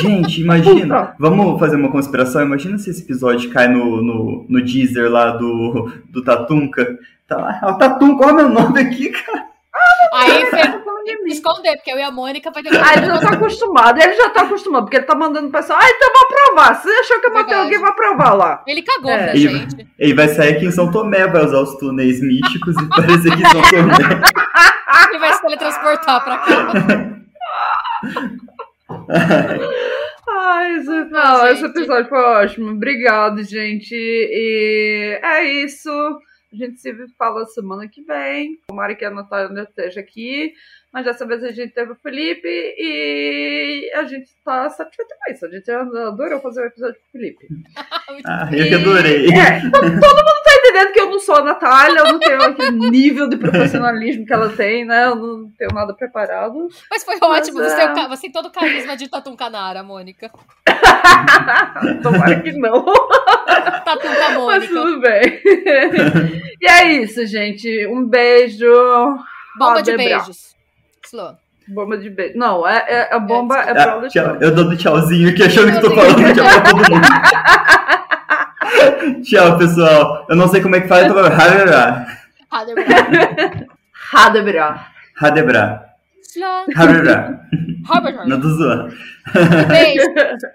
Gente, 0.01 0.41
imagina. 0.41 1.07
Puta. 1.07 1.17
Vamos 1.19 1.61
fazer 1.61 1.77
uma 1.77 1.93
conspiração? 1.93 2.43
Imagina 2.43 2.79
se 2.79 2.91
esse 2.91 3.03
episódio 3.03 3.51
cai 3.51 3.69
no, 3.69 4.03
no, 4.03 4.47
no 4.49 4.65
Deezer 4.65 5.11
lá 5.11 5.31
do, 5.31 5.93
do 6.09 6.25
Tatunca. 6.25 6.99
Tá 7.29 7.37
lá, 7.37 7.61
o 7.71 7.79
Tatunca, 7.79 8.27
olha 8.27 8.35
meu 8.35 8.49
nome 8.49 8.81
aqui, 8.81 9.11
cara. 9.11 9.47
Ah, 9.73 10.25
Aí, 10.25 10.47
Fê, 10.47 10.81
esconder, 11.31 11.77
porque 11.77 11.93
eu 11.93 11.99
e 11.99 12.03
a 12.03 12.11
Mônica 12.11 12.51
vai 12.51 12.63
ter 12.63 12.71
Ah, 12.77 12.95
ele 12.97 13.07
já 13.07 13.19
tá 13.19 13.31
acostumado, 13.31 14.03
ele 14.03 14.15
já 14.15 14.31
tá 14.31 14.43
acostumado, 14.43 14.85
porque 14.85 14.97
ele 14.97 15.07
tá 15.07 15.15
mandando 15.15 15.49
o 15.49 15.51
pessoal, 15.51 15.79
ah, 15.81 15.89
então 15.89 16.09
vou 16.13 16.23
aprovar. 16.23 16.75
Você 16.75 16.89
achou 16.91 17.21
que 17.21 17.27
eu 17.27 17.33
matei 17.33 17.57
alguém, 17.57 17.81
vai 17.81 17.91
aprovar 17.91 18.35
lá. 18.35 18.63
Ele 18.67 18.83
cagou 18.83 19.11
é. 19.11 19.19
pra 19.19 19.37
ele, 19.37 19.49
gente. 19.49 19.87
Ele 19.99 20.15
vai 20.15 20.29
sair 20.29 20.57
aqui 20.57 20.67
em 20.67 20.73
São 20.73 20.91
Tomé, 20.91 21.27
vai 21.27 21.45
usar 21.45 21.61
os 21.61 21.77
túneis 21.77 22.21
místicos 22.21 22.75
e 22.77 22.89
parecer 22.91 23.37
que 23.37 23.49
São 23.49 23.63
Tomé. 23.71 24.23
Ele 25.09 25.19
vai 25.19 25.33
se 25.33 25.43
teletransportar 25.43 26.25
pra 26.25 26.39
cá. 26.39 26.73
Ai, 30.29 30.77
isso, 30.77 30.91
não, 31.11 31.47
esse 31.49 31.65
episódio 31.65 32.09
foi 32.09 32.19
ótimo. 32.19 32.71
Obrigado, 32.71 33.43
gente. 33.43 33.95
E 33.95 35.21
é 35.23 35.45
isso. 35.45 35.91
A 36.53 36.57
gente 36.57 36.81
se 36.81 36.93
fala 37.17 37.47
semana 37.47 37.89
que 37.89 38.03
vem. 38.03 38.59
Tomara 38.67 38.95
que 38.95 39.05
a 39.05 39.11
Natália 39.11 39.63
esteja 39.63 40.01
aqui. 40.01 40.53
Mas 40.93 41.05
dessa 41.05 41.25
vez 41.25 41.45
a 41.45 41.53
gente 41.53 41.73
teve 41.73 41.93
o 41.93 41.97
Felipe 41.97 42.49
e 42.49 43.93
a 43.95 44.03
gente 44.05 44.31
tá 44.45 44.69
satisfeito 44.71 45.15
com 45.25 45.33
isso. 45.33 45.47
A 45.47 45.49
gente 45.49 45.71
adorou 45.71 46.41
fazer 46.41 46.63
o 46.63 46.67
episódio 46.67 46.97
com 46.97 47.09
o 47.09 47.13
Felipe. 47.13 47.47
ah, 48.27 48.49
eu 48.53 48.67
que 48.67 48.75
adorei. 48.75 49.27
É, 49.27 49.61
todo 49.71 49.85
mundo 49.85 50.43
tá 50.45 50.50
entendendo 50.61 50.93
que 50.93 51.01
eu 51.01 51.11
não 51.11 51.19
sou 51.19 51.37
a 51.37 51.43
Natália, 51.43 52.01
eu 52.01 52.13
não 52.13 52.19
tenho 52.19 52.43
aquele 52.43 52.91
nível 52.91 53.29
de 53.29 53.37
profissionalismo 53.37 54.25
que 54.25 54.33
ela 54.33 54.49
tem, 54.51 54.85
né? 54.85 55.07
Eu 55.07 55.17
não 55.17 55.51
tenho 55.59 55.73
nada 55.73 55.95
preparado. 55.95 56.69
Mas 56.91 57.05
foi 57.05 57.17
ótimo, 57.17 57.59
Mas, 57.59 57.73
você, 57.73 57.81
é... 57.81 58.09
você 58.09 58.23
tem 58.23 58.33
todo 58.33 58.47
o 58.47 58.51
carisma 58.51 58.97
de 58.97 59.09
Tatum 59.09 59.37
Canara, 59.37 59.83
Mônica. 59.83 60.31
Tomara 62.03 62.41
que 62.41 62.53
não. 62.53 62.85
Tatum 63.85 64.15
com 64.15 64.23
a 64.23 64.31
Mônica. 64.31 64.47
Mas 64.47 64.69
tudo 64.69 65.01
bem. 65.01 65.43
e 66.61 66.69
é 66.69 66.93
isso, 66.93 67.27
gente. 67.27 67.87
Um 67.87 68.07
beijo. 68.07 68.67
Bomba 69.59 69.83
de 69.83 69.97
beijos. 69.97 70.55
Slow. 71.05 71.37
Bomba 71.69 71.97
de 71.99 72.11
beijo. 72.11 72.37
Não, 72.37 72.67
é, 72.67 72.85
é, 72.89 73.15
a 73.15 73.19
bomba 73.19 73.59
é, 73.59 73.71
é 73.71 73.75
pra 73.75 74.09
tchau. 74.09 74.37
Eu 74.41 74.55
dou 74.55 74.77
tchauzinho 74.77 75.31
aqui 75.31 75.43
achando 75.43 75.73
que 75.73 75.81
tô 75.81 75.95
falando 75.95 76.35
tchau 76.35 76.45
pra 76.45 76.61
todo 76.63 76.77
mundo. 76.77 77.07
tchau, 79.23 79.59
pessoal. 79.59 80.27
Eu 80.29 80.37
não 80.37 80.49
sei 80.49 80.61
como 80.61 80.77
é 80.77 80.81
que 80.81 80.89
fala, 80.89 81.05
então. 81.05 81.17
Hadebra. 81.27 82.07
Hadebra. 84.13 84.87
Hadebra. 85.21 85.91
Hadebra. 87.87 88.27
Não 88.27 88.41
tô 88.41 88.49
zoando. 88.51 88.95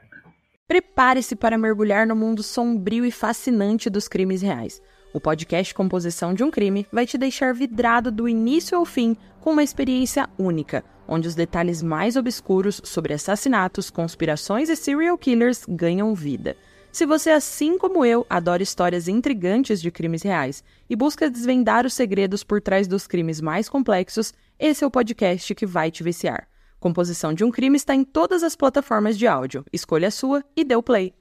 Prepare-se 0.67 1.35
para 1.35 1.57
mergulhar 1.57 2.07
no 2.07 2.15
mundo 2.15 2.41
sombrio 2.41 3.05
e 3.05 3.11
fascinante 3.11 3.89
dos 3.89 4.07
crimes 4.07 4.41
reais. 4.41 4.81
O 5.13 5.19
podcast 5.21 5.73
Composição 5.73 6.33
de 6.33 6.43
um 6.43 6.51
Crime 6.51 6.85
vai 6.91 7.05
te 7.05 7.17
deixar 7.17 7.53
vidrado 7.53 8.11
do 8.11 8.27
início 8.27 8.77
ao 8.77 8.83
fim 8.83 9.15
com 9.39 9.51
uma 9.51 9.63
experiência 9.63 10.27
única, 10.37 10.83
onde 11.07 11.27
os 11.27 11.35
detalhes 11.35 11.81
mais 11.81 12.15
obscuros 12.17 12.81
sobre 12.83 13.13
assassinatos, 13.13 13.89
conspirações 13.89 14.69
e 14.69 14.75
serial 14.75 15.17
killers 15.17 15.63
ganham 15.69 16.13
vida. 16.13 16.57
Se 16.95 17.05
você, 17.05 17.29
assim 17.29 17.77
como 17.77 18.05
eu, 18.05 18.25
adora 18.29 18.63
histórias 18.63 19.09
intrigantes 19.09 19.81
de 19.81 19.91
crimes 19.91 20.21
reais 20.21 20.63
e 20.89 20.95
busca 20.95 21.29
desvendar 21.29 21.85
os 21.85 21.93
segredos 21.93 22.41
por 22.41 22.61
trás 22.61 22.87
dos 22.87 23.05
crimes 23.05 23.41
mais 23.41 23.67
complexos, 23.67 24.33
esse 24.57 24.81
é 24.81 24.87
o 24.87 24.89
podcast 24.89 25.53
que 25.53 25.65
vai 25.65 25.91
te 25.91 26.01
viciar. 26.03 26.47
Composição 26.79 27.33
de 27.33 27.43
um 27.43 27.51
Crime 27.51 27.75
está 27.75 27.93
em 27.93 28.05
todas 28.05 28.43
as 28.43 28.55
plataformas 28.55 29.17
de 29.17 29.27
áudio. 29.27 29.65
Escolha 29.73 30.07
a 30.07 30.11
sua 30.11 30.41
e 30.55 30.63
dê 30.63 30.77
o 30.77 30.81
play. 30.81 31.13